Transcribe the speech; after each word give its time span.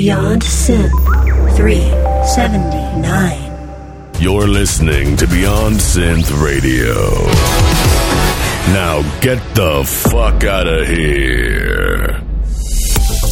Beyond 0.00 0.40
Synth 0.40 0.96
379. 1.56 4.16
You're 4.18 4.48
listening 4.48 5.14
to 5.18 5.26
Beyond 5.26 5.76
Synth 5.76 6.42
Radio. 6.42 6.94
Now 8.72 9.02
get 9.20 9.42
the 9.54 9.84
fuck 9.84 10.44
out 10.44 10.66
of 10.66 10.88
here. 10.88 12.22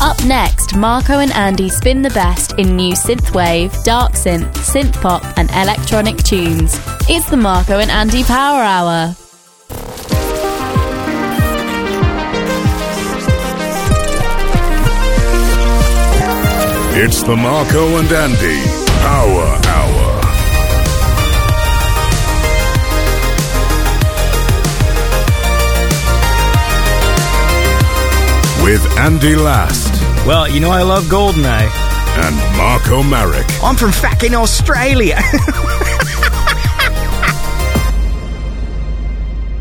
Up 0.03 0.23
next, 0.27 0.77
Marko 0.77 1.21
and 1.21 1.33
Andy 1.33 1.71
spin 1.71 2.03
the 2.03 2.11
best 2.11 2.59
in 2.59 2.77
new 2.77 2.93
synthwave, 2.93 3.83
dark 3.83 4.13
synth, 4.13 4.53
synth 4.57 5.01
pop, 5.01 5.25
and 5.39 5.51
electronic 5.53 6.19
tunes. 6.19 6.79
It's 7.09 7.31
the 7.31 7.39
Marko 7.39 7.79
and 7.79 7.91
Andy 7.91 8.25
Power 8.25 8.61
Hour. 8.61 9.17
It's 17.01 17.23
the 17.23 17.37
Marko 17.37 17.97
and 17.99 18.11
Andy 18.11 18.61
Power 19.03 19.61
Hour. 19.67 20.19
With 28.65 28.85
Andy 28.99 29.35
Last 29.37 29.93
Well, 30.27 30.49
you 30.49 30.61
know 30.61 30.71
I 30.71 30.83
love 30.83 31.05
Goldeneye. 31.05 31.71
and 32.25 32.37
Marko 32.59 33.03
Marek. 33.03 33.47
I'm 33.63 33.77
from 33.77 33.93
fucking 33.93 34.35
Australia. 34.35 35.17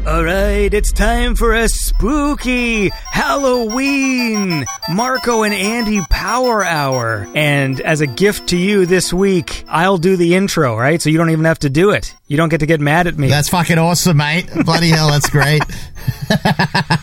All 0.07 0.23
right, 0.23 0.73
it's 0.73 0.91
time 0.91 1.35
for 1.35 1.53
a 1.53 1.69
spooky 1.69 2.89
Halloween 3.11 4.65
Marko 4.89 5.43
and 5.43 5.53
Andy 5.53 5.99
Power 6.09 6.63
Hour. 6.63 7.27
And 7.35 7.81
as 7.81 7.99
a 7.99 8.07
gift 8.07 8.49
to 8.49 8.57
you 8.57 8.85
this 8.85 9.11
week, 9.11 9.65
I'll 9.67 9.97
do 9.97 10.15
the 10.15 10.35
intro, 10.35 10.77
right? 10.77 11.01
So 11.01 11.09
you 11.09 11.17
don't 11.17 11.29
even 11.29 11.45
have 11.45 11.59
to 11.59 11.69
do 11.69 11.91
it. 11.91 12.15
You 12.27 12.37
don't 12.37 12.49
get 12.49 12.61
to 12.61 12.65
get 12.65 12.79
mad 12.79 13.07
at 13.07 13.17
me. 13.17 13.27
That's 13.27 13.49
fucking 13.49 13.77
awesome, 13.77 14.17
mate. 14.17 14.49
Bloody 14.65 14.89
hell, 14.89 15.09
that's 15.09 15.29
great. 15.29 15.61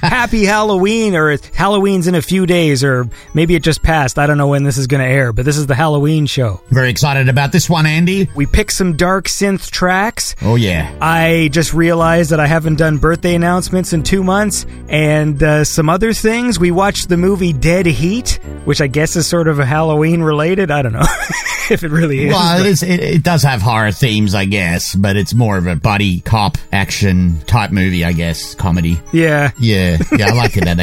Happy 0.02 0.44
Halloween, 0.44 1.14
or 1.14 1.38
Halloween's 1.54 2.06
in 2.06 2.14
a 2.14 2.22
few 2.22 2.46
days, 2.46 2.84
or 2.84 3.08
maybe 3.32 3.54
it 3.54 3.62
just 3.62 3.82
passed. 3.82 4.18
I 4.18 4.26
don't 4.26 4.38
know 4.38 4.48
when 4.48 4.64
this 4.64 4.76
is 4.76 4.86
going 4.86 5.02
to 5.02 5.08
air, 5.08 5.32
but 5.32 5.44
this 5.44 5.56
is 5.56 5.66
the 5.66 5.74
Halloween 5.74 6.26
show. 6.26 6.60
Very 6.70 6.90
excited 6.90 7.28
about 7.28 7.52
this 7.52 7.68
one, 7.68 7.86
Andy. 7.86 8.28
We 8.34 8.46
picked 8.46 8.72
some 8.72 8.96
dark 8.96 9.26
synth 9.26 9.70
tracks. 9.70 10.36
Oh, 10.42 10.56
yeah. 10.56 10.94
I 11.00 11.48
just 11.52 11.74
realized 11.74 12.30
that 12.30 12.40
I 12.40 12.46
haven't 12.46 12.76
done 12.76 12.98
birthday 12.98 13.34
announcements 13.34 13.92
in 13.92 14.02
two 14.02 14.22
months 14.22 14.66
and 14.88 15.42
uh, 15.42 15.64
some 15.64 15.88
other 15.88 16.12
things. 16.12 16.58
We 16.58 16.70
watched 16.70 17.08
the 17.08 17.16
movie 17.16 17.52
Dead 17.52 17.73
Heat, 17.82 18.38
which 18.64 18.80
I 18.80 18.86
guess 18.86 19.16
is 19.16 19.26
sort 19.26 19.48
of 19.48 19.58
a 19.58 19.64
Halloween 19.66 20.22
related. 20.22 20.70
I 20.70 20.82
don't 20.82 20.92
know 20.92 21.00
if 21.70 21.82
it 21.82 21.90
really 21.90 22.26
is. 22.26 22.32
Well, 22.32 22.58
but- 22.58 22.66
it, 22.66 22.70
is, 22.70 22.82
it, 22.82 23.00
it 23.00 23.22
does 23.22 23.42
have 23.42 23.60
horror 23.62 23.90
themes, 23.92 24.34
I 24.34 24.44
guess, 24.44 24.94
but 24.94 25.16
it's 25.16 25.34
more 25.34 25.56
of 25.58 25.66
a 25.66 25.76
buddy 25.76 26.20
cop 26.20 26.56
action 26.72 27.40
type 27.46 27.70
movie, 27.72 28.04
I 28.04 28.12
guess, 28.12 28.54
comedy. 28.54 29.00
yeah. 29.12 29.50
Yeah, 29.58 29.98
yeah, 30.16 30.28
I 30.28 30.34
like 30.34 30.56
it. 30.56 30.64
That 30.64 30.76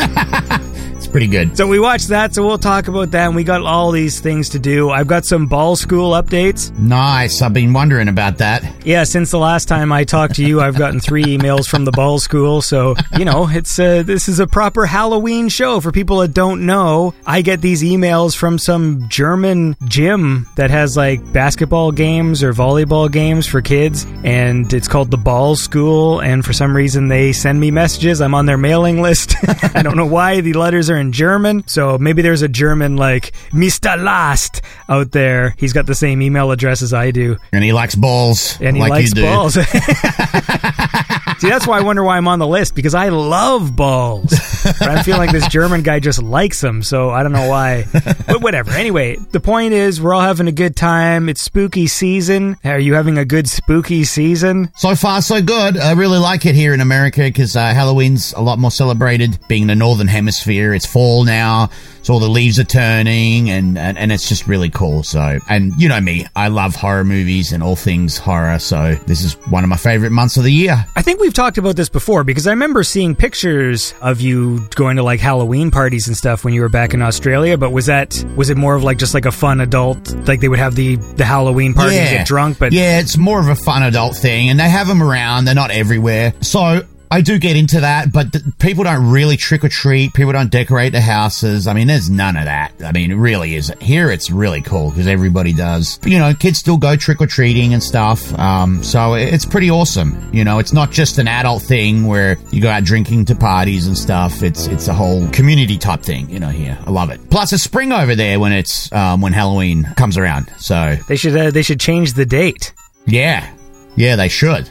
it's 0.00 1.06
pretty 1.06 1.26
good. 1.26 1.56
So 1.56 1.66
we 1.66 1.78
watched 1.78 2.08
that, 2.08 2.34
so 2.34 2.46
we'll 2.46 2.58
talk 2.58 2.88
about 2.88 3.10
that. 3.12 3.26
And 3.26 3.36
we 3.36 3.44
got 3.44 3.62
all 3.62 3.90
these 3.90 4.20
things 4.20 4.50
to 4.50 4.58
do. 4.58 4.90
I've 4.90 5.06
got 5.06 5.24
some 5.24 5.46
ball 5.46 5.76
school 5.76 6.12
updates. 6.12 6.76
Nice. 6.78 7.42
I've 7.42 7.52
been 7.54 7.72
wondering 7.72 8.08
about 8.08 8.38
that. 8.38 8.64
Yeah, 8.84 9.04
since 9.04 9.30
the 9.30 9.38
last 9.38 9.66
time 9.66 9.92
I 9.92 10.04
talked 10.04 10.34
to 10.36 10.44
you, 10.44 10.60
I've 10.60 10.76
gotten 10.76 11.00
three 11.00 11.24
emails 11.24 11.68
from 11.68 11.84
the 11.84 11.92
ball 11.92 12.18
school. 12.18 12.60
So 12.62 12.96
you 13.18 13.24
know, 13.24 13.48
it's 13.48 13.78
uh, 13.78 14.02
this 14.02 14.28
is 14.28 14.40
a 14.40 14.46
proper 14.46 14.86
Halloween 14.86 15.48
show 15.48 15.80
for 15.80 15.90
people 15.92 16.18
that 16.18 16.34
don't 16.34 16.66
know. 16.66 17.14
I 17.26 17.42
get 17.42 17.60
these 17.60 17.82
emails 17.82 18.36
from 18.36 18.58
some 18.58 19.08
German 19.08 19.76
gym 19.84 20.48
that 20.56 20.70
has 20.70 20.96
like 20.96 21.32
basketball 21.32 21.92
games 21.92 22.42
or 22.42 22.52
volleyball 22.52 23.10
games 23.10 23.46
for 23.46 23.62
kids, 23.62 24.06
and 24.22 24.72
it's 24.72 24.88
called 24.88 25.10
the 25.10 25.16
Ball 25.16 25.56
School. 25.56 26.20
And 26.20 26.44
for 26.44 26.52
some 26.52 26.76
reason, 26.76 27.08
they 27.08 27.32
send 27.32 27.58
me 27.58 27.70
messages. 27.70 28.20
I'm 28.20 28.34
on 28.34 28.46
their 28.46 28.58
mailing 28.58 29.00
list. 29.00 29.34
I 29.74 29.82
don't 29.82 29.89
know 29.96 30.06
why 30.06 30.40
the 30.40 30.52
letters 30.54 30.90
are 30.90 30.96
in 30.96 31.12
German. 31.12 31.66
So 31.66 31.98
maybe 31.98 32.22
there's 32.22 32.42
a 32.42 32.48
German 32.48 32.96
like 32.96 33.32
Mr. 33.50 34.02
Last 34.02 34.62
out 34.88 35.12
there. 35.12 35.54
He's 35.58 35.72
got 35.72 35.86
the 35.86 35.94
same 35.94 36.22
email 36.22 36.50
address 36.50 36.82
as 36.82 36.92
I 36.92 37.10
do. 37.10 37.36
And 37.52 37.64
he 37.64 37.72
likes 37.72 37.94
balls. 37.94 38.58
And 38.60 38.76
he 38.76 38.82
like 38.82 38.90
likes 38.90 39.08
you 39.10 39.14
do. 39.16 39.22
balls. 39.22 39.54
See, 41.40 41.48
that's 41.48 41.66
why 41.66 41.78
I 41.78 41.80
wonder 41.82 42.04
why 42.04 42.18
I'm 42.18 42.28
on 42.28 42.38
the 42.38 42.46
list 42.46 42.74
because 42.74 42.94
I 42.94 43.08
love 43.08 43.74
balls. 43.74 44.30
But 44.78 44.82
I 44.82 45.02
feel 45.02 45.16
like 45.16 45.32
this 45.32 45.48
German 45.48 45.82
guy 45.82 45.98
just 45.98 46.22
likes 46.22 46.60
them, 46.60 46.82
so 46.82 47.08
I 47.08 47.22
don't 47.22 47.32
know 47.32 47.48
why. 47.48 47.86
But 48.26 48.42
whatever. 48.42 48.72
Anyway, 48.72 49.16
the 49.30 49.40
point 49.40 49.72
is 49.72 50.02
we're 50.02 50.12
all 50.12 50.20
having 50.20 50.48
a 50.48 50.52
good 50.52 50.76
time. 50.76 51.30
It's 51.30 51.40
spooky 51.40 51.86
season. 51.86 52.58
Are 52.62 52.78
you 52.78 52.92
having 52.92 53.16
a 53.16 53.24
good 53.24 53.48
spooky 53.48 54.04
season? 54.04 54.70
So 54.76 54.94
far, 54.94 55.22
so 55.22 55.40
good. 55.40 55.78
I 55.78 55.92
really 55.92 56.18
like 56.18 56.44
it 56.44 56.54
here 56.54 56.74
in 56.74 56.80
America 56.82 57.22
because 57.22 57.56
uh, 57.56 57.72
Halloween's 57.72 58.34
a 58.34 58.40
lot 58.42 58.58
more 58.58 58.70
celebrated. 58.70 59.38
Being 59.48 59.66
the 59.66 59.74
northern 59.80 60.06
hemisphere, 60.06 60.72
it's 60.72 60.86
fall 60.86 61.24
now, 61.24 61.70
so 62.02 62.14
all 62.14 62.20
the 62.20 62.28
leaves 62.28 62.58
are 62.58 62.64
turning, 62.64 63.50
and, 63.50 63.76
and 63.76 63.98
and 63.98 64.10
it's 64.10 64.28
just 64.28 64.46
really 64.46 64.70
cool. 64.70 65.02
So, 65.02 65.38
and 65.48 65.74
you 65.76 65.88
know 65.88 66.00
me, 66.00 66.26
I 66.34 66.48
love 66.48 66.74
horror 66.74 67.04
movies 67.04 67.52
and 67.52 67.62
all 67.62 67.76
things 67.76 68.16
horror. 68.16 68.58
So 68.58 68.94
this 69.06 69.22
is 69.22 69.34
one 69.48 69.64
of 69.64 69.70
my 69.70 69.76
favorite 69.76 70.10
months 70.10 70.36
of 70.36 70.44
the 70.44 70.52
year. 70.52 70.84
I 70.96 71.02
think 71.02 71.20
we've 71.20 71.34
talked 71.34 71.58
about 71.58 71.76
this 71.76 71.88
before 71.88 72.24
because 72.24 72.46
I 72.46 72.50
remember 72.50 72.82
seeing 72.84 73.14
pictures 73.14 73.92
of 74.00 74.20
you 74.20 74.60
going 74.76 74.96
to 74.96 75.02
like 75.02 75.20
Halloween 75.20 75.70
parties 75.70 76.06
and 76.06 76.16
stuff 76.16 76.44
when 76.44 76.54
you 76.54 76.62
were 76.62 76.68
back 76.68 76.94
in 76.94 77.02
Australia. 77.02 77.58
But 77.58 77.70
was 77.70 77.86
that 77.86 78.24
was 78.36 78.50
it 78.50 78.56
more 78.56 78.74
of 78.74 78.82
like 78.82 78.98
just 78.98 79.14
like 79.14 79.26
a 79.26 79.32
fun 79.32 79.60
adult 79.60 80.12
like 80.26 80.40
they 80.40 80.48
would 80.48 80.58
have 80.58 80.74
the 80.74 80.96
the 80.96 81.24
Halloween 81.24 81.74
party 81.74 81.96
and 81.96 82.18
get 82.18 82.26
drunk? 82.26 82.58
But 82.58 82.72
yeah, 82.72 83.00
it's 83.00 83.18
more 83.18 83.40
of 83.40 83.48
a 83.48 83.56
fun 83.56 83.82
adult 83.82 84.16
thing, 84.16 84.48
and 84.48 84.58
they 84.58 84.68
have 84.68 84.86
them 84.86 85.02
around. 85.02 85.44
They're 85.44 85.54
not 85.54 85.70
everywhere, 85.70 86.32
so. 86.40 86.82
I 87.12 87.22
do 87.22 87.38
get 87.38 87.56
into 87.56 87.80
that, 87.80 88.12
but 88.12 88.32
th- 88.32 88.44
people 88.60 88.84
don't 88.84 89.10
really 89.10 89.36
trick 89.36 89.64
or 89.64 89.68
treat. 89.68 90.14
People 90.14 90.32
don't 90.32 90.50
decorate 90.50 90.92
the 90.92 91.00
houses. 91.00 91.66
I 91.66 91.72
mean, 91.72 91.88
there's 91.88 92.08
none 92.08 92.36
of 92.36 92.44
that. 92.44 92.72
I 92.84 92.92
mean, 92.92 93.10
it 93.10 93.16
really 93.16 93.56
isn't. 93.56 93.82
Here, 93.82 94.10
it's 94.12 94.30
really 94.30 94.60
cool 94.60 94.90
because 94.90 95.08
everybody 95.08 95.52
does. 95.52 95.98
You 96.04 96.18
know, 96.20 96.32
kids 96.34 96.58
still 96.58 96.76
go 96.76 96.94
trick 96.94 97.20
or 97.20 97.26
treating 97.26 97.74
and 97.74 97.82
stuff. 97.82 98.32
Um, 98.38 98.82
so 98.84 99.14
it's 99.14 99.44
pretty 99.44 99.70
awesome. 99.70 100.30
You 100.32 100.44
know, 100.44 100.60
it's 100.60 100.72
not 100.72 100.92
just 100.92 101.18
an 101.18 101.26
adult 101.26 101.62
thing 101.62 102.06
where 102.06 102.38
you 102.52 102.62
go 102.62 102.70
out 102.70 102.84
drinking 102.84 103.24
to 103.26 103.34
parties 103.34 103.88
and 103.88 103.98
stuff. 103.98 104.42
It's 104.44 104.66
it's 104.68 104.86
a 104.86 104.94
whole 104.94 105.28
community 105.30 105.78
type 105.78 106.02
thing. 106.02 106.30
You 106.30 106.38
know, 106.38 106.50
here 106.50 106.78
I 106.86 106.90
love 106.90 107.10
it. 107.10 107.28
Plus, 107.28 107.52
it's 107.52 107.64
spring 107.64 107.90
over 107.92 108.14
there 108.14 108.38
when 108.38 108.52
it's 108.52 108.92
um, 108.92 109.20
when 109.20 109.32
Halloween 109.32 109.82
comes 109.96 110.16
around. 110.16 110.52
So 110.58 110.96
they 111.08 111.16
should 111.16 111.36
uh, 111.36 111.50
they 111.50 111.62
should 111.62 111.80
change 111.80 112.12
the 112.14 112.24
date. 112.26 112.72
yeah. 113.06 113.52
Yeah, 113.96 114.14
they 114.14 114.28
should. 114.28 114.68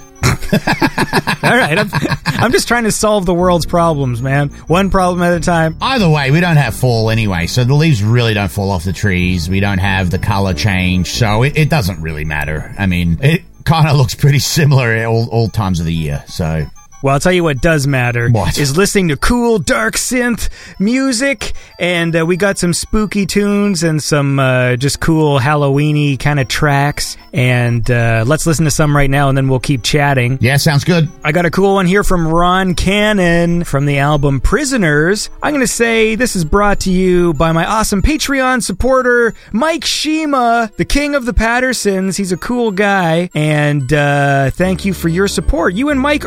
All 0.52 1.58
right, 1.58 1.78
I'm, 1.78 1.90
I'm 2.26 2.52
just 2.52 2.68
trying 2.68 2.84
to 2.84 2.92
solve 2.92 3.26
the 3.26 3.34
world's 3.34 3.66
problems, 3.66 4.22
man. 4.22 4.50
One 4.68 4.90
problem 4.90 5.22
at 5.24 5.34
a 5.34 5.40
time. 5.40 5.78
Either 5.82 6.10
way, 6.10 6.32
we 6.32 6.40
don't 6.40 6.58
have 6.58 6.76
fall 6.76 7.10
anyway, 7.10 7.48
so 7.48 7.64
the 7.64 7.74
leaves 7.74 8.04
really 8.04 8.34
don't 8.34 8.52
fall 8.52 8.72
off 8.72 8.84
the 8.84 8.94
trees. 8.94 9.50
We 9.50 9.59
don't 9.59 9.80
have 9.80 10.12
the 10.12 10.20
color 10.20 10.54
change, 10.54 11.12
so 11.12 11.44
it, 11.44 11.58
it 11.58 11.70
doesn't 11.70 12.02
really 12.02 12.26
matter. 12.26 12.74
I 12.78 12.86
mean, 12.86 13.20
it 13.22 13.44
kind 13.64 13.88
of 13.88 13.96
looks 13.96 14.16
pretty 14.16 14.40
similar 14.40 14.92
at 14.92 15.06
all, 15.06 15.30
all 15.30 15.50
times 15.50 15.80
of 15.80 15.86
the 15.86 15.94
year, 15.94 16.24
so. 16.28 16.66
Well, 17.02 17.14
I'll 17.14 17.20
tell 17.20 17.32
you 17.32 17.44
what 17.44 17.62
does 17.62 17.88
matter 17.88 18.30
What? 18.30 18.58
is 18.58 18.76
listening 18.76 19.08
to 19.10 19.18
cool 19.18 19.60
dark 19.60 19.96
synth 19.96 20.50
music, 20.80 21.54
and 21.80 22.16
uh, 22.16 22.26
we 22.26 22.36
got 22.38 22.58
some 22.58 22.74
spooky 22.74 23.26
tunes 23.26 23.84
and 23.84 24.02
some 24.04 24.38
uh, 24.40 24.76
just 24.76 25.00
cool 25.00 25.40
Halloweeny 25.40 26.20
kind 26.20 26.40
of 26.40 26.48
tracks. 26.48 27.16
And 27.32 27.90
uh, 27.90 28.24
let's 28.28 28.46
listen 28.48 28.66
to 28.66 28.72
some 28.72 28.96
right 28.96 29.09
now, 29.09 29.30
and 29.30 29.38
then 29.38 29.48
we'll 29.48 29.59
keep 29.59 29.84
chatting. 29.84 30.40
Yeah, 30.42 30.58
sounds 30.58 30.84
good. 30.84 31.08
I 31.24 31.32
got 31.32 31.46
a 31.46 31.52
cool 31.52 31.76
one 31.76 31.86
here 31.86 32.04
from 32.04 32.28
Ron 32.28 32.74
Cannon 32.76 33.64
from 33.64 33.86
the 33.86 34.00
album 34.00 34.42
Prisoners. 34.42 35.30
I'm 35.44 35.54
going 35.54 35.66
to 35.66 35.72
say 35.72 36.16
this 36.16 36.36
is 36.36 36.44
brought 36.44 36.82
to 36.82 36.92
you 36.92 37.34
by 37.36 37.52
my 37.52 37.66
awesome 37.66 38.02
Patreon 38.02 38.64
supporter, 38.64 39.34
Mike 39.52 39.85
Shima, 39.85 40.72
the 40.78 40.85
king 40.85 41.16
of 41.16 41.26
the 41.26 41.34
Pattersons. 41.34 42.18
He's 42.18 42.32
a 42.32 42.38
cool 42.38 42.72
guy, 42.72 43.29
and 43.35 43.94
uh, 43.94 44.50
thank 44.52 44.84
you 44.85 44.94
for 44.94 45.08
your 45.08 45.28
support. 45.28 45.76
You 45.76 45.90
and 45.90 46.00
Mike 46.00 46.26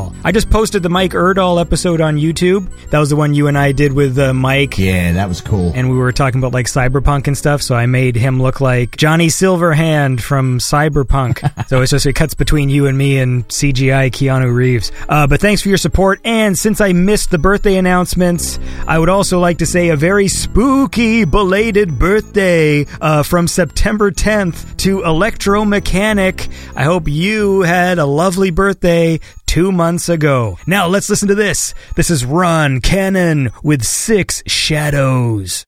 Erdahl. 0.00 0.14
I 0.24 0.32
just 0.32 0.50
posted 0.50 0.82
the 0.82 0.88
Mike 0.88 1.12
Erdahl 1.12 1.60
episode 1.60 2.00
on 2.00 2.16
YouTube. 2.16 2.68
That 2.90 2.98
was 2.98 3.10
the 3.10 3.16
one 3.16 3.34
you 3.34 3.46
and 3.46 3.56
I 3.56 3.72
did 3.72 3.92
with 3.92 4.18
uh, 4.18 4.32
Mike. 4.34 4.78
Yeah, 4.78 5.12
that 5.12 5.28
was 5.28 5.40
cool. 5.40 5.72
And 5.74 5.90
we 5.90 5.96
were 5.96 6.12
talking 6.12 6.40
about 6.40 6.52
like 6.52 6.66
cyberpunk 6.66 7.26
and 7.26 7.36
stuff, 7.36 7.62
so 7.62 7.74
I 7.74 7.86
made 7.86 8.16
him 8.16 8.40
look 8.40 8.60
like 8.60 8.96
Johnny 8.96 9.28
Silverhand 9.28 10.20
from 10.20 10.58
Cyberpunk. 10.58 11.40
so 11.68 11.82
it's 11.82 11.90
just 11.90 12.06
it 12.06 12.14
cuts 12.14 12.34
between 12.34 12.68
you 12.68 12.86
and 12.86 12.96
me 12.96 13.18
and 13.18 13.46
CGI 13.48 14.10
Keanu 14.10 14.52
Reeves. 14.54 14.92
Uh, 15.08 15.26
but 15.26 15.40
thanks 15.40 15.62
for 15.62 15.68
your 15.68 15.78
support. 15.78 16.20
And 16.24 16.58
since 16.58 16.80
I 16.80 16.92
missed 16.92 17.30
the 17.30 17.38
birthday 17.38 17.76
announcements, 17.76 18.58
I 18.86 18.98
would 18.98 19.08
also 19.08 19.38
like 19.38 19.58
to 19.58 19.66
say 19.66 19.88
a 19.88 19.96
very 19.96 20.28
spooky 20.28 21.24
belated 21.24 21.98
birthday 21.98 22.86
uh, 23.00 23.22
from 23.22 23.48
September 23.48 24.10
10th 24.10 24.76
to 24.78 25.00
Electromechanic. 25.00 26.50
I 26.76 26.84
hope 26.84 27.08
you 27.08 27.62
had 27.62 27.98
a 27.98 28.06
lovely 28.06 28.50
birthday 28.50 29.20
two 29.50 29.72
months 29.72 30.08
ago. 30.08 30.56
Now 30.64 30.86
let's 30.86 31.10
listen 31.10 31.26
to 31.26 31.34
this. 31.34 31.74
This 31.96 32.08
is 32.08 32.24
Ron 32.24 32.80
Cannon 32.80 33.50
with 33.64 33.82
Six 33.82 34.44
Shadows. 34.46 35.66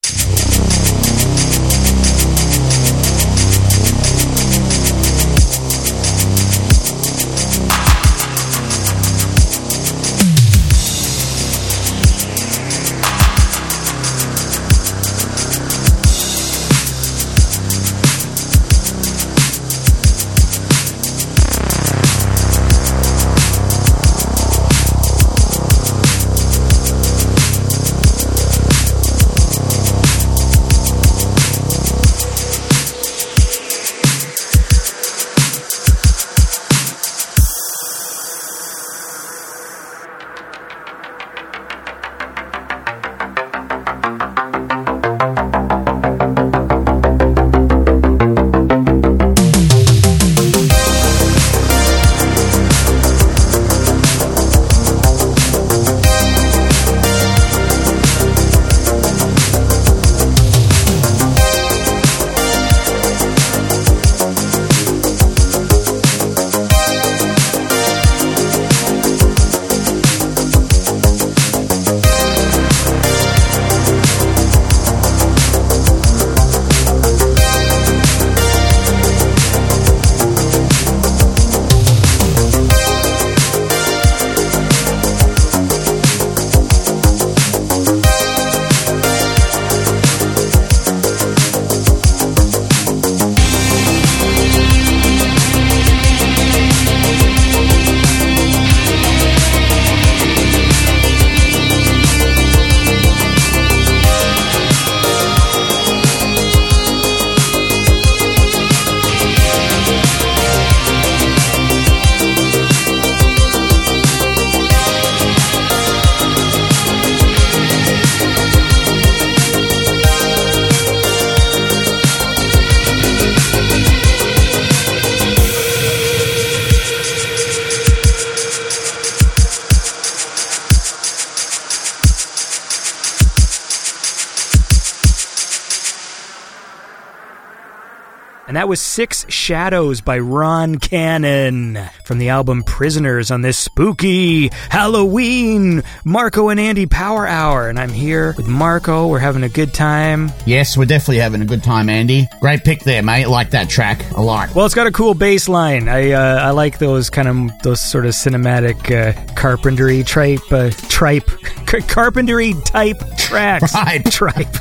Was 138.72 138.80
Six 138.80 139.26
Shadows 139.28 140.00
by 140.00 140.18
Ron 140.18 140.78
Cannon 140.78 141.78
from 142.04 142.16
the 142.16 142.30
album 142.30 142.62
Prisoners 142.62 143.30
on 143.30 143.42
this 143.42 143.58
spooky 143.58 144.48
Halloween 144.70 145.82
Marko 146.06 146.48
and 146.48 146.58
Andy 146.58 146.86
Power 146.86 147.26
Hour. 147.26 147.68
And 147.68 147.78
I'm 147.78 147.90
here 147.90 148.32
with 148.34 148.48
Marko. 148.48 149.08
We're 149.08 149.18
having 149.18 149.42
a 149.42 149.50
good 149.50 149.74
time. 149.74 150.32
Yes, 150.46 150.74
we're 150.74 150.86
definitely 150.86 151.18
having 151.18 151.42
a 151.42 151.44
good 151.44 151.62
time, 151.62 151.90
Andy. 151.90 152.26
Great 152.40 152.64
pick 152.64 152.80
there, 152.80 153.02
mate. 153.02 153.26
Like 153.26 153.50
that 153.50 153.68
track 153.68 154.10
a 154.12 154.22
lot. 154.22 154.54
Well, 154.54 154.64
it's 154.64 154.74
got 154.74 154.86
a 154.86 154.90
cool 154.90 155.12
bass 155.12 155.50
line. 155.50 155.86
I 155.86 156.12
uh, 156.12 156.36
I 156.46 156.50
like 156.52 156.78
those 156.78 157.10
kind 157.10 157.28
of 157.28 157.62
those 157.62 157.78
sort 157.78 158.06
of 158.06 158.12
cinematic 158.12 158.90
uh, 158.90 159.34
carpentry 159.34 160.02
tripe 160.02 160.50
uh, 160.50 160.70
tripe 160.88 161.26
carpentry 161.88 162.54
type 162.64 163.02
tracks. 163.18 163.74
Right. 163.74 164.02
Tripe. 164.10 164.56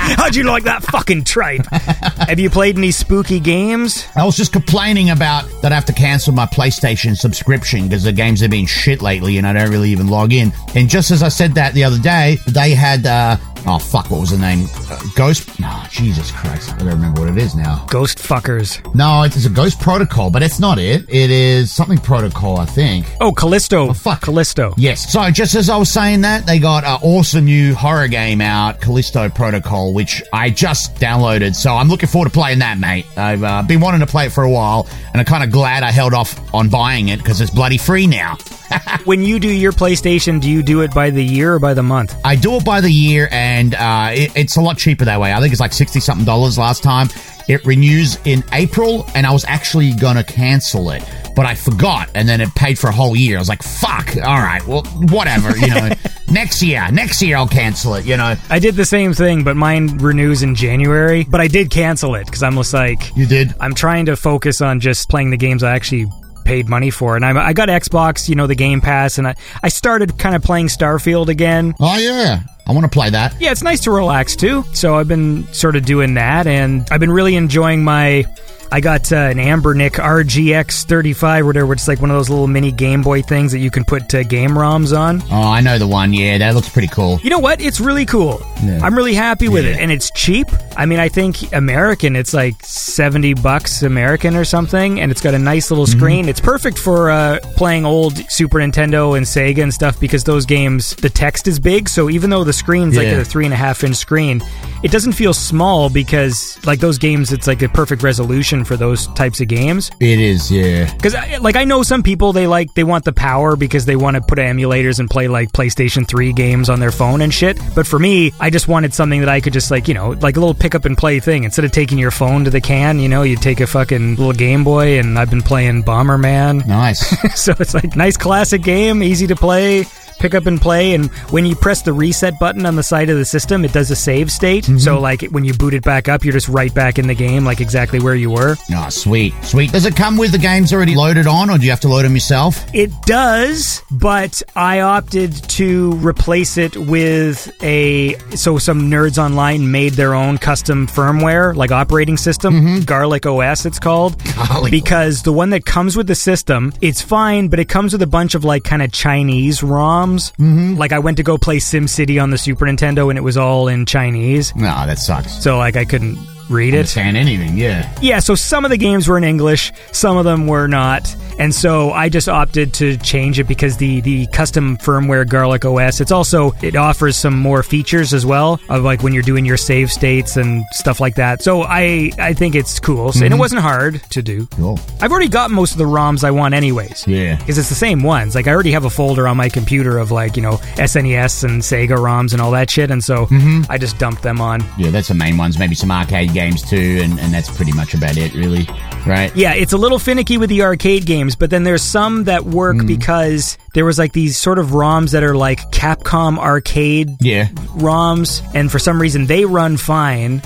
How'd 0.16 0.34
you 0.34 0.44
like 0.44 0.64
that 0.64 0.82
fucking 0.82 1.24
tripe? 1.24 1.66
Have 1.66 2.40
you 2.40 2.48
played 2.48 2.78
any 2.78 2.90
spooky 2.90 3.38
games? 3.38 4.06
I 4.16 4.24
was 4.24 4.34
just 4.34 4.50
complaining 4.50 5.10
about 5.10 5.44
that 5.60 5.72
I 5.72 5.74
have 5.74 5.84
to 5.86 5.92
cancel 5.92 6.32
my 6.32 6.46
PlayStation 6.46 7.16
subscription 7.16 7.84
because 7.84 8.02
the 8.04 8.12
games 8.12 8.40
have 8.40 8.50
been 8.50 8.66
shit 8.66 9.02
lately 9.02 9.36
and 9.36 9.46
I 9.46 9.52
don't 9.52 9.70
really 9.70 9.90
even 9.90 10.08
log 10.08 10.32
in. 10.32 10.52
And 10.74 10.88
just 10.88 11.10
as 11.10 11.22
I 11.22 11.28
said 11.28 11.54
that 11.54 11.74
the 11.74 11.84
other 11.84 11.98
day, 11.98 12.38
they 12.46 12.70
had, 12.70 13.04
uh, 13.04 13.36
oh 13.66 13.78
fuck, 13.78 14.10
what 14.10 14.20
was 14.20 14.30
the 14.30 14.38
name? 14.38 14.66
Uh, 14.90 15.00
Ghost? 15.14 15.58
No, 15.60 15.82
Jesus 15.90 16.30
Christ. 16.30 16.74
I 16.74 16.78
don't 16.78 16.88
remember 16.88 17.22
what 17.22 17.30
it 17.30 17.38
is 17.38 17.54
now. 17.54 17.86
Ghost 17.90 18.18
fuckers. 18.18 18.82
No, 18.94 19.22
it's 19.22 19.44
a 19.44 19.50
Ghost 19.50 19.80
Protocol, 19.80 20.30
but 20.30 20.42
it's 20.42 20.60
not 20.60 20.78
it. 20.78 21.04
It 21.08 21.30
is 21.30 21.70
something 21.70 21.98
Protocol, 21.98 22.58
I 22.58 22.66
think. 22.66 23.06
Oh, 23.20 23.32
Callisto. 23.32 23.88
Oh, 23.88 23.92
fuck. 23.92 24.22
Callisto. 24.22 24.74
Yes. 24.76 25.12
So 25.12 25.30
just 25.30 25.54
as 25.54 25.68
I 25.70 25.76
was 25.76 25.90
saying 25.90 26.22
that, 26.22 26.46
they 26.46 26.58
got 26.58 26.84
an 26.84 26.98
awesome 27.02 27.44
new 27.44 27.74
horror 27.74 28.08
game 28.08 28.40
out, 28.40 28.80
Callisto 28.80 29.28
Protocol, 29.28 29.92
which 29.92 30.22
I 30.32 30.50
just 30.50 30.94
downloaded. 30.96 31.54
So 31.54 31.74
I'm 31.74 31.88
looking 31.88 32.08
forward 32.08 32.26
to 32.26 32.34
playing 32.34 32.60
that, 32.60 32.78
mate. 32.78 33.06
I've 33.16 33.42
uh, 33.42 33.62
been 33.62 33.80
wanting 33.80 34.00
to 34.00 34.06
play 34.06 34.26
it 34.26 34.32
for 34.32 34.44
a 34.44 34.50
while, 34.50 34.88
and 35.12 35.20
I'm 35.20 35.26
kind 35.26 35.44
of 35.44 35.50
glad 35.50 35.82
I 35.82 35.90
held 35.90 36.14
off 36.14 36.38
on 36.54 36.68
buying 36.68 37.08
it 37.08 37.18
because 37.18 37.40
it's 37.40 37.50
bloody 37.50 37.78
free 37.78 38.06
now. 38.06 38.36
When 39.04 39.22
you 39.22 39.38
do 39.40 39.48
your 39.48 39.72
PlayStation, 39.72 40.40
do 40.40 40.50
you 40.50 40.62
do 40.62 40.82
it 40.82 40.92
by 40.92 41.10
the 41.10 41.24
year 41.24 41.54
or 41.54 41.58
by 41.58 41.74
the 41.74 41.82
month? 41.82 42.14
I 42.24 42.36
do 42.36 42.56
it 42.56 42.64
by 42.64 42.80
the 42.80 42.90
year, 42.90 43.28
and 43.30 43.74
uh, 43.74 44.10
it, 44.12 44.32
it's 44.36 44.56
a 44.56 44.60
lot 44.60 44.76
cheaper 44.76 45.04
that 45.06 45.18
way. 45.20 45.32
I 45.32 45.40
think 45.40 45.52
it's 45.52 45.60
like 45.60 45.72
sixty 45.72 46.00
something 46.00 46.26
dollars 46.26 46.58
last 46.58 46.82
time. 46.82 47.08
It 47.48 47.64
renews 47.64 48.18
in 48.26 48.44
April, 48.52 49.06
and 49.14 49.26
I 49.26 49.32
was 49.32 49.44
actually 49.46 49.92
gonna 49.94 50.22
cancel 50.22 50.90
it, 50.90 51.02
but 51.34 51.46
I 51.46 51.54
forgot, 51.54 52.10
and 52.14 52.28
then 52.28 52.40
it 52.40 52.54
paid 52.54 52.78
for 52.78 52.88
a 52.88 52.92
whole 52.92 53.16
year. 53.16 53.36
I 53.36 53.40
was 53.40 53.48
like, 53.48 53.62
"Fuck! 53.62 54.16
All 54.16 54.40
right, 54.40 54.64
well, 54.66 54.82
whatever." 54.84 55.56
You 55.56 55.68
know, 55.68 55.90
next 56.30 56.62
year, 56.62 56.86
next 56.92 57.22
year 57.22 57.36
I'll 57.36 57.48
cancel 57.48 57.94
it. 57.94 58.04
You 58.04 58.16
know, 58.16 58.36
I 58.50 58.58
did 58.58 58.76
the 58.76 58.84
same 58.84 59.14
thing, 59.14 59.44
but 59.44 59.56
mine 59.56 59.96
renews 59.98 60.42
in 60.42 60.54
January. 60.54 61.24
But 61.24 61.40
I 61.40 61.48
did 61.48 61.70
cancel 61.70 62.14
it 62.16 62.26
because 62.26 62.42
I'm 62.42 62.54
just 62.54 62.74
like, 62.74 63.16
you 63.16 63.26
did. 63.26 63.54
I'm 63.60 63.74
trying 63.74 64.06
to 64.06 64.16
focus 64.16 64.60
on 64.60 64.78
just 64.78 65.08
playing 65.08 65.30
the 65.30 65.38
games 65.38 65.62
I 65.62 65.74
actually 65.74 66.06
paid 66.44 66.68
money 66.68 66.90
for. 66.90 67.16
And 67.16 67.24
I, 67.24 67.48
I 67.48 67.52
got 67.52 67.68
Xbox, 67.68 68.28
you 68.28 68.34
know, 68.34 68.46
the 68.46 68.54
Game 68.54 68.80
Pass, 68.80 69.18
and 69.18 69.26
I, 69.26 69.34
I 69.62 69.68
started 69.68 70.18
kind 70.18 70.34
of 70.34 70.42
playing 70.42 70.66
Starfield 70.68 71.28
again. 71.28 71.74
Oh 71.80 71.96
yeah, 71.96 72.42
I 72.70 72.72
want 72.72 72.84
to 72.84 72.88
play 72.88 73.10
that. 73.10 73.34
Yeah, 73.40 73.50
it's 73.50 73.64
nice 73.64 73.80
to 73.80 73.90
relax 73.90 74.36
too. 74.36 74.64
So 74.74 74.94
I've 74.94 75.08
been 75.08 75.52
sort 75.52 75.74
of 75.74 75.84
doing 75.84 76.14
that, 76.14 76.46
and 76.46 76.86
I've 76.92 77.00
been 77.00 77.10
really 77.10 77.34
enjoying 77.34 77.82
my. 77.82 78.24
I 78.72 78.78
got 78.78 79.10
uh, 79.12 79.16
an 79.16 79.38
Anbernic 79.38 79.94
RGX 79.98 80.84
35 80.84 81.42
or 81.42 81.46
whatever. 81.46 81.72
It's 81.72 81.88
like 81.88 82.00
one 82.00 82.08
of 82.08 82.16
those 82.16 82.30
little 82.30 82.46
mini 82.46 82.70
Game 82.70 83.02
Boy 83.02 83.20
things 83.20 83.50
that 83.50 83.58
you 83.58 83.68
can 83.68 83.84
put 83.84 84.14
uh, 84.14 84.22
game 84.22 84.50
ROMs 84.50 84.96
on. 84.96 85.20
Oh, 85.22 85.42
I 85.50 85.60
know 85.60 85.76
the 85.76 85.88
one. 85.88 86.12
Yeah, 86.12 86.38
that 86.38 86.54
looks 86.54 86.68
pretty 86.68 86.86
cool. 86.86 87.18
You 87.20 87.30
know 87.30 87.40
what? 87.40 87.60
It's 87.60 87.80
really 87.80 88.06
cool. 88.06 88.40
Yeah. 88.62 88.78
I'm 88.80 88.94
really 88.94 89.14
happy 89.14 89.48
with 89.48 89.64
Yeah. 89.64 89.72
it, 89.72 89.80
and 89.80 89.90
it's 89.90 90.12
cheap. 90.12 90.46
I 90.76 90.86
mean, 90.86 91.00
I 91.00 91.08
think 91.08 91.52
American, 91.52 92.14
it's 92.14 92.32
like 92.32 92.64
70 92.64 93.34
bucks 93.34 93.82
American 93.82 94.36
or 94.36 94.44
something, 94.44 95.00
and 95.00 95.10
it's 95.10 95.20
got 95.20 95.34
a 95.34 95.38
nice 95.38 95.72
little 95.72 95.86
Mm-hmm. 95.86 95.98
screen. 95.98 96.28
It's 96.28 96.40
perfect 96.40 96.78
for 96.78 97.10
uh, 97.10 97.40
playing 97.56 97.84
old 97.84 98.18
Super 98.30 98.58
Nintendo 98.58 99.16
and 99.16 99.26
Sega 99.26 99.64
and 99.64 99.74
stuff 99.74 99.98
because 99.98 100.22
those 100.22 100.46
games, 100.46 100.94
the 100.94 101.10
text 101.10 101.48
is 101.48 101.58
big. 101.58 101.88
So 101.88 102.08
even 102.08 102.30
though 102.30 102.44
the 102.44 102.52
screen's 102.60 102.96
like 102.96 103.06
Yeah. 103.06 103.18
a 103.20 103.24
three 103.24 103.44
and 103.44 103.52
a 103.52 103.56
half 103.56 103.82
inch 103.82 103.96
screen, 103.96 104.40
it 104.84 104.90
doesn't 104.92 105.12
feel 105.12 105.34
small 105.34 105.90
because 105.90 106.58
like 106.64 106.78
those 106.80 106.98
games, 106.98 107.32
it's 107.32 107.46
like 107.46 107.60
a 107.62 107.68
perfect 107.68 108.02
resolution 108.02 108.64
for 108.64 108.76
those 108.76 109.08
types 109.08 109.40
of 109.40 109.48
games. 109.48 109.90
It 110.00 110.20
is. 110.20 110.50
Yeah. 110.50 110.92
Because 110.94 111.14
like 111.40 111.56
I 111.56 111.64
know 111.64 111.82
some 111.82 112.02
people 112.02 112.32
they 112.32 112.46
like 112.46 112.72
they 112.74 112.84
want 112.84 113.04
the 113.04 113.12
power 113.12 113.56
because 113.56 113.84
they 113.84 113.96
want 113.96 114.14
to 114.16 114.20
put 114.22 114.38
emulators 114.38 115.00
and 115.00 115.10
play 115.10 115.26
like 115.28 115.50
PlayStation 115.52 116.06
3 116.06 116.32
games 116.32 116.70
on 116.70 116.78
their 116.80 116.92
phone 116.92 117.20
and 117.22 117.34
shit. 117.34 117.58
But 117.74 117.86
for 117.86 117.98
me, 117.98 118.32
I 118.38 118.50
just 118.50 118.68
wanted 118.68 118.94
something 118.94 119.20
that 119.20 119.28
I 119.28 119.40
could 119.40 119.52
just 119.52 119.70
like, 119.70 119.88
you 119.88 119.94
know, 119.94 120.10
like 120.20 120.36
a 120.36 120.40
little 120.40 120.54
pick 120.54 120.74
up 120.74 120.84
and 120.84 120.96
play 120.96 121.18
thing. 121.20 121.44
Instead 121.44 121.64
of 121.64 121.72
taking 121.72 121.98
your 121.98 122.10
phone 122.12 122.44
to 122.44 122.50
the 122.50 122.60
can, 122.60 122.98
you 123.00 123.08
know, 123.08 123.22
you 123.22 123.36
take 123.36 123.60
a 123.60 123.66
fucking 123.66 124.16
little 124.16 124.32
Game 124.32 124.62
Boy 124.64 124.98
and 124.98 125.18
I've 125.18 125.30
been 125.30 125.42
playing 125.42 125.82
Bomberman. 125.84 126.66
Nice. 126.66 127.00
so 127.40 127.52
it's 127.58 127.74
like 127.74 127.96
nice 127.96 128.16
classic 128.16 128.62
game, 128.62 129.02
easy 129.02 129.26
to 129.26 129.36
play. 129.36 129.84
Pick 130.20 130.34
up 130.34 130.46
and 130.46 130.60
play, 130.60 130.94
and 130.94 131.10
when 131.30 131.46
you 131.46 131.56
press 131.56 131.82
the 131.82 131.92
reset 131.92 132.38
button 132.38 132.66
on 132.66 132.76
the 132.76 132.82
side 132.82 133.08
of 133.08 133.16
the 133.16 133.24
system, 133.24 133.64
it 133.64 133.72
does 133.72 133.90
a 133.90 133.96
save 133.96 134.30
state. 134.30 134.64
Mm-hmm. 134.64 134.78
So, 134.78 135.00
like 135.00 135.22
when 135.30 135.44
you 135.44 135.54
boot 135.54 135.74
it 135.74 135.82
back 135.82 136.08
up, 136.08 136.24
you're 136.24 136.32
just 136.32 136.48
right 136.48 136.72
back 136.72 136.98
in 136.98 137.06
the 137.06 137.14
game, 137.14 137.44
like 137.44 137.60
exactly 137.60 138.00
where 138.00 138.14
you 138.14 138.30
were. 138.30 138.56
oh, 138.72 138.88
sweet, 138.90 139.32
sweet. 139.42 139.72
Does 139.72 139.86
it 139.86 139.96
come 139.96 140.16
with 140.18 140.32
the 140.32 140.38
games 140.38 140.72
already 140.72 140.94
loaded 140.94 141.26
on, 141.26 141.50
or 141.50 141.58
do 141.58 141.64
you 141.64 141.70
have 141.70 141.80
to 141.80 141.88
load 141.88 142.04
them 142.04 142.14
yourself? 142.14 142.62
It 142.74 142.90
does, 143.02 143.82
but 143.90 144.42
I 144.54 144.80
opted 144.80 145.32
to 145.50 145.92
replace 145.94 146.58
it 146.58 146.76
with 146.76 147.50
a. 147.62 148.14
So 148.36 148.58
some 148.58 148.90
nerds 148.90 149.16
online 149.16 149.70
made 149.70 149.94
their 149.94 150.14
own 150.14 150.38
custom 150.38 150.86
firmware, 150.86 151.54
like 151.56 151.70
operating 151.70 152.16
system, 152.16 152.54
mm-hmm. 152.54 152.84
Garlic 152.84 153.24
OS, 153.24 153.64
it's 153.66 153.78
called. 153.78 154.22
Garlic 154.36 154.70
because 154.70 155.22
the 155.22 155.32
one 155.32 155.50
that 155.50 155.64
comes 155.64 155.96
with 155.96 156.06
the 156.06 156.14
system, 156.14 156.72
it's 156.80 157.00
fine, 157.00 157.48
but 157.48 157.58
it 157.58 157.68
comes 157.68 157.92
with 157.92 158.02
a 158.02 158.06
bunch 158.06 158.34
of 158.34 158.44
like 158.44 158.64
kind 158.64 158.82
of 158.82 158.92
Chinese 158.92 159.62
ROMs. 160.10 160.32
Mm-hmm. 160.36 160.76
Like 160.76 160.92
I 160.92 160.98
went 160.98 161.16
to 161.18 161.22
go 161.22 161.38
play 161.38 161.58
SimCity 161.58 162.22
on 162.22 162.30
the 162.30 162.38
Super 162.38 162.66
Nintendo, 162.66 163.08
and 163.10 163.18
it 163.18 163.22
was 163.22 163.36
all 163.36 163.68
in 163.68 163.86
Chinese. 163.86 164.54
No, 164.54 164.86
that 164.86 164.98
sucks. 164.98 165.42
So 165.42 165.58
like 165.58 165.76
I 165.76 165.84
couldn't 165.84 166.18
read 166.48 166.74
it. 166.74 166.78
Understand 166.78 167.16
anything? 167.16 167.56
Yeah. 167.56 167.92
Yeah, 168.02 168.18
so 168.18 168.34
some 168.34 168.64
of 168.64 168.70
the 168.70 168.76
games 168.76 169.08
were 169.08 169.16
in 169.16 169.24
English, 169.24 169.72
some 169.92 170.16
of 170.16 170.24
them 170.24 170.46
were 170.46 170.66
not. 170.66 171.14
And 171.40 171.54
so 171.54 171.90
I 171.90 172.08
just 172.10 172.28
opted 172.28 172.74
to 172.74 172.96
change 172.98 173.38
it 173.40 173.44
because 173.44 173.78
the 173.78 174.00
the 174.02 174.26
custom 174.28 174.76
firmware 174.76 175.28
Garlic 175.28 175.64
OS, 175.64 176.00
it's 176.00 176.12
also 176.12 176.52
it 176.62 176.76
offers 176.76 177.16
some 177.16 177.34
more 177.34 177.62
features 177.62 178.12
as 178.12 178.26
well 178.26 178.60
of 178.68 178.84
like 178.84 179.02
when 179.02 179.14
you're 179.14 179.22
doing 179.22 179.46
your 179.46 179.56
save 179.56 179.90
states 179.90 180.36
and 180.36 180.62
stuff 180.72 181.00
like 181.00 181.14
that. 181.16 181.42
So 181.42 181.62
I 181.62 182.12
I 182.18 182.34
think 182.34 182.54
it's 182.54 182.78
cool. 182.78 183.12
So, 183.12 183.18
And 183.18 183.26
it 183.26 183.30
mm-hmm. 183.30 183.40
wasn't 183.40 183.62
hard 183.62 184.02
to 184.10 184.22
do. 184.22 184.46
Cool. 184.48 184.78
I've 185.00 185.10
already 185.10 185.28
got 185.28 185.50
most 185.50 185.72
of 185.72 185.78
the 185.78 185.84
ROMs 185.84 186.24
I 186.24 186.30
want 186.30 186.54
anyways. 186.54 187.06
Yeah. 187.06 187.36
Because 187.36 187.56
it's 187.56 187.68
the 187.70 187.74
same 187.74 188.02
ones. 188.02 188.34
Like 188.34 188.46
I 188.46 188.52
already 188.52 188.72
have 188.72 188.84
a 188.84 188.90
folder 188.90 189.26
on 189.26 189.36
my 189.36 189.48
computer 189.48 189.98
of 189.98 190.10
like, 190.10 190.36
you 190.36 190.42
know, 190.42 190.58
SNES 190.76 191.44
and 191.44 191.62
Sega 191.62 191.96
ROMs 191.96 192.32
and 192.32 192.42
all 192.42 192.50
that 192.50 192.68
shit. 192.68 192.90
And 192.90 193.02
so 193.02 193.26
mm-hmm. 193.26 193.62
I 193.70 193.78
just 193.78 193.98
dumped 193.98 194.22
them 194.22 194.40
on. 194.40 194.62
Yeah, 194.76 194.90
that's 194.90 195.08
the 195.08 195.14
main 195.14 195.36
ones. 195.36 195.58
Maybe 195.58 195.74
some 195.74 195.90
arcade 195.90 196.34
games 196.34 196.62
too, 196.68 197.00
and, 197.02 197.18
and 197.18 197.32
that's 197.32 197.50
pretty 197.50 197.72
much 197.72 197.94
about 197.94 198.16
it, 198.16 198.34
really. 198.34 198.66
Right? 199.06 199.34
Yeah, 199.34 199.54
it's 199.54 199.72
a 199.72 199.78
little 199.78 199.98
finicky 199.98 200.36
with 200.36 200.50
the 200.50 200.62
arcade 200.62 201.06
games, 201.06 201.29
but 201.36 201.50
then 201.50 201.64
there's 201.64 201.82
some 201.82 202.24
that 202.24 202.44
work 202.44 202.78
hmm. 202.78 202.86
because 202.86 203.58
there 203.74 203.84
was 203.84 203.98
like 203.98 204.12
these 204.12 204.38
sort 204.38 204.58
of 204.58 204.68
ROMs 204.68 205.12
that 205.12 205.22
are 205.22 205.34
like 205.34 205.70
Capcom 205.70 206.38
arcade 206.38 207.16
Yeah. 207.20 207.48
ROMs, 207.76 208.42
and 208.54 208.70
for 208.70 208.78
some 208.78 209.00
reason 209.00 209.26
they 209.26 209.44
run 209.44 209.76
fine, 209.76 210.42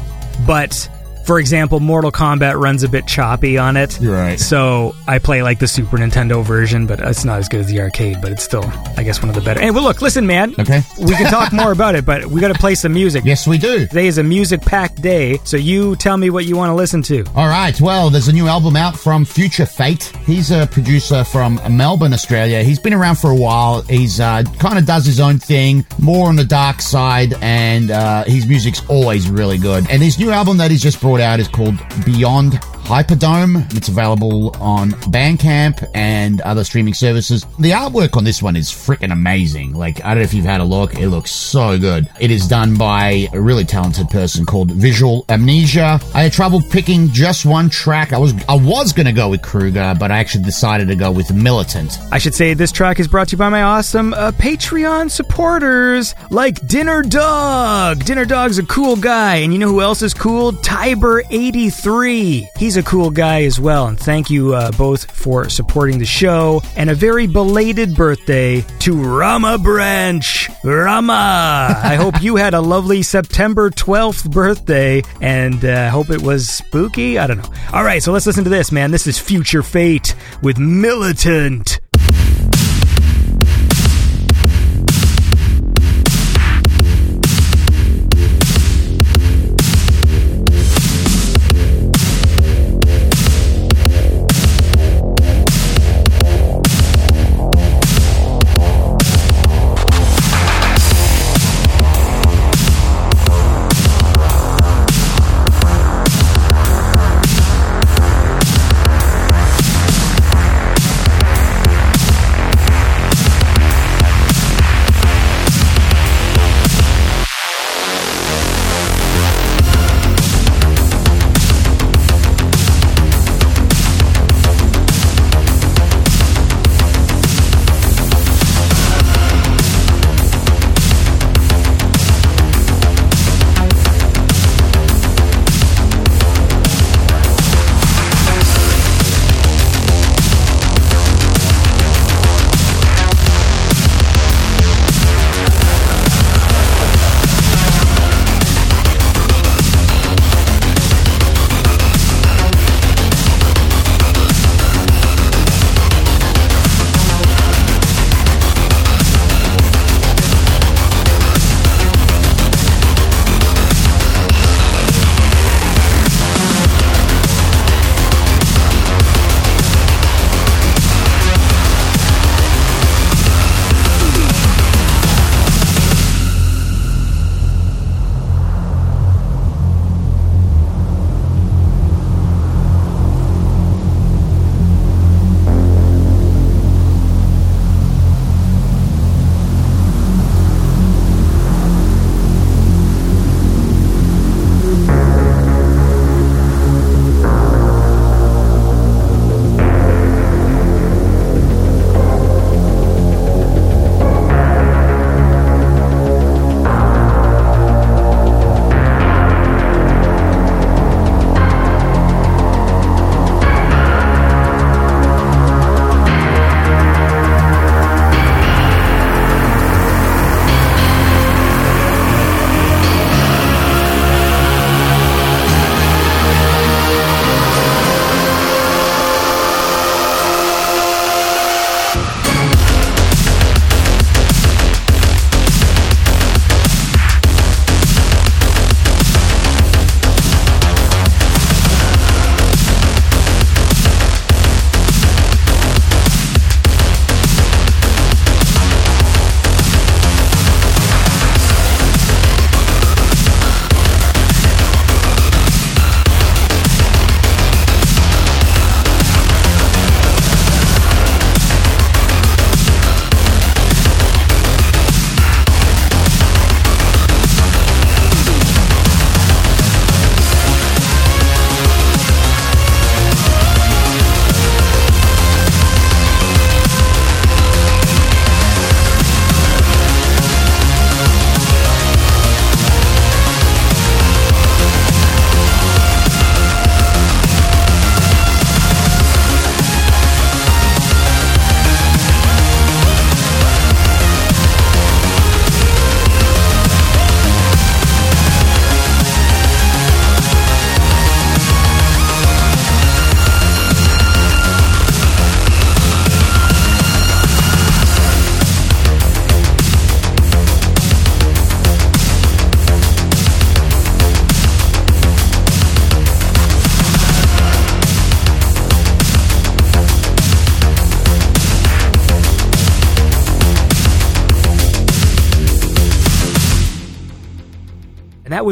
but 0.47 0.89
for 1.25 1.39
example, 1.39 1.81
Mortal 1.81 2.13
Kombat 2.13 2.61
runs 2.61 2.83
a 2.83 2.89
bit 2.89 3.07
choppy 3.07 3.59
on 3.59 3.77
it. 3.77 3.99
Right. 4.01 4.39
So 4.39 4.95
I 5.07 5.19
play 5.19 5.43
like 5.43 5.59
the 5.59 5.69
Super 5.69 5.97
Nintendo 5.97 6.45
version, 6.45 6.87
but 6.87 7.01
it's 7.01 7.25
not 7.25 7.39
as 7.39 7.49
good 7.49 7.61
as 7.61 7.67
the 7.67 7.81
arcade, 7.81 8.19
but 8.21 8.33
it's 8.33 8.45
still, 8.45 8.65
I 8.97 9.03
guess, 9.03 9.21
one 9.21 9.29
of 9.29 9.35
the 9.35 9.41
better. 9.41 9.61
Hey, 9.61 9.71
well, 9.71 9.85
look, 9.85 10.03
listen, 10.03 10.27
man. 10.27 10.55
Okay. 10.59 10.83
We 10.99 11.15
can 11.15 11.31
talk 11.31 11.53
more 11.53 11.73
about 11.73 11.95
it, 11.95 12.05
but 12.05 12.27
we 12.27 12.41
got 12.41 12.49
to 12.49 12.59
play 12.59 12.75
some 12.75 12.93
music. 12.93 13.25
Yes, 13.25 13.47
we 13.47 13.59
do. 13.59 13.87
Today 13.87 14.07
is 14.07 14.19
a 14.19 14.23
music 14.23 14.61
packed 14.61 15.01
day, 15.01 15.39
so 15.45 15.57
you 15.57 15.97
tell 15.97 16.17
me 16.17 16.31
what 16.31 16.45
you 16.45 16.57
want 16.57 16.71
to 16.71 16.75
listen 16.75 17.03
to. 17.03 17.25
All 17.35 17.49
right. 17.49 17.79
Well, 17.81 18.11
there's 18.11 18.29
a 18.29 18.33
new 18.33 18.47
album 18.47 18.77
out 18.77 18.97
from 18.97 19.25
Future 19.25 19.67
Fate. 19.67 20.05
He's 20.27 20.51
a 20.51 20.67
producer 20.67 21.25
from 21.25 21.61
Melbourne, 21.71 22.13
Australia. 22.13 22.63
He's 22.63 22.79
been 22.79 22.95
around 22.95 23.17
for 23.17 23.31
a 23.31 23.37
while. 23.37 23.83
He's 23.83 24.21
uh, 24.21 24.43
kind 24.59 24.79
of 24.79 24.87
does 24.87 25.07
his 25.07 25.21
own 25.21 25.39
thing, 25.39 25.87
more 25.99 26.29
on 26.29 26.37
the 26.37 26.45
dark 26.45 26.81
side, 26.81 27.35
and 27.41 27.91
uh, 27.91 28.25
his 28.25 28.47
music's 28.47 28.87
always 28.89 29.31
really 29.31 29.59
good. 29.59 29.89
And 29.91 30.03
his 30.03 30.19
new 30.19 30.31
album 30.31 30.59
that 30.59 30.71
he's 30.71 30.83
just 30.83 31.01
brought 31.01 31.14
out 31.21 31.41
is 31.41 31.49
called 31.49 31.77
Beyond 32.05 32.61
Hyperdome. 32.85 33.75
It's 33.75 33.89
available 33.89 34.55
on 34.61 34.91
Bandcamp 35.11 35.89
and 35.95 36.41
other 36.43 36.65
streaming 36.65 36.93
services. 36.93 37.47
The 37.59 37.71
artwork 37.71 38.17
on 38.17 38.25
this 38.25 38.43
one 38.43 38.57
is 38.57 38.69
freaking 38.71 39.11
amazing. 39.11 39.73
Like, 39.73 40.05
I 40.05 40.09
don't 40.09 40.19
know 40.19 40.25
if 40.25 40.35
you've 40.35 40.45
had 40.45 40.61
a 40.61 40.65
look. 40.65 40.95
It 40.95 41.09
looks 41.09 41.31
so 41.31 41.79
good. 41.79 42.11
It 42.21 42.31
is 42.31 42.47
done 42.47 42.77
by 42.77 43.29
a 43.33 43.41
really 43.41 43.65
talented 43.65 44.11
person 44.11 44.45
called 44.45 44.71
Visual 44.71 45.25
Amnesia. 45.31 45.99
I 46.15 46.25
had 46.25 46.33
trouble 46.33 46.61
picking 46.61 47.09
just 47.09 47.47
one 47.47 47.71
track. 47.71 48.13
I 48.13 48.19
was 48.19 48.35
I 48.49 48.55
was 48.55 48.93
gonna 48.93 49.13
go 49.13 49.31
with 49.31 49.41
Kruger, 49.41 49.95
but 49.99 50.11
I 50.11 50.19
actually 50.19 50.45
decided 50.45 50.89
to 50.89 50.95
go 50.97 51.11
with 51.11 51.33
Militant. 51.33 51.99
I 52.13 52.19
should 52.19 52.35
say 52.35 52.53
this 52.53 52.71
track 52.71 53.01
is 53.01 53.09
brought 53.09 53.29
to 53.29 53.33
you 53.33 53.39
by 53.39 53.49
my 53.49 53.63
awesome 53.63 54.13
uh, 54.13 54.33
Patreon 54.33 55.11
supporters 55.11 56.15
like 56.31 56.67
Dinner 56.67 57.03
Dog. 57.03 58.05
Dinner 58.05 58.27
Dog's 58.27 58.59
a 58.59 58.67
cool 58.67 58.97
guy, 58.97 59.37
and 59.37 59.53
you 59.55 59.59
know 59.59 59.69
who 59.69 59.81
else 59.81 60.03
is 60.03 60.13
cool? 60.13 60.53
Tiber83. 60.53 62.47
He's 62.59 62.74
a 62.77 62.83
cool 62.83 63.11
guy 63.11 63.45
as 63.45 63.61
well, 63.61 63.87
and 63.87 63.99
thank 63.99 64.31
you 64.31 64.55
uh, 64.55 64.73
both 64.73 65.11
for 65.11 65.49
supporting 65.49 65.99
the 65.99 66.05
show. 66.05 66.63
And 66.77 66.91
a 66.91 66.95
very 66.95 67.27
belated 67.27 67.95
birthday 67.95 68.63
to 68.81 69.03
Rama 69.03 69.59
Branch. 69.59 70.51
Rama! 70.65 71.81
I 71.83 71.97
hope 71.97 72.23
you 72.23 72.37
had 72.37 72.55
a 72.55 72.61
lovely 72.61 73.03
September 73.03 73.71
12th 73.71 74.31
birthday, 74.31 75.03
and 75.21 75.65
I 75.65 75.87
uh, 75.87 75.91
hope 75.91 76.11
it 76.11 76.23
was 76.23 76.49
spooky. 76.49 77.19
I 77.19 77.27
don't 77.27 77.39
know. 77.39 77.53
All 77.73 77.85
right, 77.85 78.03
so 78.03 78.13
let's 78.13 78.27
listen 78.27 78.45
to 78.45 78.51
this, 78.51 78.73
man. 78.73 78.91
This 78.91 79.07
is 79.07 79.19
Future 79.19 79.63
Fate 79.63 80.15
with 80.43 80.59
Militant. 80.59 81.81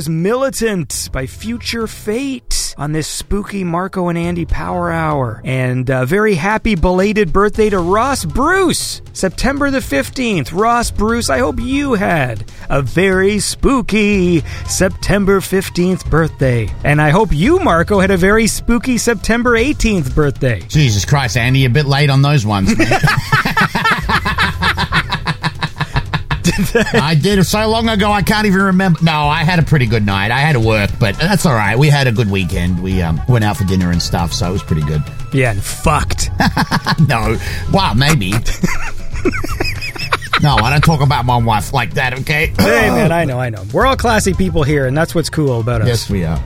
Was 0.02 0.08
Militant 0.08 1.10
by 1.12 1.28
Future 1.28 1.86
Fate. 1.86 2.74
on 2.76 2.90
this 2.92 3.06
spooky 3.06 3.62
Marko 3.62 4.08
and 4.08 4.18
Andy 4.18 4.44
Power 4.46 4.90
Hour. 4.90 5.40
And 5.44 5.88
uh, 5.88 6.06
very 6.06 6.34
happy 6.34 6.74
belated 6.74 7.32
birthday 7.32 7.70
to 7.70 7.78
Ross 7.78 8.24
Bruce, 8.24 9.02
September 9.12 9.70
the 9.70 9.78
15th. 9.78 10.58
Ross 10.58 10.90
Bruce, 10.90 11.28
I 11.30 11.38
hope 11.38 11.60
you 11.60 11.94
had 11.94 12.50
a 12.70 12.80
very 12.82 13.38
spooky 13.38 14.40
September 14.66 15.38
15th 15.40 16.08
birthday. 16.10 16.68
And 16.82 17.00
I 17.00 17.10
hope 17.10 17.28
you, 17.30 17.60
Marko, 17.60 18.00
had 18.00 18.10
a 18.10 18.16
very 18.16 18.46
spooky 18.48 18.98
September 18.98 19.50
18th 19.52 20.14
birthday. 20.14 20.62
Jesus 20.62 21.04
Christ, 21.04 21.36
Andy, 21.36 21.66
a 21.66 21.70
bit 21.70 21.86
late 21.86 22.10
on 22.10 22.22
those 22.22 22.44
ones, 22.46 22.70
man. 26.74 26.86
I 26.94 27.14
did 27.14 27.38
it 27.38 27.44
so 27.44 27.66
long 27.68 27.88
ago 27.88 28.10
I 28.10 28.22
can't 28.22 28.46
even 28.46 28.62
remember. 28.62 29.00
No, 29.02 29.28
I 29.28 29.44
had 29.44 29.58
a 29.58 29.62
pretty 29.62 29.86
good 29.86 30.04
night. 30.04 30.30
I 30.30 30.40
had 30.40 30.54
to 30.54 30.60
work, 30.60 30.90
but 30.98 31.16
that's 31.16 31.46
all 31.46 31.54
right. 31.54 31.78
We 31.78 31.88
had 31.88 32.06
a 32.06 32.12
good 32.12 32.30
weekend. 32.30 32.82
We 32.82 33.02
um, 33.02 33.20
went 33.28 33.44
out 33.44 33.56
for 33.56 33.64
dinner 33.64 33.90
and 33.90 34.02
stuff, 34.02 34.32
so 34.32 34.48
it 34.48 34.52
was 34.52 34.62
pretty 34.62 34.82
good. 34.82 35.02
Yeah, 35.32 35.52
and 35.52 35.62
fucked. 35.62 36.30
No, 37.08 37.38
well, 37.72 37.94
maybe. 37.94 38.30
no, 40.42 40.56
I 40.56 40.70
don't 40.70 40.84
talk 40.84 41.00
about 41.00 41.24
my 41.24 41.38
wife 41.38 41.72
like 41.72 41.94
that. 41.94 42.18
Okay. 42.20 42.52
hey, 42.58 42.90
man, 42.90 43.12
I 43.12 43.24
know, 43.24 43.40
I 43.40 43.50
know. 43.50 43.64
We're 43.72 43.86
all 43.86 43.96
classy 43.96 44.34
people 44.34 44.62
here, 44.62 44.86
and 44.86 44.96
that's 44.96 45.14
what's 45.14 45.30
cool 45.30 45.60
about 45.60 45.82
us. 45.82 45.88
Yes, 45.88 46.10
we 46.10 46.24
are. 46.24 46.40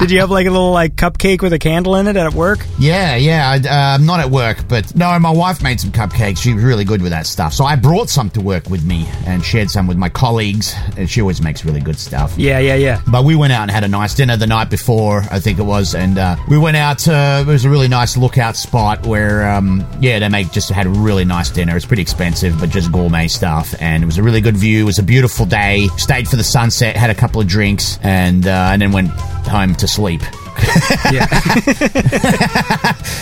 Did 0.00 0.10
you 0.10 0.20
have 0.20 0.30
like 0.30 0.46
a 0.46 0.50
little 0.50 0.72
like 0.72 0.96
cupcake 0.96 1.42
with 1.42 1.52
a 1.52 1.58
candle 1.58 1.94
in 1.96 2.06
it 2.06 2.16
at 2.16 2.32
work? 2.32 2.60
Yeah, 2.78 3.16
yeah. 3.16 3.50
I, 3.50 3.94
uh, 3.94 3.98
not 3.98 4.18
at 4.18 4.30
work, 4.30 4.66
but 4.66 4.96
no, 4.96 5.18
my 5.18 5.30
wife 5.30 5.62
made 5.62 5.78
some 5.78 5.92
cupcakes. 5.92 6.38
She 6.38 6.54
was 6.54 6.64
really 6.64 6.86
good 6.86 7.02
with 7.02 7.10
that 7.10 7.26
stuff. 7.26 7.52
So 7.52 7.66
I 7.66 7.76
brought 7.76 8.08
some 8.08 8.30
to 8.30 8.40
work 8.40 8.70
with 8.70 8.82
me 8.82 9.06
and 9.26 9.44
shared 9.44 9.68
some 9.68 9.86
with 9.86 9.98
my 9.98 10.08
colleagues. 10.08 10.74
And 10.96 11.08
she 11.08 11.20
always 11.20 11.42
makes 11.42 11.66
really 11.66 11.80
good 11.80 11.98
stuff. 11.98 12.32
Yeah, 12.38 12.60
yeah, 12.60 12.76
yeah. 12.76 13.02
But 13.08 13.26
we 13.26 13.36
went 13.36 13.52
out 13.52 13.60
and 13.60 13.70
had 13.70 13.84
a 13.84 13.88
nice 13.88 14.14
dinner 14.14 14.38
the 14.38 14.46
night 14.46 14.70
before, 14.70 15.22
I 15.30 15.38
think 15.38 15.58
it 15.58 15.64
was, 15.64 15.94
and 15.94 16.16
uh, 16.16 16.36
we 16.48 16.56
went 16.56 16.78
out. 16.78 17.06
Uh, 17.06 17.44
it 17.46 17.50
was 17.50 17.66
a 17.66 17.70
really 17.70 17.88
nice 17.88 18.16
lookout 18.16 18.56
spot 18.56 19.04
where, 19.04 19.50
um, 19.50 19.86
yeah, 20.00 20.18
they 20.18 20.30
make 20.30 20.50
just 20.50 20.70
had 20.70 20.86
a 20.86 20.90
really 20.90 21.26
nice 21.26 21.50
dinner. 21.50 21.76
It's 21.76 21.84
pretty 21.84 22.02
expensive, 22.02 22.58
but 22.58 22.70
just 22.70 22.90
gourmet 22.90 23.28
stuff, 23.28 23.74
and 23.80 24.02
it 24.02 24.06
was 24.06 24.16
a 24.16 24.22
really 24.22 24.40
good 24.40 24.56
view. 24.56 24.84
It 24.84 24.86
was 24.86 24.98
a 24.98 25.02
beautiful 25.02 25.44
day. 25.44 25.88
Stayed 25.98 26.26
for 26.26 26.36
the 26.36 26.44
sunset, 26.44 26.96
had 26.96 27.10
a 27.10 27.14
couple 27.14 27.42
of 27.42 27.46
drinks, 27.46 27.98
and 28.02 28.46
uh, 28.46 28.70
and 28.72 28.80
then 28.80 28.92
went 28.92 29.10
home 29.50 29.74
to 29.74 29.89
sleep 29.90 30.22
Yeah. 31.12 31.26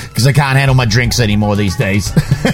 because 0.09 0.27
I 0.27 0.33
can't 0.33 0.57
handle 0.59 0.75
my 0.75 0.85
drinks 0.85 1.21
anymore 1.21 1.57
these 1.57 1.77
days. 1.77 2.11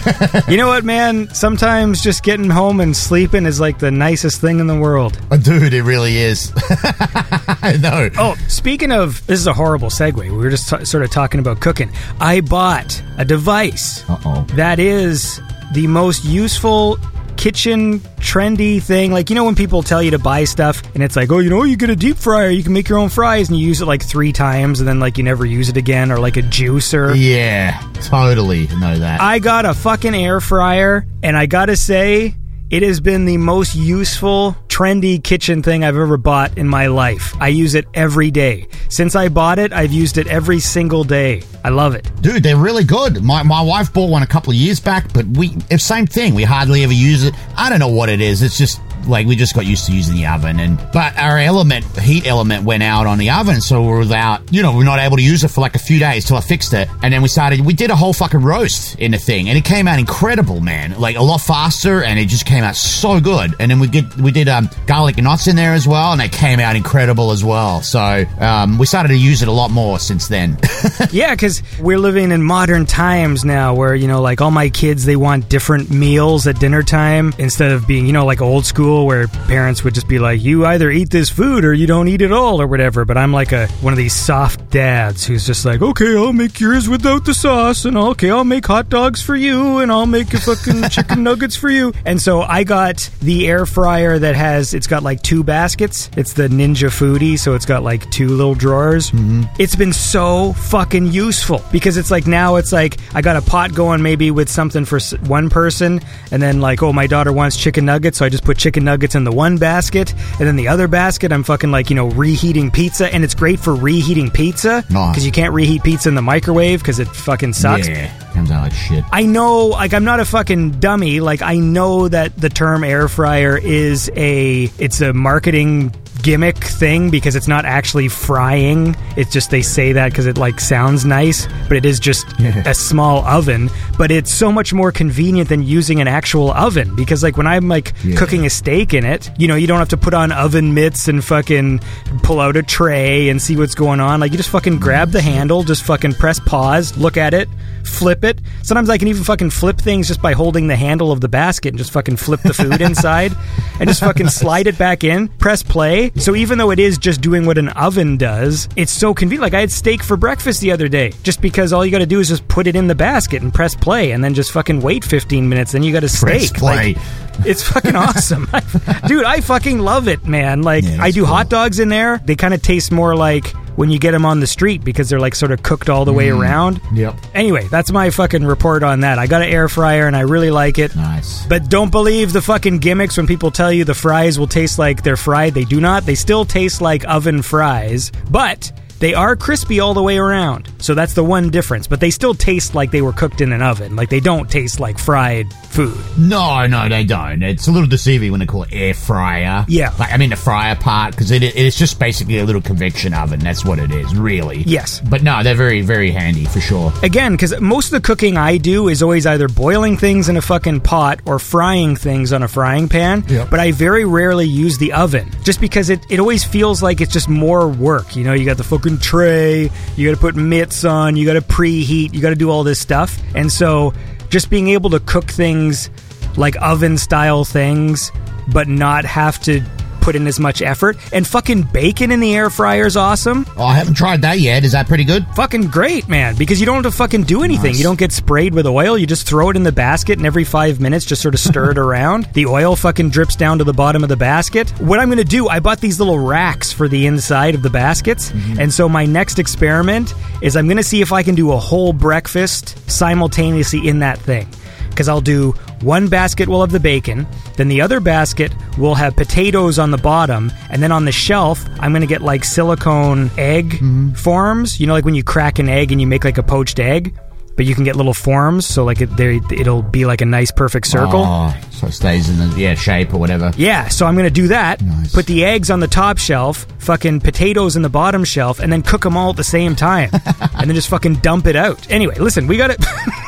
you 0.48 0.56
know 0.56 0.68
what, 0.68 0.84
man? 0.84 1.32
Sometimes 1.34 2.02
just 2.02 2.22
getting 2.22 2.50
home 2.50 2.80
and 2.80 2.94
sleeping 2.96 3.46
is 3.46 3.58
like 3.60 3.78
the 3.78 3.90
nicest 3.90 4.40
thing 4.40 4.60
in 4.60 4.66
the 4.66 4.78
world. 4.78 5.18
Dude, 5.42 5.72
it 5.72 5.82
really 5.82 6.18
is. 6.18 6.52
I 6.56 7.78
know. 7.80 8.10
Oh, 8.18 8.34
speaking 8.48 8.92
of, 8.92 9.26
this 9.26 9.40
is 9.40 9.46
a 9.46 9.54
horrible 9.54 9.88
segue. 9.88 10.16
We 10.16 10.30
were 10.30 10.50
just 10.50 10.68
t- 10.68 10.84
sort 10.84 11.02
of 11.04 11.10
talking 11.10 11.40
about 11.40 11.60
cooking. 11.60 11.90
I 12.20 12.40
bought 12.40 13.02
a 13.18 13.24
device 13.24 14.08
Uh 14.08 14.18
oh. 14.24 14.42
that 14.54 14.78
is 14.78 15.40
the 15.72 15.86
most 15.86 16.24
useful 16.24 16.98
kitchen 17.36 18.00
trendy 18.18 18.82
thing. 18.82 19.12
Like, 19.12 19.30
you 19.30 19.36
know, 19.36 19.44
when 19.44 19.54
people 19.54 19.82
tell 19.82 20.02
you 20.02 20.10
to 20.12 20.18
buy 20.18 20.44
stuff 20.44 20.82
and 20.94 21.02
it's 21.02 21.16
like, 21.16 21.30
oh, 21.30 21.38
you 21.38 21.50
know, 21.50 21.64
you 21.64 21.76
get 21.76 21.90
a 21.90 21.96
deep 21.96 22.16
fryer, 22.16 22.50
you 22.50 22.62
can 22.62 22.72
make 22.72 22.88
your 22.88 22.98
own 22.98 23.08
fries, 23.08 23.48
and 23.48 23.58
you 23.58 23.66
use 23.66 23.80
it 23.80 23.86
like 23.86 24.02
three 24.02 24.32
times 24.32 24.80
and 24.80 24.88
then 24.88 25.00
like 25.00 25.18
you 25.18 25.24
never 25.24 25.44
use 25.44 25.68
it 25.68 25.76
again, 25.76 26.10
or 26.10 26.18
like 26.18 26.36
a 26.36 26.42
juicer. 26.42 27.14
Yeah, 27.16 27.80
totally 28.02 28.66
know 28.68 28.98
that. 28.98 29.20
I 29.20 29.38
got 29.38 29.64
a 29.64 29.74
fucking 29.74 30.14
air 30.14 30.40
fryer, 30.40 31.06
and 31.22 31.36
I 31.36 31.46
gotta 31.46 31.76
say, 31.76 32.34
it 32.74 32.82
has 32.82 32.98
been 32.98 33.24
the 33.24 33.36
most 33.36 33.76
useful, 33.76 34.56
trendy 34.66 35.22
kitchen 35.22 35.62
thing 35.62 35.84
I've 35.84 35.94
ever 35.94 36.16
bought 36.16 36.58
in 36.58 36.68
my 36.68 36.88
life. 36.88 37.32
I 37.40 37.46
use 37.46 37.76
it 37.76 37.86
every 37.94 38.32
day. 38.32 38.66
Since 38.88 39.14
I 39.14 39.28
bought 39.28 39.60
it, 39.60 39.72
I've 39.72 39.92
used 39.92 40.18
it 40.18 40.26
every 40.26 40.58
single 40.58 41.04
day. 41.04 41.44
I 41.62 41.68
love 41.68 41.94
it. 41.94 42.10
Dude, 42.20 42.42
they're 42.42 42.56
really 42.56 42.82
good. 42.82 43.22
My, 43.22 43.44
my 43.44 43.62
wife 43.62 43.92
bought 43.92 44.10
one 44.10 44.24
a 44.24 44.26
couple 44.26 44.50
of 44.50 44.56
years 44.56 44.80
back, 44.80 45.12
but 45.12 45.24
we 45.24 45.56
same 45.78 46.08
thing. 46.08 46.34
We 46.34 46.42
hardly 46.42 46.82
ever 46.82 46.92
use 46.92 47.22
it. 47.22 47.32
I 47.56 47.70
don't 47.70 47.78
know 47.78 47.86
what 47.86 48.08
it 48.08 48.20
is. 48.20 48.42
It's 48.42 48.58
just 48.58 48.80
like 49.06 49.26
we 49.26 49.36
just 49.36 49.54
got 49.54 49.66
used 49.66 49.86
to 49.86 49.92
using 49.92 50.16
the 50.16 50.26
oven, 50.26 50.60
and 50.60 50.78
but 50.92 51.16
our 51.18 51.38
element 51.38 51.84
heat 51.98 52.26
element 52.26 52.64
went 52.64 52.82
out 52.82 53.06
on 53.06 53.18
the 53.18 53.30
oven, 53.30 53.60
so 53.60 53.82
we're 53.82 53.98
without 53.98 54.52
you 54.52 54.62
know 54.62 54.76
we're 54.76 54.84
not 54.84 54.98
able 54.98 55.16
to 55.16 55.22
use 55.22 55.44
it 55.44 55.48
for 55.48 55.60
like 55.60 55.74
a 55.74 55.78
few 55.78 55.98
days 55.98 56.24
till 56.24 56.36
I 56.36 56.40
fixed 56.40 56.72
it, 56.74 56.88
and 57.02 57.12
then 57.12 57.22
we 57.22 57.28
started. 57.28 57.60
We 57.60 57.72
did 57.72 57.90
a 57.90 57.96
whole 57.96 58.12
fucking 58.12 58.40
roast 58.40 58.98
in 58.98 59.12
the 59.12 59.18
thing, 59.18 59.48
and 59.48 59.58
it 59.58 59.64
came 59.64 59.88
out 59.88 59.98
incredible, 59.98 60.60
man. 60.60 60.98
Like 60.98 61.16
a 61.16 61.22
lot 61.22 61.38
faster, 61.38 62.02
and 62.02 62.18
it 62.18 62.26
just 62.28 62.46
came 62.46 62.64
out 62.64 62.76
so 62.76 63.20
good. 63.20 63.54
And 63.58 63.70
then 63.70 63.80
we 63.80 63.88
get 63.88 64.14
we 64.16 64.30
did 64.30 64.48
um, 64.48 64.68
garlic 64.86 65.16
nuts 65.18 65.46
in 65.46 65.56
there 65.56 65.72
as 65.72 65.86
well, 65.86 66.12
and 66.12 66.20
they 66.20 66.28
came 66.28 66.60
out 66.60 66.76
incredible 66.76 67.30
as 67.30 67.44
well. 67.44 67.82
So 67.82 68.24
um, 68.40 68.78
we 68.78 68.86
started 68.86 69.08
to 69.08 69.18
use 69.18 69.42
it 69.42 69.48
a 69.48 69.52
lot 69.52 69.70
more 69.70 69.98
since 69.98 70.28
then. 70.28 70.58
Yeah, 71.10 71.32
because 71.34 71.62
we're 71.80 71.98
living 71.98 72.32
in 72.32 72.42
modern 72.42 72.86
times 72.86 73.44
now 73.44 73.74
where, 73.74 73.94
you 73.94 74.08
know, 74.08 74.20
like 74.20 74.40
all 74.40 74.50
my 74.50 74.68
kids, 74.68 75.04
they 75.04 75.16
want 75.16 75.48
different 75.48 75.90
meals 75.90 76.46
at 76.46 76.58
dinner 76.58 76.82
time 76.82 77.32
instead 77.38 77.70
of 77.72 77.86
being, 77.86 78.06
you 78.06 78.12
know, 78.12 78.24
like 78.26 78.40
old 78.40 78.64
school 78.64 78.93
where 79.02 79.26
parents 79.26 79.82
would 79.82 79.94
just 79.94 80.08
be 80.08 80.18
like, 80.18 80.42
you 80.42 80.64
either 80.64 80.90
eat 80.90 81.10
this 81.10 81.30
food 81.30 81.64
or 81.64 81.74
you 81.74 81.86
don't 81.86 82.08
eat 82.08 82.22
it 82.22 82.32
all 82.32 82.60
or 82.60 82.66
whatever. 82.66 83.04
But 83.04 83.18
I'm 83.18 83.32
like 83.32 83.52
a 83.52 83.66
one 83.82 83.92
of 83.92 83.96
these 83.96 84.14
soft 84.14 84.70
dads 84.70 85.26
who's 85.26 85.46
just 85.46 85.64
like, 85.64 85.82
okay, 85.82 86.16
I'll 86.16 86.32
make 86.32 86.60
yours 86.60 86.88
without 86.88 87.24
the 87.24 87.34
sauce 87.34 87.84
and 87.84 87.96
okay, 87.96 88.30
I'll 88.30 88.44
make 88.44 88.66
hot 88.66 88.88
dogs 88.88 89.22
for 89.22 89.36
you 89.36 89.78
and 89.78 89.90
I'll 89.90 90.06
make 90.06 90.32
a 90.32 90.40
fucking 90.40 90.88
chicken 90.90 91.22
nuggets 91.22 91.56
for 91.56 91.70
you. 91.70 91.92
And 92.04 92.20
so 92.20 92.42
I 92.42 92.64
got 92.64 93.10
the 93.20 93.48
air 93.48 93.66
fryer 93.66 94.18
that 94.18 94.36
has, 94.36 94.74
it's 94.74 94.86
got 94.86 95.02
like 95.02 95.22
two 95.22 95.42
baskets. 95.42 96.10
It's 96.16 96.34
the 96.34 96.48
Ninja 96.48 96.90
Foodi, 96.90 97.38
so 97.38 97.54
it's 97.54 97.66
got 97.66 97.82
like 97.82 98.10
two 98.10 98.28
little 98.28 98.54
drawers. 98.54 99.10
Mm-hmm. 99.10 99.44
It's 99.58 99.76
been 99.76 99.92
so 99.92 100.52
fucking 100.54 101.12
useful 101.12 101.62
because 101.72 101.96
it's 101.96 102.10
like 102.10 102.26
now 102.26 102.56
it's 102.56 102.72
like 102.72 102.98
I 103.14 103.22
got 103.22 103.36
a 103.36 103.42
pot 103.42 103.74
going 103.74 104.02
maybe 104.02 104.30
with 104.30 104.48
something 104.48 104.84
for 104.84 104.98
one 105.26 105.50
person, 105.50 106.00
and 106.30 106.42
then 106.42 106.60
like 106.60 106.82
oh 106.82 106.92
my 106.92 107.06
daughter 107.06 107.32
wants 107.32 107.56
chicken 107.56 107.84
nuggets, 107.84 108.18
so 108.18 108.24
I 108.24 108.28
just 108.28 108.44
put 108.44 108.58
chicken 108.58 108.73
nuggets 108.82 109.14
in 109.14 109.24
the 109.24 109.32
one 109.32 109.58
basket, 109.58 110.12
and 110.12 110.40
then 110.40 110.56
the 110.56 110.68
other 110.68 110.88
basket 110.88 111.32
I'm 111.32 111.44
fucking 111.44 111.70
like 111.70 111.90
you 111.90 111.96
know 111.96 112.08
reheating 112.08 112.70
pizza, 112.70 113.12
and 113.12 113.22
it's 113.22 113.34
great 113.34 113.60
for 113.60 113.74
reheating 113.74 114.30
pizza 114.30 114.84
because 114.88 115.24
you 115.24 115.32
can't 115.32 115.54
reheat 115.54 115.82
pizza 115.82 116.08
in 116.08 116.14
the 116.14 116.22
microwave 116.22 116.80
because 116.80 116.98
it 116.98 117.08
fucking 117.08 117.52
sucks. 117.52 117.86
yeah, 117.88 118.10
comes 118.32 118.50
out 118.50 118.62
like 118.62 118.72
shit. 118.72 119.04
I 119.12 119.22
know, 119.26 119.66
like, 119.66 119.94
I'm 119.94 120.04
not 120.04 120.20
a 120.20 120.24
fucking 120.24 120.80
dummy. 120.80 121.20
Like, 121.20 121.42
I 121.42 121.56
know 121.56 122.08
that 122.08 122.36
the 122.36 122.48
term 122.48 122.84
air 122.84 123.08
fryer 123.08 123.56
is 123.56 124.10
a, 124.16 124.64
it's 124.78 125.00
a 125.00 125.12
marketing 125.12 125.94
gimmick 126.24 126.56
thing 126.56 127.10
because 127.10 127.36
it's 127.36 127.46
not 127.46 127.64
actually 127.64 128.08
frying. 128.08 128.96
It's 129.16 129.32
just 129.32 129.50
they 129.50 129.62
say 129.62 129.92
that 129.92 130.10
because 130.10 130.26
it 130.26 130.38
like 130.38 130.58
sounds 130.58 131.04
nice, 131.04 131.46
but 131.68 131.76
it 131.76 131.84
is 131.84 132.00
just 132.00 132.26
a 132.66 132.74
small 132.74 133.24
oven. 133.24 133.70
But 133.96 134.10
it's 134.10 134.32
so 134.34 134.50
much 134.50 134.72
more 134.72 134.90
convenient 134.90 135.48
than 135.48 135.62
using 135.62 136.00
an 136.00 136.08
actual 136.08 136.50
oven 136.52 136.96
because 136.96 137.22
like 137.22 137.36
when 137.36 137.46
I'm 137.46 137.68
like 137.68 137.92
Yeah. 138.02 138.16
cooking 138.16 138.46
a 138.46 138.50
steak 138.50 138.94
in 138.94 139.04
it, 139.04 139.30
you 139.38 139.46
know, 139.46 139.54
you 139.54 139.66
don't 139.66 139.78
have 139.78 139.90
to 139.90 139.96
put 139.96 140.14
on 140.14 140.32
oven 140.32 140.74
mitts 140.74 141.06
and 141.06 141.22
fucking 141.22 141.80
pull 142.22 142.40
out 142.40 142.56
a 142.56 142.62
tray 142.62 143.28
and 143.28 143.40
see 143.40 143.56
what's 143.56 143.74
going 143.74 144.00
on. 144.00 144.18
Like 144.20 144.32
you 144.32 144.38
just 144.38 144.50
fucking 144.50 144.78
grab 144.80 145.10
the 145.10 145.22
handle, 145.22 145.62
just 145.62 145.84
fucking 145.84 146.14
press 146.14 146.40
pause, 146.40 146.96
look 146.96 147.16
at 147.16 147.34
it, 147.34 147.48
flip 147.86 148.24
it. 148.24 148.40
Sometimes 148.62 148.90
I 148.90 148.98
can 148.98 149.08
even 149.08 149.24
fucking 149.24 149.50
flip 149.50 149.78
things 149.78 150.08
just 150.08 150.20
by 150.22 150.32
holding 150.32 150.66
the 150.66 150.76
handle 150.76 151.12
of 151.12 151.20
the 151.20 151.28
basket 151.28 151.68
and 151.68 151.78
just 151.78 151.90
fucking 151.92 152.16
flip 152.16 152.40
the 152.42 152.54
food 152.54 152.80
inside 152.80 153.32
and 153.80 153.88
just 153.88 154.00
fucking 154.00 154.28
slide 154.28 154.66
it 154.66 154.78
back 154.78 155.04
in, 155.04 155.28
press 155.28 155.62
play. 155.62 156.10
So 156.16 156.34
even 156.34 156.58
though 156.58 156.70
it 156.70 156.78
is 156.78 156.98
just 156.98 157.20
doing 157.20 157.46
what 157.46 157.58
an 157.58 157.68
oven 157.70 158.16
does, 158.16 158.68
it's 158.76 158.92
so 158.92 159.14
convenient. 159.14 159.42
Like 159.42 159.54
I 159.54 159.60
had 159.60 159.70
steak 159.72 160.02
for 160.02 160.16
breakfast 160.16 160.60
the 160.60 160.72
other 160.72 160.88
day 160.88 161.12
just 161.22 161.40
because 161.40 161.72
all 161.72 161.84
you 161.84 161.90
got 161.92 161.98
to 161.98 162.06
do 162.06 162.20
is 162.20 162.28
just 162.28 162.46
put 162.48 162.66
it 162.66 162.76
in 162.76 162.86
the 162.86 162.94
basket 162.94 163.42
and 163.42 163.52
press 163.52 163.74
play 163.74 164.12
and 164.12 164.22
then 164.24 164.34
just 164.34 164.52
fucking 164.52 164.80
wait 164.80 165.04
15 165.04 165.48
minutes. 165.48 165.72
Then 165.72 165.82
you 165.82 165.92
got 165.92 166.04
a 166.04 166.08
Press 166.18 166.46
steak. 166.48 166.54
play. 166.54 166.94
Like, 166.94 167.33
it's 167.44 167.62
fucking 167.62 167.96
awesome. 167.96 168.48
Dude, 169.06 169.24
I 169.24 169.40
fucking 169.40 169.78
love 169.78 170.08
it, 170.08 170.26
man. 170.26 170.62
Like, 170.62 170.84
Yeah, 170.84 170.90
that's 170.90 171.02
I 171.02 171.10
do 171.10 171.20
cool. 171.24 171.34
hot 171.34 171.48
dogs 171.48 171.78
in 171.78 171.88
there. 171.88 172.18
They 172.24 172.36
kind 172.36 172.54
of 172.54 172.62
taste 172.62 172.92
more 172.92 173.14
like 173.16 173.48
when 173.76 173.90
you 173.90 173.98
get 173.98 174.12
them 174.12 174.24
on 174.24 174.38
the 174.40 174.46
street 174.46 174.84
because 174.84 175.08
they're 175.08 175.18
like 175.18 175.34
sort 175.34 175.50
of 175.50 175.62
cooked 175.64 175.88
all 175.90 176.04
the 176.04 176.12
way 176.12 176.28
Mm. 176.28 176.38
around. 176.38 176.80
Yep. 176.92 177.16
Anyway, 177.34 177.66
that's 177.68 177.90
my 177.90 178.10
fucking 178.10 178.44
report 178.44 178.82
on 178.84 179.00
that. 179.00 179.18
I 179.18 179.26
got 179.26 179.42
an 179.42 179.48
air 179.48 179.68
fryer 179.68 180.06
and 180.06 180.14
I 180.16 180.20
really 180.20 180.50
like 180.52 180.78
it. 180.78 180.94
Nice. 180.94 181.44
But 181.46 181.68
don't 181.68 181.90
believe 181.90 182.32
the 182.32 182.42
fucking 182.42 182.78
gimmicks 182.78 183.16
when 183.16 183.26
people 183.26 183.50
tell 183.50 183.72
you 183.72 183.84
the 183.84 183.94
fries 183.94 184.38
will 184.38 184.46
taste 184.46 184.78
like 184.78 185.02
they're 185.02 185.16
fried. 185.16 185.54
They 185.54 185.64
do 185.64 185.80
not. 185.80 186.06
They 186.06 186.14
still 186.14 186.44
taste 186.44 186.80
like 186.80 187.04
oven 187.08 187.42
fries, 187.42 188.12
but 188.30 188.70
They 189.04 189.12
are 189.12 189.36
crispy 189.36 189.80
all 189.80 189.92
the 189.92 190.02
way 190.02 190.16
around. 190.16 190.72
So 190.78 190.94
that's 190.94 191.12
the 191.12 191.22
one 191.22 191.50
difference, 191.50 191.86
but 191.86 192.00
they 192.00 192.10
still 192.10 192.32
taste 192.32 192.74
like 192.74 192.90
they 192.90 193.02
were 193.02 193.12
cooked 193.12 193.42
in 193.42 193.52
an 193.52 193.60
oven. 193.60 193.96
Like 193.96 194.08
they 194.08 194.18
don't 194.18 194.50
taste 194.50 194.80
like 194.80 194.98
fried 194.98 195.52
food. 195.52 195.94
No, 196.16 196.66
no, 196.66 196.88
they 196.88 197.04
don't. 197.04 197.42
It's 197.42 197.66
a 197.66 197.70
little 197.70 197.86
deceiving 197.86 198.30
when 198.30 198.40
they 198.40 198.46
call 198.46 198.62
it 198.62 198.70
air 198.72 198.94
fryer. 198.94 199.66
Yeah. 199.68 199.92
Like, 199.98 200.10
I 200.10 200.16
mean, 200.16 200.30
the 200.30 200.36
fryer 200.36 200.74
part, 200.74 201.10
because 201.10 201.30
it, 201.32 201.42
it's 201.42 201.76
just 201.76 201.98
basically 201.98 202.38
a 202.38 202.44
little 202.46 202.62
convection 202.62 203.12
oven. 203.12 203.40
That's 203.40 203.62
what 203.62 203.78
it 203.78 203.90
is, 203.90 204.16
really. 204.16 204.62
Yes. 204.62 205.00
But 205.00 205.22
no, 205.22 205.42
they're 205.42 205.54
very, 205.54 205.82
very 205.82 206.10
handy 206.10 206.46
for 206.46 206.60
sure. 206.60 206.90
Again, 207.02 207.32
because 207.32 207.60
most 207.60 207.92
of 207.92 208.00
the 208.00 208.06
cooking 208.06 208.38
I 208.38 208.56
do 208.56 208.88
is 208.88 209.02
always 209.02 209.26
either 209.26 209.48
boiling 209.48 209.98
things 209.98 210.30
in 210.30 210.38
a 210.38 210.42
fucking 210.42 210.80
pot 210.80 211.20
or 211.26 211.38
frying 211.38 211.94
things 211.94 212.32
on 212.32 212.42
a 212.42 212.48
frying 212.48 212.88
pan. 212.88 213.22
Yep. 213.28 213.50
But 213.50 213.60
I 213.60 213.72
very 213.72 214.06
rarely 214.06 214.46
use 214.46 214.78
the 214.78 214.94
oven 214.94 215.30
just 215.42 215.60
because 215.60 215.90
it, 215.90 216.00
it 216.08 216.20
always 216.20 216.42
feels 216.42 216.82
like 216.82 217.02
it's 217.02 217.12
just 217.12 217.28
more 217.28 217.68
work. 217.68 218.16
You 218.16 218.24
know, 218.24 218.32
you 218.32 218.46
got 218.46 218.56
the 218.56 218.64
fucking 218.64 218.93
tray, 218.98 219.70
you 219.96 220.08
got 220.08 220.14
to 220.14 220.20
put 220.20 220.36
mitts 220.36 220.84
on, 220.84 221.16
you 221.16 221.26
got 221.26 221.34
to 221.34 221.40
preheat, 221.40 222.14
you 222.14 222.20
got 222.20 222.30
to 222.30 222.36
do 222.36 222.50
all 222.50 222.64
this 222.64 222.80
stuff. 222.80 223.18
And 223.34 223.50
so 223.50 223.92
just 224.28 224.50
being 224.50 224.68
able 224.68 224.90
to 224.90 225.00
cook 225.00 225.30
things 225.30 225.90
like 226.36 226.56
oven 226.60 226.98
style 226.98 227.44
things, 227.44 228.10
but 228.52 228.68
not 228.68 229.04
have 229.04 229.40
to 229.42 229.62
put 230.04 230.14
in 230.14 230.26
as 230.26 230.38
much 230.38 230.62
effort. 230.62 230.96
And 231.12 231.26
fucking 231.26 231.62
bacon 231.72 232.12
in 232.12 232.20
the 232.20 232.34
air 232.34 232.50
fryer 232.50 232.86
is 232.86 232.96
awesome. 232.96 233.46
Oh, 233.56 233.64
I 233.64 233.74
haven't 233.74 233.94
tried 233.94 234.22
that 234.22 234.38
yet. 234.38 234.62
Is 234.62 234.72
that 234.72 234.86
pretty 234.86 235.04
good? 235.04 235.26
Fucking 235.34 235.68
great, 235.68 236.08
man. 236.08 236.36
Because 236.36 236.60
you 236.60 236.66
don't 236.66 236.84
have 236.84 236.92
to 236.92 236.96
fucking 236.96 237.24
do 237.24 237.42
anything. 237.42 237.72
Nice. 237.72 237.78
You 237.78 237.84
don't 237.84 237.98
get 237.98 238.12
sprayed 238.12 238.54
with 238.54 238.66
oil. 238.66 238.98
You 238.98 239.06
just 239.06 239.26
throw 239.26 239.50
it 239.50 239.56
in 239.56 239.62
the 239.62 239.72
basket, 239.72 240.18
and 240.18 240.26
every 240.26 240.44
five 240.44 240.80
minutes, 240.80 241.06
just 241.06 241.22
sort 241.22 241.34
of 241.34 241.40
stir 241.40 241.72
it 241.72 241.78
around. 241.86 242.28
The 242.34 242.46
oil 242.46 242.76
fucking 242.76 243.10
drips 243.10 243.34
down 243.34 243.58
to 243.58 243.64
the 243.64 243.72
bottom 243.72 244.02
of 244.02 244.08
the 244.10 244.16
basket. 244.16 244.70
What 244.80 245.00
I'm 245.00 245.08
gonna 245.08 245.24
do, 245.24 245.48
I 245.48 245.60
bought 245.60 245.80
these 245.80 245.98
little 245.98 246.18
racks 246.18 246.72
for 246.72 246.86
the 246.86 247.06
inside 247.06 247.54
of 247.54 247.62
the 247.62 247.70
baskets, 247.70 248.30
mm-hmm. 248.30 248.60
and 248.60 248.72
so 248.72 248.88
my 248.88 249.06
next 249.06 249.38
experiment 249.38 250.12
is 250.42 250.56
I'm 250.56 250.68
gonna 250.68 250.82
see 250.82 251.00
if 251.00 251.12
I 251.12 251.22
can 251.22 251.34
do 251.34 251.52
a 251.52 251.56
whole 251.56 251.92
breakfast 251.92 252.78
simultaneously 252.90 253.88
in 253.88 254.00
that 254.00 254.18
thing. 254.18 254.46
Because 254.94 255.08
I'll 255.08 255.20
do 255.20 255.52
one 255.82 256.08
basket 256.08 256.48
will 256.48 256.60
have 256.60 256.70
the 256.70 256.80
bacon, 256.80 257.26
then 257.56 257.68
the 257.68 257.80
other 257.80 258.00
basket 258.00 258.52
will 258.78 258.94
have 258.94 259.16
potatoes 259.16 259.78
on 259.78 259.90
the 259.90 259.98
bottom, 259.98 260.52
and 260.70 260.82
then 260.82 260.92
on 260.92 261.04
the 261.04 261.12
shelf, 261.12 261.64
I'm 261.80 261.92
going 261.92 262.02
to 262.02 262.06
get 262.06 262.22
like 262.22 262.44
silicone 262.44 263.30
egg 263.36 263.70
mm-hmm. 263.70 264.12
forms. 264.12 264.80
You 264.80 264.86
know, 264.86 264.92
like 264.92 265.04
when 265.04 265.14
you 265.14 265.24
crack 265.24 265.58
an 265.58 265.68
egg 265.68 265.92
and 265.92 266.00
you 266.00 266.06
make 266.06 266.24
like 266.24 266.38
a 266.38 266.42
poached 266.42 266.78
egg, 266.78 267.14
but 267.56 267.66
you 267.66 267.74
can 267.74 267.84
get 267.84 267.96
little 267.96 268.14
forms, 268.14 268.66
so 268.66 268.84
like 268.84 269.00
it, 269.00 269.16
there, 269.16 269.32
it'll 269.52 269.82
be 269.82 270.06
like 270.06 270.20
a 270.20 270.24
nice 270.24 270.50
perfect 270.50 270.86
circle. 270.86 271.24
Oh, 271.24 271.54
so 271.70 271.86
it 271.86 271.92
stays 271.92 272.28
in 272.28 272.38
the 272.38 272.58
yeah 272.58 272.74
shape 272.74 273.14
or 273.14 273.18
whatever. 273.18 273.52
Yeah, 273.56 273.88
so 273.88 274.06
I'm 274.06 274.16
gonna 274.16 274.30
do 274.30 274.48
that. 274.48 274.82
Nice. 274.82 275.12
Put 275.12 275.26
the 275.26 275.44
eggs 275.44 275.70
on 275.70 275.80
the 275.80 275.86
top 275.86 276.18
shelf, 276.18 276.66
fucking 276.78 277.20
potatoes 277.20 277.76
in 277.76 277.82
the 277.82 277.88
bottom 277.88 278.24
shelf, 278.24 278.58
and 278.58 278.72
then 278.72 278.82
cook 278.82 279.02
them 279.02 279.16
all 279.16 279.30
at 279.30 279.36
the 279.36 279.44
same 279.44 279.76
time, 279.76 280.10
and 280.40 280.68
then 280.68 280.74
just 280.74 280.88
fucking 280.88 281.16
dump 281.16 281.46
it 281.46 281.56
out. 281.56 281.88
Anyway, 281.90 282.16
listen, 282.18 282.46
we 282.46 282.56
got 282.56 282.70
it. 282.70 282.84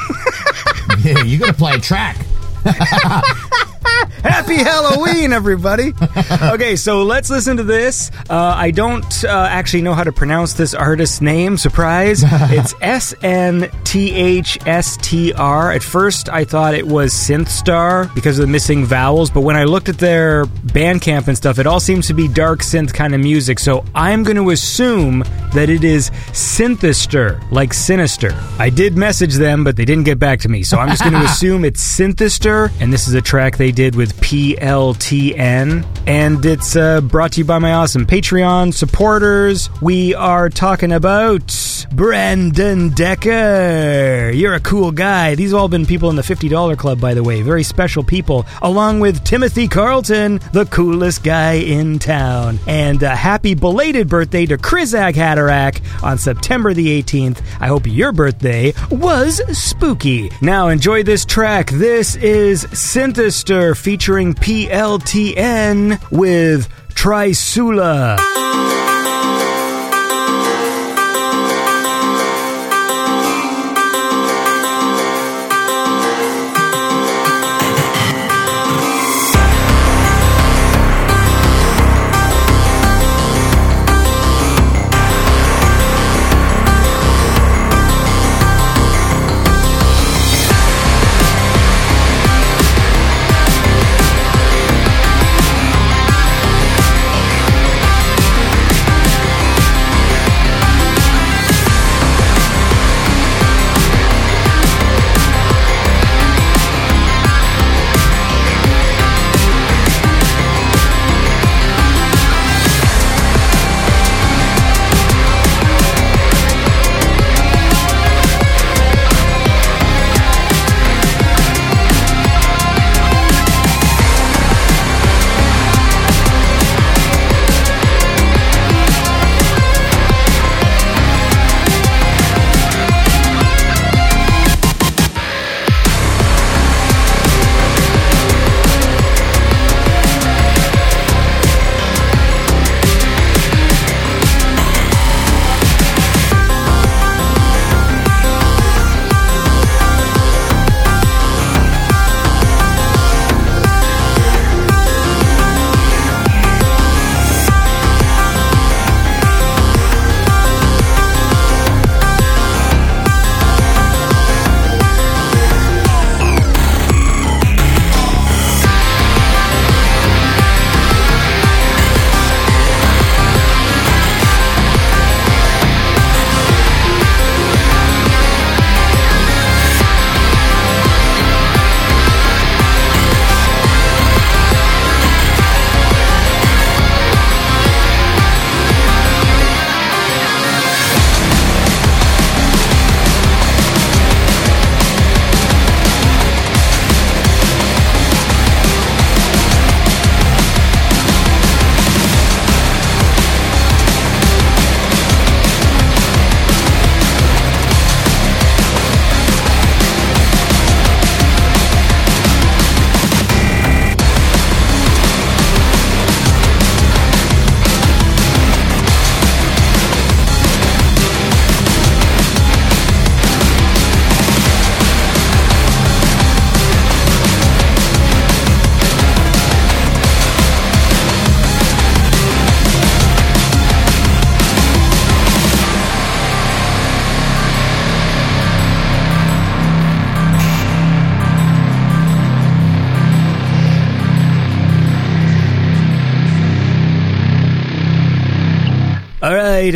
You 1.25 1.39
got 1.39 1.47
to 1.47 1.53
play 1.53 1.75
a 1.75 1.79
track. 1.79 2.17
Happy 4.23 4.57
Halloween, 4.57 5.33
everybody. 5.33 5.93
okay, 6.43 6.77
so 6.77 7.03
let's 7.03 7.31
listen 7.31 7.57
to 7.57 7.63
this. 7.63 8.11
Uh, 8.29 8.55
I 8.57 8.71
don't 8.71 9.25
uh, 9.25 9.49
actually 9.51 9.83
know 9.83 9.95
how 9.95 10.05
to 10.05 10.13
pronounce 10.13 10.55
this 10.55 10.75
artist's 10.75 11.21
name. 11.21 11.57
Surprise. 11.57 12.23
it's 12.27 12.75
S 12.81 13.15
N 13.23 13.71
T 13.85 14.13
H 14.13 14.59
S 14.67 14.97
T 14.99 15.33
R. 15.33 15.73
At 15.73 15.83
first, 15.83 16.29
I 16.29 16.45
thought 16.45 16.75
it 16.75 16.87
was 16.87 17.13
Synth 17.13 17.49
Star 17.49 18.11
because 18.15 18.39
of 18.39 18.47
the 18.47 18.53
missing 18.53 18.85
vowels, 18.85 19.31
but 19.31 19.43
when 19.43 19.57
I 19.57 19.65
looked 19.65 19.89
at 19.89 19.99
their 19.99 20.45
Bandcamp 20.45 21.29
and 21.29 21.37
stuff, 21.37 21.59
it 21.59 21.67
all 21.67 21.81
seems 21.81 22.07
to 22.09 22.15
be 22.15 22.29
dark 22.29 22.61
synth 22.61 22.93
kind 22.93 23.15
of 23.15 23.21
music. 23.21 23.59
So 23.59 23.85
I'm 23.95 24.23
going 24.23 24.37
to 24.37 24.51
assume 24.51 25.21
that 25.55 25.71
it 25.71 25.85
is 25.85 26.11
Synthester, 26.33 27.41
like 27.51 27.73
Sinister. 27.73 28.35
I 28.59 28.71
did 28.71 28.97
message 28.97 29.35
them, 29.35 29.65
but 29.65 29.77
they 29.77 29.85
didn't 29.85 30.05
get 30.05 30.19
back 30.19 30.41
to 30.41 30.49
me. 30.49 30.63
So 30.63 30.79
I'm 30.79 30.89
just 30.89 31.03
going 31.03 31.15
to 31.15 31.25
assume 31.25 31.65
it's 31.65 31.83
Synthester, 31.83 32.71
and 32.81 32.93
this 32.93 33.09
is 33.09 33.15
a 33.15 33.23
track 33.23 33.57
they 33.57 33.73
did 33.73 33.86
with 33.95 34.17
PLTN. 34.21 35.87
And 36.07 36.45
it's 36.45 36.77
uh, 36.77 37.01
brought 37.01 37.33
to 37.33 37.41
you 37.41 37.45
by 37.45 37.59
my 37.59 37.75
awesome 37.75 38.07
Patreon 38.07 38.75
supporters. 38.75 39.69
We 39.81 40.15
are 40.15 40.49
talking 40.49 40.93
about 40.93 41.87
Brandon 41.93 42.91
Decker. 42.91 44.31
You're 44.35 44.55
a 44.55 44.61
cool 44.61 44.93
guy. 44.93 45.35
These 45.35 45.51
have 45.51 45.61
all 45.61 45.69
been 45.69 45.87
people 45.87 46.11
in 46.11 46.17
the 46.17 46.23
$50 46.23 46.77
club, 46.77 47.01
by 47.01 47.15
the 47.15 47.23
way. 47.23 47.43
Very 47.43 47.63
special 47.63 48.03
people. 48.03 48.47
Along 48.63 49.01
with 49.01 49.25
Timothy 49.25 49.69
Carlton, 49.69 50.41
the 50.53 50.67
coolest 50.67 51.23
guy 51.23 51.55
in 51.55 51.99
town. 51.99 52.59
And 52.67 53.03
uh, 53.03 53.15
happy 53.15 53.55
belated 53.55 54.09
birthday 54.09 54.47
to 54.47 54.59
Krizak 54.59 55.15
Hatterack 55.15 55.83
on 56.03 56.19
September 56.19 56.75
the 56.75 57.03
18th. 57.03 57.43
I 57.61 57.67
hope 57.67 57.87
your 57.87 58.13
birthday 58.13 58.73
was 58.91 59.41
spooky. 59.57 60.31
Now 60.41 60.69
enjoy 60.69 61.03
this 61.03 61.25
track. 61.25 61.71
This 61.71 62.17
is 62.17 62.65
Synthester 62.67 63.76
featuring 63.77 64.35
PLTN 64.35 66.01
with 66.11 66.69
Trisula. 66.95 68.17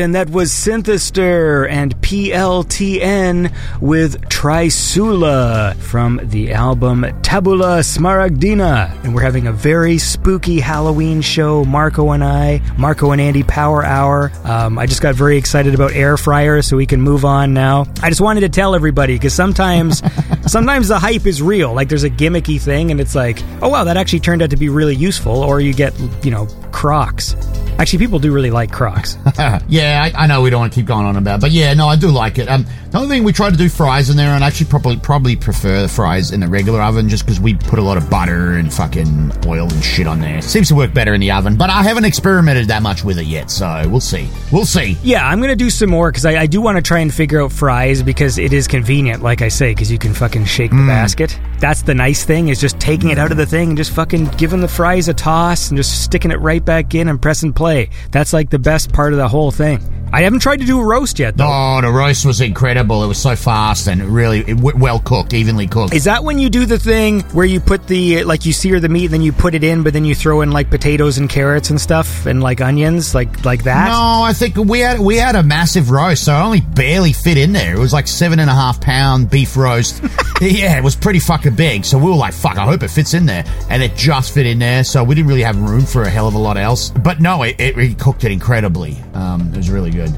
And 0.01 0.15
that 0.15 0.31
was 0.31 0.51
Synthester 0.51 1.69
and 1.69 1.95
PLTN 2.01 3.55
with 3.81 4.23
Trisula 4.31 5.77
from 5.77 6.21
the 6.23 6.53
album 6.53 7.05
Tabula 7.21 7.81
Smaragdina. 7.81 9.05
And 9.05 9.15
we're 9.15 9.23
having 9.23 9.47
a 9.47 9.53
very 9.53 9.99
spooky 9.99 10.59
Halloween 10.59 11.21
show, 11.21 11.65
Marko 11.67 12.13
and 12.13 12.25
I, 12.25 12.63
Marko 12.79 13.11
and 13.13 13.21
Andy 13.21 13.43
Power 13.43 13.85
Hour. 13.85 14.33
Um, 14.45 14.79
I 14.79 14.87
just 14.87 15.03
got 15.03 15.15
very 15.15 15.37
excited 15.37 15.75
about 15.75 15.93
air 15.93 16.17
fryer, 16.17 16.63
so 16.63 16.79
we 16.79 16.87
can 16.87 17.03
move 17.03 17.27
on 17.27 17.53
now. 17.53 17.85
I 18.03 18.09
just 18.09 18.23
wanted 18.23 18.41
to 18.41 18.49
tell 18.49 18.75
everybody 18.75 19.17
because 19.17 19.35
sometimes, 19.35 20.03
sometimes 20.51 20.89
the 20.89 20.99
hype 20.99 21.27
is 21.27 21.43
real. 21.43 21.75
Like 21.75 21.91
there's 21.91 22.05
a 22.05 22.11
gimmicky 22.11 22.59
thing, 22.59 22.91
and 22.91 23.01
it's 23.01 23.15
like, 23.15 23.43
oh 23.61 23.69
wow, 23.69 23.85
that 23.85 23.99
actually 23.99 24.21
turned 24.21 24.41
out 24.41 24.51
to 24.51 24.57
be 24.57 24.71
really 24.71 24.97
useful. 24.97 25.43
Or 25.43 25.61
you 25.61 25.75
get, 25.75 25.93
you 26.25 26.31
know, 26.31 26.47
Crocs. 26.73 27.35
Actually, 27.81 28.01
people 28.01 28.19
do 28.19 28.31
really 28.31 28.51
like 28.51 28.71
Crocs. 28.71 29.17
yeah, 29.69 30.03
I, 30.05 30.25
I, 30.25 30.27
know 30.27 30.43
we 30.43 30.51
don't 30.51 30.61
want 30.61 30.71
to 30.71 30.79
keep 30.79 30.85
going 30.85 31.07
on 31.07 31.17
about, 31.17 31.41
but 31.41 31.51
yeah, 31.51 31.73
no, 31.73 31.89
I 31.89 31.97
do 31.97 32.09
like 32.09 32.37
it. 32.37 32.47
Um, 32.47 32.67
the 32.91 32.99
only 32.99 33.09
thing 33.09 33.25
we 33.25 33.33
try 33.33 33.49
to 33.49 33.57
do 33.57 33.71
fries 33.71 34.11
in 34.11 34.19
there, 34.19 34.35
and 34.35 34.45
I 34.45 34.49
actually 34.49 34.67
probably 34.67 34.99
probably 34.99 35.35
prefer 35.35 35.81
the 35.81 35.89
fries 35.89 36.31
in 36.31 36.41
the 36.41 36.49
regular 36.49 36.83
oven, 36.83 37.09
just 37.09 37.25
because 37.25 37.41
we 37.41 37.55
put 37.55 37.79
a 37.79 37.83
lot 37.83 37.97
of 37.97 38.11
butter 38.11 38.59
and 38.59 38.71
fucking 38.71 39.33
oil 39.47 39.73
and 39.73 39.83
shit 39.83 40.07
on 40.07 40.21
there. 40.21 40.43
Seems 40.43 40.69
to 40.69 40.75
work 40.75 40.93
better 40.93 41.15
in 41.15 41.23
the 41.23 41.31
oven, 41.31 41.57
but 41.57 41.71
I 41.71 41.83
haven't 41.83 42.05
experimented 42.05 42.69
that 42.69 42.83
much 42.83 43.03
with 43.03 43.19
it 43.19 43.25
yet, 43.25 43.51
so 43.51 43.89
we'll 43.89 44.01
see. 44.01 44.29
We'll 44.53 44.67
see. 44.67 44.99
Yeah, 45.03 45.27
I'm 45.27 45.41
gonna 45.41 45.57
do 45.57 45.71
some 45.71 45.89
more 45.89 46.11
because 46.11 46.27
I, 46.27 46.43
I, 46.43 46.47
do 46.47 46.61
want 46.61 46.77
to 46.77 46.83
try 46.83 46.99
and 46.99 47.15
figure 47.15 47.41
out 47.41 47.51
fries 47.51 48.03
because 48.03 48.37
it 48.37 48.53
is 48.53 48.69
convenient, 48.69 49.23
like 49.23 49.41
I 49.41 49.49
say, 49.49 49.71
because 49.71 49.91
you 49.91 49.99
can 49.99 50.13
fucking 50.13 50.45
shake 50.45 50.73
the 50.73 50.77
mm. 50.77 50.89
basket. 50.89 51.39
That's 51.61 51.83
the 51.83 51.95
nice 51.95 52.27
thing 52.27 52.49
is 52.49 52.61
just 52.61 52.79
taking 52.79 53.09
it 53.09 53.19
out 53.19 53.31
of 53.31 53.39
the 53.39 53.47
thing 53.47 53.69
and 53.69 53.77
just 53.79 53.93
fucking 53.93 54.27
giving 54.37 54.61
the 54.61 54.69
fries 54.69 55.09
a 55.09 55.15
toss 55.15 55.71
and 55.71 55.79
just 55.79 56.05
sticking 56.05 56.31
it 56.31 56.41
right 56.41 56.65
back 56.65 56.95
in 56.95 57.09
and 57.09 57.23
pressing 57.23 57.53
play. 57.53 57.70
That's 58.11 58.33
like 58.33 58.51
the 58.51 58.59
best 58.59 58.93
part 58.93 59.13
of 59.13 59.19
the 59.19 59.29
whole 59.29 59.51
thing. 59.51 59.81
I 60.13 60.23
haven't 60.23 60.41
tried 60.41 60.61
to 60.61 60.67
do 60.67 60.81
a 60.81 60.85
roast 60.85 61.19
yet, 61.19 61.37
though. 61.37 61.47
Oh, 61.49 61.81
the 61.81 61.91
roast 61.91 62.25
was 62.27 62.41
incredible. 62.41 63.05
It 63.05 63.07
was 63.09 63.19
so 63.19 63.37
fast 63.37 63.87
and 63.87 64.03
really 64.03 64.41
it 64.41 64.57
w- 64.57 64.77
well 64.77 64.99
cooked, 64.99 65.33
evenly 65.35 65.67
cooked. 65.69 65.95
Is 65.95 66.05
that 66.05 66.25
when 66.25 66.39
you 66.39 66.51
do 66.51 66.67
the 66.67 66.79
thing 66.79 67.21
where 67.31 67.47
you 67.47 67.61
put 67.61 67.87
the, 67.87 68.25
like, 68.25 68.45
you 68.45 68.53
sear 68.53 68.81
the 68.81 68.89
meat 68.89 69.05
and 69.07 69.15
then 69.15 69.23
you 69.23 69.33
put 69.33 69.55
it 69.55 69.63
in, 69.63 69.83
but 69.83 69.93
then 69.93 70.05
you 70.05 70.15
throw 70.15 70.41
in, 70.41 70.51
like, 70.51 70.69
potatoes 70.69 71.19
and 71.19 71.31
carrots 71.31 71.71
and 71.71 71.81
stuff 71.81 72.27
and, 72.27 72.43
like, 72.43 72.61
onions, 72.61 73.15
like 73.15 73.45
like 73.45 73.65
that? 73.65 73.89
No, 73.89 74.23
I 74.25 74.33
think 74.33 74.57
we 74.57 74.81
had 74.81 74.99
we 74.99 75.17
had 75.17 75.37
a 75.37 75.43
massive 75.43 75.91
roast, 75.91 76.25
so 76.25 76.33
I 76.33 76.43
only 76.43 76.61
barely 76.61 77.13
fit 77.13 77.39
in 77.39 77.53
there. 77.53 77.75
It 77.75 77.79
was 77.79 77.93
like 77.93 78.09
seven 78.09 78.41
and 78.41 78.51
a 78.51 78.55
half 78.55 78.81
pound 78.81 79.31
beef 79.31 79.57
roast. 79.57 80.03
yeah, 80.41 80.77
it 80.77 80.83
was 80.83 80.97
pretty 80.97 81.21
fucking 81.21 81.55
big. 81.55 81.85
So 81.85 81.99
we 81.99 82.11
were 82.11 82.17
like, 82.17 82.35
fuck, 82.35 82.59
I 82.59 82.65
hope 82.65 82.83
it 82.83 82.89
fits 82.89 83.15
in 83.15 83.27
there. 83.27 83.45
And 83.69 83.83
it 83.83 83.95
just 83.97 84.35
fit 84.35 84.47
in 84.47 84.59
there, 84.59 84.83
so 84.85 85.05
we 85.05 85.15
didn't 85.15 85.29
really 85.29 85.43
have 85.43 85.57
room 85.61 85.87
for 85.87 86.03
a 86.03 86.11
hell 86.11 86.27
of 86.27 86.35
a 86.35 86.39
lot 86.39 86.57
else. 86.57 86.91
But 86.91 87.21
no, 87.21 87.43
it, 87.45 87.61
it, 87.61 87.79
it 87.79 87.99
cooked 87.99 88.25
it 88.25 88.33
incredibly. 88.33 88.97
Um, 89.15 89.53
it 89.53 89.57
was 89.57 89.71
really 89.71 89.91
good 89.91 90.00
good. 90.01 90.15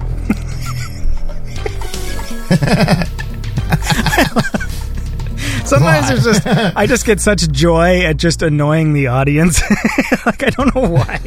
Sometimes 5.66 6.10
it's 6.10 6.24
just 6.24 6.46
I 6.46 6.86
just 6.86 7.06
get 7.06 7.20
such 7.20 7.50
joy 7.50 8.02
at 8.02 8.16
just 8.16 8.42
annoying 8.42 8.92
the 8.92 9.06
audience. 9.08 9.60
like 10.26 10.42
I 10.42 10.50
don't 10.50 10.74
know 10.74 10.88
why. 10.88 11.20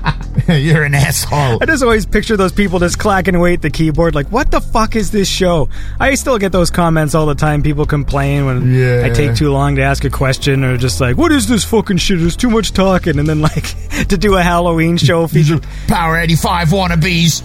You're 0.56 0.82
an 0.82 0.94
asshole. 0.94 1.58
I 1.60 1.66
just 1.66 1.82
always 1.82 2.06
picture 2.06 2.34
those 2.34 2.52
people 2.52 2.78
just 2.78 2.98
clacking 2.98 3.34
away 3.34 3.52
at 3.52 3.60
the 3.60 3.68
keyboard, 3.68 4.14
like, 4.14 4.28
what 4.32 4.50
the 4.50 4.62
fuck 4.62 4.96
is 4.96 5.10
this 5.10 5.28
show? 5.28 5.68
I 6.00 6.14
still 6.14 6.38
get 6.38 6.52
those 6.52 6.70
comments 6.70 7.14
all 7.14 7.26
the 7.26 7.34
time. 7.34 7.62
People 7.62 7.84
complain 7.84 8.46
when 8.46 8.74
yeah. 8.74 9.02
I 9.04 9.10
take 9.10 9.34
too 9.34 9.52
long 9.52 9.76
to 9.76 9.82
ask 9.82 10.04
a 10.04 10.10
question, 10.10 10.64
or 10.64 10.78
just 10.78 11.02
like, 11.02 11.18
what 11.18 11.32
is 11.32 11.48
this 11.48 11.64
fucking 11.64 11.98
shit? 11.98 12.20
There's 12.20 12.34
too 12.34 12.48
much 12.48 12.72
talking. 12.72 13.18
And 13.18 13.28
then, 13.28 13.42
like, 13.42 13.74
to 14.08 14.16
do 14.16 14.36
a 14.36 14.42
Halloween 14.42 14.96
show 14.96 15.26
feature. 15.28 15.60
Power 15.86 16.18
85 16.18 16.68
wannabes. 16.68 17.42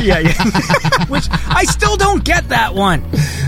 yeah, 0.00 0.20
yeah. 0.20 1.06
Which 1.06 1.26
I 1.30 1.64
still 1.64 1.96
don't 1.96 2.22
get 2.22 2.50
that 2.50 2.72
one. 2.72 3.02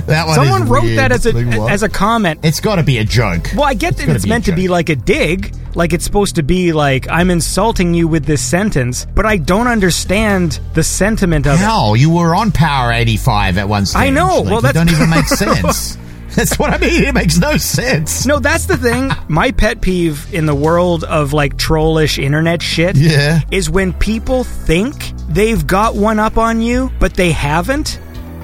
That 0.07 0.27
one 0.27 0.35
Someone 0.35 0.69
wrote 0.69 0.83
weird. 0.83 0.99
that 0.99 1.13
as 1.13 1.27
a, 1.27 1.37
as 1.71 1.85
a 1.85 1.89
comment. 1.89 2.41
It's 2.43 2.59
got 2.59 2.77
to 2.77 2.83
be 2.83 2.99
a 2.99 3.05
joke. 3.05 3.51
Well, 3.55 3.65
I 3.65 3.75
get 3.75 3.99
that 3.99 4.09
it's, 4.09 4.17
it's 4.25 4.27
meant 4.27 4.47
to 4.47 4.53
be 4.53 4.67
like 4.67 4.89
a 4.89 4.97
dig. 4.97 5.55
Like 5.77 5.93
it's 5.93 6.05
supposed 6.05 6.35
to 6.35 6.43
be 6.43 6.73
like, 6.73 7.09
I'm 7.09 7.31
insulting 7.31 7.95
you 7.95 8.09
with 8.09 8.25
this 8.25 8.43
sentence 8.43 8.80
sentence, 8.81 9.07
but 9.15 9.27
I 9.27 9.37
don't 9.37 9.67
understand 9.67 10.61
the 10.75 10.83
sentiment 10.83 11.47
of 11.47 11.59
Hell, 11.59 11.97
you 11.97 12.11
were 12.11 12.35
on 12.35 12.53
Power 12.53 12.93
85 12.93 13.59
at 13.59 13.69
one 13.69 13.87
stage. 13.87 14.01
I 14.01 14.11
know. 14.11 14.41
Like, 14.41 14.51
well, 14.51 14.61
that 14.63 14.75
don't 14.75 14.91
even 14.91 15.11
make 15.11 15.27
sense. 15.27 15.97
That's 16.35 16.59
what 16.59 16.71
I 16.71 16.79
mean. 16.79 17.05
It 17.05 17.15
makes 17.15 17.39
no 17.39 17.57
sense. 17.57 18.25
No, 18.25 18.39
that's 18.39 18.67
the 18.67 18.77
thing. 18.77 19.11
My 19.29 19.51
pet 19.51 19.81
peeve 19.81 20.33
in 20.33 20.47
the 20.47 20.55
world 20.55 21.03
of 21.05 21.33
like 21.33 21.59
trollish 21.59 22.19
internet 22.19 22.63
shit 22.63 22.97
yeah. 22.97 23.41
is 23.51 23.69
when 23.69 23.93
people 23.93 24.45
think 24.45 25.13
they've 25.29 25.67
got 25.67 25.97
one 25.97 26.21
up 26.21 26.39
on 26.39 26.61
you, 26.63 26.93
but 27.01 27.15
they 27.15 27.33
haven't 27.33 27.99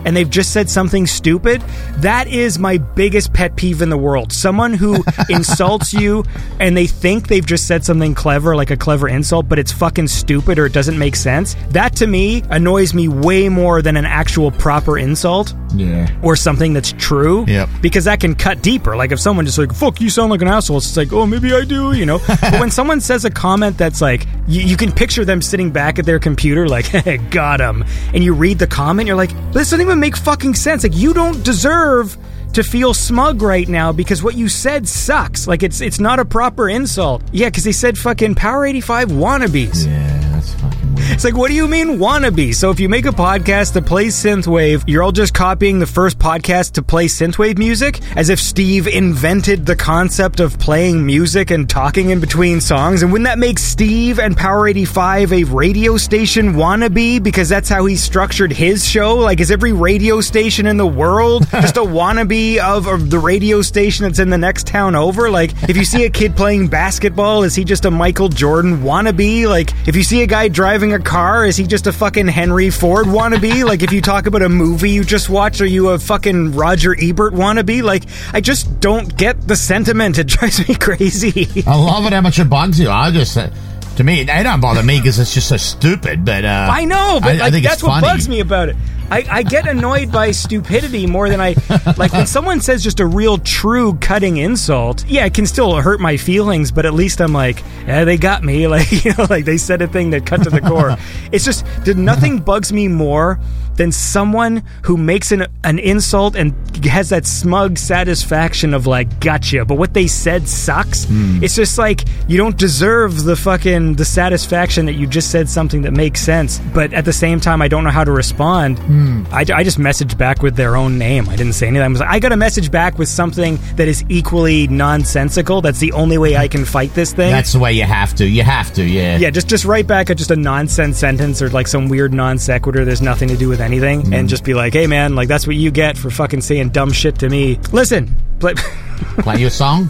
and 0.07 0.17
they've 0.17 0.31
just 0.31 0.53
said 0.53 0.71
something 0.71 1.07
stupid, 1.07 1.61
that 1.97 2.29
is 2.29 2.59
my 2.59 2.79
biggest 2.79 3.35
pet 3.35 3.57
peeve 3.57 3.83
in 3.83 3.91
the 3.91 3.99
world. 3.99 4.33
Someone 4.33 4.73
who 4.73 5.03
insults 5.29 5.93
you 5.93 6.25
and 6.61 6.77
they 6.77 6.87
think 6.87 7.27
they've 7.27 7.45
just 7.45 7.67
said 7.67 7.85
something 7.85 8.15
clever, 8.15 8.55
like 8.55 8.71
a 8.71 8.77
clever 8.77 9.09
insult, 9.09 9.49
but 9.49 9.59
it's 9.59 9.73
fucking 9.73 10.07
stupid 10.07 10.59
or 10.59 10.67
it 10.67 10.73
doesn't 10.73 10.99
make 10.99 11.17
sense. 11.17 11.57
That 11.71 11.97
to 11.97 12.07
me 12.07 12.45
annoys 12.51 12.95
me 12.95 13.09
way 13.09 13.49
more 13.49 13.83
than 13.83 13.97
an 13.97 14.07
actual 14.07 14.53
proper 14.53 14.97
insult. 14.97 15.53
Yeah. 15.75 16.09
Or 16.23 16.37
something 16.37 16.73
that's 16.73 16.93
true. 16.93 17.45
Yep. 17.47 17.69
Because 17.83 18.05
that 18.05 18.21
can 18.21 18.35
cut 18.35 18.63
deeper. 18.63 18.97
Like 18.97 19.11
if 19.11 19.21
someone 19.21 19.45
just 19.45 19.59
like, 19.59 19.75
fuck, 19.75 20.01
you 20.01 20.09
sound 20.09 20.31
like 20.31 20.41
an 20.41 20.49
asshole, 20.49 20.79
it's 20.79 20.97
like, 20.97 21.13
oh, 21.13 21.27
maybe 21.27 21.53
I 21.53 21.65
do, 21.65 21.93
you 21.93 22.07
know? 22.07 22.19
but 22.29 22.61
when 22.61 22.71
someone 22.71 23.01
says 23.01 23.25
a 23.25 23.31
comment 23.31 23.77
that's 23.77 24.01
like, 24.01 24.27
you, 24.47 24.63
you 24.63 24.77
can 24.77 24.93
picture 24.93 25.25
them 25.25 25.43
sitting 25.43 25.73
back 25.73 25.99
at 25.99 26.07
their 26.07 26.21
computer, 26.21 26.69
like, 26.69 26.87
hey, 26.87 27.17
got 27.31 27.61
him. 27.61 27.85
And 28.15 28.23
you 28.23 28.33
read 28.33 28.59
the 28.61 28.69
comment, 28.69 29.09
you're 29.09 29.17
like, 29.17 29.31
this 29.53 29.71
doesn't 29.71 29.81
even 29.81 29.96
make 30.01 30.17
fucking 30.17 30.55
sense. 30.55 30.83
Like, 30.83 30.97
you 30.97 31.13
don't 31.15 31.43
deserve 31.45 32.17
to 32.57 32.63
feel 32.63 32.95
smug 32.95 33.43
right 33.43 33.69
now 33.69 33.93
because 33.93 34.23
what 34.23 34.35
you 34.35 34.49
said 34.49 34.89
sucks. 34.89 35.47
Like 35.47 35.63
it's 35.63 35.83
it's 35.83 36.01
not 36.01 36.19
a 36.19 36.25
proper 36.25 36.71
insult. 36.71 37.23
Yeah, 37.31 37.49
because 37.49 37.65
they 37.65 37.73
said 37.73 37.99
fucking 37.99 38.35
Power 38.35 38.65
85 38.65 39.11
wannabes. 39.11 39.87
Yeah, 39.87 40.31
that's 40.33 40.55
weird. 40.63 40.76
It's 41.09 41.25
like, 41.25 41.37
what 41.37 41.49
do 41.49 41.55
you 41.55 41.69
mean 41.69 41.99
wannabe? 41.99 42.55
So 42.55 42.71
if 42.71 42.81
you 42.81 42.89
make 42.89 43.07
a 43.07 43.11
podcast 43.11 43.73
that 43.75 43.87
plays 43.87 44.15
synthwave, 44.15 44.85
you're 44.87 45.03
all 45.03 45.13
just 45.13 45.35
copying 45.35 45.79
the 45.79 45.87
first 45.87 46.19
podcast 46.19 46.73
to 46.73 46.83
play 46.83 47.07
synthwave 47.07 47.59
music, 47.59 48.01
as 48.17 48.29
if 48.29 48.41
Steve 48.41 48.87
invented 48.87 49.67
the 49.67 49.77
concept 49.77 50.41
of 50.41 50.59
playing 50.59 51.05
music 51.07 51.51
and 51.51 51.69
talking 51.69 52.11
in 52.11 52.21
between 52.21 52.61
songs. 52.61 53.03
And 53.03 53.13
wouldn't 53.13 53.27
that 53.27 53.39
make 53.39 53.59
Steve 53.59 54.19
and 54.19 54.37
Power 54.37 54.69
85 54.69 55.33
a 55.33 55.45
radio 55.45 55.97
station 55.97 56.55
wannabe? 56.55 57.23
Because 57.23 57.49
that's 57.49 57.69
how 57.69 57.87
he 57.87 57.97
structured 57.97 58.53
his 58.53 58.87
show. 58.87 59.17
Like, 59.17 59.41
is 59.41 59.51
every 59.51 59.73
radio 59.73 60.21
station 60.21 60.67
in 60.67 60.77
the 60.77 60.87
world 60.87 61.49
just 61.51 61.77
a 61.77 61.81
wannabe? 61.81 62.57
of, 62.59 62.87
of 62.87 63.11
the 63.11 63.19
radio 63.19 63.63
station 63.63 64.05
that's 64.05 64.19
in 64.19 64.31
the 64.31 64.39
next 64.39 64.67
town 64.67 64.95
over? 64.95 65.31
Like, 65.31 65.53
if 65.69 65.77
you 65.77 65.85
see 65.85 66.05
a 66.05 66.11
kid 66.11 66.37
playing 66.37 66.69
basketball, 66.69 67.43
is 67.43 67.55
he 67.55 67.65
just 67.65 67.85
a 67.85 67.91
Michael 67.91 68.29
Jordan 68.29 68.79
wannabe? 68.79 69.49
Like, 69.49 69.73
if 69.87 69.97
you 69.97 70.03
see 70.03 70.23
a 70.23 70.27
guy 70.27 70.49
driving 70.49 70.93
a 70.97 71.03
car, 71.03 71.47
is 71.47 71.57
he 71.57 71.67
just 71.67 71.87
a 71.87 71.93
fucking 71.93 72.27
Henry 72.29 72.71
Ford 72.71 73.07
wannabe? 73.07 73.65
like, 73.65 73.83
if 73.83 73.93
you 73.93 74.01
talk 74.01 74.27
about 74.27 74.43
a 74.43 74.49
movie 74.49 74.91
you 74.91 75.05
just 75.05 75.29
watched, 75.29 75.61
are 75.61 75.67
you 75.67 75.91
a 75.91 75.99
fucking 75.99 76.53
Roger 76.53 76.97
Ebert 77.01 77.33
wannabe? 77.35 77.83
Like, 77.83 78.05
I 78.33 78.41
just 78.41 78.81
don't 78.81 79.17
get 79.17 79.47
the 79.47 79.57
sentiment. 79.57 80.19
It 80.19 80.27
drives 80.27 80.69
me 80.69 80.75
crazy. 80.75 81.63
I 81.67 81.77
love 81.77 82.05
it 82.07 82.13
how 82.13 82.21
much 82.21 82.39
it 82.39 82.51
bugs 82.51 82.81
you. 82.81 82.91
I 82.91 83.11
just. 83.11 83.37
Uh, 83.37 83.51
to 83.97 84.05
me, 84.05 84.21
it 84.21 84.27
don't 84.27 84.61
bother 84.61 84.83
me 84.83 84.99
because 84.99 85.19
it's 85.19 85.33
just 85.33 85.49
so 85.49 85.57
stupid. 85.57 86.25
But 86.25 86.45
uh, 86.45 86.69
I 86.71 86.85
know, 86.85 87.19
but 87.21 87.37
I, 87.37 87.49
like, 87.49 87.55
I 87.55 87.61
that's 87.61 87.83
what 87.83 88.03
bugs 88.03 88.29
me 88.29 88.41
about 88.41 88.69
it. 88.69 88.77
I, 89.11 89.25
I 89.31 89.43
get 89.43 89.67
annoyed 89.69 90.11
by 90.11 90.33
stupidity 90.33 91.07
more 91.07 91.29
than 91.29 91.41
I 91.41 91.55
like 91.97 92.13
when 92.13 92.27
someone 92.27 92.61
says 92.61 92.83
just 92.83 93.01
a 93.01 93.07
real 93.07 93.39
true 93.39 93.95
cutting 93.95 94.39
insult. 94.39 95.07
Yeah, 95.07 95.25
it 95.25 95.35
can 95.35 95.47
still 95.47 95.77
hurt 95.77 96.01
my 96.01 96.17
feelings, 96.17 96.73
but 96.73 96.87
at 96.87 96.95
least 96.95 97.21
I'm 97.21 97.33
like, 97.33 97.63
yeah, 97.87 98.05
they 98.05 98.17
got 98.17 98.43
me. 98.43 98.67
Like 98.77 99.05
you 99.05 99.13
know, 99.17 99.27
like 99.31 99.45
they 99.45 99.59
said 99.59 99.81
a 99.81 99.87
thing 99.87 100.11
that 100.11 100.27
cut 100.27 100.43
to 100.43 100.51
the 100.51 100.61
core. 100.61 100.97
it's 101.33 101.45
just 101.45 101.65
did 101.85 101.97
nothing 101.97 102.41
bugs 102.41 102.73
me 102.73 102.89
more 102.89 103.39
than 103.77 103.93
someone 103.93 104.63
who 104.83 104.97
makes 104.97 105.33
an 105.33 105.47
an 105.65 105.79
insult 105.79 106.37
and 106.37 106.55
has 106.87 107.11
that 107.11 107.27
smug 107.27 107.79
satisfaction 107.79 108.75
of 108.75 108.87
like 108.87 109.21
gotcha, 109.21 109.65
but 109.65 109.77
what 109.77 109.95
they 109.95 110.07
said 110.07 110.49
sucks. 110.49 111.07
Mm. 111.07 111.43
It's 111.43 111.55
just 111.55 111.79
like 111.79 112.05
you 112.29 112.37
don't 112.37 112.57
deserve 112.57 113.25
the 113.25 113.37
fucking 113.37 113.95
the 113.95 114.05
satisfaction 114.05 114.87
that 114.87 114.95
you 114.95 115.07
just 115.07 115.31
said 115.31 115.49
something 115.49 115.83
that 115.83 115.93
makes 115.93 116.21
sense, 116.21 116.59
but 116.73 116.93
at 116.93 117.05
the 117.05 117.13
same 117.13 117.41
time 117.41 117.63
I 117.63 117.69
don't 117.69 117.85
know 117.85 117.91
how 117.91 118.05
to 118.05 118.13
respond. 118.13 118.79
Mm. 118.79 119.27
I, 119.33 119.41
I, 119.59 119.65
just 119.65 119.79
messaged 119.79 120.17
back 120.17 120.43
with 120.43 120.57
their 120.57 120.77
own 120.77 120.99
name. 120.99 121.29
I 121.29 121.37
didn't 121.37 121.55
say 121.55 121.67
anything. 121.67 121.83
I, 121.83 121.89
was, 121.89 122.01
I 122.01 122.19
got 122.21 122.33
a 122.33 122.37
message 122.37 122.71
back 122.71 122.99
with 122.99 123.09
something 123.09 123.59
that 123.77 123.89
is 123.89 124.05
equally 124.09 124.69
nonsensical. 124.69 125.61
That's 125.61 125.81
the 125.81 125.93
only 125.93 126.19
way 126.19 126.37
I 126.37 126.49
can 126.49 126.65
fight 126.65 126.95
this 126.95 127.13
thing. 127.13 127.31
That's 127.31 127.53
the 127.53 127.59
way 127.59 127.73
you 127.73 127.85
have 127.85 128.15
to. 128.17 128.27
You 128.27 128.43
have 128.43 128.73
to, 128.75 128.85
yeah. 128.85 129.19
Yeah, 129.19 129.31
just 129.31 129.49
just 129.49 129.65
write 129.65 129.87
back 129.87 130.11
a, 130.11 130.15
just 130.15 130.31
a 130.31 130.37
nonsense 130.37 130.99
sentence 130.99 131.43
or 131.43 131.49
like 131.51 131.67
some 131.67 131.89
weird 131.89 132.13
non 132.13 132.39
sequitur. 132.39 132.85
There's 132.85 133.03
nothing 133.03 133.29
to 133.29 133.37
do 133.37 133.49
with 133.49 133.61
anything, 133.67 134.03
mm. 134.03 134.15
and 134.15 134.29
just 134.29 134.45
be 134.45 134.55
like, 134.55 134.73
"Hey, 134.73 134.87
man, 134.87 135.15
like 135.15 135.29
that's 135.29 135.47
what 135.47 135.57
you 135.57 135.71
get 135.71 135.99
for 135.99 136.11
fucking 136.11 136.41
saying 136.41 136.71
dumb 136.71 136.93
shit 136.93 137.19
to 137.19 137.29
me." 137.29 137.59
Listen, 137.73 138.15
play, 138.41 138.55
play 139.19 139.41
you 139.41 139.49
a 139.49 139.51
song. 139.51 139.89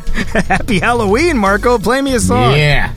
Happy 0.49 0.81
Halloween, 0.81 1.39
Marko. 1.39 1.79
Play 1.79 2.03
me 2.03 2.15
a 2.15 2.21
song. 2.21 2.57
Yeah. 2.57 2.93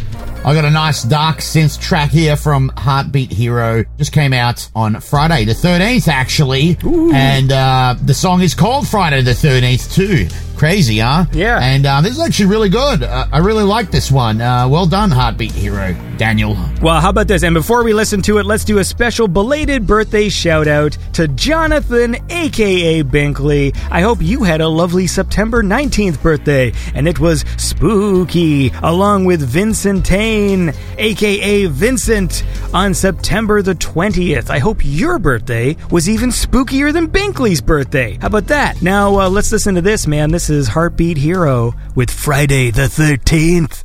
I 0.46 0.54
got 0.54 0.63
a 0.63 0.72
nice 0.72 1.04
dark 1.04 1.39
synth 1.39 1.82
track 1.82 2.12
here 2.12 2.38
from 2.38 2.70
HeartBeatHero. 2.72 3.86
Just 3.98 4.13
came 4.13 4.32
out 4.32 4.70
on 4.74 5.02
Friday 5.02 5.44
the 5.44 5.52
13th, 5.52 6.08
actually. 6.08 6.78
And 7.13 7.52
uh, 7.52 7.96
the 8.02 8.13
song 8.13 8.42
is 8.42 8.56
called 8.56 8.88
Friday 8.88 9.22
the 9.22 9.32
13th, 9.32 9.94
too. 9.94 10.28
Crazy, 10.60 10.98
huh? 11.00 11.24
Yeah. 11.32 11.58
And 11.62 11.86
uh, 11.86 12.02
this 12.02 12.12
is 12.12 12.19
actually 12.19 12.48
really 12.48 12.67
good. 12.67 13.02
Uh, 13.02 13.28
I 13.32 13.38
really 13.38 13.63
like 13.63 13.91
this 13.91 14.12
one. 14.12 14.41
Uh, 14.41 14.67
well 14.67 14.86
done, 14.86 15.10
HeartBeatHero, 15.10 16.17
Daniel. 16.17 16.54
Well, 16.82 17.00
how 17.00 17.12
about 17.12 17.30
this? 17.30 17.43
And 17.43 17.54
before 17.54 17.82
we 17.86 17.93
listen 17.93 18.22
to 18.24 18.39
it, 18.39 18.45
let's 18.45 18.65
do 18.65 18.80
a 18.80 18.84
special 18.84 19.30
belated 19.30 19.88
birthday 19.88 20.28
shout 20.28 20.67
out 20.67 20.98
to 21.13 21.30
Jonathan, 21.30 22.17
aka 22.30 23.04
Binkley. 23.04 23.74
I 23.89 24.02
hope 24.02 24.17
you 24.22 24.43
had 24.43 24.60
a 24.60 24.67
lovely 24.67 25.08
September 25.08 25.63
19th 25.63 26.22
birthday, 26.22 26.74
and 26.93 27.08
it 27.08 27.19
was 27.22 27.45
spooky, 27.56 28.74
along 28.84 29.24
with 29.24 29.41
Vincent 29.41 30.06
Tane, 30.06 30.74
aka 30.98 31.67
Vincent, 31.67 32.43
on 32.74 32.93
September 32.93 33.62
the 33.62 33.76
20th. 33.76 34.50
I 34.50 34.60
hope 34.60 34.82
your 34.84 35.19
birthday 35.19 35.78
was 35.89 36.10
even 36.10 36.32
spookier 36.32 36.91
than 36.91 37.08
Binkley's 37.08 37.62
birthday. 37.62 38.17
How 38.19 38.28
about 38.28 38.48
that? 38.48 38.82
Now, 38.82 39.22
uh, 39.22 39.30
let's 39.30 39.54
listen 39.54 39.76
to 39.76 39.82
this, 39.82 40.06
man. 40.06 40.32
This 40.32 40.48
is 40.49 40.69
HeartBeatHero 40.69 41.75
with 41.95 42.09
Friday 42.12 42.71
the 42.71 42.83
13th. 42.83 43.83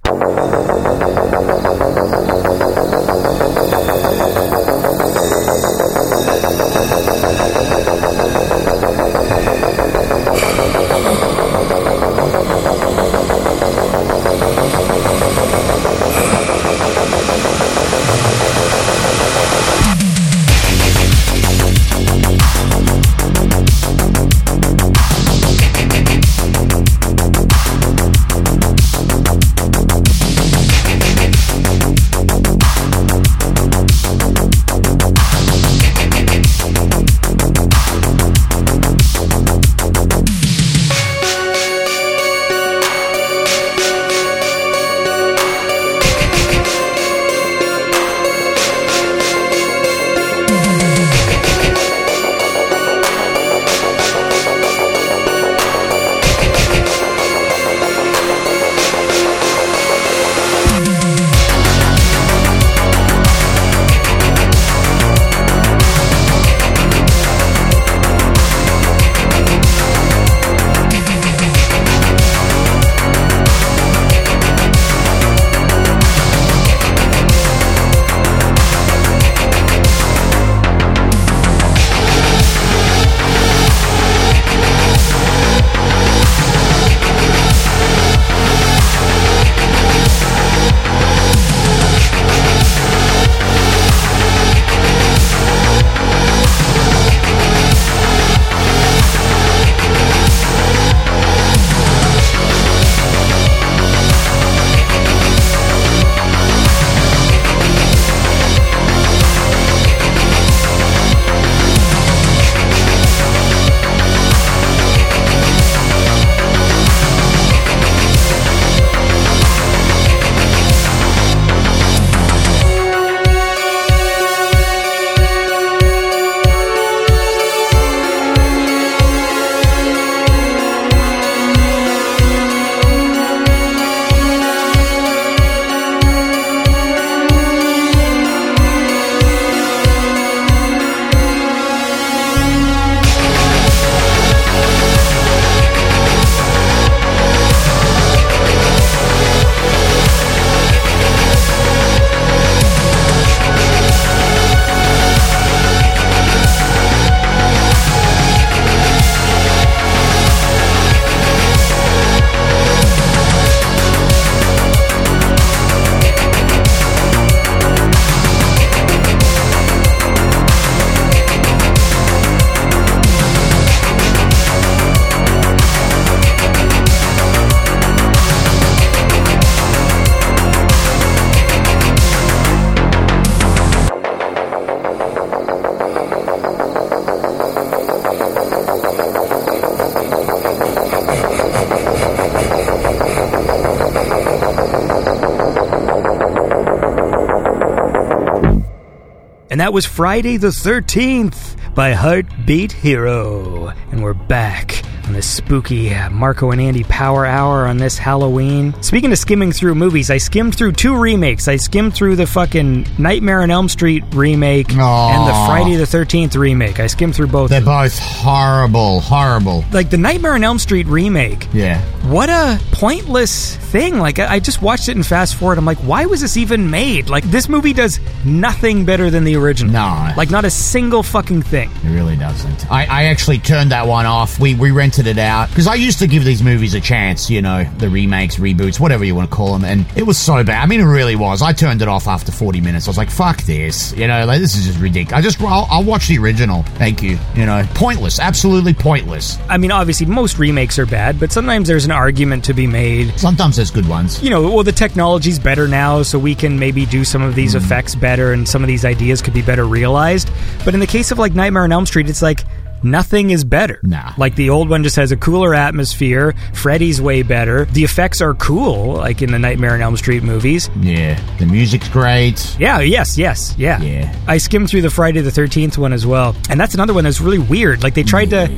That 199.64 199.72
was 199.72 199.86
Friday 199.86 200.36
the 200.36 200.48
13th 200.48 201.74
by 201.74 201.94
HeartBeatHero. 201.94 203.74
And 203.90 204.02
we're 204.02 204.12
back 204.12 204.83
this 205.14 205.28
spooky 205.28 205.94
uh, 205.94 206.10
Marko 206.10 206.50
and 206.50 206.60
Andy 206.60 206.84
Power 206.84 207.24
Hour 207.24 207.66
on 207.66 207.78
this 207.78 207.96
Halloween. 207.96 208.74
Speaking 208.82 209.10
of 209.12 209.18
skimming 209.18 209.52
through 209.52 209.74
movies, 209.74 210.10
I 210.10 210.18
skimmed 210.18 210.54
through 210.56 210.72
two 210.72 210.96
remakes. 210.96 211.48
I 211.48 211.56
skimmed 211.56 211.94
through 211.94 212.16
the 212.16 212.26
fucking 212.26 212.86
Nightmare 212.98 213.40
on 213.42 213.50
Elm 213.50 213.68
Street 213.68 214.04
remake 214.12 214.76
Aw. 214.76 215.10
and 215.10 215.28
the 215.28 215.46
Friday 215.46 215.76
the 215.76 215.84
13th 215.84 216.36
remake. 216.36 216.80
I 216.80 216.86
skimmed 216.88 217.14
through 217.14 217.28
both. 217.28 217.50
They're 217.50 217.60
both 217.60 217.98
horrible, 217.98 219.00
horrible. 219.00 219.64
Like 219.72 219.90
the 219.90 219.96
Nightmare 219.98 220.34
on 220.34 220.44
Elm 220.44 220.58
Street 220.58 220.86
remake 220.86 221.48
Yeah. 221.52 221.80
what 222.10 222.28
a 222.28 222.60
pointless 222.72 223.56
thing. 223.56 223.98
Like, 223.98 224.18
I 224.18 224.34
I 224.34 224.40
just 224.40 224.60
watched 224.60 224.88
it 224.88 224.96
and 224.96 225.06
fast 225.06 225.36
forward. 225.36 225.58
I'm 225.58 225.64
like, 225.64 225.78
why 225.78 226.06
was 226.06 226.20
this 226.20 226.36
even 226.36 226.68
made? 226.70 227.08
Like, 227.08 227.22
this 227.24 227.48
movie 227.48 227.72
does 227.72 228.00
nothing 228.24 228.84
better 228.84 229.10
than 229.10 229.22
the 229.24 229.36
original. 229.36 229.72
No. 229.72 230.12
Like, 230.16 230.28
not 230.30 230.44
a 230.44 230.50
single 230.50 231.02
fucking 231.04 231.42
thing. 231.42 231.70
It 231.84 231.90
really 231.94 232.16
doesn't. 232.16 232.70
I, 232.70 232.84
I 232.86 233.04
actually 233.04 233.38
turned 233.38 233.70
that 233.70 233.86
one 233.86 234.06
off. 234.06 234.40
We 234.40 234.54
we 234.56 234.70
rented 234.72 235.03
rented 235.04 235.18
it 235.18 235.20
out 235.20 235.48
because 235.48 235.66
I 235.66 235.74
used 235.74 235.98
to 236.00 236.06
give 236.06 236.24
these 236.24 236.42
movies 236.42 236.74
a 236.74 236.80
chance. 236.80 237.30
You 237.30 237.42
know, 237.42 237.64
the 237.78 237.88
remakes, 237.88 238.36
reboots, 238.36 238.80
whatever 238.80 239.04
you 239.04 239.14
want 239.14 239.30
to 239.30 239.36
call 239.36 239.52
them, 239.52 239.64
and 239.64 239.86
it 239.96 240.04
was 240.04 240.18
so 240.18 240.42
bad. 240.44 240.62
I 240.62 240.66
mean, 240.66 240.80
it 240.80 240.84
really 240.84 241.16
was. 241.16 241.42
I 241.42 241.52
turned 241.52 241.82
it 241.82 241.88
off 241.88 242.06
after 242.06 242.32
40 242.32 242.60
minutes. 242.60 242.86
I 242.86 242.90
was 242.90 242.98
like, 242.98 243.10
"Fuck 243.10 243.42
this," 243.42 243.92
you 243.92 244.06
know, 244.06 244.24
like 244.24 244.40
this 244.40 244.56
is 244.56 244.66
just 244.66 244.78
ridiculous. 244.80 245.18
I 245.18 245.22
just 245.22 245.40
I'll, 245.40 245.66
I'll 245.70 245.84
watch 245.84 246.08
the 246.08 246.18
original. 246.18 246.62
Thank 246.78 247.02
you. 247.02 247.18
You 247.34 247.46
know, 247.46 247.66
pointless, 247.74 248.18
absolutely 248.18 248.74
pointless. 248.74 249.38
I 249.48 249.58
mean, 249.58 249.70
obviously, 249.70 250.06
most 250.06 250.38
remakes 250.38 250.78
are 250.78 250.86
bad, 250.86 251.20
but 251.20 251.32
sometimes 251.32 251.68
there's 251.68 251.84
an 251.84 251.90
argument 251.90 252.44
to 252.44 252.54
be 252.54 252.66
made. 252.66 253.18
Sometimes 253.18 253.56
there's 253.56 253.70
good 253.70 253.88
ones. 253.88 254.22
You 254.22 254.30
know, 254.30 254.42
well, 254.50 254.64
the 254.64 254.72
technology's 254.72 255.38
better 255.38 255.68
now, 255.68 256.02
so 256.02 256.18
we 256.18 256.34
can 256.34 256.58
maybe 256.58 256.86
do 256.86 257.04
some 257.04 257.22
of 257.22 257.34
these 257.34 257.54
mm-hmm. 257.54 257.64
effects 257.64 257.94
better, 257.94 258.32
and 258.32 258.48
some 258.48 258.62
of 258.62 258.68
these 258.68 258.84
ideas 258.84 259.22
could 259.22 259.34
be 259.34 259.42
better 259.42 259.66
realized. 259.66 260.30
But 260.64 260.74
in 260.74 260.80
the 260.80 260.86
case 260.86 261.10
of 261.10 261.18
like 261.18 261.34
Nightmare 261.34 261.64
on 261.64 261.72
Elm 261.72 261.86
Street, 261.86 262.08
it's 262.08 262.22
like 262.22 262.44
nothing 262.84 263.30
is 263.30 263.44
better. 263.44 263.80
Nah. 263.82 264.12
Like 264.16 264.34
the 264.36 264.50
old 264.50 264.68
one 264.68 264.82
just 264.82 264.96
has 264.96 265.12
a 265.12 265.16
cooler 265.16 265.54
atmosphere. 265.54 266.34
Freddy's 266.52 267.00
way 267.00 267.22
better. 267.22 267.64
The 267.66 267.84
effects 267.84 268.20
are 268.20 268.34
cool, 268.34 268.94
like 268.94 269.22
in 269.22 269.32
the 269.32 269.38
Nightmare 269.38 269.74
on 269.74 269.80
Elm 269.80 269.96
Street 269.96 270.22
movies. 270.22 270.70
Yeah, 270.80 271.20
the 271.38 271.46
music's 271.46 271.88
great. 271.88 272.56
Yeah, 272.58 272.80
yes, 272.80 273.16
yes, 273.18 273.54
yeah. 273.58 273.80
Yeah. 273.80 274.14
I 274.26 274.38
skimmed 274.38 274.70
through 274.70 274.82
the 274.82 274.90
Friday 274.90 275.20
the 275.20 275.30
13th 275.30 275.78
one 275.78 275.92
as 275.92 276.06
well. 276.06 276.36
And 276.50 276.60
that's 276.60 276.74
another 276.74 276.94
one 276.94 277.04
that's 277.04 277.20
really 277.20 277.38
weird. 277.38 277.82
Like 277.82 277.94
they 277.94 278.02
tried 278.02 278.30
to 278.30 278.48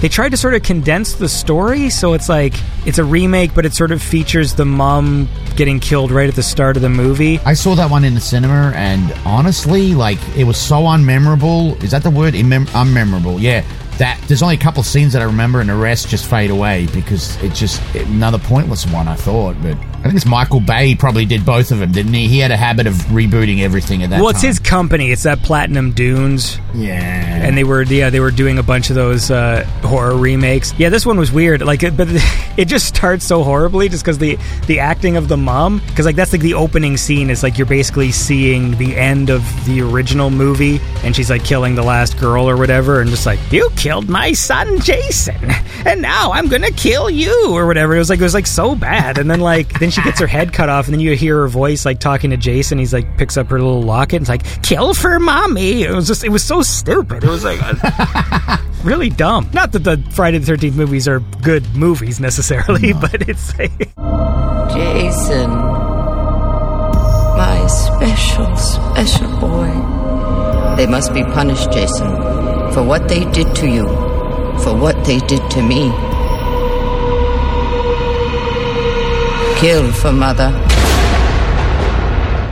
they 0.00 0.08
tried 0.08 0.30
to 0.30 0.36
sort 0.36 0.54
of 0.54 0.62
condense 0.62 1.14
the 1.14 1.28
story 1.28 1.90
so 1.90 2.14
it's 2.14 2.28
like 2.28 2.54
it's 2.86 2.98
a 2.98 3.04
remake 3.04 3.54
but 3.54 3.66
it 3.66 3.74
sort 3.74 3.92
of 3.92 4.02
features 4.02 4.54
the 4.54 4.64
mom 4.64 5.28
getting 5.56 5.78
killed 5.78 6.10
right 6.10 6.28
at 6.28 6.34
the 6.34 6.42
start 6.42 6.76
of 6.76 6.82
the 6.82 6.88
movie. 6.88 7.38
I 7.40 7.52
saw 7.54 7.74
that 7.74 7.90
one 7.90 8.02
in 8.04 8.14
the 8.14 8.20
cinema, 8.20 8.72
and 8.74 9.12
honestly, 9.26 9.94
like 9.94 10.18
it 10.36 10.44
was 10.44 10.56
so 10.56 10.76
unmemorable. 10.76 11.82
Is 11.82 11.90
that 11.90 12.02
the 12.02 12.10
word? 12.10 12.32
Immem- 12.32 12.66
unmemorable. 12.68 13.40
Yeah. 13.40 13.62
That 14.00 14.18
there's 14.28 14.42
only 14.42 14.54
a 14.54 14.58
couple 14.58 14.82
scenes 14.82 15.12
that 15.12 15.20
I 15.20 15.26
remember, 15.26 15.60
and 15.60 15.68
the 15.68 15.76
rest 15.76 16.08
just 16.08 16.24
fade 16.24 16.50
away 16.50 16.88
because 16.94 17.36
it's 17.42 17.58
just 17.60 17.82
another 17.94 18.38
pointless 18.38 18.86
one. 18.86 19.06
I 19.08 19.14
thought, 19.14 19.56
but 19.62 19.76
I 20.00 20.04
think 20.04 20.14
it's 20.14 20.24
Michael 20.24 20.60
Bay 20.60 20.94
probably 20.94 21.26
did 21.26 21.44
both 21.44 21.70
of 21.70 21.78
them, 21.80 21.92
didn't 21.92 22.14
he? 22.14 22.26
He 22.26 22.38
had 22.38 22.50
a 22.50 22.56
habit 22.56 22.86
of 22.86 22.94
rebooting 22.94 23.60
everything 23.60 24.02
at 24.02 24.08
that. 24.08 24.22
Well, 24.22 24.30
it's 24.30 24.40
time. 24.40 24.48
his 24.48 24.58
company. 24.58 25.10
It's 25.10 25.24
that 25.24 25.42
Platinum 25.42 25.92
Dunes. 25.92 26.58
Yeah, 26.74 26.94
and 26.96 27.54
they 27.58 27.64
were 27.64 27.82
yeah 27.82 28.08
they 28.08 28.20
were 28.20 28.30
doing 28.30 28.56
a 28.56 28.62
bunch 28.62 28.88
of 28.88 28.96
those 28.96 29.30
uh, 29.30 29.64
horror 29.82 30.16
remakes. 30.16 30.72
Yeah, 30.78 30.88
this 30.88 31.04
one 31.04 31.18
was 31.18 31.30
weird. 31.30 31.60
Like, 31.60 31.82
it, 31.82 31.98
but 31.98 32.08
it 32.56 32.64
just 32.64 32.86
starts 32.86 33.26
so 33.26 33.44
horribly 33.44 33.90
just 33.90 34.02
because 34.02 34.16
the 34.16 34.38
the 34.66 34.78
acting 34.78 35.18
of 35.18 35.28
the 35.28 35.36
mom. 35.36 35.82
Because 35.88 36.06
like 36.06 36.16
that's 36.16 36.32
like 36.32 36.40
the 36.40 36.54
opening 36.54 36.96
scene 36.96 37.28
is 37.28 37.42
like 37.42 37.58
you're 37.58 37.66
basically 37.66 38.10
seeing 38.10 38.78
the 38.78 38.96
end 38.96 39.28
of 39.28 39.42
the 39.66 39.82
original 39.82 40.30
movie, 40.30 40.80
and 41.04 41.14
she's 41.14 41.28
like 41.28 41.44
killing 41.44 41.74
the 41.74 41.82
last 41.82 42.18
girl 42.18 42.48
or 42.48 42.56
whatever, 42.56 43.02
and 43.02 43.10
just 43.10 43.26
like 43.26 43.38
you 43.52 43.68
killed 43.90 44.08
my 44.08 44.30
son 44.30 44.78
Jason, 44.82 45.34
and 45.84 46.00
now 46.00 46.30
I'm 46.30 46.46
gonna 46.46 46.70
kill 46.70 47.10
you 47.10 47.50
or 47.50 47.66
whatever. 47.66 47.96
It 47.96 47.98
was 47.98 48.08
like 48.08 48.20
it 48.20 48.22
was 48.22 48.34
like 48.34 48.46
so 48.46 48.76
bad, 48.76 49.18
and 49.18 49.28
then 49.28 49.40
like 49.40 49.80
then 49.80 49.90
she 49.90 50.00
gets 50.02 50.20
her 50.20 50.28
head 50.28 50.52
cut 50.52 50.68
off, 50.68 50.84
and 50.84 50.94
then 50.94 51.00
you 51.00 51.16
hear 51.16 51.38
her 51.38 51.48
voice 51.48 51.84
like 51.84 51.98
talking 51.98 52.30
to 52.30 52.36
Jason. 52.36 52.78
He's 52.78 52.92
like 52.92 53.18
picks 53.18 53.36
up 53.36 53.48
her 53.48 53.58
little 53.58 53.82
locket 53.82 54.18
and 54.18 54.22
it's 54.22 54.28
like 54.28 54.62
kill 54.62 54.94
for 54.94 55.18
mommy. 55.18 55.82
It 55.82 55.90
was 55.90 56.06
just 56.06 56.22
it 56.22 56.28
was 56.28 56.44
so 56.44 56.62
stupid. 56.62 57.24
It 57.24 57.28
was 57.28 57.42
like 57.42 57.58
really 58.84 59.10
dumb. 59.10 59.50
Not 59.52 59.72
that 59.72 59.80
the 59.80 60.00
Friday 60.12 60.38
the 60.38 60.46
Thirteenth 60.46 60.76
movies 60.76 61.08
are 61.08 61.18
good 61.42 61.66
movies 61.74 62.20
necessarily, 62.20 62.92
but 62.92 63.28
it's 63.28 63.58
like, 63.58 63.76
Jason. 64.72 65.50
My 67.36 67.66
special, 67.66 68.56
special 68.56 69.40
boy. 69.40 70.76
They 70.76 70.86
must 70.86 71.12
be 71.12 71.24
punished, 71.24 71.72
Jason, 71.72 72.06
for 72.72 72.82
what 72.82 73.08
they 73.08 73.24
did 73.32 73.54
to 73.56 73.68
you, 73.68 73.86
for 74.62 74.76
what 74.76 75.04
they 75.04 75.18
did 75.20 75.50
to 75.50 75.62
me. 75.62 75.90
Kill 79.58 79.92
for 79.92 80.12
mother. 80.12 80.50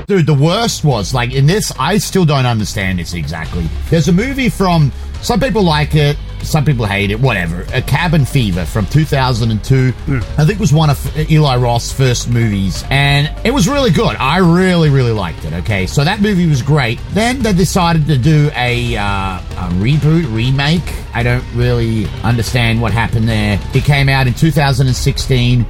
Dude, 0.07 0.27
the 0.27 0.35
worst 0.35 0.85
was 0.85 1.13
like 1.13 1.33
in 1.35 1.47
this. 1.47 1.73
I 1.79 1.99
still 1.99 2.25
don't 2.25 2.47
understand 2.47 2.99
this 2.99 3.15
exactly. 3.15 3.69
There's 3.91 4.09
a 4.09 4.13
movie 4.13 4.49
from 4.49 4.91
some 5.23 5.39
people 5.39 5.63
like 5.63 5.95
it, 5.95 6.17
some 6.43 6.65
people 6.65 6.87
hate 6.87 7.11
it, 7.11 7.21
whatever. 7.21 7.67
A 7.73 7.83
Cabin 7.83 8.25
Fever 8.25 8.65
from 8.65 8.87
2002. 8.87 9.93
I 10.39 10.45
think 10.45 10.59
was 10.59 10.73
one 10.73 10.91
of 10.91 11.31
Eli 11.31 11.57
Roth's 11.57 11.93
first 11.93 12.29
movies, 12.29 12.85
and 12.91 13.31
it 13.45 13.51
was 13.53 13.69
really 13.69 13.91
good. 13.91 14.17
I 14.17 14.39
really, 14.39 14.91
really 14.91 15.13
liked 15.13 15.45
it. 15.45 15.53
Okay, 15.53 15.87
so 15.87 16.05
that 16.05 16.21
movie 16.21 16.47
was 16.47 16.63
great. 16.63 17.01
Then 17.11 17.43
they 17.43 17.53
decided 17.53 18.07
to 18.07 18.19
do 18.19 18.51
a, 18.55 18.97
uh, 18.97 19.39
a 19.39 19.69
reboot, 19.75 20.33
remake. 20.35 20.83
I 21.15 21.23
don't 21.23 21.45
really 21.55 22.07
understand 22.23 22.81
what 22.81 22.93
happened 22.93 23.29
there. 23.29 23.61
It 23.75 23.85
came 23.85 24.09
out 24.09 24.27
in 24.27 24.35
2016 24.35 25.67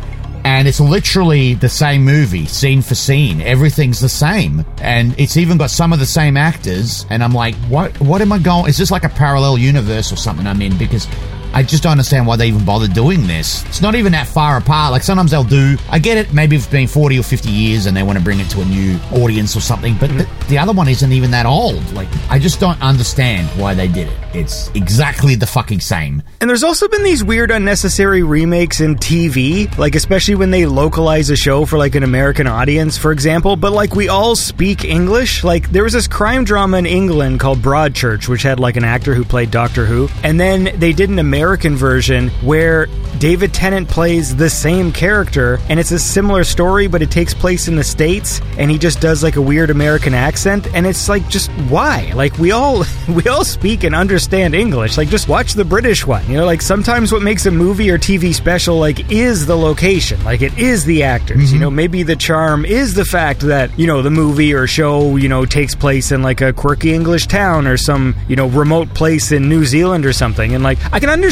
and 0.48 0.66
it's 0.66 0.80
literally 0.80 1.52
the 1.52 1.68
same 1.68 2.04
movie, 2.04 2.46
scene 2.46 2.80
for 2.80 2.94
scene. 2.94 3.42
Everything's 3.42 4.00
the 4.00 4.08
same, 4.08 4.64
and 4.80 5.14
it's 5.20 5.36
even 5.36 5.58
got 5.58 5.68
some 5.68 5.92
of 5.92 5.98
the 5.98 6.06
same 6.06 6.38
actors. 6.38 7.04
And 7.10 7.22
I'm 7.22 7.34
like, 7.34 7.54
what? 7.68 8.00
What 8.00 8.22
am 8.22 8.32
I 8.32 8.38
going? 8.38 8.66
Is 8.66 8.78
this 8.78 8.90
like 8.90 9.04
a 9.04 9.10
parallel 9.10 9.58
universe 9.58 10.10
or 10.10 10.16
something 10.16 10.46
I'm 10.46 10.62
in? 10.62 10.78
Because 10.78 11.06
I 11.52 11.62
just 11.62 11.82
don't 11.82 11.92
understand 11.92 12.26
why 12.26 12.36
they 12.36 12.48
even 12.48 12.64
bother 12.64 12.88
doing 12.88 13.26
this. 13.26 13.64
It's 13.66 13.80
not 13.80 13.94
even 13.94 14.12
that 14.12 14.26
far 14.26 14.58
apart. 14.58 14.92
Like 14.92 15.02
sometimes 15.02 15.30
they'll 15.30 15.44
do. 15.44 15.76
I 15.90 15.98
get 15.98 16.16
it. 16.18 16.32
Maybe 16.32 16.56
it's 16.56 16.66
been 16.66 16.86
40 16.86 17.18
or 17.18 17.22
50 17.22 17.48
years 17.48 17.86
and 17.86 17.96
they 17.96 18.02
want 18.02 18.18
to 18.18 18.24
bring 18.24 18.40
it 18.40 18.48
to 18.50 18.60
a 18.60 18.64
new 18.64 18.98
audience 19.12 19.56
or 19.56 19.60
something. 19.60 19.96
But 19.98 20.10
the, 20.10 20.28
the 20.48 20.58
other 20.58 20.72
one 20.72 20.88
isn't 20.88 21.12
even 21.12 21.30
that 21.32 21.46
old. 21.46 21.92
Like 21.92 22.08
I 22.30 22.38
just 22.38 22.60
don't 22.60 22.80
understand 22.82 23.48
why 23.60 23.74
they 23.74 23.88
did 23.88 24.08
it. 24.08 24.18
It's 24.34 24.68
exactly 24.74 25.34
the 25.34 25.46
fucking 25.46 25.80
same. 25.80 26.22
and 26.40 26.50
there's 26.50 26.62
also 26.62 26.86
been 26.88 27.02
these 27.02 27.24
weird 27.24 27.50
unnecessary 27.50 28.22
remakes 28.22 28.80
in 28.80 28.96
TV, 28.96 29.76
like 29.78 29.94
especially 29.94 30.34
when 30.34 30.50
they 30.50 30.66
localize 30.66 31.30
a 31.30 31.36
show 31.36 31.64
for 31.64 31.78
like 31.78 31.94
an 31.94 32.02
American 32.02 32.46
audience, 32.46 32.96
for 32.98 33.10
example. 33.10 33.56
But 33.56 33.72
like 33.72 33.94
we 33.94 34.08
all 34.08 34.36
speak 34.36 34.84
English. 34.84 35.42
Like 35.44 35.70
there 35.72 35.82
was 35.82 35.94
this 35.94 36.06
crime 36.06 36.44
drama 36.44 36.76
in 36.78 36.86
England 36.86 37.40
called 37.40 37.58
Broadchurch, 37.58 38.28
which 38.28 38.42
had 38.42 38.60
like 38.60 38.76
an 38.76 38.84
actor 38.84 39.14
who 39.14 39.24
played 39.24 39.50
Doctor 39.50 39.86
Who, 39.86 40.08
and 40.22 40.38
then 40.38 40.78
they 40.78 40.92
did 40.92 41.08
an 41.08 41.18
American 41.18 41.37
version 41.44 42.28
where 42.42 42.86
David 43.18 43.52
Tennant 43.52 43.88
plays 43.88 44.36
the 44.36 44.48
same 44.48 44.92
character, 44.92 45.58
and 45.68 45.80
it's 45.80 45.90
a 45.90 45.98
similar 45.98 46.44
story, 46.44 46.86
but 46.86 47.02
it 47.02 47.10
takes 47.10 47.34
place 47.34 47.66
in 47.66 47.74
the 47.74 47.82
states, 47.82 48.40
and 48.58 48.70
he 48.70 48.78
just 48.78 49.00
does 49.00 49.22
like 49.22 49.36
a 49.36 49.42
weird 49.42 49.70
American 49.70 50.14
accent, 50.14 50.68
and 50.74 50.86
it's 50.86 51.08
like 51.08 51.28
just 51.28 51.50
why? 51.68 52.12
Like 52.14 52.38
we 52.38 52.52
all 52.52 52.84
we 53.08 53.26
all 53.26 53.44
speak 53.44 53.84
and 53.84 53.94
understand 53.94 54.54
English. 54.54 54.96
Like 54.96 55.08
just 55.08 55.28
watch 55.28 55.54
the 55.54 55.64
British 55.64 56.06
one. 56.06 56.24
You 56.30 56.36
know, 56.36 56.46
like 56.46 56.62
sometimes 56.62 57.12
what 57.12 57.22
makes 57.22 57.46
a 57.46 57.50
movie 57.50 57.90
or 57.90 57.98
TV 57.98 58.32
special 58.32 58.78
like 58.78 59.10
is 59.10 59.46
the 59.46 59.56
location, 59.56 60.22
like 60.24 60.42
it 60.42 60.56
is 60.56 60.84
the 60.84 61.02
actors. 61.02 61.52
You 61.52 61.56
mm-hmm. 61.56 61.60
know, 61.60 61.70
maybe 61.70 62.02
the 62.04 62.16
charm 62.16 62.64
is 62.64 62.94
the 62.94 63.04
fact 63.04 63.40
that 63.40 63.76
you 63.78 63.86
know 63.86 64.02
the 64.02 64.10
movie 64.10 64.54
or 64.54 64.66
show 64.66 65.16
you 65.16 65.28
know 65.28 65.44
takes 65.44 65.74
place 65.74 66.12
in 66.12 66.22
like 66.22 66.40
a 66.40 66.52
quirky 66.52 66.94
English 66.94 67.26
town 67.26 67.66
or 67.66 67.76
some 67.76 68.14
you 68.28 68.36
know 68.36 68.46
remote 68.48 68.94
place 68.94 69.32
in 69.32 69.48
New 69.48 69.64
Zealand 69.64 70.06
or 70.06 70.12
something, 70.12 70.54
and 70.54 70.62
like 70.62 70.78
I 70.92 71.00
can 71.00 71.10
understand 71.10 71.27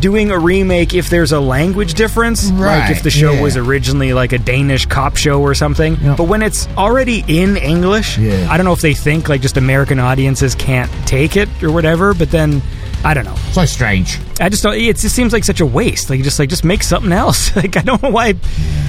doing 0.00 0.30
a 0.30 0.38
remake 0.38 0.94
if 0.94 1.10
there's 1.10 1.32
a 1.32 1.40
language 1.40 1.94
difference, 1.94 2.50
like 2.52 2.60
Right, 2.60 2.90
if 2.90 3.02
the 3.02 3.10
show 3.10 3.32
yeah. 3.32 3.42
was 3.42 3.56
originally 3.56 4.12
like 4.12 4.32
a 4.32 4.38
Danish 4.38 4.86
cop 4.86 5.16
show 5.16 5.40
or 5.42 5.54
something. 5.54 5.96
Yeah. 5.96 6.14
But 6.16 6.24
when 6.24 6.42
it's 6.42 6.66
already 6.76 7.24
in 7.28 7.56
English, 7.56 8.18
Yeah. 8.18 8.48
I 8.50 8.56
don't 8.56 8.64
know 8.64 8.72
if 8.72 8.80
they 8.80 8.94
think 8.94 9.28
like 9.28 9.42
just 9.42 9.56
American 9.56 9.98
audiences 9.98 10.54
can't 10.54 10.90
take 11.06 11.36
it 11.36 11.48
or 11.62 11.70
whatever. 11.70 12.14
But 12.14 12.30
then 12.30 12.62
I 13.04 13.14
don't 13.14 13.24
know. 13.24 13.36
So 13.52 13.64
strange. 13.66 14.18
I 14.40 14.48
just 14.48 14.62
don't. 14.62 14.74
It 14.74 14.96
just 14.96 15.14
seems 15.14 15.32
like 15.32 15.44
such 15.44 15.60
a 15.60 15.66
waste. 15.66 16.10
Like 16.10 16.22
just 16.22 16.38
like 16.38 16.48
just 16.48 16.64
make 16.64 16.82
something 16.82 17.12
else. 17.12 17.54
like 17.56 17.76
I 17.76 17.82
don't 17.82 18.02
know 18.02 18.10
why. 18.10 18.34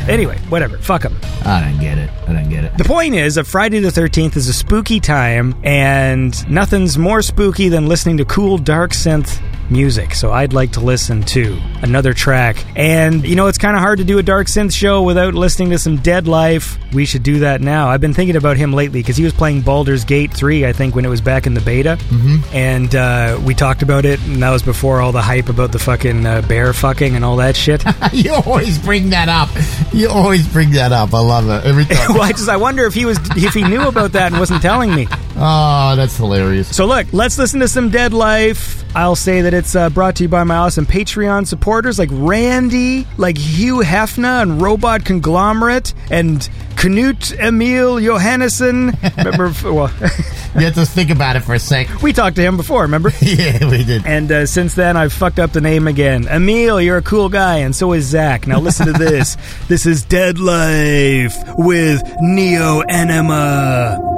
Anyway, 0.08 0.38
whatever. 0.50 0.78
Fuck 0.78 1.02
them. 1.04 1.16
I 1.43 1.62
don't 1.62 1.80
get 1.80 1.98
it. 1.98 2.10
I 2.28 2.34
don't 2.34 2.50
get 2.50 2.64
it. 2.64 2.78
The 2.78 2.86
point 2.86 3.16
is 3.16 3.36
that 3.36 3.45
Friday 3.45 3.80
the 3.80 3.89
13th 3.89 4.38
is 4.38 4.48
a 4.48 4.54
spooky 4.54 5.00
time, 5.00 5.56
and 5.64 6.50
nothing's 6.50 6.98
more 6.98 7.22
spooky 7.22 7.70
than 7.70 7.88
listening 7.88 8.18
to 8.18 8.26
cool, 8.26 8.58
dark 8.58 8.91
synth 8.91 9.41
music. 9.70 10.13
So 10.13 10.32
I'd 10.32 10.53
like 10.53 10.74
to 10.74 10.80
listen 10.80 11.24
to 11.24 11.59
another 11.82 12.13
track. 12.13 12.63
And, 12.76 13.28
you 13.28 13.36
know, 13.36 13.47
it's 13.47 13.57
kind 13.57 13.76
of 13.76 13.82
hard 13.82 13.99
to 13.99 14.03
do 14.03 14.18
a 14.18 14.24
dark 14.24 14.47
synth 14.47 14.74
show 14.74 15.03
without 15.03 15.34
listening 15.34 15.72
to 15.72 15.80
some 15.80 15.97
Deadlife. 15.97 16.78
We 16.93 17.05
should 17.05 17.24
do 17.24 17.39
that 17.39 17.61
now. 17.61 17.89
I've 17.89 18.01
been 18.01 18.13
thinking 18.13 18.36
about 18.36 18.57
him 18.57 18.74
lately 18.74 19.01
because 19.01 19.18
he 19.18 19.24
was 19.24 19.34
playing 19.34 19.61
Baldur's 19.61 20.05
Gate 20.05 20.34
3, 20.34 20.65
I 20.65 20.74
think, 20.74 20.95
when 20.95 21.05
it 21.05 21.09
was 21.09 21.22
back 21.22 21.45
in 21.45 21.53
the 21.53 21.61
beta. 21.61 21.97
Mm-hmm. 21.99 22.55
And 22.55 22.95
uh, 22.95 23.39
we 23.45 23.53
talked 23.53 23.82
about 23.82 24.05
it, 24.05 24.20
and 24.26 24.41
that 24.41 24.51
was 24.51 24.63
before 24.63 25.01
all 25.01 25.11
the 25.11 25.22
hype 25.22 25.49
about 25.49 25.72
the 25.72 25.80
fucking 25.80 26.26
uh, 26.26 26.41
bear 26.43 26.74
fucking 26.74 27.15
and 27.15 27.26
all 27.26 27.38
that 27.38 27.55
shit. 27.55 27.84
You 28.13 28.34
always 28.34 28.80
bring 28.80 29.09
that 29.11 29.30
up. 29.30 29.49
You 29.93 30.09
always 30.09 30.47
bring 30.47 30.72
that 30.72 30.91
up. 30.91 31.13
I 31.13 31.20
love 31.20 31.49
it 31.49 31.68
every 31.68 31.86
time. 31.86 32.09
well, 32.13 32.22
I 32.22 32.32
just 32.32 32.49
I 32.49 32.57
wonder 32.57 32.86
if 32.86 32.93
he 32.93 33.05
was 33.05 33.20
if 33.36 33.53
he 33.53 33.63
knew 33.63 33.88
about 33.88 34.13
that 34.13 34.32
and 34.32 34.39
wasn't 34.39 34.61
telling 34.61 34.95
me. 34.95 35.07
oh, 35.36 35.95
that's 35.95 36.15
hilarious. 36.18 36.76
So 36.76 36.86
look, 36.86 37.07
let's 37.13 37.38
listen 37.38 37.59
to 37.59 37.68
some 37.68 37.91
Deadlife. 37.91 38.84
I'll 38.95 39.15
say 39.15 39.41
that 39.41 39.53
it's 39.58 39.76
uh, 39.76 39.89
brought 39.89 40.16
to 40.18 40.24
you 40.24 40.30
by 40.30 40.43
my 40.43 40.55
awesome 40.55 40.86
Patreon 40.86 41.47
supporters 41.47 41.97
like 41.99 42.10
Randy, 42.12 43.08
like 43.18 43.38
Hugh 43.38 43.80
Hefner 43.80 44.41
and 44.41 44.62
Robot 44.62 45.03
Conglomerate, 45.03 45.93
and 46.12 46.47
Knut 46.76 47.38
Emil 47.39 47.95
Johannesson. 47.95 48.95
Remember, 49.18 49.51
well, 49.74 49.91
You 50.55 50.66
have 50.66 50.76
to 50.76 50.86
think 50.86 51.10
about 51.10 51.36
it 51.36 51.41
for 51.41 51.53
a 51.53 51.60
sec. 51.60 52.01
we 52.01 52.14
talked 52.14 52.36
to 52.38 52.41
him 52.41 52.58
before, 52.58 52.82
remember? 52.84 53.12
yeah, 53.22 53.70
we 53.70 53.84
did. 53.84 54.05
And 54.05 54.32
uh, 54.32 54.45
since 54.45 54.74
then, 54.76 54.97
I've 54.97 55.14
fucked 55.14 55.39
up 55.39 55.51
the 55.51 55.62
name 55.62 55.88
again. 55.88 56.28
Emil, 56.28 56.82
you're 56.82 56.97
a 56.97 57.01
cool 57.01 57.30
guy, 57.30 57.58
and 57.58 57.76
so 57.76 57.93
is 57.93 58.05
Zach. 58.05 58.47
Now 58.47 58.60
listen 58.60 58.88
to 58.88 58.93
this. 58.93 59.38
this 59.68 59.86
is 59.86 60.05
Deadlife 60.05 61.58
with 61.58 62.01
Neo 62.22 62.82
Anima. 62.82 64.16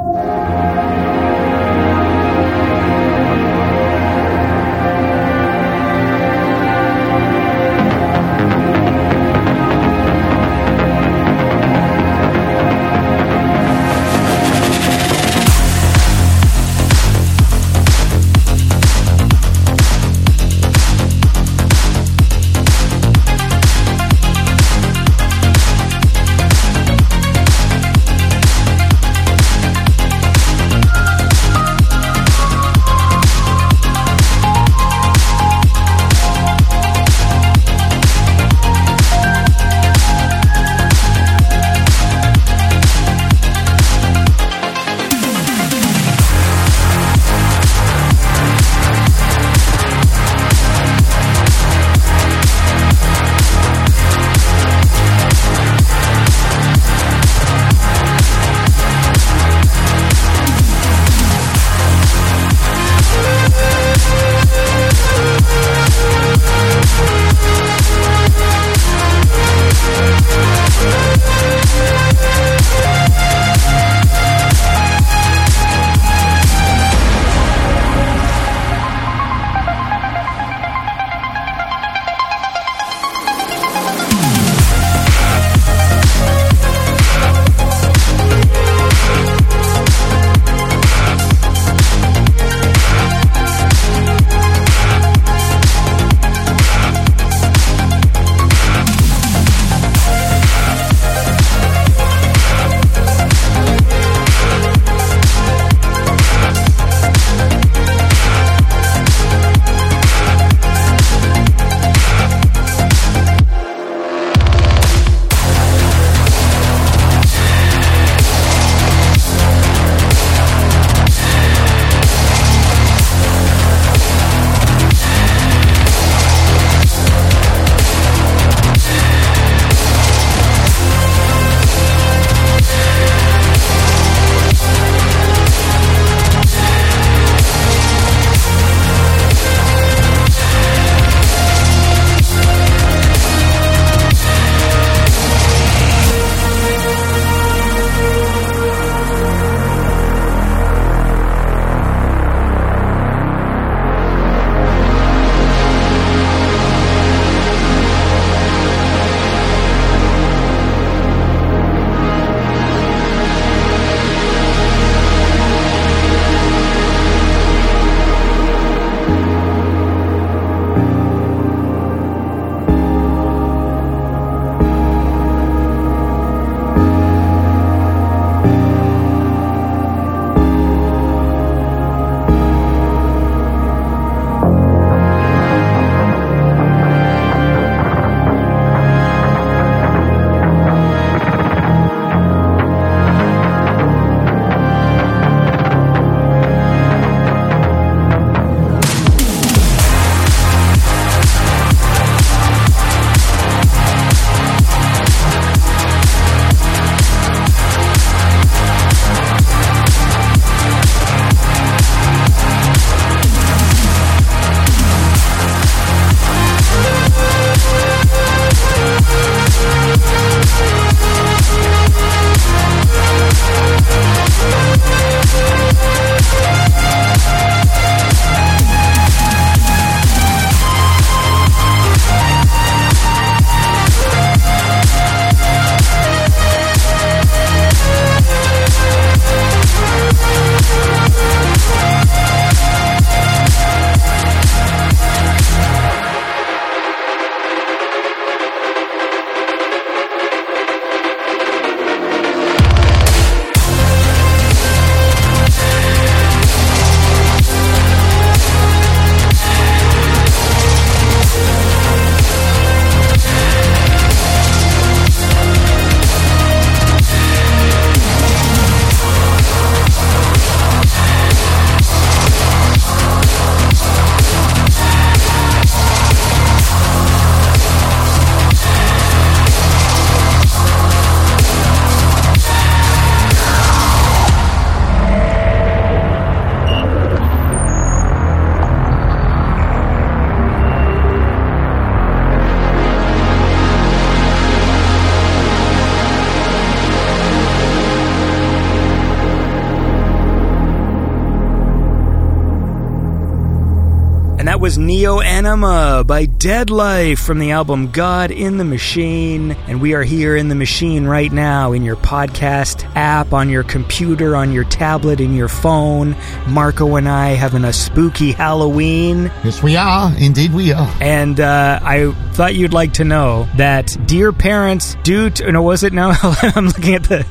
By 305.49 306.27
Deadlife 306.27 307.17
from 307.17 307.39
the 307.39 307.49
album 307.49 307.89
God 307.89 308.29
in 308.29 308.57
the 308.57 308.63
Machine. 308.63 309.53
And 309.65 309.81
we 309.81 309.95
are 309.95 310.03
here 310.03 310.35
in 310.35 310.47
the 310.47 310.53
machine 310.53 311.05
right 311.05 311.31
now 311.31 311.71
in 311.71 311.83
your 311.83 311.95
podcast 311.95 312.83
app, 312.95 313.33
on 313.33 313.49
your 313.49 313.63
computer, 313.63 314.35
on 314.35 314.51
your 314.51 314.63
tablet, 314.65 315.19
in 315.19 315.33
your 315.33 315.47
phone. 315.47 316.15
Marko 316.47 316.97
and 316.97 317.09
I 317.09 317.29
having 317.29 317.63
a 317.65 317.73
spooky 317.73 318.31
Halloween. 318.31 319.31
Yes, 319.43 319.63
we 319.63 319.75
are. 319.75 320.13
Indeed, 320.19 320.53
we 320.53 320.71
are. 320.71 320.95
And 321.01 321.39
uh, 321.39 321.79
I 321.81 322.11
thought 322.33 322.53
you'd 322.53 322.73
like 322.73 322.93
to 322.93 323.03
know 323.03 323.49
that, 323.57 323.97
dear 324.05 324.31
parents, 324.31 324.97
due 325.01 325.31
to 325.31 325.51
no, 325.51 325.63
was 325.63 325.83
it 325.83 325.93
now? 325.93 326.11
I'm 326.21 326.67
looking 326.67 326.93
at 326.93 327.05
the, 327.05 327.25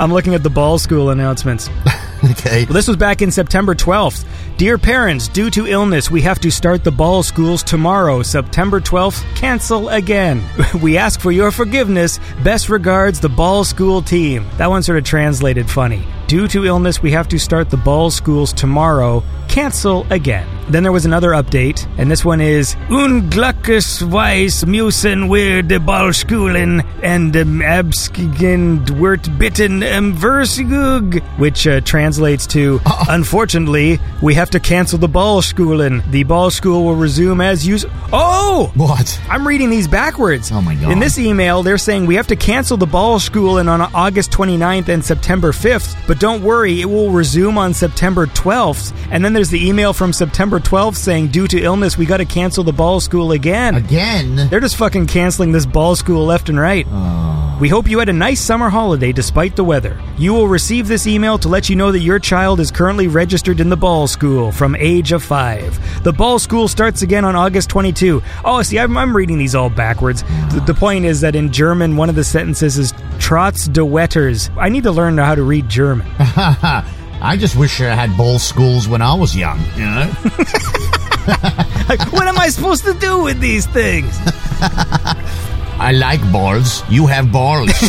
I'm 0.00 0.12
looking 0.12 0.34
at 0.34 0.42
the 0.42 0.50
ball 0.50 0.80
school 0.80 1.10
announcements. 1.10 1.70
Okay. 2.22 2.66
Well, 2.66 2.74
this 2.74 2.86
was 2.86 2.98
back 2.98 3.22
in 3.22 3.30
September 3.30 3.74
12th. 3.74 4.26
Dear 4.60 4.76
parents, 4.76 5.26
due 5.26 5.48
to 5.52 5.66
illness, 5.66 6.10
we 6.10 6.20
have 6.20 6.38
to 6.40 6.50
start 6.50 6.84
the 6.84 6.90
ball 6.90 7.22
schools 7.22 7.62
tomorrow, 7.62 8.22
September 8.22 8.78
12th. 8.78 9.24
Cancel 9.34 9.88
again. 9.88 10.44
We 10.82 10.98
ask 10.98 11.18
for 11.18 11.32
your 11.32 11.50
forgiveness. 11.50 12.20
Best 12.44 12.68
regards, 12.68 13.20
the 13.20 13.30
ball 13.30 13.64
school 13.64 14.02
team. 14.02 14.44
That 14.58 14.68
one 14.68 14.82
sort 14.82 14.98
of 14.98 15.04
translated 15.04 15.70
funny. 15.70 16.06
Due 16.26 16.46
to 16.48 16.66
illness, 16.66 17.00
we 17.00 17.10
have 17.10 17.26
to 17.28 17.38
start 17.38 17.70
the 17.70 17.78
ball 17.78 18.10
schools 18.10 18.52
tomorrow. 18.52 19.22
Cancel 19.48 20.06
again. 20.12 20.46
Then 20.70 20.84
there 20.84 20.92
was 20.92 21.04
another 21.04 21.30
update, 21.30 21.84
and 21.98 22.08
this 22.08 22.24
one 22.24 22.40
is 22.40 22.76
Ungluckus 22.88 24.08
Weiss 24.08 24.62
Musen 24.64 25.28
wir 25.28 25.62
de 25.62 25.80
Ballschulen 25.80 26.86
and 27.02 27.36
um, 27.36 27.58
Abskigen 27.60 28.86
wird 28.98 29.36
bitten 29.36 29.80
Versigug, 30.14 31.20
which 31.38 31.66
uh, 31.66 31.80
translates 31.80 32.46
to 32.46 32.80
Unfortunately, 33.08 33.98
we 34.22 34.34
have 34.34 34.50
to 34.50 34.60
cancel 34.60 34.96
the 34.96 35.08
Ballschulen. 35.08 36.08
The 36.12 36.22
ball 36.22 36.50
school 36.50 36.84
will 36.84 36.94
resume 36.94 37.40
as 37.40 37.66
usual. 37.66 37.90
Oh! 38.12 38.70
What? 38.76 39.20
I'm 39.28 39.46
reading 39.46 39.70
these 39.70 39.88
backwards. 39.88 40.52
Oh 40.52 40.62
my 40.62 40.76
God. 40.76 40.92
In 40.92 41.00
this 41.00 41.18
email, 41.18 41.64
they're 41.64 41.78
saying 41.78 42.06
we 42.06 42.14
have 42.14 42.28
to 42.28 42.36
cancel 42.36 42.76
the 42.76 42.86
ball 42.86 43.18
school 43.18 43.58
in 43.58 43.68
on 43.68 43.80
August 43.80 44.30
29th 44.30 44.88
and 44.88 45.04
September 45.04 45.50
5th, 45.50 45.96
but 46.06 46.20
don't 46.20 46.44
worry, 46.44 46.80
it 46.80 46.86
will 46.86 47.10
resume 47.10 47.58
on 47.58 47.74
September 47.74 48.26
12th. 48.26 48.96
And 49.10 49.24
then 49.24 49.32
there's 49.32 49.50
the 49.50 49.66
email 49.66 49.92
from 49.92 50.12
September 50.12 50.59
12th 50.60 50.96
saying 50.96 51.28
due 51.28 51.46
to 51.48 51.60
illness, 51.60 51.98
we 51.98 52.06
got 52.06 52.18
to 52.18 52.24
cancel 52.24 52.64
the 52.64 52.72
ball 52.72 53.00
school 53.00 53.32
again. 53.32 53.74
Again? 53.74 54.48
They're 54.48 54.60
just 54.60 54.76
fucking 54.76 55.06
canceling 55.06 55.52
this 55.52 55.66
ball 55.66 55.96
school 55.96 56.24
left 56.24 56.48
and 56.48 56.58
right. 56.58 56.86
Oh. 56.88 57.58
We 57.60 57.68
hope 57.68 57.90
you 57.90 57.98
had 57.98 58.08
a 58.08 58.14
nice 58.14 58.40
summer 58.40 58.70
holiday 58.70 59.12
despite 59.12 59.54
the 59.54 59.64
weather. 59.64 60.00
You 60.16 60.32
will 60.32 60.48
receive 60.48 60.88
this 60.88 61.06
email 61.06 61.36
to 61.38 61.48
let 61.48 61.68
you 61.68 61.76
know 61.76 61.92
that 61.92 61.98
your 61.98 62.18
child 62.18 62.58
is 62.58 62.70
currently 62.70 63.06
registered 63.06 63.60
in 63.60 63.68
the 63.68 63.76
ball 63.76 64.06
school 64.06 64.50
from 64.50 64.74
age 64.76 65.12
of 65.12 65.22
five. 65.22 65.78
The 66.02 66.12
ball 66.12 66.38
school 66.38 66.68
starts 66.68 67.02
again 67.02 67.26
on 67.26 67.36
August 67.36 67.68
22. 67.68 68.22
Oh, 68.46 68.62
see, 68.62 68.78
I'm, 68.78 68.96
I'm 68.96 69.14
reading 69.14 69.36
these 69.36 69.54
all 69.54 69.68
backwards. 69.68 70.22
The, 70.22 70.62
the 70.68 70.74
point 70.74 71.04
is 71.04 71.20
that 71.20 71.36
in 71.36 71.52
German, 71.52 71.98
one 71.98 72.08
of 72.08 72.14
the 72.14 72.24
sentences 72.24 72.78
is 72.78 72.92
Trotz 73.18 73.70
de 73.70 73.84
Wetters. 73.84 74.48
I 74.56 74.70
need 74.70 74.84
to 74.84 74.92
learn 74.92 75.18
how 75.18 75.34
to 75.34 75.42
read 75.42 75.68
German. 75.68 76.06
I 77.22 77.36
just 77.36 77.56
wish 77.56 77.80
I 77.80 77.94
had 77.94 78.16
ball 78.16 78.38
schools 78.38 78.88
when 78.88 79.02
I 79.02 79.14
was 79.14 79.36
young, 79.36 79.60
you 79.76 79.84
know? 79.84 80.10
Like, 81.90 82.12
what 82.12 82.28
am 82.28 82.38
I 82.38 82.50
supposed 82.50 82.84
to 82.84 82.94
do 82.94 83.24
with 83.24 83.40
these 83.40 83.66
things? 83.66 84.16
I 85.80 85.92
like 85.92 86.20
balls. 86.30 86.82
You 86.90 87.06
have 87.06 87.32
balls. 87.32 87.70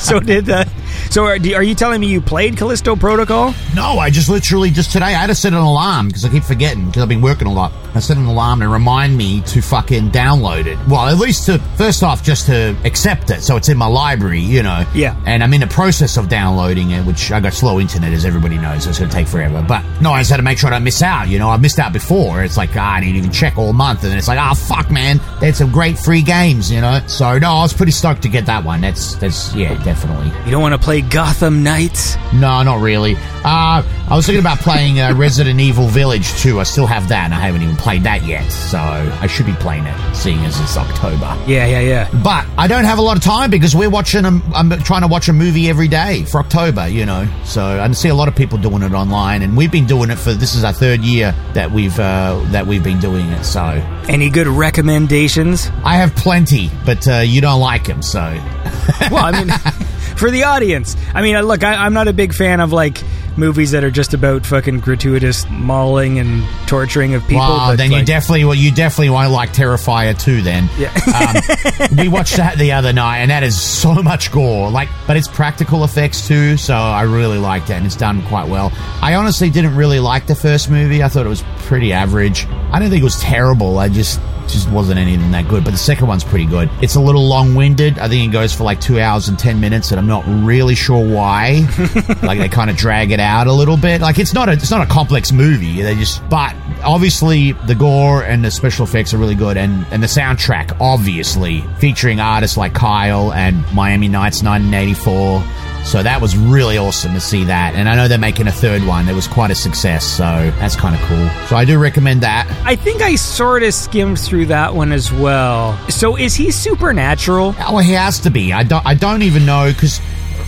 So 0.00 0.20
did. 0.20 0.48
Uh, 0.50 0.64
so 1.10 1.24
are, 1.24 1.36
are 1.36 1.62
you 1.62 1.74
telling 1.74 2.00
me 2.00 2.08
you 2.08 2.20
played 2.20 2.56
Callisto 2.56 2.96
Protocol? 2.96 3.54
no, 3.74 3.98
I 3.98 4.10
just 4.10 4.28
literally 4.28 4.70
just 4.70 4.92
today 4.92 5.06
I 5.06 5.10
had 5.12 5.28
to 5.28 5.34
set 5.34 5.52
an 5.52 5.58
alarm 5.58 6.08
because 6.08 6.24
I 6.24 6.28
keep 6.28 6.44
forgetting 6.44 6.86
because 6.86 7.02
I've 7.02 7.08
been 7.08 7.22
working 7.22 7.46
a 7.48 7.52
lot. 7.52 7.72
I 7.94 8.00
set 8.00 8.16
an 8.18 8.26
alarm 8.26 8.60
to 8.60 8.68
remind 8.68 9.16
me 9.16 9.40
to 9.42 9.62
fucking 9.62 10.10
download 10.10 10.66
it. 10.66 10.78
Well, 10.86 11.06
at 11.06 11.16
least 11.16 11.46
to 11.46 11.58
first 11.76 12.02
off 12.02 12.22
just 12.22 12.46
to 12.46 12.76
accept 12.84 13.30
it, 13.30 13.40
so 13.42 13.56
it's 13.56 13.68
in 13.70 13.78
my 13.78 13.86
library, 13.86 14.40
you 14.40 14.62
know. 14.62 14.84
Yeah. 14.94 15.18
And 15.24 15.42
I'm 15.42 15.54
in 15.54 15.60
the 15.60 15.66
process 15.66 16.16
of 16.18 16.28
downloading 16.28 16.90
it, 16.90 17.04
which 17.06 17.32
I 17.32 17.40
got 17.40 17.54
slow 17.54 17.80
internet, 17.80 18.12
as 18.12 18.24
everybody 18.24 18.58
knows. 18.58 18.84
So 18.84 18.90
it's 18.90 18.98
going 18.98 19.10
to 19.10 19.16
take 19.16 19.28
forever. 19.28 19.64
But 19.66 19.82
no, 20.02 20.12
I 20.12 20.20
just 20.20 20.30
had 20.30 20.36
to 20.38 20.42
make 20.42 20.58
sure 20.58 20.68
I 20.68 20.72
don't 20.72 20.84
miss 20.84 21.00
out. 21.02 21.28
You 21.28 21.38
know, 21.38 21.48
I 21.48 21.56
missed 21.56 21.78
out 21.78 21.92
before. 21.92 22.42
It's 22.42 22.56
like 22.56 22.70
ah, 22.76 22.94
I 22.96 23.00
didn't 23.00 23.16
even 23.16 23.32
check 23.32 23.56
all 23.56 23.72
month, 23.72 24.02
and 24.02 24.10
then 24.10 24.18
it's 24.18 24.28
like 24.28 24.38
ah, 24.38 24.52
fuck, 24.52 24.90
man, 24.90 25.20
they 25.40 25.46
had 25.46 25.56
some 25.56 25.72
great 25.72 25.98
free 25.98 26.22
games, 26.22 26.70
you 26.70 26.80
know. 26.82 26.85
So 27.06 27.38
no, 27.38 27.50
I 27.52 27.62
was 27.62 27.72
pretty 27.72 27.92
stoked 27.92 28.22
to 28.22 28.28
get 28.28 28.46
that 28.46 28.64
one. 28.64 28.80
That's 28.80 29.14
that's 29.16 29.54
yeah, 29.54 29.82
definitely. 29.84 30.28
You 30.44 30.50
don't 30.50 30.62
want 30.62 30.74
to 30.74 30.80
play 30.80 31.00
Gotham 31.00 31.62
Knights? 31.62 32.16
No, 32.32 32.62
not 32.62 32.80
really. 32.80 33.14
Uh, 33.44 33.82
I 34.08 34.08
was 34.10 34.26
thinking 34.26 34.40
about 34.40 34.58
playing 34.58 35.00
uh, 35.00 35.14
Resident 35.14 35.60
Evil 35.60 35.86
Village 35.88 36.32
too. 36.40 36.60
I 36.60 36.64
still 36.64 36.86
have 36.86 37.08
that, 37.08 37.24
and 37.26 37.34
I 37.34 37.40
haven't 37.40 37.62
even 37.62 37.76
played 37.76 38.02
that 38.04 38.24
yet. 38.24 38.48
So 38.50 38.78
I 38.78 39.26
should 39.26 39.46
be 39.46 39.52
playing 39.54 39.84
it, 39.86 40.14
seeing 40.14 40.38
as 40.40 40.58
it's 40.60 40.76
October. 40.76 41.36
Yeah, 41.46 41.66
yeah, 41.66 41.80
yeah. 41.80 42.10
But 42.22 42.46
I 42.58 42.66
don't 42.66 42.84
have 42.84 42.98
a 42.98 43.02
lot 43.02 43.16
of 43.16 43.22
time 43.22 43.50
because 43.50 43.74
we're 43.74 43.90
watching. 43.90 44.24
A, 44.24 44.40
I'm 44.54 44.70
trying 44.82 45.02
to 45.02 45.08
watch 45.08 45.28
a 45.28 45.32
movie 45.32 45.68
every 45.68 45.88
day 45.88 46.24
for 46.24 46.40
October. 46.40 46.88
You 46.88 47.06
know, 47.06 47.28
so 47.44 47.62
I 47.64 47.90
see 47.92 48.08
a 48.08 48.14
lot 48.14 48.28
of 48.28 48.36
people 48.36 48.58
doing 48.58 48.82
it 48.82 48.92
online, 48.92 49.42
and 49.42 49.56
we've 49.56 49.72
been 49.72 49.86
doing 49.86 50.10
it 50.10 50.16
for. 50.18 50.32
This 50.32 50.54
is 50.54 50.64
our 50.64 50.72
third 50.72 51.00
year 51.00 51.34
that 51.54 51.70
we've 51.70 51.98
uh, 51.98 52.40
that 52.50 52.66
we've 52.66 52.84
been 52.84 53.00
doing 53.00 53.26
it. 53.28 53.44
So 53.44 53.62
Any 54.08 54.30
good 54.30 54.46
recommendations? 54.46 55.70
I 55.84 55.96
have 55.96 56.14
plenty, 56.14 56.70
but 56.84 57.06
uh, 57.08 57.16
you 57.18 57.40
don't 57.40 57.60
like 57.60 57.86
him, 57.86 58.02
So 58.02 58.20
Well, 59.10 59.24
I 59.24 59.44
mean, 59.44 59.50
for 60.16 60.30
the 60.30 60.44
audience. 60.44 60.96
I 61.14 61.22
mean, 61.22 61.40
look, 61.42 61.64
I, 61.64 61.74
I'm 61.74 61.92
not 61.92 62.08
a 62.08 62.12
big 62.12 62.34
fan 62.34 62.60
of 62.60 62.72
like 62.72 63.02
movies 63.36 63.72
that 63.72 63.84
are 63.84 63.90
just 63.90 64.14
about 64.14 64.46
fucking 64.46 64.80
gratuitous 64.80 65.48
mauling 65.50 66.18
and 66.18 66.44
torturing 66.66 67.14
of 67.14 67.22
people. 67.22 67.46
But, 67.46 67.76
then 67.76 67.92
you 67.92 68.04
definitely 68.04 68.44
well, 68.44 68.54
you 68.54 68.72
definitely 68.72 69.10
won't 69.10 69.30
like 69.30 69.52
Terrifier 69.52 70.18
2. 70.18 70.42
then. 70.42 70.68
Yeah. 70.78 70.92
um, 71.14 71.96
we 71.98 72.08
watched 72.08 72.36
that 72.36 72.58
the 72.58 72.72
other 72.72 72.92
night, 72.92 73.18
and 73.18 73.30
that 73.30 73.42
is 73.42 73.60
so 73.60 73.94
much 74.02 74.32
gore. 74.32 74.70
Like, 74.70 74.88
but 75.06 75.16
it's 75.16 75.28
practical 75.28 75.84
effects 75.84 76.26
too, 76.26 76.56
so 76.56 76.74
I 76.74 77.02
really 77.02 77.38
liked 77.38 77.70
it, 77.70 77.74
and 77.74 77.86
it's 77.86 77.96
done 77.96 78.24
quite 78.26 78.48
well. 78.48 78.72
I 79.02 79.14
honestly 79.14 79.50
didn't 79.50 79.76
really 79.76 80.00
like 80.00 80.26
the 80.26 80.34
first 80.34 80.70
movie. 80.70 81.02
I 81.02 81.08
thought 81.08 81.26
it 81.26 81.30
was 81.30 81.44
pretty 81.58 81.92
average. 81.92 82.46
I 82.46 82.78
don't 82.78 82.90
think 82.90 83.00
it 83.00 83.04
was 83.04 83.20
terrible. 83.20 83.78
I 83.78 83.88
just 83.88 84.20
just 84.48 84.70
wasn't 84.70 84.98
anything 84.98 85.30
that 85.32 85.48
good. 85.48 85.64
But 85.64 85.72
the 85.72 85.78
second 85.78 86.06
one's 86.06 86.24
pretty 86.24 86.46
good. 86.46 86.70
It's 86.82 86.94
a 86.94 87.00
little 87.00 87.26
long 87.26 87.54
winded. 87.54 87.98
I 87.98 88.08
think 88.08 88.28
it 88.28 88.32
goes 88.32 88.54
for 88.54 88.64
like 88.64 88.80
two 88.80 89.00
hours 89.00 89.28
and 89.28 89.38
ten 89.38 89.60
minutes, 89.60 89.90
and 89.90 90.00
I'm 90.00 90.06
not 90.06 90.24
really 90.26 90.74
sure 90.74 91.04
why. 91.04 91.66
like 92.22 92.38
they 92.38 92.48
kind 92.48 92.70
of 92.70 92.76
drag 92.76 93.10
it 93.10 93.20
out 93.20 93.46
a 93.46 93.52
little 93.52 93.76
bit. 93.76 94.00
Like 94.00 94.18
it's 94.18 94.34
not 94.34 94.48
a 94.48 94.52
it's 94.52 94.70
not 94.70 94.82
a 94.82 94.90
complex 94.90 95.32
movie. 95.32 95.82
They 95.82 95.94
just 95.94 96.26
but 96.28 96.54
obviously 96.84 97.52
the 97.52 97.74
gore 97.74 98.24
and 98.24 98.44
the 98.44 98.50
special 98.50 98.84
effects 98.84 99.14
are 99.14 99.18
really 99.18 99.34
good, 99.34 99.56
and 99.56 99.86
and 99.90 100.02
the 100.02 100.06
soundtrack 100.06 100.76
obviously 100.80 101.62
featuring 101.78 102.20
artists 102.20 102.56
like 102.56 102.74
Kyle 102.74 103.32
and 103.32 103.64
Miami 103.74 104.08
Nights 104.08 104.42
1984. 104.42 105.65
So 105.86 106.02
that 106.02 106.20
was 106.20 106.36
really 106.36 106.78
awesome 106.78 107.14
to 107.14 107.20
see 107.20 107.44
that. 107.44 107.76
And 107.76 107.88
I 107.88 107.94
know 107.94 108.08
they're 108.08 108.18
making 108.18 108.48
a 108.48 108.52
third 108.52 108.84
one. 108.84 109.08
It 109.08 109.14
was 109.14 109.28
quite 109.28 109.52
a 109.52 109.54
success. 109.54 110.04
So 110.04 110.24
that's 110.58 110.74
kind 110.74 110.96
of 110.96 111.00
cool. 111.02 111.28
So 111.46 111.54
I 111.54 111.64
do 111.64 111.78
recommend 111.78 112.22
that. 112.22 112.50
I 112.66 112.74
think 112.74 113.02
I 113.02 113.14
sort 113.14 113.62
of 113.62 113.72
skimmed 113.72 114.18
through 114.18 114.46
that 114.46 114.74
one 114.74 114.90
as 114.90 115.12
well. 115.12 115.78
So 115.88 116.16
is 116.16 116.34
he 116.34 116.50
supernatural? 116.50 117.54
Oh, 117.60 117.78
he 117.78 117.92
has 117.92 118.18
to 118.20 118.30
be. 118.30 118.52
I 118.52 118.64
don't. 118.64 118.84
I 118.84 118.94
don't 118.94 119.22
even 119.22 119.46
know 119.46 119.72
because 119.72 120.00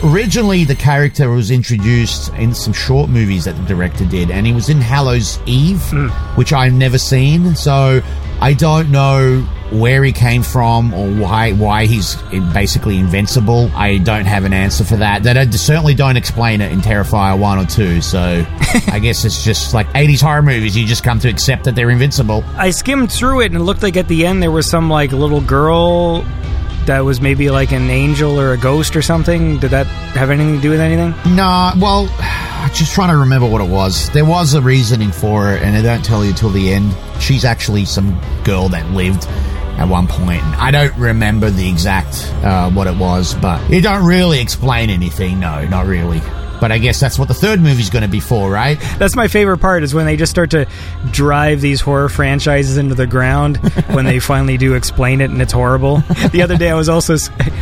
originally 0.02 0.64
the 0.64 0.74
character 0.74 1.30
was 1.30 1.52
introduced 1.52 2.32
in 2.34 2.52
some 2.52 2.72
short 2.72 3.08
movies 3.08 3.44
that 3.44 3.52
the 3.52 3.64
director 3.64 4.04
did, 4.06 4.32
and 4.32 4.44
he 4.44 4.52
was 4.52 4.68
in 4.68 4.80
Hallows 4.80 5.38
Eve, 5.46 5.82
hmm. 5.90 6.08
which 6.36 6.52
I've 6.52 6.72
never 6.72 6.98
seen. 6.98 7.54
So 7.54 8.02
I 8.40 8.54
don't 8.54 8.90
know 8.90 9.46
where 9.70 10.02
he 10.02 10.12
came 10.12 10.42
from 10.42 10.94
or 10.94 11.10
why 11.10 11.52
why 11.52 11.86
he's 11.86 12.16
basically 12.52 12.98
invincible. 12.98 13.70
I 13.74 13.98
don't 13.98 14.24
have 14.24 14.44
an 14.44 14.52
answer 14.52 14.84
for 14.84 14.96
that. 14.96 15.22
They 15.22 15.34
don't, 15.34 15.52
certainly 15.52 15.94
don't 15.94 16.16
explain 16.16 16.60
it 16.60 16.72
in 16.72 16.80
Terrifier 16.80 17.38
one 17.38 17.58
or 17.58 17.66
two. 17.66 18.00
So 18.00 18.18
I 18.88 18.98
guess 18.98 19.24
it's 19.24 19.44
just 19.44 19.74
like 19.74 19.86
80s 19.88 20.22
horror 20.22 20.42
movies. 20.42 20.76
You 20.76 20.86
just 20.86 21.04
come 21.04 21.18
to 21.20 21.28
accept 21.28 21.64
that 21.64 21.74
they're 21.74 21.90
invincible. 21.90 22.44
I 22.56 22.70
skimmed 22.70 23.12
through 23.12 23.42
it 23.42 23.46
and 23.46 23.56
it 23.56 23.64
looked 23.64 23.82
like 23.82 23.96
at 23.96 24.08
the 24.08 24.26
end 24.26 24.42
there 24.42 24.50
was 24.50 24.68
some 24.68 24.88
like 24.88 25.12
little 25.12 25.40
girl 25.40 26.24
that 26.86 27.00
was 27.00 27.20
maybe 27.20 27.50
like 27.50 27.70
an 27.70 27.90
angel 27.90 28.40
or 28.40 28.54
a 28.54 28.56
ghost 28.56 28.96
or 28.96 29.02
something. 29.02 29.58
Did 29.58 29.70
that 29.72 29.86
have 29.86 30.30
anything 30.30 30.56
to 30.56 30.62
do 30.62 30.70
with 30.70 30.80
anything? 30.80 31.10
No, 31.34 31.72
well, 31.76 32.08
I'm 32.20 32.72
just 32.74 32.94
trying 32.94 33.10
to 33.10 33.18
remember 33.18 33.46
what 33.46 33.60
it 33.60 33.68
was. 33.68 34.10
There 34.10 34.24
was 34.24 34.54
a 34.54 34.60
reasoning 34.60 35.12
for 35.12 35.52
it, 35.52 35.62
and 35.62 35.76
they 35.76 35.82
don't 35.82 36.04
tell 36.04 36.24
you 36.24 36.32
till 36.32 36.50
the 36.50 36.72
end. 36.72 36.94
She's 37.20 37.44
actually 37.44 37.84
some 37.84 38.18
girl 38.42 38.68
that 38.70 38.90
lived 38.90 39.28
at 39.78 39.88
one 39.88 40.06
point. 40.06 40.42
I 40.42 40.70
don't 40.70 40.94
remember 40.96 41.50
the 41.50 41.68
exact 41.68 42.32
uh, 42.44 42.70
what 42.70 42.86
it 42.86 42.96
was, 42.96 43.34
but 43.34 43.70
it 43.70 43.82
don't 43.82 44.04
really 44.04 44.40
explain 44.40 44.90
anything. 44.90 45.40
No, 45.40 45.64
not 45.66 45.86
really. 45.86 46.20
But 46.60 46.72
I 46.72 46.78
guess 46.78 46.98
that's 47.00 47.18
what 47.18 47.28
the 47.28 47.34
third 47.34 47.60
movie's 47.60 47.90
going 47.90 48.02
to 48.02 48.08
be 48.08 48.20
for, 48.20 48.50
right? 48.50 48.78
That's 48.98 49.14
my 49.16 49.28
favorite 49.28 49.58
part 49.58 49.82
is 49.82 49.94
when 49.94 50.06
they 50.06 50.16
just 50.16 50.30
start 50.30 50.50
to 50.50 50.66
drive 51.12 51.60
these 51.60 51.80
horror 51.80 52.08
franchises 52.08 52.76
into 52.78 52.94
the 52.94 53.06
ground 53.06 53.56
when 53.92 54.04
they 54.04 54.18
finally 54.18 54.56
do 54.56 54.74
explain 54.74 55.20
it 55.20 55.30
and 55.30 55.40
it's 55.40 55.52
horrible. 55.52 55.98
The 56.32 56.42
other 56.42 56.56
day 56.56 56.70
I 56.70 56.74
was 56.74 56.88
also 56.88 57.16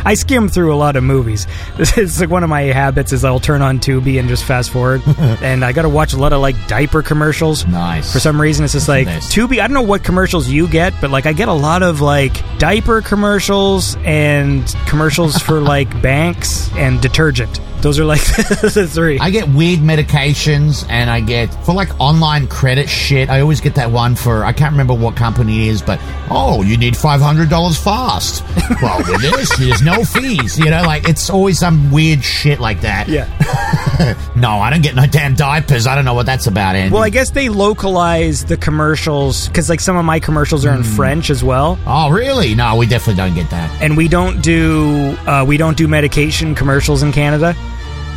I 0.05 0.13
skim 0.15 0.49
through 0.49 0.73
a 0.73 0.77
lot 0.77 0.95
of 0.95 1.03
movies. 1.03 1.47
This 1.77 1.97
is 1.97 2.19
like 2.19 2.29
one 2.29 2.43
of 2.43 2.49
my 2.49 2.61
habits 2.63 3.13
is 3.13 3.23
I'll 3.23 3.39
turn 3.39 3.61
on 3.61 3.79
Tubi 3.79 4.19
and 4.19 4.27
just 4.27 4.43
fast 4.43 4.71
forward 4.71 5.01
and 5.17 5.63
I 5.63 5.71
got 5.73 5.83
to 5.83 5.89
watch 5.89 6.13
a 6.13 6.17
lot 6.17 6.33
of 6.33 6.41
like 6.41 6.55
diaper 6.67 7.03
commercials. 7.03 7.67
Nice. 7.67 8.11
For 8.11 8.19
some 8.19 8.41
reason 8.41 8.63
it's 8.65 8.73
just 8.73 8.87
like 8.87 9.05
Nice. 9.05 9.33
Tubi, 9.33 9.59
I 9.61 9.67
don't 9.67 9.73
know 9.73 9.81
what 9.83 10.03
commercials 10.03 10.49
you 10.49 10.67
get, 10.67 10.93
but 10.99 11.11
like 11.11 11.25
I 11.27 11.33
get 11.33 11.47
a 11.49 11.53
lot 11.53 11.83
of 11.83 12.01
like 12.01 12.33
diaper 12.57 13.01
commercials 13.01 13.95
and 14.03 14.65
commercials 14.87 15.37
for 15.37 15.59
like 15.61 15.89
banks 16.01 16.71
and 16.73 16.99
detergent. 17.01 17.59
Those 17.81 17.99
are 17.99 18.05
like 18.05 18.19
the 18.25 18.87
three. 18.91 19.19
I 19.19 19.29
get 19.29 19.47
weird 19.49 19.79
medications 19.79 20.85
and 20.89 21.09
I 21.09 21.21
get 21.21 21.47
for 21.65 21.73
like 21.73 21.89
online 21.99 22.47
credit 22.47 22.89
shit. 22.89 23.29
I 23.29 23.39
always 23.41 23.61
get 23.61 23.75
that 23.75 23.91
one 23.91 24.15
for 24.15 24.43
I 24.43 24.51
can't 24.53 24.71
remember 24.71 24.93
what 24.93 25.15
company 25.15 25.67
it 25.67 25.71
is, 25.71 25.81
but 25.81 25.99
oh, 26.29 26.63
you 26.63 26.77
need 26.77 26.97
five 26.97 27.21
hundred 27.21 27.49
dollars 27.49 27.77
fast. 27.77 28.43
well, 28.81 28.97
with 28.99 29.21
this, 29.21 29.55
there's 29.57 29.81
no 29.81 30.03
fees. 30.03 30.57
You 30.57 30.69
know, 30.71 30.81
like 30.83 31.07
it's 31.07 31.29
always 31.29 31.59
some 31.59 31.91
weird 31.91 32.23
shit 32.23 32.59
like 32.59 32.81
that. 32.81 33.07
yeah. 33.07 33.27
No, 34.35 34.59
I 34.59 34.69
don't 34.69 34.83
get 34.83 34.93
no 34.93 35.07
damn 35.07 35.33
diapers. 35.33 35.87
I 35.87 35.95
don't 35.95 36.05
know 36.05 36.13
what 36.13 36.27
that's 36.27 36.45
about. 36.45 36.75
Andy. 36.75 36.93
Well, 36.93 37.01
I 37.01 37.09
guess 37.09 37.31
they 37.31 37.49
localize 37.49 38.45
the 38.45 38.55
commercials 38.55 39.47
because, 39.47 39.69
like, 39.69 39.79
some 39.79 39.97
of 39.97 40.05
my 40.05 40.19
commercials 40.19 40.65
are 40.67 40.73
in 40.75 40.83
Hmm. 40.83 40.95
French 40.95 41.29
as 41.31 41.43
well, 41.43 41.79
oh, 41.87 42.11
really? 42.11 42.53
No, 42.53 42.75
we 42.75 42.85
definitely 42.85 43.15
don't 43.15 43.33
get 43.33 43.49
that. 43.49 43.81
and 43.81 43.97
we 43.97 44.07
don't 44.07 44.41
do 44.43 45.17
uh, 45.25 45.43
we 45.47 45.57
don't 45.57 45.75
do 45.77 45.87
medication 45.87 46.53
commercials 46.53 47.01
in 47.01 47.11
Canada, 47.11 47.55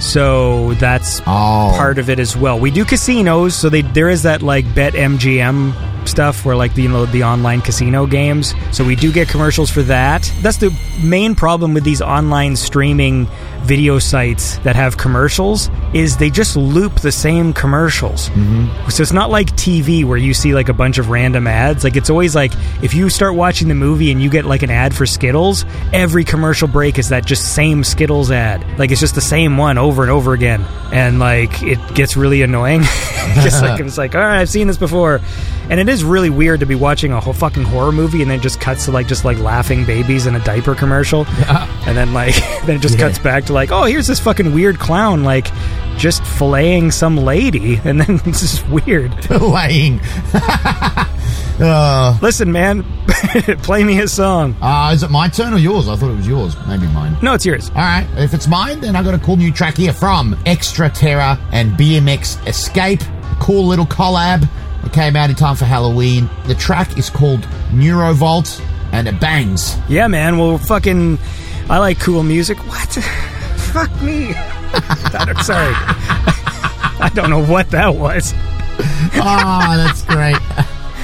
so 0.01 0.75
that's 0.75 1.21
Oh, 1.27 1.73
part 1.77 1.99
of 1.99 2.09
it 2.11 2.19
as 2.19 2.37
well. 2.37 2.59
We 2.59 2.71
do 2.71 2.85
casinos, 2.85 3.55
so 3.55 3.69
they 3.69 3.83
there 3.83 4.09
is 4.09 4.23
that 4.23 4.43
like 4.43 4.65
BetMGM 4.67 6.09
stuff 6.09 6.45
where 6.47 6.57
like 6.57 6.75
the, 6.75 6.83
you 6.83 6.89
know 6.89 7.07
the 7.07 7.25
online 7.25 7.61
casino 7.61 8.07
games. 8.07 8.55
So 8.73 8.85
we 8.85 8.97
do 8.97 9.13
get 9.13 9.29
commercials 9.29 9.71
for 9.71 9.83
that. 9.83 10.31
That's 10.41 10.57
the 10.57 10.77
main 11.03 11.35
problem 11.35 11.75
with 11.75 11.85
these 11.85 12.01
online 12.03 12.57
streaming 12.57 13.29
video 13.63 13.99
sites 13.99 14.59
that 14.59 14.75
have 14.77 14.97
commercials 14.97 15.71
is 15.95 16.17
they 16.17 16.31
just 16.31 16.57
loop 16.57 17.01
the 17.01 17.13
same 17.13 17.53
commercials. 17.53 18.29
Mm-hmm. 18.31 18.89
So 18.91 19.03
it's 19.03 19.13
not 19.13 19.31
like 19.31 19.49
TV 19.57 20.05
where 20.05 20.17
you 20.19 20.35
see 20.35 20.55
like 20.55 20.69
a 20.69 20.73
bunch 20.73 20.99
of 20.99 21.09
random 21.11 21.47
ads. 21.47 21.85
Like 21.85 21.97
it's 21.97 22.11
always 22.11 22.35
like 22.35 22.53
if 22.83 22.95
you 22.95 23.09
start 23.09 23.35
watching 23.35 23.69
the 23.69 23.75
movie 23.75 24.11
and 24.11 24.21
you 24.23 24.31
get 24.31 24.45
like 24.45 24.63
an 24.63 24.71
ad 24.71 24.95
for 24.95 25.07
Skittles, 25.07 25.65
every 25.93 26.25
commercial 26.25 26.69
break 26.69 26.99
is 26.99 27.11
that 27.11 27.25
just 27.27 27.55
same 27.55 27.85
Skittles 27.85 28.31
ad. 28.31 28.79
Like 28.79 28.91
it's 28.91 29.01
just 29.01 29.15
the 29.15 29.21
same 29.21 29.57
one 29.57 29.79
over 29.79 30.03
and 30.03 30.11
over 30.11 30.33
again, 30.33 30.63
and 30.93 31.19
like 31.19 31.63
it 31.63 31.79
gets 31.95 32.17
really 32.17 32.43
annoying. 32.43 32.83
just 33.43 33.63
like 33.63 33.81
it's 33.85 33.99
like 33.99 34.15
all 34.15 34.21
right, 34.21 34.41
I've 34.41 34.49
seen 34.49 34.67
this 34.67 34.77
before, 34.79 35.21
and 35.69 35.79
it 35.79 35.89
is 35.89 36.03
really 36.05 36.31
weird 36.31 36.61
to 36.61 36.67
be 36.67 36.75
watching 36.75 37.13
a 37.13 37.21
whole 37.21 37.33
fucking 37.33 37.65
horror 37.65 37.93
movie 37.93 38.23
and 38.23 38.31
then 38.31 38.41
just 38.41 38.61
cuts 38.61 38.87
to 38.87 38.91
like 38.93 39.07
just 39.07 39.25
like 39.25 39.39
laughing 39.39 39.85
babies 39.85 40.27
in 40.27 40.35
a 40.35 40.41
diaper 40.45 40.75
commercial, 40.75 41.27
and 41.87 41.97
then 41.97 42.13
like 42.13 42.35
then 42.67 42.77
it 42.77 42.81
just 42.81 42.99
Yeah. 42.99 43.09
cuts 43.09 43.19
back 43.19 43.45
to 43.47 43.50
like 43.51 43.71
oh 43.73 43.85
here's 43.85 44.07
this 44.07 44.21
fucking 44.21 44.55
weird 44.55 44.79
clown 44.79 45.25
like 45.25 45.49
just 45.97 46.23
filleting 46.23 46.91
some 46.93 47.17
lady, 47.19 47.77
and 47.85 48.01
then 48.01 48.21
it's 48.25 48.41
just 48.41 48.67
weird. 48.69 49.13
laying. 49.31 50.01
uh, 51.61 52.19
Listen, 52.23 52.51
man, 52.53 52.83
play 53.63 53.85
me 53.85 54.01
a 54.01 54.09
song. 54.09 54.57
uh, 54.63 54.91
is 54.95 55.03
it 55.03 55.11
my 55.11 55.29
turn 55.29 55.53
or 55.53 55.59
yours? 55.59 55.89
I 55.89 55.97
thought 55.97 56.11
it 56.11 56.17
was 56.17 56.27
yours. 56.27 56.57
Maybe 56.67 56.87
mine. 56.89 57.17
No, 57.23 57.35
it's 57.35 57.45
yours. 57.45 57.69
All 57.71 57.77
right, 57.77 58.07
if 58.17 58.33
it's 58.33 58.49
mine, 58.49 58.81
then 58.81 58.97
I 58.97 59.03
got 59.03 59.15
a 59.15 59.19
cool 59.19 59.37
new 59.37 59.53
track 59.53 59.77
here 59.77 59.93
from 59.93 60.37
Extra 60.47 60.89
Terra 60.89 61.39
and 61.53 61.73
BMX 61.73 62.47
Escape. 62.47 63.01
Cool 63.41 63.67
little 63.67 63.87
collab. 63.87 64.49
It 64.85 64.93
came 64.95 65.17
out 65.17 65.29
in 65.29 65.37
time 65.37 65.57
for 65.57 65.67
Halloween. 65.67 66.31
The 66.47 66.55
track 66.55 66.97
is 66.97 67.11
called 67.11 67.41
Neurovolt, 67.73 68.59
and 68.93 69.07
it 69.07 69.21
bangs. 69.21 69.77
Yeah, 69.89 70.09
man. 70.09 70.39
Well, 70.39 70.57
fucking, 70.57 71.19
I 71.69 71.79
like 71.79 72.01
cool 72.01 72.23
music. 72.23 72.57
What? 72.67 72.97
Fuck 73.73 74.03
me. 74.03 74.35
I'm 74.35 75.37
sorry. 75.43 75.75
I 77.03 77.11
don't 77.15 77.31
know 77.31 77.45
what 77.45 77.71
that 77.71 77.95
was. 77.95 78.35
Oh, 79.15 79.75
that's 79.77 80.03
great. 80.05 80.37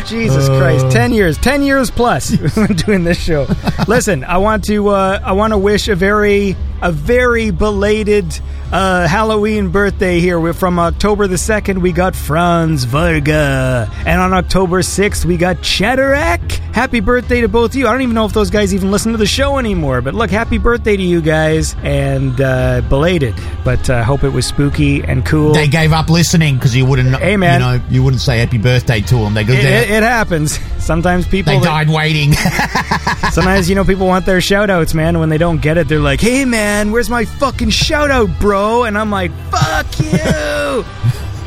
Jesus 0.06 0.46
Christ, 0.48 0.90
ten 0.90 1.12
years, 1.12 1.36
ten 1.38 1.62
years 1.62 1.90
plus 1.90 2.28
doing 2.86 3.02
this 3.02 3.18
show. 3.20 3.46
Listen, 3.88 4.22
I 4.24 4.38
want 4.38 4.64
to, 4.64 4.88
uh, 4.88 5.20
I 5.22 5.32
want 5.32 5.52
to 5.52 5.58
wish 5.58 5.88
a 5.88 5.96
very, 5.96 6.54
a 6.80 6.92
very 6.92 7.50
belated 7.50 8.26
uh, 8.72 9.06
Halloween 9.06 9.70
birthday 9.70 10.20
here. 10.20 10.40
We're 10.40 10.52
from 10.52 10.78
October 10.78 11.26
the 11.26 11.38
second. 11.38 11.80
We 11.80 11.92
got 11.92 12.16
Franz 12.16 12.84
Varga, 12.84 13.90
and 14.04 14.20
on 14.20 14.32
October 14.32 14.82
sixth 14.82 15.24
we 15.24 15.36
got 15.36 15.56
Cheddarack. 15.58 16.52
Happy 16.74 17.00
birthday 17.00 17.40
to 17.40 17.48
both 17.48 17.70
of 17.70 17.76
you. 17.76 17.86
I 17.86 17.92
don't 17.92 18.02
even 18.02 18.14
know 18.14 18.26
if 18.26 18.32
those 18.32 18.50
guys 18.50 18.74
even 18.74 18.90
listen 18.90 19.12
to 19.12 19.18
the 19.18 19.26
show 19.26 19.58
anymore, 19.58 20.02
but 20.02 20.14
look, 20.14 20.30
happy 20.30 20.58
birthday 20.58 20.96
to 20.96 21.02
you 21.02 21.20
guys, 21.20 21.74
and 21.82 22.40
uh, 22.40 22.82
belated. 22.82 23.34
But 23.64 23.88
I 23.88 24.00
uh, 24.00 24.04
hope 24.04 24.24
it 24.24 24.30
was 24.30 24.46
spooky 24.46 25.02
and 25.02 25.24
cool. 25.24 25.52
They 25.52 25.68
gave 25.68 25.92
up 25.92 26.08
listening 26.10 26.56
because 26.56 26.74
you 26.76 26.84
wouldn't. 26.86 27.14
Hey, 27.16 27.36
man. 27.36 27.60
you 27.60 27.66
know, 27.66 27.84
you 27.90 28.02
wouldn't 28.02 28.20
say 28.22 28.38
happy 28.38 28.58
birthday 28.58 29.00
to 29.00 29.16
them. 29.16 29.34
They 29.34 29.44
go, 29.44 29.52
it, 29.52 29.64
it, 29.64 29.90
it 29.90 30.02
happens. 30.02 30.58
Sometimes 30.82 31.26
people 31.26 31.52
they 31.54 31.58
that- 31.60 31.64
died 31.64 31.88
waiting. 31.88 32.32
Sometimes, 33.32 33.68
you 33.68 33.74
know, 33.74 33.84
people 33.84 34.06
want 34.06 34.24
their 34.24 34.40
shout 34.40 34.70
outs, 34.70 34.94
man. 34.94 35.18
When 35.18 35.28
they 35.28 35.38
don't 35.38 35.60
get 35.60 35.78
it, 35.78 35.88
they're 35.88 35.98
like, 35.98 36.20
hey, 36.20 36.44
man, 36.44 36.90
where's 36.92 37.10
my 37.10 37.24
fucking 37.24 37.70
shout 37.70 38.10
out, 38.10 38.30
bro? 38.40 38.55
And 38.57 38.96
I'm 38.96 39.11
like, 39.11 39.32
fuck 39.50 39.86
you. 40.00 40.84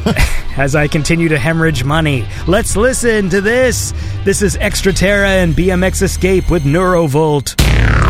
As 0.58 0.76
I 0.76 0.88
continue 0.88 1.30
to 1.30 1.38
hemorrhage 1.38 1.84
money, 1.84 2.28
let's 2.48 2.76
listen 2.76 3.30
to 3.30 3.42
this. 3.42 3.94
This 4.26 4.42
is 4.42 4.58
Extra 4.58 4.94
Terra 4.94 5.30
and 5.30 5.54
BMX 5.56 6.02
Escape 6.02 6.52
with 6.52 6.64
Neurovolt. 6.64 8.09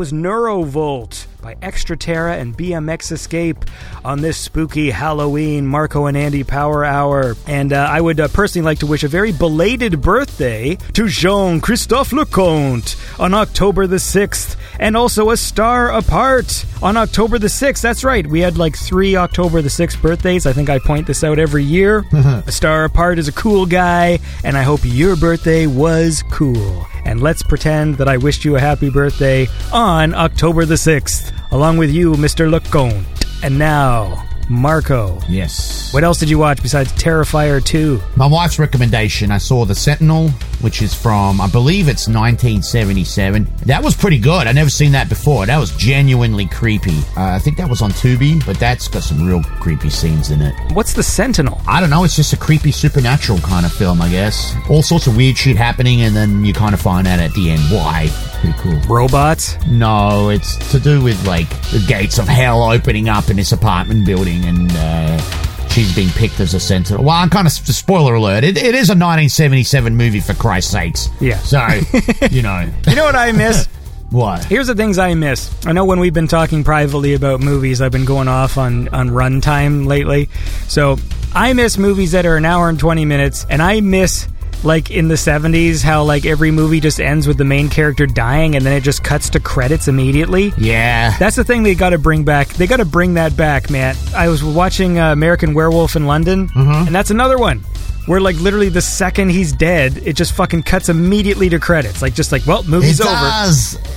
Was 0.00 0.12
Neurovolt 0.12 1.26
by 1.42 1.58
Extra 1.60 1.94
Terra 1.94 2.38
and 2.38 2.56
BMX 2.56 3.12
Escape 3.12 3.66
on 4.02 4.22
this 4.22 4.38
spooky 4.38 4.88
Halloween 4.90 5.66
Marko 5.66 6.06
and 6.06 6.16
Andy 6.16 6.42
Power 6.42 6.86
Hour. 6.86 7.36
And 7.46 7.74
uh, 7.74 7.86
I 7.90 8.00
would 8.00 8.18
uh, 8.18 8.28
personally 8.28 8.64
like 8.64 8.78
to 8.78 8.86
wish 8.86 9.04
a 9.04 9.08
very 9.08 9.30
belated 9.30 10.00
birthday 10.00 10.76
to 10.94 11.06
Jean 11.06 11.60
Christophe 11.60 12.12
Leconte 12.12 12.96
on 13.20 13.34
October 13.34 13.86
the 13.86 13.96
6th, 13.96 14.56
and 14.78 14.96
also 14.96 15.28
a 15.28 15.36
star 15.36 15.92
apart 15.92 16.64
on 16.82 16.96
October 16.96 17.38
the 17.38 17.48
6th. 17.48 17.82
That's 17.82 18.02
right, 18.02 18.26
we 18.26 18.40
had 18.40 18.56
like 18.56 18.78
three 18.78 19.16
October 19.16 19.60
the 19.60 19.68
6th 19.68 20.00
birthdays. 20.00 20.46
I 20.46 20.54
think 20.54 20.70
I 20.70 20.78
point 20.78 21.06
this 21.06 21.22
out 21.22 21.38
every 21.38 21.64
year. 21.64 22.06
a 22.14 22.52
star 22.52 22.84
apart 22.84 23.18
is 23.18 23.28
a 23.28 23.32
cool 23.32 23.66
guy, 23.66 24.18
and 24.44 24.56
I 24.56 24.62
hope 24.62 24.80
your 24.82 25.14
birthday 25.14 25.66
was 25.66 26.24
cool. 26.30 26.86
And 27.10 27.20
let's 27.20 27.42
pretend 27.42 27.96
that 27.96 28.06
I 28.06 28.18
wished 28.18 28.44
you 28.44 28.54
a 28.54 28.60
happy 28.60 28.88
birthday 28.88 29.48
on 29.72 30.14
October 30.14 30.64
the 30.64 30.76
6th, 30.76 31.32
along 31.50 31.76
with 31.78 31.90
you, 31.90 32.12
Mr. 32.12 32.48
Leconte. 32.48 33.04
And 33.42 33.58
now, 33.58 34.29
Marko. 34.50 35.20
Yes. 35.28 35.94
What 35.94 36.02
else 36.02 36.18
did 36.18 36.28
you 36.28 36.36
watch 36.36 36.60
besides 36.60 36.92
Terrifier 36.94 37.64
2? 37.64 38.02
My 38.16 38.26
wife's 38.26 38.58
recommendation, 38.58 39.30
I 39.30 39.38
saw 39.38 39.64
The 39.64 39.76
Sentinel, 39.76 40.30
which 40.60 40.82
is 40.82 40.92
from, 40.92 41.40
I 41.40 41.48
believe 41.48 41.86
it's 41.86 42.08
1977. 42.08 43.46
That 43.66 43.82
was 43.82 43.94
pretty 43.94 44.18
good. 44.18 44.48
i 44.48 44.52
never 44.52 44.68
seen 44.68 44.90
that 44.92 45.08
before. 45.08 45.46
That 45.46 45.58
was 45.58 45.70
genuinely 45.76 46.46
creepy. 46.46 46.98
Uh, 47.16 47.30
I 47.30 47.38
think 47.38 47.58
that 47.58 47.70
was 47.70 47.80
on 47.80 47.92
Tubi, 47.92 48.44
but 48.44 48.58
that's 48.58 48.88
got 48.88 49.04
some 49.04 49.24
real 49.24 49.42
creepy 49.60 49.88
scenes 49.88 50.32
in 50.32 50.42
it. 50.42 50.54
What's 50.72 50.94
The 50.94 51.04
Sentinel? 51.04 51.60
I 51.68 51.80
don't 51.80 51.90
know. 51.90 52.02
It's 52.02 52.16
just 52.16 52.32
a 52.32 52.36
creepy 52.36 52.72
supernatural 52.72 53.38
kind 53.38 53.64
of 53.64 53.72
film, 53.72 54.02
I 54.02 54.10
guess. 54.10 54.56
All 54.68 54.82
sorts 54.82 55.06
of 55.06 55.16
weird 55.16 55.38
shit 55.38 55.56
happening, 55.56 56.02
and 56.02 56.16
then 56.16 56.44
you 56.44 56.52
kind 56.52 56.74
of 56.74 56.80
find 56.80 57.06
out 57.06 57.20
at 57.20 57.32
the 57.34 57.50
end 57.50 57.62
why. 57.70 58.08
Pretty 58.40 58.58
cool. 58.58 58.78
Robots? 58.88 59.58
No, 59.66 60.30
it's 60.30 60.56
to 60.70 60.80
do 60.80 61.02
with 61.02 61.26
like 61.26 61.48
the 61.70 61.84
gates 61.86 62.18
of 62.18 62.26
hell 62.26 62.62
opening 62.62 63.08
up 63.08 63.28
in 63.28 63.36
this 63.36 63.52
apartment 63.52 64.06
building, 64.06 64.44
and 64.46 64.72
uh, 64.72 65.68
she's 65.68 65.94
being 65.94 66.08
picked 66.10 66.40
as 66.40 66.54
a 66.54 66.60
sentinel. 66.60 67.04
Well, 67.04 67.16
I'm 67.16 67.28
kind 67.28 67.46
of 67.46 67.52
spoiler 67.52 68.14
alert. 68.14 68.44
It, 68.44 68.56
it 68.56 68.74
is 68.74 68.88
a 68.88 68.96
1977 68.96 69.94
movie 69.94 70.20
for 70.20 70.32
Christ's 70.32 70.72
sakes. 70.72 71.08
Yeah. 71.20 71.36
So 71.38 71.66
you 72.30 72.40
know 72.40 72.70
You 72.88 72.96
know 72.96 73.04
what 73.04 73.16
I 73.16 73.32
miss? 73.32 73.66
what? 74.10 74.42
Here's 74.44 74.68
the 74.68 74.74
things 74.74 74.96
I 74.98 75.12
miss. 75.14 75.54
I 75.66 75.72
know 75.72 75.84
when 75.84 76.00
we've 76.00 76.14
been 76.14 76.28
talking 76.28 76.64
privately 76.64 77.12
about 77.12 77.40
movies, 77.40 77.82
I've 77.82 77.92
been 77.92 78.06
going 78.06 78.28
off 78.28 78.56
on, 78.56 78.88
on 78.88 79.10
runtime 79.10 79.86
lately. 79.86 80.30
So 80.66 80.96
I 81.34 81.52
miss 81.52 81.76
movies 81.76 82.12
that 82.12 82.24
are 82.24 82.36
an 82.36 82.46
hour 82.46 82.70
and 82.70 82.78
20 82.78 83.04
minutes, 83.04 83.44
and 83.50 83.60
I 83.60 83.80
miss 83.82 84.26
like 84.64 84.90
in 84.90 85.08
the 85.08 85.14
70s 85.14 85.82
how 85.82 86.02
like 86.02 86.26
every 86.26 86.50
movie 86.50 86.80
just 86.80 87.00
ends 87.00 87.26
with 87.26 87.38
the 87.38 87.44
main 87.44 87.68
character 87.70 88.06
dying 88.06 88.56
and 88.56 88.64
then 88.66 88.72
it 88.74 88.82
just 88.82 89.02
cuts 89.02 89.30
to 89.30 89.40
credits 89.40 89.88
immediately 89.88 90.52
Yeah. 90.58 91.16
that's 91.18 91.36
the 91.36 91.44
thing 91.44 91.62
they 91.62 91.74
got 91.74 91.90
to 91.90 91.98
bring 91.98 92.24
back 92.24 92.48
they 92.48 92.66
got 92.66 92.76
to 92.76 92.84
bring 92.84 93.14
that 93.14 93.36
back 93.36 93.70
man 93.70 93.96
i 94.14 94.28
was 94.28 94.44
watching 94.44 94.98
uh, 94.98 95.12
american 95.12 95.54
werewolf 95.54 95.96
in 95.96 96.06
london 96.06 96.48
and 96.54 96.94
that's 96.94 97.10
another 97.10 97.38
one 97.38 97.60
where 98.06 98.20
like 98.20 98.36
literally 98.40 98.68
the 98.68 98.82
second 98.82 99.30
he's 99.30 99.52
dead 99.52 99.96
it 100.04 100.14
just 100.14 100.32
fucking 100.34 100.62
cuts 100.62 100.88
immediately 100.88 101.48
to 101.48 101.58
credits 101.58 102.02
like 102.02 102.14
just 102.14 102.30
like 102.32 102.44
well 102.46 102.60
it 102.60 102.68
movie's 102.68 103.00
over. 103.00 103.10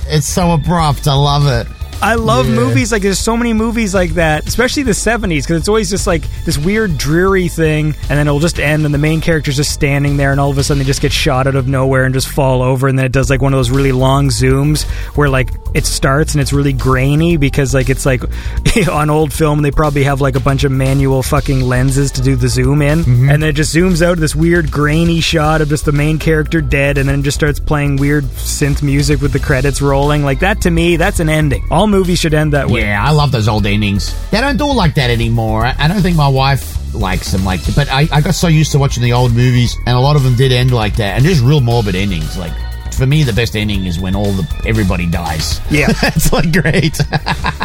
It's 0.06 0.26
so 0.26 0.52
abrupt. 0.52 1.06
I 1.08 1.14
love 1.14 1.46
it. 1.46 1.66
I 2.02 2.16
love 2.16 2.46
Yeah. 2.48 2.56
movies 2.56 2.92
like 2.92 3.02
there's 3.02 3.18
so 3.18 3.36
many 3.36 3.52
movies 3.54 3.94
like 3.94 4.14
that, 4.14 4.46
especially 4.46 4.82
the 4.82 4.92
70s, 4.94 5.44
because 5.44 5.58
it's 5.58 5.68
always 5.68 5.88
just 5.88 6.06
like 6.06 6.22
this 6.44 6.58
weird, 6.58 6.98
dreary 6.98 7.48
thing, 7.48 7.94
and 8.10 8.18
then 8.18 8.26
it'll 8.26 8.40
just 8.40 8.60
end, 8.60 8.84
and 8.84 8.92
the 8.92 8.98
main 8.98 9.20
character's 9.22 9.56
just 9.56 9.72
standing 9.72 10.16
there, 10.18 10.30
and 10.30 10.38
all 10.38 10.50
of 10.50 10.58
a 10.58 10.62
sudden 10.62 10.78
they 10.80 10.84
just 10.84 11.00
get 11.00 11.12
shot 11.12 11.46
out 11.46 11.54
of 11.56 11.66
nowhere 11.66 12.04
and 12.04 12.12
just 12.12 12.28
fall 12.28 12.60
over, 12.62 12.88
and 12.88 12.98
then 12.98 13.06
it 13.06 13.12
does 13.12 13.30
like 13.30 13.40
one 13.40 13.54
of 13.54 13.58
those 13.58 13.70
really 13.70 13.92
long 13.92 14.28
zooms 14.28 14.84
where 15.16 15.28
like 15.30 15.48
it 15.74 15.84
starts 15.84 16.34
and 16.34 16.40
it's 16.40 16.52
really 16.52 16.72
grainy 16.72 17.36
because 17.36 17.74
like 17.74 17.90
it's 17.90 18.06
like 18.06 18.22
on 18.90 19.10
old 19.10 19.32
film 19.32 19.62
they 19.62 19.72
probably 19.72 20.04
have 20.04 20.20
like 20.20 20.36
a 20.36 20.40
bunch 20.40 20.64
of 20.64 20.72
manual 20.72 21.22
fucking 21.22 21.60
lenses 21.60 22.12
to 22.12 22.22
do 22.22 22.36
the 22.36 22.48
zoom 22.48 22.80
in, 22.80 23.00
mm-hmm. 23.00 23.28
and 23.28 23.42
then 23.42 23.50
it 23.50 23.54
just 23.54 23.74
zooms 23.74 24.00
out 24.00 24.16
this 24.18 24.34
weird 24.34 24.70
grainy 24.70 25.20
shot 25.20 25.60
of 25.60 25.68
just 25.68 25.84
the 25.84 25.92
main 25.92 26.18
character 26.18 26.60
dead, 26.60 26.96
and 26.96 27.08
then 27.08 27.20
it 27.20 27.22
just 27.22 27.36
starts 27.36 27.58
playing 27.58 27.96
weird 27.96 28.24
synth 28.24 28.82
music 28.82 29.20
with 29.20 29.32
the 29.32 29.38
credits 29.38 29.82
rolling. 29.82 30.22
Like 30.22 30.40
that 30.40 30.62
to 30.62 30.70
me, 30.70 30.96
that's 30.96 31.20
an 31.20 31.28
ending. 31.28 31.64
All 31.70 31.86
movies 31.86 32.20
should 32.20 32.34
end 32.34 32.52
that 32.52 32.68
way. 32.68 32.82
Yeah, 32.82 33.04
I 33.04 33.10
love 33.10 33.32
those 33.32 33.48
old 33.48 33.66
endings. 33.66 34.14
They 34.30 34.40
don't 34.40 34.56
do 34.56 34.66
it 34.66 34.74
like 34.74 34.94
that 34.94 35.10
anymore. 35.10 35.66
I, 35.66 35.74
I 35.78 35.88
don't 35.88 36.00
think 36.00 36.16
my 36.16 36.28
wife 36.28 36.80
likes 36.94 37.32
them 37.32 37.44
like 37.44 37.60
but 37.74 37.88
I, 37.90 38.06
I 38.12 38.20
got 38.20 38.36
so 38.36 38.46
used 38.46 38.70
to 38.70 38.78
watching 38.78 39.02
the 39.02 39.14
old 39.14 39.32
movies 39.32 39.76
and 39.84 39.96
a 39.96 40.00
lot 40.00 40.14
of 40.14 40.22
them 40.22 40.36
did 40.36 40.52
end 40.52 40.72
like 40.72 40.94
that 40.96 41.16
and 41.16 41.24
there's 41.24 41.40
real 41.40 41.60
morbid 41.60 41.96
endings 41.96 42.38
like 42.38 42.52
for 42.94 43.06
me 43.06 43.22
the 43.22 43.32
best 43.32 43.56
ending 43.56 43.86
is 43.86 43.98
when 43.98 44.14
all 44.14 44.32
the 44.32 44.62
everybody 44.66 45.06
dies 45.06 45.60
Yeah. 45.70 45.88
it's 46.02 46.32
like 46.32 46.52
great 46.52 46.98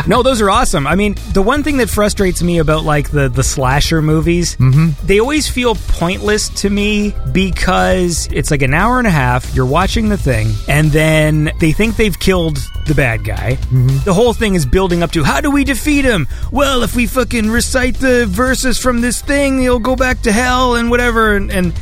No, 0.08 0.24
those 0.24 0.42
are 0.42 0.50
awesome. 0.50 0.88
I 0.88 0.96
mean, 0.96 1.16
the 1.34 1.42
one 1.42 1.64
thing 1.64 1.78
that 1.78 1.90
frustrates 1.90 2.42
me 2.42 2.58
about 2.60 2.84
like 2.84 3.12
the 3.12 3.30
the 3.30 3.44
slasher 3.44 4.02
movies, 4.02 4.56
mm-hmm. 4.56 4.90
they 5.06 5.20
always 5.20 5.48
feel 5.48 5.76
pointless 5.76 6.50
to 6.62 6.70
me 6.70 7.14
because 7.32 8.28
it's 8.32 8.50
like 8.52 8.62
an 8.62 8.74
hour 8.74 8.98
and 8.98 9.08
a 9.08 9.12
half. 9.12 9.54
You're 9.54 9.66
watching 9.66 10.10
the 10.10 10.18
thing, 10.18 10.52
and 10.68 10.92
then 10.92 11.52
they 11.60 11.72
think 11.72 11.96
they've 11.96 12.18
killed 12.18 12.58
the 12.88 12.96
bad 12.96 13.24
guy. 13.24 13.56
Mm-hmm. 13.56 14.04
The 14.04 14.14
whole 14.14 14.34
thing 14.34 14.56
is 14.56 14.66
building 14.66 15.04
up 15.04 15.12
to 15.12 15.24
how 15.24 15.42
do 15.42 15.52
we 15.52 15.64
defeat 15.64 16.06
him? 16.06 16.28
Well, 16.52 16.84
if 16.84 16.96
we 16.96 17.06
fucking 17.06 17.50
recite 17.50 17.96
the 17.96 18.26
verses 18.26 18.80
from 18.80 19.02
this 19.02 19.22
thing, 19.22 19.60
he'll 19.60 19.80
go 19.80 19.96
back 19.96 20.22
to 20.22 20.32
hell 20.32 20.76
and 20.76 20.90
whatever. 20.90 21.36
And 21.36 21.52
and, 21.52 21.74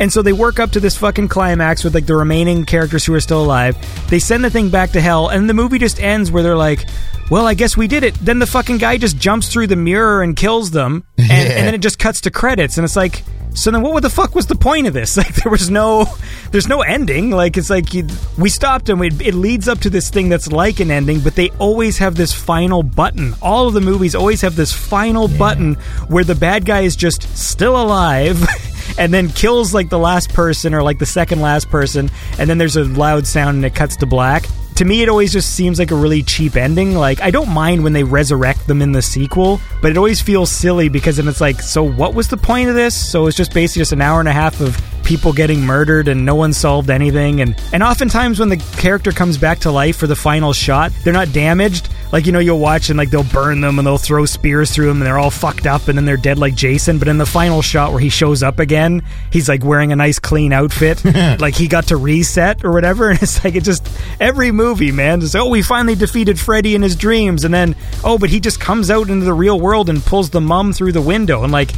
and 0.00 0.12
so 0.12 0.22
they 0.22 0.32
work 0.32 0.58
up 0.58 0.70
to 0.72 0.80
this 0.80 0.96
fucking 0.96 1.28
climax 1.28 1.84
with 1.84 1.94
like 1.94 2.06
the 2.06 2.16
remaining 2.16 2.64
characters 2.64 3.04
who 3.04 3.14
are 3.14 3.20
still 3.20 3.42
alive. 3.42 3.76
They 4.08 4.18
send 4.18 4.44
the 4.44 4.50
thing 4.50 4.70
back 4.70 4.90
to 4.92 5.00
hell, 5.00 5.28
and 5.28 5.48
the 5.48 5.54
movie 5.54 5.78
just 5.78 6.00
ends 6.00 6.30
where 6.30 6.42
they're 6.42 6.56
like. 6.56 6.86
Well, 7.30 7.46
I 7.46 7.54
guess 7.54 7.76
we 7.76 7.88
did 7.88 8.04
it. 8.04 8.14
Then 8.14 8.38
the 8.38 8.46
fucking 8.46 8.78
guy 8.78 8.98
just 8.98 9.16
jumps 9.16 9.52
through 9.52 9.68
the 9.68 9.76
mirror 9.76 10.22
and 10.22 10.36
kills 10.36 10.70
them, 10.70 11.04
and, 11.18 11.30
and 11.30 11.66
then 11.66 11.74
it 11.74 11.80
just 11.80 11.98
cuts 11.98 12.20
to 12.22 12.30
credits, 12.30 12.76
and 12.76 12.84
it's 12.84 12.96
like, 12.96 13.22
so 13.54 13.70
then 13.70 13.82
what 13.82 14.02
the 14.02 14.10
fuck 14.10 14.34
was 14.34 14.46
the 14.46 14.56
point 14.56 14.86
of 14.86 14.92
this? 14.92 15.16
Like, 15.24 15.34
there 15.36 15.50
was 15.50 15.70
no, 15.70 16.06
there's 16.50 16.68
no 16.68 16.82
ending. 16.82 17.30
Like, 17.30 17.56
it's 17.56 17.70
like 17.70 17.94
you, 17.94 18.06
we 18.36 18.48
stopped 18.48 18.88
and 18.88 18.98
we, 18.98 19.08
it 19.08 19.34
leads 19.34 19.68
up 19.68 19.78
to 19.80 19.90
this 19.90 20.10
thing 20.10 20.28
that's 20.28 20.50
like 20.50 20.80
an 20.80 20.90
ending, 20.90 21.20
but 21.20 21.34
they 21.34 21.50
always 21.58 21.98
have 21.98 22.16
this 22.16 22.32
final 22.32 22.82
button. 22.82 23.34
All 23.40 23.68
of 23.68 23.74
the 23.74 23.80
movies 23.80 24.14
always 24.14 24.40
have 24.42 24.56
this 24.56 24.72
final 24.72 25.28
button 25.28 25.74
where 26.08 26.24
the 26.24 26.34
bad 26.34 26.66
guy 26.66 26.80
is 26.80 26.96
just 26.96 27.22
still 27.36 27.80
alive. 27.80 28.44
And 28.96 29.12
then 29.12 29.28
kills 29.30 29.74
like 29.74 29.88
the 29.88 29.98
last 29.98 30.32
person 30.34 30.72
or 30.72 30.82
like 30.82 31.00
the 31.00 31.06
second 31.06 31.40
last 31.40 31.68
person, 31.68 32.10
and 32.38 32.48
then 32.48 32.58
there's 32.58 32.76
a 32.76 32.84
loud 32.84 33.26
sound 33.26 33.56
and 33.56 33.64
it 33.64 33.74
cuts 33.74 33.96
to 33.96 34.06
black 34.06 34.46
to 34.76 34.84
me 34.84 35.02
it 35.02 35.08
always 35.08 35.32
just 35.32 35.54
seems 35.54 35.78
like 35.78 35.90
a 35.90 35.94
really 35.94 36.22
cheap 36.22 36.56
ending. 36.56 36.94
Like 36.94 37.20
i 37.20 37.30
don't 37.30 37.48
mind 37.48 37.82
when 37.82 37.92
they 37.92 38.04
resurrect 38.04 38.66
them 38.66 38.82
in 38.82 38.92
the 38.92 39.02
sequel 39.02 39.60
but 39.80 39.90
it 39.90 39.96
always 39.96 40.20
feels 40.20 40.50
silly 40.50 40.88
because 40.88 41.16
then 41.16 41.28
it's 41.28 41.40
like 41.40 41.60
so 41.60 41.82
what 41.82 42.14
was 42.14 42.28
the 42.28 42.36
point 42.36 42.68
of 42.68 42.74
this? 42.74 42.94
So 42.94 43.26
it's 43.26 43.36
just 43.36 43.52
basically 43.52 43.80
just 43.80 43.92
an 43.92 44.00
hour 44.00 44.20
and 44.20 44.28
a 44.28 44.32
half 44.32 44.60
of 44.60 44.76
people 45.04 45.32
getting 45.32 45.60
murdered 45.60 46.08
and 46.08 46.24
no 46.24 46.34
one 46.34 46.52
solved 46.52 46.90
anything. 46.90 47.40
And 47.40 47.54
and 47.72 47.82
oftentimes 47.82 48.40
when 48.40 48.48
the 48.48 48.56
character 48.56 49.12
comes 49.12 49.38
back 49.38 49.60
to 49.60 49.70
life 49.70 49.96
for 49.96 50.06
the 50.06 50.16
final 50.16 50.52
shot 50.52 50.92
they're 51.02 51.12
not 51.12 51.32
damaged. 51.32 51.88
Like 52.12 52.26
you 52.26 52.32
know 52.32 52.38
you'll 52.38 52.58
watch 52.58 52.90
and 52.90 52.98
like 52.98 53.10
they'll 53.10 53.24
burn 53.24 53.60
them 53.60 53.78
and 53.78 53.86
they'll 53.86 53.98
throw 53.98 54.24
spears 54.24 54.70
through 54.70 54.86
them 54.86 54.98
and 54.98 55.06
they're 55.06 55.18
all 55.18 55.30
fucked 55.30 55.66
up 55.66 55.88
and 55.88 55.98
then 55.98 56.04
they're 56.04 56.16
dead 56.16 56.38
like 56.38 56.54
jason. 56.54 56.98
But 56.98 57.08
in 57.08 57.18
the 57.18 57.26
final 57.26 57.62
shot 57.62 57.90
where 57.92 58.00
he 58.00 58.08
shows 58.08 58.42
up 58.42 58.58
again 58.58 59.02
he's 59.30 59.48
like 59.48 59.64
wearing 59.64 59.92
a 59.92 59.96
nice 59.96 60.18
clean 60.18 60.52
outfit. 60.52 61.02
Like 61.44 61.54
he 61.54 61.68
got 61.68 61.88
to 61.88 61.96
reset 61.96 62.64
or 62.64 62.72
whatever. 62.72 63.10
And 63.14 63.22
it's 63.22 63.44
like 63.44 63.54
it 63.54 63.64
just 63.64 63.88
every 64.18 64.50
movie 64.50 64.92
man 64.92 65.20
just 65.20 65.36
oh 65.36 65.48
we 65.48 65.62
finally 65.62 65.94
defeated 65.94 66.38
freddy 66.38 66.74
in 66.74 66.82
his 66.82 66.96
dreams. 66.96 67.44
And 67.44 67.52
then 67.52 67.76
oh 68.02 68.18
but 68.18 68.30
he 68.30 68.40
just 68.40 68.60
comes 68.60 68.90
out 68.90 69.08
into 69.08 69.24
the 69.24 69.34
real 69.34 69.60
world 69.60 69.88
and 69.88 70.02
pulls 70.04 70.30
the 70.30 70.40
mum 70.40 70.72
through 70.72 70.92
the 70.92 71.02
window. 71.02 71.42
And 71.42 71.52
like 71.52 71.70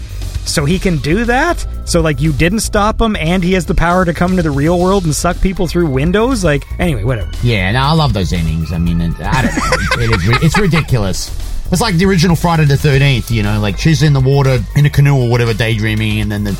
so 0.46 0.64
he 0.64 0.78
can 0.78 0.98
do 0.98 1.24
that? 1.24 1.66
So 1.84 2.00
like 2.00 2.20
you 2.20 2.32
didn't 2.32 2.60
stop 2.60 3.00
him 3.00 3.16
and 3.16 3.42
he 3.42 3.52
has 3.54 3.66
the 3.66 3.74
power 3.74 4.04
to 4.04 4.14
come 4.14 4.32
into 4.32 4.42
the 4.42 4.50
real 4.50 4.78
world 4.78 5.04
and 5.04 5.14
suck 5.14 5.40
people 5.40 5.66
through 5.66 5.86
windows? 5.86 6.44
Like 6.44 6.64
anyway 6.80 7.04
whatever. 7.04 7.30
Yeah 7.42 7.72
no 7.72 7.80
i 7.80 7.92
love 7.92 8.12
those 8.12 8.32
endings. 8.32 8.72
I 8.72 8.78
mean 8.78 9.00
it, 9.00 9.14
i 9.20 9.42
don't 9.42 9.54
know. 9.54 10.04
It 10.04 10.10
is, 10.10 10.42
it's 10.44 10.58
ridiculous. 10.58 11.30
It's 11.72 11.80
like 11.80 11.96
the 11.96 12.04
original 12.06 12.36
friday 12.36 12.64
the 12.64 12.74
13th 12.74 13.30
you 13.30 13.42
know 13.42 13.58
like 13.60 13.76
she's 13.76 14.02
in 14.04 14.12
the 14.12 14.20
water 14.20 14.60
in 14.76 14.86
a 14.86 14.90
canoe 14.90 15.16
or 15.16 15.28
whatever 15.28 15.52
daydreaming 15.52 16.20
and 16.20 16.30
then 16.30 16.44
the 16.44 16.52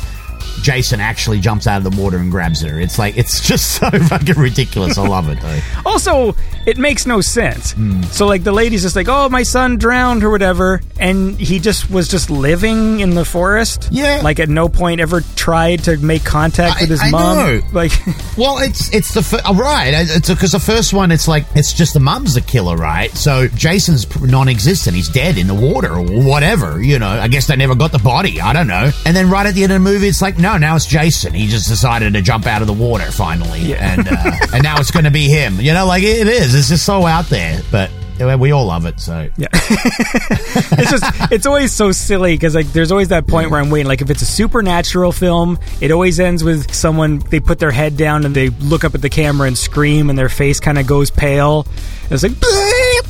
Jason 0.61 0.99
actually 0.99 1.39
jumps 1.39 1.67
out 1.67 1.83
of 1.85 1.89
the 1.95 2.01
water 2.01 2.17
and 2.17 2.31
grabs 2.31 2.61
her. 2.61 2.79
It's 2.79 2.97
like 2.99 3.17
it's 3.17 3.41
just 3.45 3.75
so 3.79 3.89
fucking 3.89 4.35
ridiculous. 4.35 4.97
I 4.97 5.07
love 5.07 5.29
it 5.29 5.39
though. 5.41 5.59
Also, 5.85 6.35
it 6.65 6.77
makes 6.77 7.05
no 7.05 7.21
sense. 7.21 7.71
Hmm. 7.73 8.01
So, 8.03 8.27
like, 8.27 8.43
the 8.43 8.51
lady's 8.51 8.81
just 8.81 8.95
like, 8.95 9.07
"Oh, 9.09 9.29
my 9.29 9.43
son 9.43 9.77
drowned 9.77 10.23
or 10.23 10.29
whatever," 10.29 10.81
and 10.99 11.39
he 11.39 11.59
just 11.59 11.89
was 11.89 12.07
just 12.07 12.29
living 12.29 12.99
in 12.99 13.11
the 13.11 13.25
forest. 13.25 13.87
Yeah. 13.91 14.21
like 14.23 14.39
at 14.39 14.49
no 14.49 14.67
point 14.69 14.99
ever 15.01 15.21
tried 15.35 15.83
to 15.85 15.97
make 15.97 16.23
contact 16.23 16.77
I- 16.77 16.81
with 16.81 16.89
his 16.89 17.01
I 17.01 17.09
mom. 17.11 17.37
know. 17.37 17.61
Like, 17.73 17.91
Well, 18.37 18.57
it's 18.59 18.93
it's 18.93 19.13
the 19.13 19.21
fir- 19.21 19.41
oh, 19.45 19.53
right. 19.55 19.91
It's 19.93 20.29
because 20.29 20.51
the 20.53 20.59
first 20.59 20.93
one, 20.93 21.11
it's 21.11 21.27
like 21.27 21.45
it's 21.55 21.73
just 21.73 21.93
the 21.93 21.99
mum's 21.99 22.33
the 22.33 22.41
killer, 22.41 22.75
right? 22.75 23.11
So 23.11 23.47
Jason's 23.49 24.05
non-existent. 24.21 24.95
He's 24.95 25.09
dead 25.09 25.37
in 25.37 25.47
the 25.47 25.53
water 25.55 25.93
or 25.93 26.01
whatever. 26.01 26.81
You 26.81 26.97
know, 26.99 27.07
I 27.09 27.27
guess 27.27 27.47
they 27.47 27.55
never 27.55 27.75
got 27.75 27.91
the 27.91 27.99
body. 27.99 28.39
I 28.41 28.53
don't 28.53 28.67
know. 28.67 28.91
And 29.05 29.15
then 29.15 29.29
right 29.29 29.45
at 29.45 29.53
the 29.53 29.63
end 29.63 29.71
of 29.73 29.83
the 29.83 29.89
movie, 29.89 30.07
it's 30.07 30.21
like, 30.21 30.37
no, 30.37 30.46
now 30.55 30.77
it's 30.77 30.85
Jason. 30.85 31.33
He 31.33 31.47
just 31.47 31.67
decided 31.67 32.13
to 32.13 32.21
jump 32.21 32.45
out 32.45 32.61
of 32.61 32.67
the 32.67 32.73
water 32.73 33.11
finally, 33.11 33.75
and 33.75 34.07
uh, 34.07 34.31
and 34.53 34.63
now 34.63 34.79
it's 34.79 34.91
going 34.91 35.05
to 35.05 35.11
be 35.11 35.27
him. 35.27 35.59
You 35.59 35.73
know, 35.73 35.85
like 35.85 36.03
it 36.03 36.27
is. 36.27 36.55
It's 36.55 36.69
just 36.69 36.85
so 36.85 37.05
out 37.05 37.25
there, 37.25 37.61
but 37.71 37.91
we 38.39 38.51
all 38.51 38.65
love 38.65 38.85
it. 38.85 38.99
So 38.99 39.29
yeah, 39.35 39.47
it's 39.53 40.91
just 40.91 41.31
it's 41.31 41.45
always 41.45 41.73
so 41.73 41.91
silly 41.91 42.35
because 42.35 42.55
like 42.55 42.67
there's 42.67 42.91
always 42.91 43.09
that 43.09 43.27
point 43.27 43.51
where 43.51 43.59
I'm 43.59 43.69
waiting. 43.69 43.87
Like 43.87 44.01
if 44.01 44.09
it's 44.09 44.21
a 44.21 44.25
supernatural 44.25 45.11
film, 45.11 45.59
it 45.81 45.91
always 45.91 46.19
ends 46.19 46.43
with 46.43 46.73
someone 46.73 47.19
they 47.19 47.39
put 47.39 47.59
their 47.59 47.71
head 47.71 47.97
down 47.97 48.25
and 48.25 48.35
they 48.35 48.49
look 48.49 48.83
up 48.83 48.95
at 48.95 49.01
the 49.01 49.09
camera 49.09 49.47
and 49.47 49.57
scream, 49.57 50.09
and 50.09 50.17
their 50.17 50.29
face 50.29 50.59
kind 50.59 50.77
of 50.77 50.87
goes 50.87 51.11
pale. 51.11 51.67
It's 52.09 52.23
like. 52.23 52.33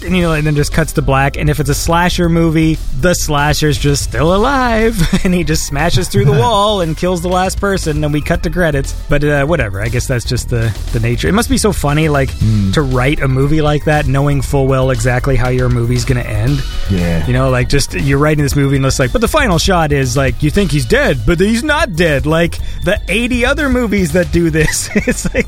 And 0.04 0.16
you 0.16 0.22
know, 0.22 0.34
and 0.34 0.46
then 0.46 0.56
just 0.56 0.72
cuts 0.74 0.94
to 0.94 1.02
black. 1.02 1.38
And 1.38 1.50
if 1.50 1.60
it's 1.60 1.70
a 1.70 1.74
slasher 1.76 2.30
movie, 2.30 2.76
the 3.00 3.14
slasher's 3.14 3.78
just 3.78 4.04
still 4.04 4.36
alive, 4.36 4.96
and 5.26 5.34
he 5.34 5.44
just 5.44 5.66
smashes 5.68 6.08
through 6.08 6.26
the 6.26 6.32
wall 6.40 6.82
and 6.82 6.96
kills 6.96 7.22
the 7.22 7.30
last 7.30 7.60
person. 7.60 8.04
And 8.04 8.14
we 8.14 8.22
cut 8.22 8.44
to 8.44 8.50
credits. 8.50 8.94
But 9.10 9.24
uh, 9.24 9.46
whatever. 9.46 9.82
I 9.82 9.90
guess 9.90 10.08
that's 10.08 10.26
just 10.26 10.50
the 10.50 10.76
the 10.94 11.00
nature. 11.00 11.28
It 11.28 11.34
must 11.34 11.50
be 11.50 11.58
so 11.58 11.72
funny, 11.74 12.10
like 12.10 12.30
Hmm. 12.38 12.72
to 12.74 12.82
write 12.82 13.20
a 13.22 13.28
movie 13.28 13.62
like 13.62 13.86
that, 13.86 14.06
knowing 14.06 14.42
full 14.42 14.68
well 14.68 14.92
exactly 14.92 15.36
how 15.36 15.50
your 15.50 15.70
movie's 15.70 16.06
going 16.06 16.22
to 16.22 16.30
end. 16.30 16.62
Yeah. 16.92 17.26
You 17.26 17.34
know, 17.34 17.50
like 17.50 17.70
just 17.70 17.94
you're 17.94 18.20
writing 18.20 18.44
this 18.44 18.56
movie 18.56 18.76
and 18.76 18.86
it's 18.86 19.00
like, 19.00 19.12
but 19.12 19.22
the 19.22 19.28
final 19.28 19.58
shot 19.58 19.92
is 19.92 20.16
like 20.18 20.44
you 20.44 20.50
think 20.52 20.72
he's 20.72 20.86
dead, 20.86 21.20
but 21.26 21.40
he's 21.40 21.64
not 21.64 21.96
dead. 21.96 22.26
Like 22.26 22.58
the 22.84 23.02
80 23.08 23.46
other 23.46 23.70
movies 23.70 24.12
that 24.14 24.32
do 24.32 24.50
this. 24.50 24.90
it's 24.96 25.26
like 25.34 25.46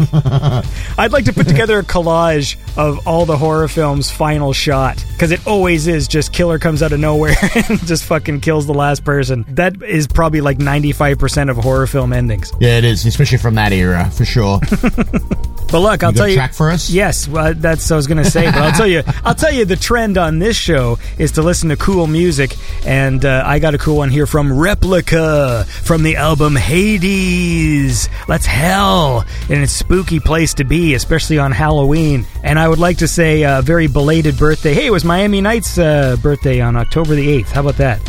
I'd 0.97 1.11
like 1.11 1.25
to 1.25 1.33
put 1.33 1.47
together 1.47 1.79
a 1.79 1.83
collage 1.83 2.55
of 2.77 3.05
all 3.07 3.25
the 3.25 3.37
horror 3.37 3.67
films' 3.67 4.09
final 4.09 4.38
shot 4.53 5.03
because 5.11 5.31
it 5.31 5.45
always 5.45 5.87
is 5.87 6.07
just 6.07 6.33
killer 6.33 6.57
comes 6.59 6.81
out 6.81 6.91
of 6.91 6.99
nowhere 6.99 7.35
and 7.69 7.79
just 7.85 8.03
fucking 8.05 8.39
kills 8.41 8.65
the 8.65 8.73
last 8.73 9.03
person. 9.03 9.45
That 9.49 9.81
is 9.83 10.07
probably 10.07 10.41
like 10.41 10.57
95% 10.57 11.49
of 11.49 11.57
horror 11.57 11.87
film 11.87 12.13
endings. 12.13 12.51
yeah, 12.59 12.77
it 12.77 12.83
is, 12.83 13.05
especially 13.05 13.37
from 13.37 13.55
that 13.55 13.71
era 13.71 14.09
for 14.11 14.25
sure. 14.25 14.59
But 15.72 15.80
look, 15.82 16.03
I'll 16.03 16.11
You 16.11 16.17
tell 16.17 16.28
you. 16.28 16.36
track 16.36 16.53
for 16.53 16.72
us? 16.72 16.89
Yes, 16.89 17.28
well, 17.28 17.53
that's 17.53 17.88
what 17.89 17.95
I 17.95 17.97
was 17.97 18.07
going 18.07 18.24
to 18.24 18.30
say. 18.30 18.45
But 18.45 18.55
I'll 18.57 18.72
tell 18.72 18.88
you, 18.88 19.03
I'll 19.24 19.36
tell 19.36 19.51
you 19.51 19.65
the 19.65 19.76
trend 19.76 20.17
on 20.17 20.39
this 20.39 20.57
show 20.57 20.97
is 21.20 21.34
to 21.34 21.41
listen 21.43 21.70
to 21.70 21.76
cool 21.78 22.07
music, 22.07 22.55
and 22.86 23.24
uh, 23.24 23.43
I 23.45 23.59
got 23.59 23.76
a 23.76 23.78
cool 23.78 23.97
one 23.97 24.09
here 24.09 24.26
from 24.26 24.51
Replica 24.57 25.65
from 25.84 26.01
the 26.03 26.15
album 26.15 26.55
Hades. 26.55 28.09
That's 28.28 28.45
hell, 28.45 29.26
and 29.49 29.61
it's 29.63 29.74
a 29.74 29.78
spooky 29.78 30.20
place 30.20 30.53
to 30.55 30.63
be, 30.63 30.93
especially 30.93 31.38
on 31.39 31.51
Halloween. 31.51 32.26
And 32.43 32.57
I 32.59 32.67
would 32.67 32.80
like 32.80 32.97
to 32.99 33.07
say 33.07 33.43
a 33.43 33.61
very 33.61 33.88
belated 33.88 34.38
birthday. 34.38 34.74
Hey, 34.74 34.88
it 34.88 34.91
was 34.91 35.03
Miami 35.05 35.41
Knight's 35.41 35.78
uh, 35.78 36.15
birthday 36.22 36.61
on 36.61 36.76
October 36.76 37.15
the 37.15 37.30
eighth. 37.30 37.51
How 37.51 37.61
about 37.61 37.78
that? 37.78 37.99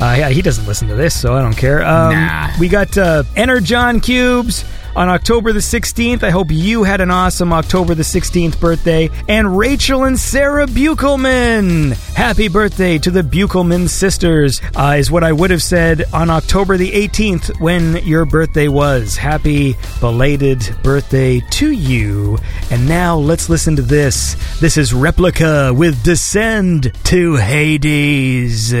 Uh, 0.00 0.14
yeah, 0.18 0.28
he 0.30 0.42
doesn't 0.42 0.66
listen 0.66 0.88
to 0.88 0.94
this, 0.94 1.18
so 1.18 1.34
I 1.34 1.42
don't 1.42 1.56
care. 1.56 1.82
Um, 1.84 2.12
Nah. 2.12 2.50
We 2.58 2.68
got 2.68 2.96
uh, 2.98 3.22
Energon 3.36 4.00
Cubes 4.00 4.64
on 4.94 5.08
October 5.08 5.52
the 5.52 5.60
16th. 5.60 6.22
I 6.22 6.30
hope 6.30 6.48
you 6.50 6.84
had 6.84 7.00
an 7.00 7.10
awesome 7.10 7.52
October 7.52 7.94
the 7.94 8.02
16th 8.02 8.60
birthday. 8.60 9.10
And 9.28 9.56
Rachel 9.56 10.04
and 10.04 10.18
Sarah 10.18 10.66
Buchelman. 10.66 11.92
Happy 12.14 12.48
birthday 12.48 12.98
to 12.98 13.10
the 13.10 13.22
Buchelman 13.22 13.88
sisters, 13.88 14.60
uh, 14.76 14.96
is 14.98 15.10
what 15.10 15.24
I 15.24 15.32
would 15.32 15.50
have 15.50 15.62
said 15.62 16.04
on 16.12 16.30
October 16.30 16.76
the 16.76 16.92
18th 16.92 17.60
when 17.60 17.96
your 18.04 18.24
birthday 18.24 18.68
was. 18.68 19.16
Happy 19.16 19.76
belated 20.00 20.76
birthday 20.82 21.40
to 21.40 21.70
you. 21.70 22.38
And 22.70 22.88
now 22.88 23.16
let's 23.16 23.48
listen 23.48 23.76
to 23.76 23.82
this. 23.82 24.36
This 24.60 24.76
is 24.76 24.94
Replica 24.94 25.72
with 25.74 26.02
Descend 26.02 26.92
to 27.04 27.36
Hades. 27.36 28.74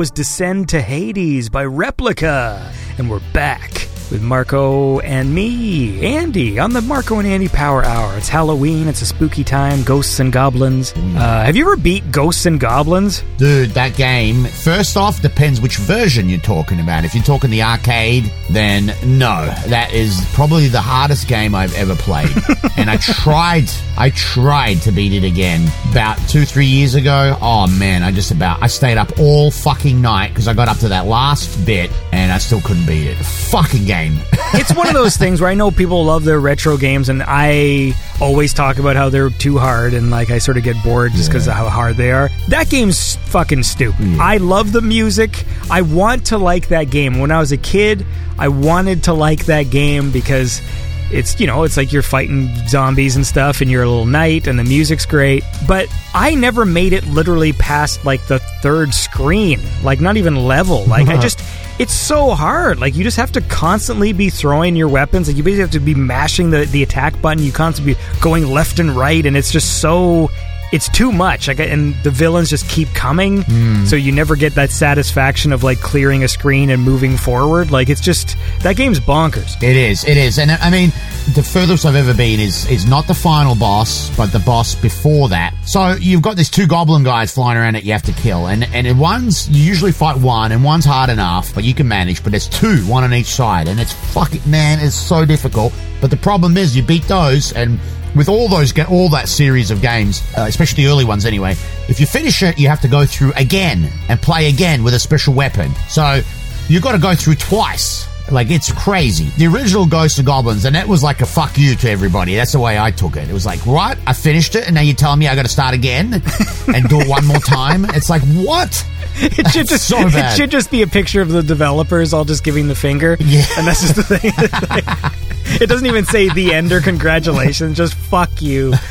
Was 0.00 0.10
Descend 0.10 0.70
to 0.70 0.80
Hades 0.80 1.50
by 1.50 1.62
Replica. 1.62 2.72
And 2.96 3.10
we're 3.10 3.20
back 3.34 3.86
with 4.10 4.22
Marko 4.22 4.98
and 5.00 5.34
me, 5.34 6.04
Andy, 6.16 6.58
on 6.58 6.72
the 6.72 6.80
Marko 6.80 7.18
and 7.18 7.28
Andy 7.28 7.48
Power 7.48 7.84
Hour. 7.84 8.16
It's 8.16 8.28
Halloween, 8.28 8.88
it's 8.88 9.02
a 9.02 9.06
spooky 9.06 9.44
time, 9.44 9.82
ghosts 9.82 10.18
and 10.18 10.32
goblins. 10.32 10.92
Uh, 10.92 11.44
have 11.44 11.54
you 11.54 11.64
ever 11.66 11.76
beat 11.76 12.10
Ghosts 12.10 12.46
and 12.46 12.58
Goblins? 12.58 13.22
Dude, 13.36 13.70
that 13.70 13.94
game, 13.94 14.44
first 14.44 14.96
off, 14.96 15.20
depends 15.22 15.60
which 15.60 15.76
version 15.76 16.28
you're 16.28 16.40
talking 16.40 16.80
about. 16.80 17.04
If 17.04 17.14
you're 17.14 17.22
talking 17.22 17.50
the 17.50 17.62
arcade, 17.62 18.32
then 18.50 18.86
no. 19.18 19.46
That 19.66 19.92
is 19.92 20.26
probably 20.32 20.68
the 20.68 20.80
hardest 20.80 21.28
game 21.28 21.54
I've 21.54 21.74
ever 21.74 21.94
played. 21.94 22.34
and 22.76 22.90
I 22.90 22.96
tried, 22.96 23.68
I 24.00 24.08
tried 24.08 24.76
to 24.84 24.92
beat 24.92 25.12
it 25.12 25.26
again 25.26 25.70
about 25.90 26.16
two, 26.26 26.46
three 26.46 26.64
years 26.64 26.94
ago. 26.94 27.36
Oh 27.42 27.66
man, 27.66 28.02
I 28.02 28.10
just 28.10 28.30
about, 28.30 28.62
I 28.62 28.66
stayed 28.66 28.96
up 28.96 29.20
all 29.20 29.50
fucking 29.50 30.00
night 30.00 30.28
because 30.28 30.48
I 30.48 30.54
got 30.54 30.68
up 30.68 30.78
to 30.78 30.88
that 30.88 31.04
last 31.04 31.66
bit 31.66 31.90
and 32.10 32.32
I 32.32 32.38
still 32.38 32.62
couldn't 32.62 32.86
beat 32.86 33.06
it. 33.06 33.16
Fucking 33.16 33.84
game. 33.84 34.14
it's 34.54 34.74
one 34.74 34.86
of 34.86 34.94
those 34.94 35.18
things 35.18 35.42
where 35.42 35.50
I 35.50 35.54
know 35.54 35.70
people 35.70 36.02
love 36.02 36.24
their 36.24 36.40
retro 36.40 36.78
games, 36.78 37.10
and 37.10 37.22
I 37.26 37.92
always 38.22 38.54
talk 38.54 38.78
about 38.78 38.96
how 38.96 39.10
they're 39.10 39.28
too 39.28 39.58
hard, 39.58 39.92
and 39.92 40.10
like 40.10 40.30
I 40.30 40.38
sort 40.38 40.56
of 40.56 40.64
get 40.64 40.82
bored 40.82 41.12
just 41.12 41.28
because 41.28 41.46
of 41.46 41.52
how 41.52 41.68
hard 41.68 41.96
they 41.96 42.10
are. 42.10 42.30
That 42.48 42.70
game's 42.70 43.16
fucking 43.16 43.64
stupid. 43.64 44.18
I 44.18 44.38
love 44.38 44.72
the 44.72 44.80
music. 44.80 45.44
I 45.70 45.82
want 45.82 46.26
to 46.28 46.38
like 46.38 46.68
that 46.68 46.84
game. 46.84 47.18
When 47.18 47.30
I 47.30 47.38
was 47.38 47.52
a 47.52 47.58
kid, 47.58 48.06
I 48.38 48.48
wanted 48.48 49.04
to 49.04 49.12
like 49.12 49.44
that 49.46 49.64
game 49.64 50.10
because 50.10 50.62
it's 51.12 51.38
you 51.40 51.46
know 51.46 51.64
it's 51.64 51.76
like 51.76 51.92
you're 51.92 52.02
fighting 52.02 52.48
zombies 52.68 53.16
and 53.16 53.26
stuff 53.26 53.60
and 53.60 53.70
you're 53.70 53.82
a 53.82 53.88
little 53.88 54.06
knight 54.06 54.46
and 54.46 54.58
the 54.58 54.64
music's 54.64 55.06
great. 55.06 55.44
But 55.66 55.88
i 56.14 56.34
never 56.34 56.64
made 56.64 56.92
it 56.92 57.06
literally 57.06 57.52
past 57.52 58.04
like 58.04 58.26
the 58.26 58.40
third 58.62 58.92
screen 58.92 59.60
like 59.82 60.00
not 60.00 60.16
even 60.16 60.36
level. 60.36 60.84
Like 60.86 61.08
i 61.08 61.14
uh-huh. 61.14 61.22
just 61.22 61.40
it's 61.80 61.94
so 61.94 62.32
hard. 62.32 62.78
Like 62.78 62.94
you 62.94 63.02
just 63.02 63.16
have 63.16 63.32
to 63.32 63.40
constantly 63.40 64.12
be 64.12 64.28
throwing 64.28 64.76
your 64.76 64.88
weapons. 64.88 65.28
Like 65.28 65.38
you 65.38 65.42
basically 65.42 65.62
have 65.62 65.70
to 65.70 65.80
be 65.80 65.94
mashing 65.94 66.50
the, 66.50 66.66
the 66.66 66.82
attack 66.82 67.20
button. 67.22 67.42
You 67.42 67.52
constantly 67.52 67.94
be 67.94 68.00
going 68.20 68.46
left 68.46 68.78
and 68.78 68.90
right 68.90 69.24
and 69.24 69.34
it's 69.34 69.50
just 69.50 69.80
so 69.80 70.30
it's 70.72 70.88
too 70.88 71.10
much. 71.10 71.48
Like 71.48 71.58
and 71.58 71.94
the 72.02 72.10
villains 72.10 72.50
just 72.50 72.68
keep 72.68 72.88
coming. 72.88 73.42
Hmm. 73.42 73.84
So 73.84 73.96
you 73.96 74.12
never 74.12 74.36
get 74.36 74.54
that 74.54 74.70
satisfaction 74.70 75.52
of 75.52 75.64
like 75.64 75.80
clearing 75.80 76.22
a 76.22 76.28
screen 76.28 76.70
and 76.70 76.82
moving 76.82 77.16
forward. 77.16 77.70
Like 77.70 77.88
it's 77.88 78.00
just 78.00 78.36
that 78.62 78.76
game's 78.76 79.00
bonkers. 79.00 79.60
It 79.62 79.76
is, 79.76 80.04
it 80.04 80.16
is, 80.16 80.38
and 80.38 80.50
I 80.50 80.70
mean, 80.70 80.92
the 81.34 81.42
furthest 81.42 81.86
I've 81.86 81.94
ever 81.94 82.14
been 82.14 82.40
is 82.40 82.68
is 82.70 82.86
not 82.86 83.06
the 83.06 83.14
final 83.14 83.54
boss, 83.54 84.14
but 84.16 84.32
the 84.32 84.38
boss 84.40 84.74
before 84.74 85.28
that. 85.28 85.54
So 85.64 85.92
you've 85.92 86.22
got 86.22 86.36
these 86.36 86.50
two 86.50 86.66
goblin 86.66 87.04
guys 87.04 87.32
flying 87.32 87.56
around 87.56 87.74
that 87.74 87.84
you 87.84 87.92
have 87.92 88.02
to 88.04 88.12
kill, 88.12 88.48
and 88.48 88.64
and 88.64 88.98
one's 88.98 89.48
you 89.48 89.62
usually 89.62 89.92
fight 89.92 90.16
one, 90.16 90.52
and 90.52 90.64
one's 90.64 90.84
hard 90.84 91.10
enough, 91.10 91.54
but 91.54 91.64
you 91.64 91.74
can 91.74 91.86
manage. 91.86 92.22
But 92.22 92.32
there's 92.32 92.48
two, 92.48 92.78
one 92.86 93.04
on 93.04 93.14
each 93.14 93.26
side, 93.26 93.68
and 93.68 93.78
it's 93.78 93.92
fucking 93.92 94.42
man, 94.46 94.80
it's 94.80 94.96
so 94.96 95.24
difficult. 95.24 95.72
But 96.00 96.10
the 96.10 96.16
problem 96.16 96.56
is, 96.56 96.76
you 96.76 96.82
beat 96.82 97.04
those, 97.04 97.52
and 97.52 97.78
with 98.16 98.28
all 98.28 98.48
those 98.48 98.76
all 98.88 99.08
that 99.10 99.28
series 99.28 99.70
of 99.70 99.80
games, 99.80 100.22
uh, 100.36 100.42
especially 100.42 100.84
the 100.84 100.90
early 100.90 101.04
ones 101.04 101.26
anyway, 101.26 101.52
if 101.88 102.00
you 102.00 102.06
finish 102.06 102.42
it, 102.42 102.58
you 102.58 102.68
have 102.68 102.80
to 102.80 102.88
go 102.88 103.06
through 103.06 103.32
again 103.36 103.90
and 104.08 104.20
play 104.20 104.48
again 104.48 104.82
with 104.82 104.94
a 104.94 104.98
special 104.98 105.34
weapon. 105.34 105.70
So 105.88 106.22
you've 106.68 106.82
got 106.82 106.92
to 106.92 106.98
go 106.98 107.14
through 107.14 107.36
twice. 107.36 107.99
Like 108.30 108.50
it's 108.50 108.72
crazy. 108.72 109.26
The 109.36 109.46
original 109.46 109.86
Ghosts 109.86 110.18
and 110.18 110.26
Goblins, 110.26 110.64
and 110.64 110.74
that 110.74 110.86
was 110.86 111.02
like 111.02 111.20
a 111.20 111.26
fuck 111.26 111.58
you 111.58 111.74
to 111.76 111.90
everybody. 111.90 112.34
That's 112.34 112.52
the 112.52 112.60
way 112.60 112.78
I 112.78 112.90
took 112.90 113.16
it. 113.16 113.28
It 113.28 113.32
was 113.32 113.46
like, 113.46 113.64
right, 113.66 113.98
I 114.06 114.12
finished 114.12 114.54
it, 114.54 114.66
and 114.66 114.74
now 114.74 114.82
you're 114.82 114.94
telling 114.94 115.18
me 115.18 115.28
I 115.28 115.34
got 115.34 115.42
to 115.42 115.48
start 115.48 115.74
again 115.74 116.14
and 116.74 116.88
do 116.88 117.00
it 117.00 117.08
one 117.08 117.26
more 117.26 117.38
time. 117.38 117.84
It's 117.86 118.10
like, 118.10 118.22
what? 118.22 118.86
It 119.16 119.50
should 119.50 119.68
just 119.68 119.88
so 119.88 119.98
it 120.00 120.36
should 120.36 120.50
just 120.50 120.70
be 120.70 120.82
a 120.82 120.86
picture 120.86 121.20
of 121.20 121.28
the 121.28 121.42
developers 121.42 122.14
all 122.14 122.24
just 122.24 122.44
giving 122.44 122.68
the 122.68 122.74
finger. 122.74 123.16
Yeah. 123.20 123.44
And 123.58 123.66
that's 123.66 123.80
just 123.80 123.96
the 123.96 124.02
thing. 124.04 124.32
it 125.60 125.68
doesn't 125.68 125.86
even 125.86 126.04
say 126.04 126.28
the 126.28 126.54
end 126.54 126.72
or 126.72 126.80
congratulations, 126.80 127.76
just 127.76 127.94
fuck 127.94 128.40
you. 128.40 128.72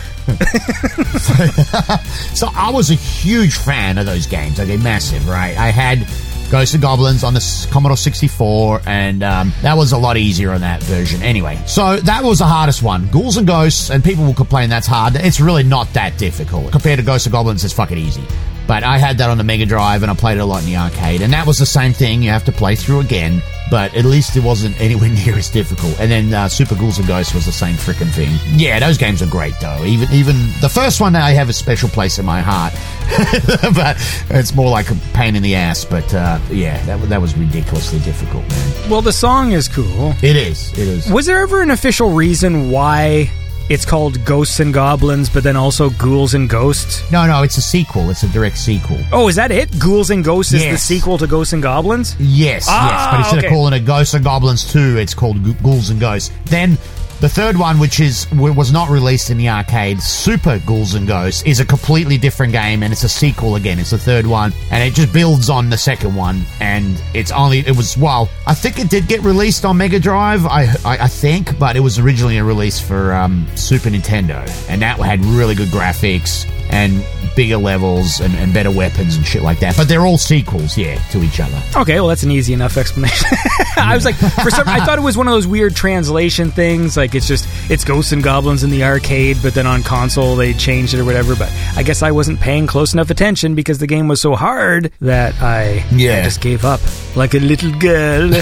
So 2.35 2.47
I 2.55 2.71
was 2.71 2.89
a 2.89 2.95
huge 2.95 3.57
fan 3.57 3.97
of 3.97 4.05
those 4.05 4.25
games. 4.25 4.59
Okay, 4.59 4.77
massive, 4.77 5.27
right? 5.27 5.57
I 5.57 5.71
had 5.71 6.07
Ghosts 6.49 6.73
and 6.73 6.81
Goblins 6.81 7.23
on 7.23 7.33
the 7.33 7.67
Commodore 7.71 7.97
64, 7.97 8.81
and 8.85 9.23
um, 9.23 9.53
that 9.61 9.77
was 9.77 9.91
a 9.91 9.97
lot 9.97 10.17
easier 10.17 10.51
on 10.51 10.61
that 10.61 10.81
version. 10.83 11.21
Anyway, 11.21 11.61
so 11.67 11.97
that 11.97 12.23
was 12.23 12.39
the 12.39 12.45
hardest 12.45 12.81
one. 12.81 13.07
Ghouls 13.09 13.37
and 13.37 13.45
Ghosts, 13.45 13.91
and 13.91 14.03
people 14.03 14.25
will 14.25 14.33
complain 14.33 14.69
that's 14.69 14.87
hard. 14.87 15.15
It's 15.15 15.39
really 15.39 15.63
not 15.63 15.91
that 15.93 16.17
difficult. 16.17 16.71
Compared 16.71 16.97
to 16.99 17.05
Ghosts 17.05 17.27
and 17.27 17.33
Goblins, 17.33 17.63
it's 17.63 17.73
fucking 17.73 17.97
easy. 17.97 18.23
But 18.67 18.83
I 18.83 18.97
had 18.97 19.17
that 19.17 19.29
on 19.29 19.37
the 19.37 19.43
Mega 19.43 19.65
Drive, 19.65 20.03
and 20.03 20.11
I 20.11 20.15
played 20.15 20.37
it 20.37 20.41
a 20.41 20.45
lot 20.45 20.63
in 20.63 20.67
the 20.67 20.77
arcade, 20.77 21.21
and 21.21 21.33
that 21.33 21.45
was 21.47 21.57
the 21.57 21.65
same 21.65 21.93
thing. 21.93 22.21
You 22.21 22.29
have 22.31 22.45
to 22.45 22.51
play 22.51 22.75
through 22.75 22.99
again. 22.99 23.41
But 23.69 23.95
at 23.95 24.05
least 24.05 24.35
it 24.35 24.43
wasn't 24.43 24.79
anywhere 24.79 25.09
near 25.25 25.37
as 25.37 25.49
difficult. 25.49 25.99
And 25.99 26.11
then 26.11 26.33
uh, 26.33 26.49
Super 26.49 26.75
Ghouls 26.75 26.97
and 26.97 27.07
Ghosts 27.07 27.33
was 27.33 27.45
the 27.45 27.51
same 27.51 27.75
freaking 27.75 28.11
thing. 28.11 28.31
Yeah, 28.57 28.79
those 28.79 28.97
games 28.97 29.21
are 29.21 29.27
great 29.27 29.53
though. 29.61 29.83
Even 29.85 30.11
even 30.11 30.35
the 30.61 30.69
first 30.69 31.01
one, 31.01 31.15
I 31.15 31.31
have 31.31 31.49
a 31.49 31.53
special 31.53 31.89
place 31.89 32.19
in 32.19 32.25
my 32.25 32.41
heart. 32.41 32.73
but 33.75 33.97
it's 34.29 34.53
more 34.53 34.69
like 34.69 34.89
a 34.91 34.95
pain 35.13 35.35
in 35.35 35.43
the 35.43 35.55
ass. 35.55 35.85
But 35.85 36.13
uh, 36.13 36.39
yeah, 36.51 36.83
that 36.85 37.01
that 37.09 37.21
was 37.21 37.35
ridiculously 37.35 37.99
difficult, 37.99 38.47
man. 38.49 38.89
Well, 38.89 39.01
the 39.01 39.13
song 39.13 39.51
is 39.51 39.67
cool. 39.67 40.13
It 40.21 40.35
is. 40.35 40.71
It 40.73 40.87
is. 40.87 41.11
Was 41.11 41.25
there 41.25 41.39
ever 41.39 41.61
an 41.61 41.71
official 41.71 42.11
reason 42.11 42.71
why 42.71 43.29
it's 43.69 43.85
called 43.85 44.23
Ghosts 44.25 44.59
and 44.59 44.73
Goblins, 44.73 45.29
but 45.29 45.43
then 45.43 45.55
also 45.55 45.89
Ghouls 45.91 46.33
and 46.33 46.49
Ghosts? 46.49 47.09
No, 47.11 47.25
no, 47.27 47.43
it's 47.43 47.57
a 47.57 47.61
sequel. 47.61 48.09
It's 48.09 48.23
a 48.23 48.27
direct 48.29 48.57
sequel. 48.57 48.97
Oh, 49.11 49.27
is 49.27 49.35
that 49.35 49.51
it? 49.51 49.77
Ghouls 49.79 50.09
and 50.09 50.23
Ghosts 50.23 50.53
is 50.53 50.63
the 50.63 50.77
sequel 50.77 51.17
to 51.19 51.27
Ghosts 51.27 51.53
and 51.53 51.61
Goblins? 51.61 52.15
Yes, 52.19 52.65
Ah, 52.67 52.89
yes. 52.89 53.11
But 53.11 53.19
instead 53.19 53.37
okay. 53.39 53.47
of 53.47 53.53
calling 53.53 53.73
it 53.73 53.85
Ghosts 53.85 54.13
and 54.15 54.23
Goblins 54.23 54.71
2, 54.71 54.97
it's 54.97 55.13
called 55.13 55.43
Gu- 55.43 55.53
Ghouls 55.61 55.89
and 55.91 55.99
Ghosts. 55.99 56.31
Then 56.45 56.77
the 57.19 57.29
third 57.29 57.57
one, 57.57 57.79
which 57.79 57.99
is 57.99 58.29
was 58.31 58.71
not 58.71 58.89
released 58.89 59.29
in 59.29 59.37
the 59.37 59.49
arcade, 59.49 60.01
Super 60.01 60.59
Ghouls 60.59 60.93
and 60.93 61.07
Ghosts, 61.07 61.43
is 61.43 61.59
a 61.59 61.65
completely 61.65 62.17
different 62.17 62.53
game, 62.53 62.83
and 62.83 62.93
it's 62.93 63.03
a 63.03 63.09
sequel 63.09 63.55
again. 63.55 63.79
It's 63.79 63.91
the 63.91 63.97
third 63.97 64.25
one, 64.25 64.53
and 64.71 64.83
it 64.83 64.93
just 64.93 65.11
builds 65.11 65.49
on 65.49 65.69
the 65.69 65.77
second 65.77 66.15
one. 66.15 66.43
And 66.59 67.01
it's 67.13 67.31
only 67.31 67.59
it 67.59 67.75
was 67.75 67.97
well, 67.97 68.29
I 68.47 68.53
think 68.53 68.79
it 68.79 68.89
did 68.89 69.07
get 69.07 69.21
released 69.21 69.65
on 69.65 69.77
Mega 69.77 69.99
Drive, 69.99 70.45
I 70.45 70.63
I, 70.85 70.97
I 71.03 71.07
think, 71.07 71.57
but 71.59 71.75
it 71.75 71.81
was 71.81 71.99
originally 71.99 72.37
a 72.37 72.43
release 72.43 72.79
for 72.79 73.13
um, 73.13 73.47
Super 73.55 73.89
Nintendo, 73.89 74.47
and 74.69 74.81
that 74.81 74.99
had 74.99 75.23
really 75.25 75.55
good 75.55 75.69
graphics 75.69 76.45
and 76.69 77.03
bigger 77.35 77.57
levels 77.57 78.19
and, 78.19 78.33
and 78.35 78.53
better 78.53 78.69
weapons 78.71 79.15
and 79.15 79.25
shit 79.25 79.41
like 79.41 79.59
that. 79.59 79.75
But 79.77 79.87
they're 79.87 80.05
all 80.05 80.17
sequels, 80.17 80.77
yeah, 80.77 80.95
to 81.11 81.21
each 81.23 81.39
other. 81.39 81.59
Okay, 81.75 81.95
well 81.99 82.07
that's 82.07 82.23
an 82.23 82.31
easy 82.31 82.53
enough 82.53 82.77
explanation. 82.77 83.27
I 83.77 83.95
was 83.95 84.05
like, 84.05 84.15
for 84.15 84.51
some, 84.51 84.67
I 84.67 84.85
thought 84.85 84.97
it 84.97 85.01
was 85.01 85.17
one 85.17 85.27
of 85.27 85.33
those 85.33 85.47
weird 85.47 85.75
translation 85.75 86.51
things. 86.51 86.95
Like 86.97 87.15
it's 87.15 87.27
just 87.27 87.47
it's 87.71 87.83
Ghosts 87.83 88.11
and 88.11 88.21
Goblins 88.23 88.63
in 88.63 88.69
the 88.69 88.83
arcade, 88.83 89.37
but 89.41 89.53
then 89.53 89.65
on 89.67 89.83
console 89.83 90.35
they 90.35 90.53
changed 90.53 90.93
it 90.93 90.99
or 90.99 91.05
whatever. 91.05 91.35
But 91.35 91.51
I 91.75 91.83
guess 91.83 92.03
I 92.03 92.11
wasn't 92.11 92.39
paying 92.39 92.67
close 92.67 92.93
enough 92.93 93.09
attention 93.09 93.55
because 93.55 93.79
the 93.79 93.87
game 93.87 94.07
was 94.07 94.21
so 94.21 94.35
hard 94.35 94.91
that 95.01 95.33
I, 95.41 95.85
Yeah. 95.91 96.19
I 96.19 96.23
just 96.23 96.41
gave 96.41 96.65
up 96.65 96.81
like 97.15 97.33
a 97.33 97.39
little 97.39 97.71
girl. 97.79 98.31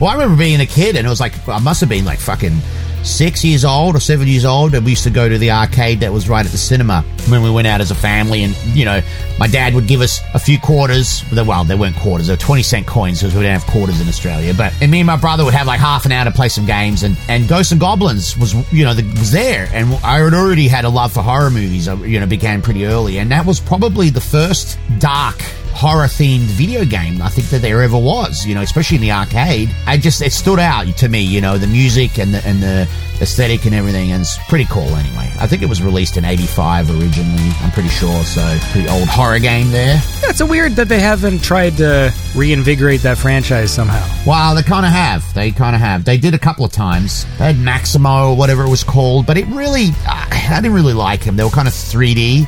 Well, 0.00 0.10
I 0.10 0.14
remember 0.14 0.36
being 0.36 0.60
a 0.60 0.66
kid, 0.66 0.96
and 0.96 1.06
it 1.06 1.10
was 1.10 1.20
like 1.20 1.46
I 1.48 1.60
must 1.60 1.78
have 1.80 1.88
been 1.88 2.04
like 2.04 2.18
fucking 2.18 2.58
six 3.02 3.44
years 3.44 3.64
old 3.64 3.96
or 3.96 4.00
seven 4.00 4.26
years 4.28 4.44
old, 4.44 4.74
and 4.74 4.84
we 4.84 4.92
used 4.92 5.04
to 5.04 5.10
go 5.10 5.28
to 5.28 5.38
the 5.38 5.50
arcade 5.50 6.00
that 6.00 6.12
was 6.12 6.28
right 6.28 6.44
at 6.44 6.52
the 6.52 6.58
cinema 6.58 7.02
when 7.28 7.42
we 7.42 7.50
went 7.50 7.66
out 7.66 7.80
as 7.80 7.90
a 7.90 7.94
family. 7.94 8.42
And 8.44 8.56
you 8.76 8.84
know, 8.84 9.00
my 9.38 9.46
dad 9.46 9.74
would 9.74 9.86
give 9.86 10.00
us 10.00 10.20
a 10.34 10.38
few 10.38 10.58
quarters. 10.58 11.24
Well, 11.32 11.64
they 11.64 11.74
weren't 11.74 11.96
quarters; 11.96 12.26
they 12.26 12.34
were 12.34 12.38
twenty 12.38 12.62
cent 12.62 12.86
coins 12.86 13.20
because 13.20 13.34
we 13.34 13.42
didn't 13.42 13.60
have 13.60 13.70
quarters 13.70 14.00
in 14.00 14.08
Australia. 14.08 14.54
But 14.54 14.72
and 14.80 14.90
me 14.90 15.00
and 15.00 15.06
my 15.06 15.16
brother 15.16 15.44
would 15.44 15.54
have 15.54 15.66
like 15.66 15.80
half 15.80 16.04
an 16.06 16.12
hour 16.12 16.24
to 16.24 16.30
play 16.30 16.48
some 16.48 16.66
games, 16.66 17.02
and 17.02 17.16
and 17.28 17.48
Ghosts 17.48 17.72
and 17.72 17.80
Goblins 17.80 18.36
was 18.38 18.54
you 18.72 18.84
know 18.84 18.94
the, 18.94 19.02
was 19.18 19.32
there, 19.32 19.68
and 19.72 19.94
I 20.04 20.18
had 20.18 20.34
already 20.34 20.68
had 20.68 20.84
a 20.84 20.90
love 20.90 21.12
for 21.12 21.22
horror 21.22 21.50
movies. 21.50 21.88
I, 21.88 21.94
You 21.94 22.20
know, 22.20 22.26
began 22.26 22.62
pretty 22.62 22.86
early, 22.86 23.18
and 23.18 23.30
that 23.30 23.46
was 23.46 23.60
probably 23.60 24.10
the 24.10 24.20
first 24.20 24.78
dark 24.98 25.42
horror 25.74 26.06
themed 26.06 26.40
video 26.40 26.84
game 26.84 27.20
I 27.22 27.28
think 27.28 27.48
that 27.48 27.62
there 27.62 27.82
ever 27.82 27.98
was, 27.98 28.46
you 28.46 28.54
know, 28.54 28.62
especially 28.62 28.96
in 28.96 29.02
the 29.02 29.12
arcade. 29.12 29.74
I 29.86 29.96
just 29.96 30.22
it 30.22 30.32
stood 30.32 30.58
out 30.58 30.86
to 30.98 31.08
me, 31.08 31.20
you 31.22 31.40
know, 31.40 31.58
the 31.58 31.66
music 31.66 32.18
and 32.18 32.32
the 32.34 32.46
and 32.46 32.62
the 32.62 32.88
aesthetic 33.20 33.66
and 33.66 33.74
everything 33.74 34.10
and 34.10 34.22
it's 34.22 34.38
pretty 34.48 34.64
cool 34.64 34.82
anyway. 34.82 35.32
I 35.38 35.46
think 35.46 35.62
it 35.62 35.68
was 35.68 35.82
released 35.82 36.16
in 36.16 36.24
85 36.24 36.90
originally, 36.90 37.50
I'm 37.60 37.70
pretty 37.70 37.88
sure, 37.88 38.24
so 38.24 38.58
pretty 38.72 38.88
old 38.88 39.08
horror 39.08 39.38
game 39.38 39.70
there. 39.70 39.94
Yeah, 40.22 40.30
it's 40.30 40.40
a 40.40 40.46
weird 40.46 40.72
that 40.72 40.88
they 40.88 41.00
haven't 41.00 41.42
tried 41.42 41.76
to 41.78 42.12
reinvigorate 42.34 43.02
that 43.02 43.18
franchise 43.18 43.72
somehow. 43.72 44.04
Wow, 44.26 44.54
they 44.54 44.62
kind 44.62 44.84
of 44.84 44.92
have. 44.92 45.32
They 45.34 45.50
kind 45.52 45.76
of 45.76 45.80
have. 45.80 46.04
They 46.04 46.18
did 46.18 46.34
a 46.34 46.38
couple 46.38 46.64
of 46.64 46.72
times. 46.72 47.24
They 47.38 47.46
had 47.46 47.58
Maximo 47.58 48.30
or 48.30 48.36
whatever 48.36 48.64
it 48.64 48.70
was 48.70 48.84
called, 48.84 49.26
but 49.26 49.36
it 49.36 49.46
really 49.46 49.90
I 50.06 50.28
I 50.50 50.60
didn't 50.60 50.74
really 50.74 50.92
like 50.92 51.24
them. 51.24 51.36
They 51.36 51.44
were 51.44 51.50
kind 51.50 51.68
of 51.68 51.74
3D. 51.74 52.46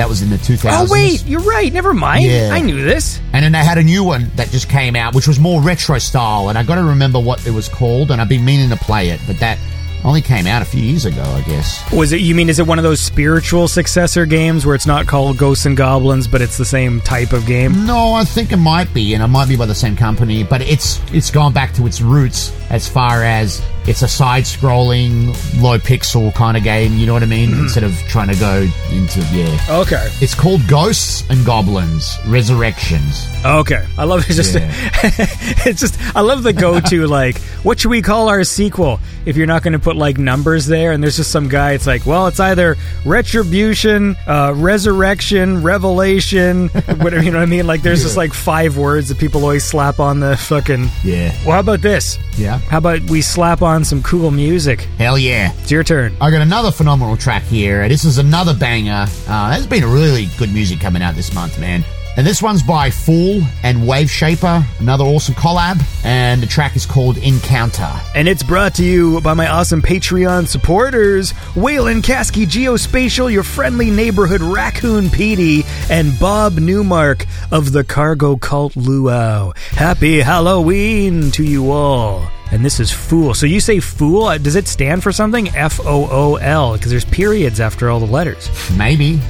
That 0.00 0.08
was 0.08 0.22
in 0.22 0.30
the 0.30 0.36
2000s. 0.36 0.70
Oh 0.72 0.86
wait, 0.90 1.26
you're 1.26 1.42
right. 1.42 1.70
Never 1.70 1.92
mind. 1.92 2.24
Yeah. 2.24 2.48
I 2.54 2.60
knew 2.62 2.82
this. 2.82 3.20
And 3.34 3.44
then 3.44 3.52
they 3.52 3.58
had 3.58 3.76
a 3.76 3.82
new 3.82 4.02
one 4.02 4.30
that 4.36 4.48
just 4.48 4.70
came 4.70 4.96
out, 4.96 5.14
which 5.14 5.28
was 5.28 5.38
more 5.38 5.60
retro 5.60 5.98
style. 5.98 6.48
And 6.48 6.56
I 6.56 6.62
got 6.62 6.76
to 6.76 6.84
remember 6.84 7.20
what 7.20 7.46
it 7.46 7.50
was 7.50 7.68
called. 7.68 8.10
And 8.10 8.18
I've 8.18 8.28
been 8.28 8.42
meaning 8.42 8.70
to 8.70 8.76
play 8.76 9.10
it, 9.10 9.20
but 9.26 9.38
that 9.40 9.58
Only 10.02 10.22
came 10.22 10.46
out 10.46 10.62
a 10.62 10.64
few 10.64 10.82
years 10.82 11.04
ago, 11.04 11.22
I 11.22 11.42
guess. 11.42 11.92
Was 11.92 12.12
it? 12.12 12.20
You 12.22 12.34
mean 12.34 12.48
is 12.48 12.58
it 12.58 12.66
one 12.66 12.78
of 12.78 12.84
those 12.84 13.00
spiritual 13.00 13.68
successor 13.68 14.24
games 14.24 14.64
where 14.64 14.74
it's 14.74 14.86
not 14.86 15.06
called 15.06 15.36
Ghosts 15.36 15.66
and 15.66 15.76
Goblins, 15.76 16.26
but 16.26 16.40
it's 16.40 16.56
the 16.56 16.64
same 16.64 17.02
type 17.02 17.32
of 17.34 17.46
game? 17.46 17.84
No, 17.84 18.14
I 18.14 18.24
think 18.24 18.50
it 18.50 18.56
might 18.56 18.92
be, 18.94 19.12
and 19.12 19.22
it 19.22 19.26
might 19.26 19.48
be 19.48 19.56
by 19.56 19.66
the 19.66 19.74
same 19.74 19.96
company, 19.96 20.42
but 20.42 20.62
it's 20.62 21.00
it's 21.12 21.30
gone 21.30 21.52
back 21.52 21.74
to 21.74 21.86
its 21.86 22.00
roots 22.00 22.50
as 22.70 22.88
far 22.88 23.22
as 23.24 23.62
it's 23.90 24.02
a 24.02 24.08
side-scrolling, 24.08 25.26
low 25.60 25.76
pixel 25.78 26.32
kind 26.32 26.56
of 26.56 26.62
game. 26.62 26.96
You 26.96 27.06
know 27.06 27.12
what 27.12 27.24
I 27.24 27.26
mean? 27.26 27.52
Instead 27.52 27.82
of 27.82 27.92
trying 28.08 28.28
to 28.28 28.38
go 28.38 28.66
into 28.92 29.20
yeah. 29.32 29.58
Okay. 29.68 30.08
It's 30.20 30.34
called 30.34 30.66
Ghosts 30.68 31.28
and 31.28 31.44
Goblins 31.44 32.16
Resurrections. 32.28 33.26
Okay. 33.44 33.84
I 33.98 34.04
love 34.04 34.24
it. 34.28 34.32
Just 34.32 34.54
it's 35.66 35.80
just 35.80 36.16
I 36.16 36.20
love 36.20 36.42
the 36.44 36.52
go-to 36.52 37.06
like 37.08 37.38
what 37.64 37.80
should 37.80 37.90
we 37.90 38.00
call 38.00 38.28
our 38.28 38.44
sequel 38.44 39.00
if 39.26 39.36
you're 39.36 39.46
not 39.46 39.62
going 39.62 39.72
to 39.72 39.78
put 39.78 39.96
like 39.96 40.18
numbers 40.18 40.66
there 40.66 40.92
and 40.92 41.02
there's 41.02 41.16
just 41.16 41.30
some 41.30 41.48
guy 41.48 41.72
it's 41.72 41.86
like 41.86 42.06
well 42.06 42.26
it's 42.28 42.38
either 42.40 42.76
retribution, 43.04 44.16
uh, 44.26 44.52
resurrection, 44.56 45.62
revelation, 45.62 46.68
whatever 46.98 47.22
you 47.22 47.30
know 47.30 47.38
what 47.38 47.42
I 47.42 47.46
mean 47.46 47.66
like 47.66 47.82
there's 47.82 48.02
just 48.02 48.16
like 48.16 48.32
five 48.32 48.76
words 48.76 49.08
that 49.08 49.18
people 49.18 49.42
always 49.42 49.64
slap 49.64 49.98
on 49.98 50.20
the 50.20 50.36
fucking 50.36 50.88
Yeah. 51.02 51.32
Well, 51.44 51.52
how 51.54 51.60
about 51.60 51.80
this? 51.80 52.18
Yeah. 52.36 52.58
How 52.58 52.78
about 52.78 53.02
we 53.10 53.20
slap 53.20 53.62
on 53.62 53.79
some 53.84 54.02
cool 54.02 54.30
music? 54.30 54.80
Hell 54.98 55.18
yeah. 55.18 55.52
It's 55.58 55.70
your 55.70 55.84
turn. 55.84 56.14
I 56.20 56.30
got 56.30 56.42
another 56.42 56.70
phenomenal 56.70 57.16
track 57.16 57.42
here. 57.42 57.88
This 57.88 58.04
is 58.04 58.18
another 58.18 58.54
banger. 58.54 59.06
Uh, 59.28 59.50
there's 59.50 59.66
been 59.66 59.84
really 59.84 60.28
good 60.38 60.52
music 60.52 60.80
coming 60.80 61.02
out 61.02 61.14
this 61.14 61.34
month, 61.34 61.58
man. 61.58 61.84
And 62.16 62.26
this 62.26 62.42
one's 62.42 62.62
by 62.62 62.90
Fool 62.90 63.40
and 63.62 63.78
Waveshaper, 63.78 64.64
another 64.80 65.04
awesome 65.04 65.34
collab. 65.36 65.80
And 66.04 66.42
the 66.42 66.46
track 66.46 66.74
is 66.74 66.84
called 66.84 67.16
Encounter. 67.18 67.90
And 68.14 68.28
it's 68.28 68.42
brought 68.42 68.74
to 68.74 68.84
you 68.84 69.20
by 69.20 69.34
my 69.34 69.48
awesome 69.48 69.80
Patreon 69.80 70.48
supporters, 70.48 71.32
Waylon 71.54 72.02
Kasky 72.02 72.46
Geospatial, 72.46 73.32
your 73.32 73.44
friendly 73.44 73.90
neighborhood 73.90 74.42
raccoon 74.42 75.08
Petey, 75.08 75.62
and 75.88 76.18
Bob 76.18 76.54
Newmark 76.54 77.26
of 77.52 77.72
the 77.72 77.84
Cargo 77.84 78.36
Cult 78.36 78.76
Luau. 78.76 79.52
Happy 79.70 80.20
Halloween 80.20 81.30
to 81.30 81.44
you 81.44 81.70
all. 81.70 82.28
And 82.52 82.64
this 82.64 82.80
is 82.80 82.90
Fool. 82.90 83.34
So 83.34 83.46
you 83.46 83.60
say 83.60 83.78
Fool? 83.80 84.24
Uh, 84.24 84.38
Does 84.38 84.56
it 84.56 84.66
stand 84.66 85.02
for 85.02 85.12
something? 85.12 85.48
F 85.50 85.78
O 85.84 86.08
O 86.10 86.34
L, 86.36 86.72
because 86.72 86.90
there's 86.90 87.04
periods 87.04 87.60
after 87.60 87.88
all 87.90 88.00
the 88.00 88.06
letters. 88.10 88.48
Maybe. 88.76 89.20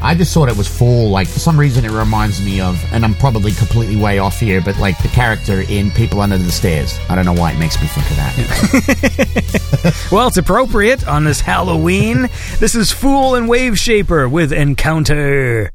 I 0.00 0.14
just 0.14 0.32
thought 0.32 0.48
it 0.48 0.56
was 0.56 0.66
Fool. 0.66 1.10
Like, 1.10 1.28
for 1.28 1.40
some 1.40 1.60
reason, 1.60 1.84
it 1.84 1.90
reminds 1.90 2.42
me 2.44 2.60
of, 2.60 2.82
and 2.92 3.04
I'm 3.04 3.14
probably 3.14 3.52
completely 3.52 3.96
way 3.96 4.18
off 4.18 4.40
here, 4.40 4.60
but 4.62 4.78
like 4.78 5.00
the 5.02 5.08
character 5.08 5.60
in 5.68 5.90
People 5.90 6.20
Under 6.20 6.38
the 6.38 6.50
Stairs. 6.50 6.98
I 7.08 7.14
don't 7.14 7.26
know 7.26 7.34
why 7.34 7.52
it 7.52 7.58
makes 7.58 7.80
me 7.80 7.86
think 7.86 8.10
of 8.10 8.16
that. 8.16 9.56
Well, 10.12 10.28
it's 10.28 10.36
appropriate 10.36 11.06
on 11.08 11.24
this 11.24 11.40
Halloween. 11.40 12.28
This 12.58 12.74
is 12.74 12.90
Fool 12.92 13.34
and 13.34 13.48
Waveshaper 13.48 14.30
with. 14.30 14.52
Encounter 14.52 15.70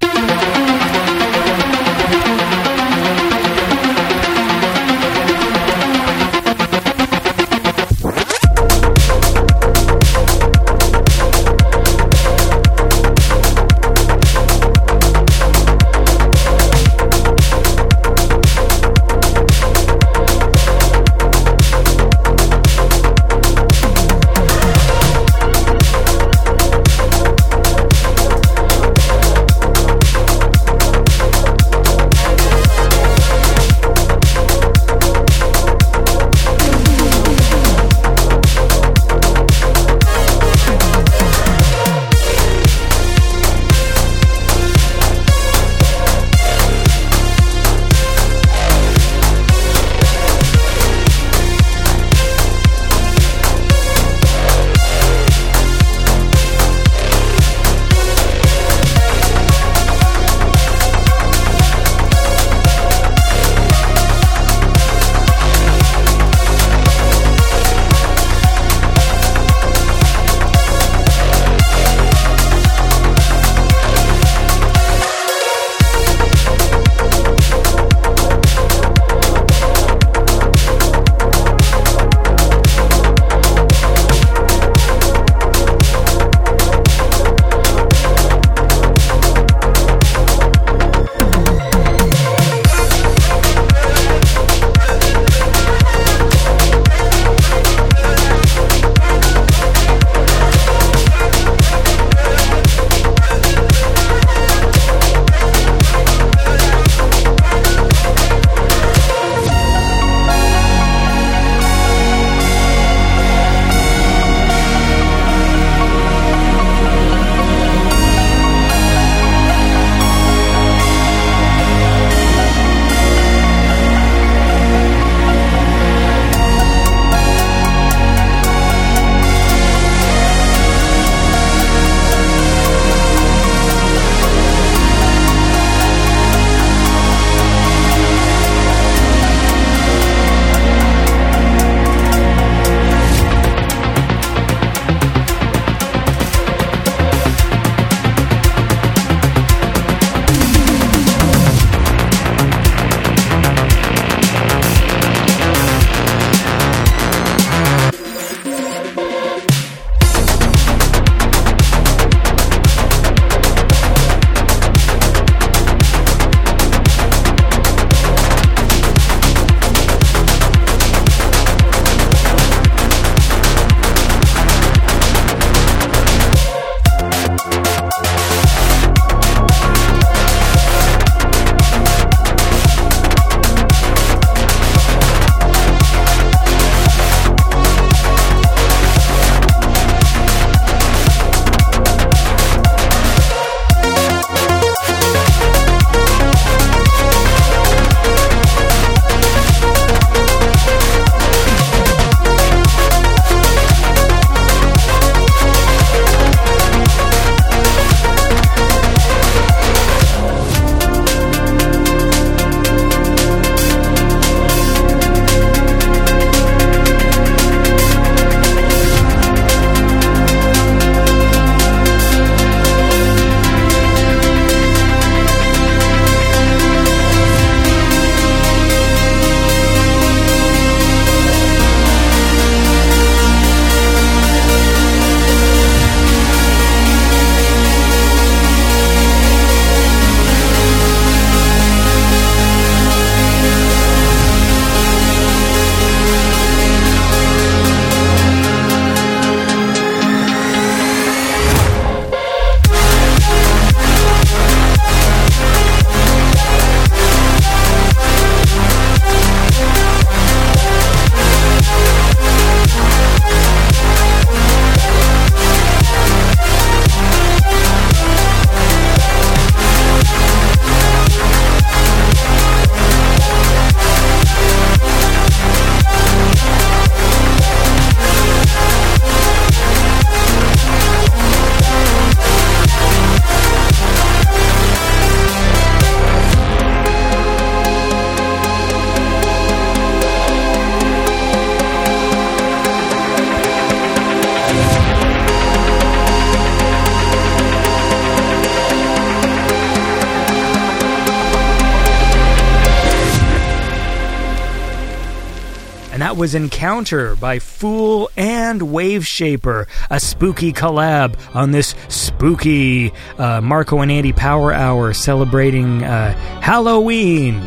that 306.16 306.20
was 306.22 306.34
Encounter 306.34 307.18
by 307.18 307.40
Fool 307.40 308.10
and 308.16 308.62
Waveshaper, 308.62 309.68
a 309.90 310.00
spooky 310.00 310.54
collab 310.54 311.18
on 311.36 311.52
this 311.52 311.76
spooky 311.90 312.94
uh, 313.18 313.42
Marko 313.42 313.82
and 313.82 313.92
Andy 313.92 314.14
Power 314.14 314.54
Hour 314.54 314.94
celebrating 314.94 315.84
uh, 315.84 316.14
Halloween. 316.42 317.42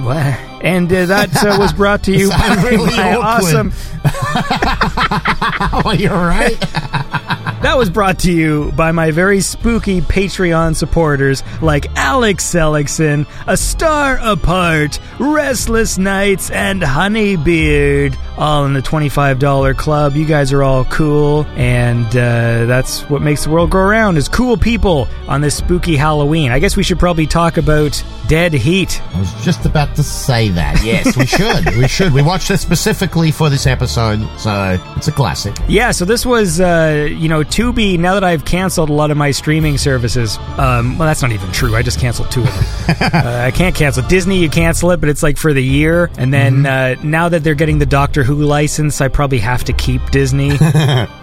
What? 0.00 0.26
And 0.62 0.92
uh, 0.92 1.06
that 1.06 1.34
uh, 1.42 1.56
was 1.60 1.72
brought 1.72 2.04
to 2.04 2.12
you 2.12 2.28
by 2.28 2.62
really 2.62 2.92
awesome. 2.94 3.72
You're 5.98 6.12
right. 6.12 7.48
That 7.62 7.78
was 7.78 7.90
brought 7.90 8.18
to 8.20 8.32
you 8.32 8.72
by 8.72 8.90
my 8.90 9.12
very 9.12 9.40
spooky 9.40 10.00
Patreon 10.00 10.74
supporters 10.74 11.44
like 11.62 11.86
Alex 11.96 12.44
Seligson, 12.44 13.24
A 13.46 13.56
Star 13.56 14.18
Apart, 14.20 14.98
Restless 15.20 15.96
Nights, 15.96 16.50
and 16.50 16.82
Honeybeard. 16.82 18.16
All 18.36 18.64
in 18.64 18.72
the 18.72 18.80
$25 18.80 19.76
club. 19.76 20.16
You 20.16 20.24
guys 20.24 20.52
are 20.52 20.62
all 20.64 20.84
cool, 20.86 21.44
and 21.54 22.06
uh, 22.06 22.64
that's 22.66 23.02
what 23.08 23.22
makes 23.22 23.44
the 23.44 23.50
world 23.50 23.70
go 23.70 23.78
around 23.78 24.16
is 24.16 24.28
cool 24.28 24.56
people 24.56 25.06
on 25.28 25.40
this 25.42 25.56
spooky 25.56 25.94
Halloween. 25.96 26.50
I 26.50 26.58
guess 26.58 26.76
we 26.76 26.82
should 26.82 26.98
probably 26.98 27.26
talk 27.26 27.58
about 27.58 28.02
Dead 28.26 28.52
Heat. 28.54 29.00
I 29.14 29.20
was 29.20 29.44
just 29.44 29.66
about 29.66 29.94
to 29.96 30.02
say 30.02 30.48
that. 30.48 30.82
Yes, 30.82 31.16
we 31.16 31.26
should. 31.26 31.76
we 31.76 31.86
should. 31.86 32.12
We 32.12 32.22
watched 32.22 32.50
it 32.50 32.58
specifically 32.58 33.30
for 33.30 33.50
this 33.50 33.66
episode, 33.68 34.26
so 34.38 34.80
it's 34.96 35.06
a 35.08 35.12
classic. 35.12 35.54
Yeah, 35.68 35.92
so 35.92 36.04
this 36.04 36.26
was, 36.26 36.60
uh, 36.60 37.06
you 37.08 37.28
know, 37.28 37.44
Tubi. 37.52 37.98
Now 37.98 38.14
that 38.14 38.24
I've 38.24 38.44
canceled 38.44 38.88
a 38.88 38.92
lot 38.92 39.10
of 39.10 39.16
my 39.16 39.30
streaming 39.30 39.76
services, 39.76 40.38
um, 40.58 40.98
well, 40.98 41.06
that's 41.06 41.20
not 41.22 41.32
even 41.32 41.52
true. 41.52 41.76
I 41.76 41.82
just 41.82 42.00
canceled 42.00 42.30
two 42.30 42.40
of 42.42 42.46
them. 42.46 42.96
uh, 43.14 43.42
I 43.44 43.50
can't 43.50 43.74
cancel 43.74 44.02
Disney. 44.08 44.38
You 44.38 44.48
cancel 44.48 44.90
it, 44.92 45.00
but 45.00 45.08
it's 45.10 45.22
like 45.22 45.36
for 45.36 45.52
the 45.52 45.62
year. 45.62 46.10
And 46.16 46.32
then 46.32 46.64
uh, 46.66 46.96
now 47.02 47.28
that 47.28 47.44
they're 47.44 47.54
getting 47.54 47.78
the 47.78 47.86
Doctor 47.86 48.22
Who 48.24 48.36
license, 48.36 49.00
I 49.02 49.08
probably 49.08 49.38
have 49.38 49.64
to 49.64 49.72
keep 49.72 50.00
Disney. 50.10 50.56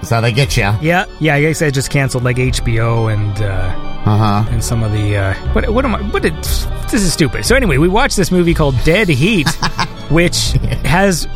So 0.04 0.22
they 0.22 0.32
get 0.32 0.56
you. 0.56 0.64
yeah, 0.82 1.06
yeah. 1.20 1.36
I 1.36 1.42
guess 1.42 1.62
I 1.62 1.70
just 1.72 1.90
canceled 1.92 2.24
like 2.24 2.38
HBO 2.38 3.12
and. 3.14 3.42
Uh, 3.42 3.86
Uh 4.06 4.18
huh. 4.18 4.46
and 4.50 4.64
some 4.64 4.82
of 4.82 4.92
the 4.94 5.18
uh, 5.18 5.34
what 5.54 5.70
what 5.70 5.84
am 5.86 5.94
I 5.94 6.02
what 6.12 6.24
did 6.24 6.34
this 6.44 6.94
is 6.94 7.12
stupid. 7.14 7.46
So 7.46 7.56
anyway, 7.56 7.78
we 7.78 7.88
watched 7.90 8.16
this 8.16 8.32
movie 8.32 8.54
called 8.54 8.76
Dead 8.86 9.10
Heat, 9.10 9.48
which 10.10 10.54
has 10.86 11.28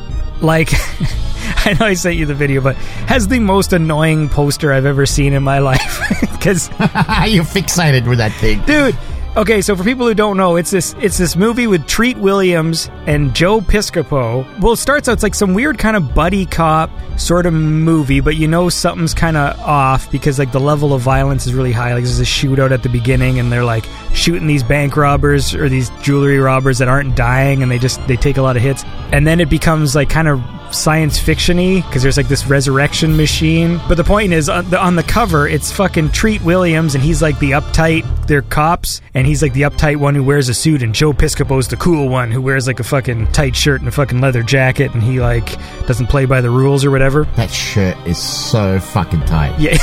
like 0.41 0.69
I 1.65 1.75
know 1.79 1.85
I 1.85 1.93
sent 1.93 2.15
you 2.15 2.25
the 2.25 2.33
video, 2.33 2.61
but 2.61 2.75
has 3.07 3.27
the 3.27 3.39
most 3.39 3.73
annoying 3.73 4.29
poster 4.29 4.71
I've 4.73 4.85
ever 4.85 5.05
seen 5.05 5.33
in 5.33 5.43
my 5.43 5.59
life. 5.69 5.99
Because 6.21 6.69
You're 6.79 7.43
fixated 7.45 8.07
with 8.07 8.17
that 8.19 8.31
thing. 8.33 8.61
dude. 8.63 8.97
Okay, 9.35 9.61
so 9.61 9.75
for 9.75 9.83
people 9.83 10.05
who 10.05 10.13
don't 10.13 10.37
know, 10.37 10.57
it's 10.57 10.69
this 10.69 10.93
it's 11.01 11.17
this 11.17 11.35
movie 11.35 11.65
with 11.65 11.87
Treat 11.87 12.17
Williams 12.17 12.87
and 13.07 13.33
Joe 13.33 13.61
Piscopo. 13.61 14.45
Well, 14.59 14.73
it 14.73 14.77
starts 14.77 15.09
out 15.09 15.13
it's 15.13 15.23
like 15.23 15.33
some 15.33 15.55
weird 15.55 15.79
kind 15.79 15.97
of 15.97 16.13
buddy 16.13 16.45
cop 16.45 16.91
sort 17.17 17.47
of 17.47 17.53
movie, 17.53 18.19
but 18.19 18.35
you 18.35 18.47
know 18.47 18.69
something's 18.69 19.15
kind 19.15 19.35
of 19.35 19.59
off 19.59 20.11
because 20.11 20.37
like 20.37 20.51
the 20.51 20.59
level 20.59 20.93
of 20.93 21.01
violence 21.01 21.47
is 21.47 21.53
really 21.55 21.71
high. 21.71 21.95
Like 21.95 22.03
there's 22.03 22.19
a 22.19 22.23
shootout 22.23 22.69
at 22.69 22.83
the 22.83 22.89
beginning, 22.89 23.39
and 23.39 23.51
they're 23.51 23.65
like 23.65 23.85
shooting 24.13 24.45
these 24.45 24.61
bank 24.61 24.95
robbers 24.95 25.55
or 25.55 25.67
these 25.67 25.89
jewelry 26.03 26.37
robbers 26.37 26.77
that 26.77 26.87
aren't 26.87 27.15
dying, 27.15 27.63
and 27.63 27.71
they 27.71 27.79
just 27.79 28.05
they 28.07 28.15
take 28.15 28.37
a 28.37 28.41
lot 28.43 28.55
of 28.55 28.61
hits, 28.61 28.83
and 29.11 29.25
then 29.25 29.39
it 29.39 29.49
becomes 29.49 29.95
like 29.95 30.11
kind 30.11 30.27
of 30.27 30.43
science 30.73 31.19
fictiony 31.19 31.85
because 31.85 32.01
there's 32.01 32.17
like 32.17 32.27
this 32.27 32.47
resurrection 32.47 33.15
machine. 33.15 33.79
But 33.87 33.95
the 33.95 34.03
point 34.03 34.33
is, 34.33 34.49
on 34.49 34.69
the, 34.69 34.79
on 34.81 34.95
the 34.95 35.03
cover, 35.03 35.47
it's 35.47 35.71
fucking 35.71 36.11
Treat 36.11 36.41
Williams, 36.41 36.95
and 36.95 37.03
he's 37.03 37.21
like 37.21 37.39
the 37.39 37.51
uptight. 37.51 38.27
They're 38.27 38.41
cops, 38.41 39.01
and 39.13 39.22
he's 39.25 39.41
like 39.41 39.53
the 39.53 39.61
uptight 39.61 39.97
one 39.97 40.15
who 40.15 40.23
wears 40.23 40.49
a 40.49 40.53
suit, 40.53 40.81
and 40.81 40.93
Joe 40.93 41.13
Piscopo's 41.13 41.67
the 41.67 41.77
cool 41.77 42.09
one 42.09 42.31
who 42.31 42.41
wears 42.41 42.67
like 42.67 42.79
a 42.79 42.83
fucking 42.83 43.31
tight 43.31 43.55
shirt 43.55 43.81
and 43.81 43.87
a 43.87 43.91
fucking 43.91 44.21
leather 44.21 44.43
jacket, 44.43 44.93
and 44.93 45.03
he 45.03 45.19
like 45.19 45.57
doesn't 45.85 46.07
play 46.07 46.25
by 46.25 46.41
the 46.41 46.49
rules 46.49 46.83
or 46.83 46.91
whatever. 46.91 47.25
That 47.35 47.51
shirt 47.51 47.97
is 48.07 48.17
so 48.17 48.79
fucking 48.79 49.21
tight. 49.25 49.59
Yeah. 49.59 49.71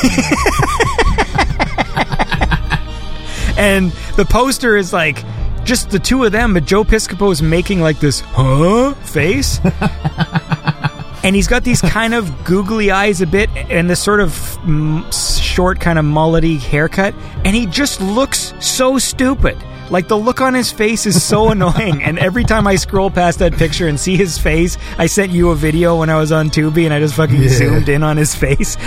and 3.56 3.90
the 4.16 4.26
poster 4.28 4.76
is 4.76 4.92
like 4.92 5.24
just 5.64 5.90
the 5.90 5.98
two 5.98 6.24
of 6.24 6.32
them, 6.32 6.54
but 6.54 6.64
Joe 6.64 6.84
Piscopo 6.84 7.30
is 7.30 7.42
making 7.42 7.80
like 7.80 8.00
this 8.00 8.20
huh 8.20 8.94
face. 8.94 9.60
and 11.22 11.36
he's 11.36 11.48
got 11.48 11.64
these 11.64 11.80
kind 11.98 12.14
of 12.14 12.44
googly 12.44 12.90
eyes 12.90 13.20
a 13.20 13.26
bit 13.26 13.50
and 13.56 13.88
this 13.88 14.02
sort 14.02 14.20
of 14.20 14.30
mm, 14.62 15.42
short 15.42 15.80
kind 15.80 15.98
of 15.98 16.04
mullety 16.04 16.58
haircut. 16.58 17.14
And 17.44 17.54
he 17.54 17.66
just 17.66 18.00
looks 18.00 18.54
so 18.60 18.98
stupid. 18.98 19.56
Like 19.90 20.06
the 20.06 20.16
look 20.16 20.40
on 20.40 20.54
his 20.54 20.70
face 20.70 21.04
is 21.06 21.22
so 21.22 21.50
annoying. 21.50 22.02
And 22.02 22.18
every 22.18 22.44
time 22.44 22.66
i 22.66 22.76
scroll 22.76 23.10
past 23.10 23.40
that 23.40 23.54
picture 23.54 23.88
and 23.88 23.98
see 23.98 24.16
his 24.16 24.38
face 24.38 24.78
i 24.98 25.06
sent 25.06 25.32
you 25.32 25.50
a 25.50 25.56
video 25.56 25.98
when 25.98 26.10
i 26.10 26.16
was 26.16 26.30
on 26.32 26.48
tubi 26.48 26.84
and 26.84 26.94
i 26.94 27.00
just 27.00 27.14
fucking 27.14 27.48
zoomed 27.48 27.88
in 27.88 28.02
on 28.02 28.16
his 28.16 28.34
face. 28.34 28.76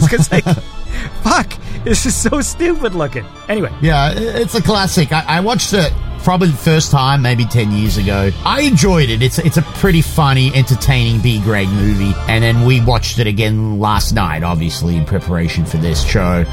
Because 0.00 0.30
like 0.30 0.44
fuck 1.22 1.52
this 1.84 2.06
is 2.06 2.14
so 2.14 2.40
stupid 2.40 2.94
looking. 2.94 3.24
Anyway. 3.48 3.72
Yeah, 3.80 4.12
it's 4.14 4.54
a 4.54 4.62
classic. 4.62 5.12
I, 5.12 5.24
I 5.26 5.40
watched 5.40 5.72
it 5.72 5.92
probably 6.18 6.48
the 6.48 6.56
first 6.56 6.90
time, 6.90 7.22
maybe 7.22 7.44
10 7.44 7.72
years 7.72 7.96
ago. 7.96 8.30
I 8.44 8.62
enjoyed 8.62 9.10
it. 9.10 9.22
It's, 9.22 9.38
it's 9.38 9.56
a 9.56 9.62
pretty 9.62 10.02
funny, 10.02 10.54
entertaining 10.54 11.20
B 11.20 11.40
grade 11.40 11.68
movie. 11.70 12.12
And 12.28 12.42
then 12.42 12.64
we 12.64 12.80
watched 12.80 13.18
it 13.18 13.26
again 13.26 13.78
last 13.78 14.12
night, 14.12 14.42
obviously, 14.42 14.96
in 14.96 15.04
preparation 15.04 15.64
for 15.64 15.78
this 15.78 16.04
show. 16.04 16.44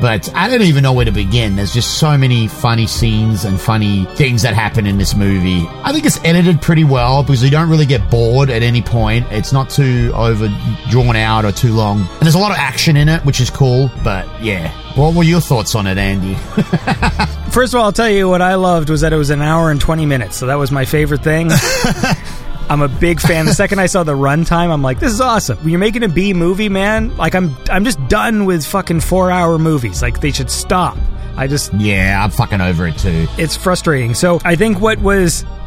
But 0.00 0.32
I 0.34 0.48
don't 0.48 0.62
even 0.62 0.82
know 0.82 0.92
where 0.92 1.04
to 1.04 1.12
begin. 1.12 1.56
There's 1.56 1.72
just 1.72 1.98
so 1.98 2.16
many 2.16 2.46
funny 2.48 2.86
scenes 2.86 3.44
and 3.44 3.60
funny 3.60 4.04
things 4.14 4.42
that 4.42 4.54
happen 4.54 4.86
in 4.86 4.98
this 4.98 5.14
movie. 5.14 5.66
I 5.82 5.92
think 5.92 6.06
it's 6.06 6.22
edited 6.24 6.62
pretty 6.62 6.84
well 6.84 7.22
because 7.22 7.42
you 7.42 7.50
don't 7.50 7.68
really 7.68 7.86
get 7.86 8.10
bored 8.10 8.50
at 8.50 8.62
any 8.62 8.82
point. 8.82 9.26
It's 9.30 9.52
not 9.52 9.68
too 9.68 10.12
over 10.14 10.48
drawn 10.88 11.16
out 11.16 11.44
or 11.44 11.52
too 11.52 11.72
long. 11.72 12.00
And 12.00 12.20
there's 12.20 12.34
a 12.34 12.38
lot 12.38 12.52
of 12.52 12.58
action 12.58 12.96
in 12.96 13.08
it, 13.08 13.24
which 13.24 13.40
is 13.40 13.50
cool. 13.50 13.90
But 14.04 14.26
yeah. 14.42 14.70
What 14.94 15.14
were 15.14 15.24
your 15.24 15.40
thoughts 15.40 15.74
on 15.74 15.86
it, 15.86 15.98
Andy? 15.98 16.34
First 17.50 17.74
of 17.74 17.80
all, 17.80 17.86
I'll 17.86 17.92
tell 17.92 18.08
you 18.08 18.28
what 18.28 18.42
I 18.42 18.54
loved 18.54 18.90
was 18.90 19.00
that 19.00 19.12
it 19.12 19.16
was 19.16 19.30
an 19.30 19.42
hour 19.42 19.70
and 19.70 19.80
20 19.80 20.06
minutes. 20.06 20.36
So 20.36 20.46
that 20.46 20.56
was 20.56 20.70
my 20.70 20.84
favorite 20.84 21.22
thing. 21.22 21.50
I'm 22.70 22.82
a 22.82 22.88
big 22.88 23.20
fan. 23.20 23.46
The 23.46 23.52
second 23.52 23.80
I 23.80 23.86
saw 23.86 24.04
the 24.04 24.12
runtime, 24.12 24.70
I'm 24.70 24.80
like, 24.80 25.00
this 25.00 25.12
is 25.12 25.20
awesome. 25.20 25.58
When 25.58 25.70
you're 25.70 25.80
making 25.80 26.04
a 26.04 26.08
B 26.08 26.32
movie, 26.32 26.68
man, 26.68 27.16
like 27.16 27.34
I'm 27.34 27.56
I'm 27.68 27.84
just 27.84 27.98
done 28.08 28.44
with 28.44 28.64
fucking 28.64 28.98
4-hour 29.00 29.58
movies. 29.58 30.02
Like 30.02 30.20
they 30.20 30.30
should 30.30 30.50
stop. 30.50 30.96
I 31.36 31.48
just 31.48 31.74
yeah, 31.74 32.22
I'm 32.22 32.30
fucking 32.30 32.60
over 32.60 32.86
it 32.86 32.96
too. 32.96 33.26
it's 33.38 33.56
frustrating. 33.56 34.14
So 34.14 34.40
I 34.44 34.54
think 34.54 34.80
what 34.80 34.98
was 35.00 35.44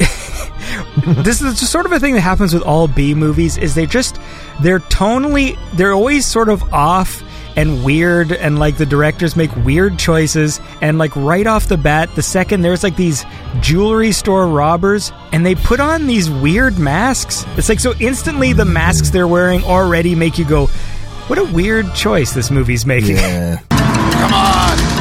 this 1.07 1.41
is 1.41 1.59
just 1.59 1.71
sort 1.73 1.85
of 1.85 1.91
a 1.91 1.99
thing 1.99 2.13
that 2.13 2.21
happens 2.21 2.53
with 2.53 2.63
all 2.63 2.87
B 2.87 3.13
movies 3.13 3.57
is 3.57 3.75
they 3.75 3.85
just 3.85 4.17
they're 4.61 4.79
tonally 4.79 5.57
they're 5.73 5.93
always 5.93 6.25
sort 6.25 6.47
of 6.47 6.63
off 6.73 7.21
and 7.55 7.83
weird 7.83 8.31
and 8.31 8.59
like 8.59 8.77
the 8.77 8.85
directors 8.85 9.35
make 9.35 9.55
weird 9.57 9.97
choices 9.99 10.59
and 10.81 10.97
like 10.97 11.15
right 11.15 11.47
off 11.47 11.67
the 11.67 11.77
bat 11.77 12.13
the 12.15 12.21
second 12.21 12.61
there's 12.61 12.83
like 12.83 12.95
these 12.95 13.25
jewelry 13.59 14.11
store 14.11 14.47
robbers 14.47 15.11
and 15.31 15.45
they 15.45 15.55
put 15.55 15.79
on 15.79 16.07
these 16.07 16.29
weird 16.29 16.77
masks. 16.79 17.45
It's 17.57 17.69
like 17.69 17.79
so 17.79 17.93
instantly 17.99 18.53
the 18.53 18.65
masks 18.65 19.09
they're 19.09 19.27
wearing 19.27 19.63
already 19.63 20.15
make 20.15 20.37
you 20.37 20.45
go 20.45 20.67
what 21.27 21.39
a 21.39 21.45
weird 21.45 21.93
choice 21.95 22.33
this 22.33 22.51
movie's 22.51 22.85
making. 22.85 23.15
Yeah. 23.15 24.99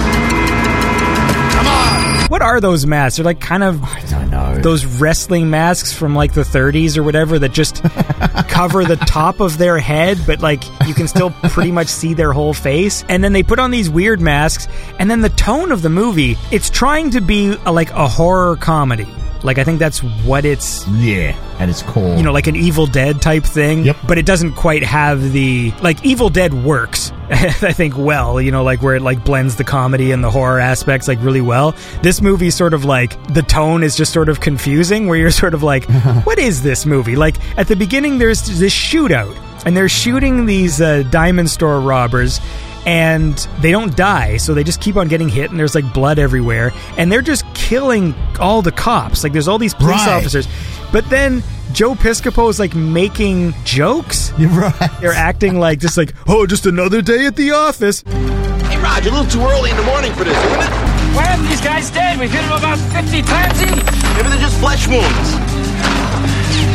What 2.32 2.40
are 2.40 2.62
those 2.62 2.86
masks 2.86 3.18
they're 3.18 3.26
like 3.26 3.40
kind 3.40 3.62
of 3.62 3.84
I 3.84 4.00
don't 4.06 4.30
know. 4.30 4.58
those 4.60 4.86
wrestling 4.86 5.50
masks 5.50 5.92
from 5.92 6.14
like 6.14 6.32
the 6.32 6.40
30s 6.40 6.96
or 6.96 7.02
whatever 7.02 7.38
that 7.38 7.52
just 7.52 7.82
cover 8.48 8.86
the 8.86 8.96
top 8.96 9.40
of 9.40 9.58
their 9.58 9.78
head, 9.78 10.18
but 10.26 10.40
like 10.40 10.64
you 10.86 10.94
can 10.94 11.08
still 11.08 11.30
pretty 11.30 11.72
much 11.72 11.88
see 11.88 12.14
their 12.14 12.32
whole 12.32 12.54
face. 12.54 13.04
And 13.08 13.22
then 13.22 13.32
they 13.32 13.42
put 13.42 13.58
on 13.58 13.70
these 13.70 13.90
weird 13.90 14.20
masks, 14.20 14.66
and 14.98 15.10
then 15.10 15.20
the 15.20 15.28
tone 15.28 15.72
of 15.72 15.82
the 15.82 15.90
movie, 15.90 16.36
it's 16.50 16.70
trying 16.70 17.10
to 17.10 17.20
be 17.20 17.54
a, 17.66 17.72
like 17.72 17.90
a 17.90 18.08
horror 18.08 18.56
comedy. 18.56 19.08
Like 19.42 19.58
I 19.58 19.64
think 19.64 19.78
that's 19.78 20.02
what 20.24 20.44
it's 20.44 20.86
yeah, 20.88 21.36
at 21.62 21.68
its 21.68 21.82
core. 21.82 22.16
you 22.16 22.22
know, 22.22 22.32
like 22.32 22.46
an 22.46 22.56
Evil 22.56 22.86
Dead 22.86 23.22
type 23.22 23.44
thing. 23.44 23.84
Yep. 23.84 23.96
But 24.06 24.18
it 24.18 24.26
doesn't 24.26 24.52
quite 24.54 24.82
have 24.82 25.32
the 25.32 25.72
like 25.82 26.04
Evil 26.04 26.28
Dead 26.28 26.52
works. 26.52 27.12
I 27.30 27.72
think 27.72 27.96
well, 27.96 28.40
you 28.40 28.50
know, 28.50 28.62
like 28.62 28.82
where 28.82 28.94
it 28.96 29.02
like 29.02 29.24
blends 29.24 29.56
the 29.56 29.64
comedy 29.64 30.12
and 30.12 30.22
the 30.22 30.30
horror 30.30 30.58
aspects 30.60 31.08
like 31.08 31.18
really 31.22 31.40
well. 31.40 31.74
This 32.02 32.20
movie 32.20 32.50
sort 32.50 32.74
of 32.74 32.84
like 32.84 33.12
the 33.32 33.42
tone 33.42 33.82
is 33.82 33.96
just 33.96 34.12
sort 34.12 34.28
of 34.28 34.40
confusing, 34.40 35.06
where 35.06 35.16
you're 35.18 35.30
sort 35.44 35.54
of 35.54 35.62
like, 35.62 35.86
what 36.24 36.38
is 36.38 36.62
this 36.62 36.84
movie? 36.84 37.16
Like 37.16 37.36
at 37.58 37.68
the 37.68 37.76
beginning, 37.76 38.18
there's 38.18 38.42
this 38.58 38.74
shootout, 38.74 39.34
and 39.64 39.76
they're 39.76 39.88
shooting 39.88 40.44
these 40.46 40.80
uh, 40.80 41.04
diamond 41.10 41.48
store 41.50 41.80
robbers 41.80 42.40
and 42.84 43.34
they 43.60 43.70
don't 43.70 43.96
die, 43.96 44.36
so 44.38 44.54
they 44.54 44.64
just 44.64 44.80
keep 44.80 44.96
on 44.96 45.06
getting 45.06 45.28
hit, 45.28 45.50
and 45.50 45.58
there's 45.58 45.72
like 45.76 45.94
blood 45.94 46.18
everywhere, 46.18 46.72
and 46.98 47.12
they're 47.12 47.22
just 47.22 47.44
killing 47.54 48.12
all 48.40 48.60
the 48.60 48.72
cops. 48.72 49.22
Like 49.22 49.32
there's 49.32 49.46
all 49.46 49.58
these 49.58 49.72
police 49.72 49.98
Right. 50.04 50.08
officers, 50.08 50.48
but 50.92 51.08
then 51.08 51.42
Joe 51.72 51.94
Piscopo 51.94 52.48
is 52.50 52.60
like 52.60 52.74
making 52.74 53.54
jokes. 53.64 54.32
You're 54.38 54.50
right. 54.50 54.90
They're 55.00 55.12
acting 55.12 55.58
like 55.58 55.80
just 55.80 55.96
like, 55.96 56.14
oh, 56.28 56.46
just 56.46 56.66
another 56.66 57.02
day 57.02 57.26
at 57.26 57.36
the 57.36 57.52
office. 57.52 58.02
Hey, 58.02 58.78
Rod, 58.80 59.04
you're 59.04 59.12
a 59.14 59.16
little 59.16 59.30
too 59.30 59.40
early 59.40 59.70
in 59.70 59.76
the 59.76 59.82
morning 59.84 60.12
for 60.12 60.24
this, 60.24 60.36
isn't 60.36 60.60
it? 60.60 60.70
Why 61.14 61.26
aren't 61.30 61.48
these 61.48 61.60
guys 61.60 61.90
dead? 61.90 62.18
We've 62.18 62.30
hit 62.30 62.42
them 62.42 62.58
about 62.58 62.78
50 62.78 63.22
times 63.22 63.62
each. 63.62 63.84
Maybe 64.16 64.28
they're 64.28 64.40
just 64.40 64.58
flesh 64.60 64.86
wounds. 64.88 65.28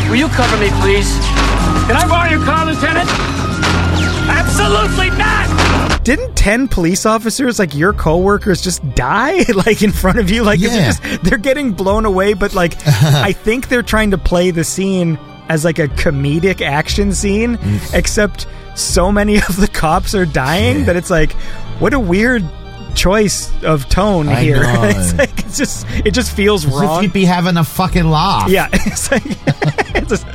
Will 0.10 0.16
you 0.18 0.28
cover 0.30 0.58
me, 0.58 0.70
please? 0.82 1.10
Can 1.88 1.96
I 1.96 2.06
borrow 2.08 2.30
your 2.30 2.44
car, 2.46 2.66
Lieutenant? 2.66 3.10
Absolutely 4.30 5.10
not! 5.18 5.87
Didn't 6.08 6.36
10 6.38 6.70
police 6.70 7.06
officers, 7.06 7.60
like 7.60 7.76
your 7.76 7.92
coworkers, 7.92 8.62
just 8.62 8.82
die, 8.96 9.44
like 9.66 9.82
in 9.84 9.92
front 9.92 10.20
of 10.20 10.30
you? 10.32 10.42
Like, 10.42 10.58
Yeah. 10.62 10.86
just, 10.94 11.04
they're 11.24 11.38
getting 11.38 11.74
blown 11.74 12.06
away, 12.06 12.34
but 12.34 12.54
like, 12.54 12.76
I 12.88 13.34
think 13.34 13.68
they're 13.68 13.84
trying 13.84 14.12
to 14.12 14.18
play 14.18 14.52
the 14.52 14.64
scene 14.64 15.20
as 15.50 15.66
like 15.66 15.80
a 15.80 15.90
comedic 15.90 16.62
action 16.62 17.12
scene, 17.14 17.58
Mm. 17.58 17.94
except 17.94 18.48
so 18.76 19.12
many 19.12 19.36
of 19.50 19.60
the 19.60 19.68
cops 19.68 20.16
are 20.16 20.26
dying 20.26 20.86
that 20.86 20.96
it's 20.96 21.10
like, 21.10 21.34
what 21.80 21.94
a 21.94 22.00
weird 22.00 22.42
choice 22.98 23.52
of 23.64 23.88
tone 23.88 24.28
I 24.28 24.42
here. 24.44 24.62
know. 24.64 24.84
it's 24.84 25.14
like, 25.14 25.46
it's 25.46 25.58
just, 25.58 25.86
it 26.06 26.14
just 26.14 26.36
feels 26.36 26.66
As 26.66 26.74
if 26.74 26.82
wrong. 26.82 27.04
you'd 27.04 27.14
be 27.14 27.24
having 27.26 27.56
a 27.56 27.64
fucking 27.64 28.10
laugh. 28.10 28.50
Yeah, 28.50 28.68
it's 28.74 29.10
like, 29.12 29.24
it's 29.26 30.10
just, 30.10 30.26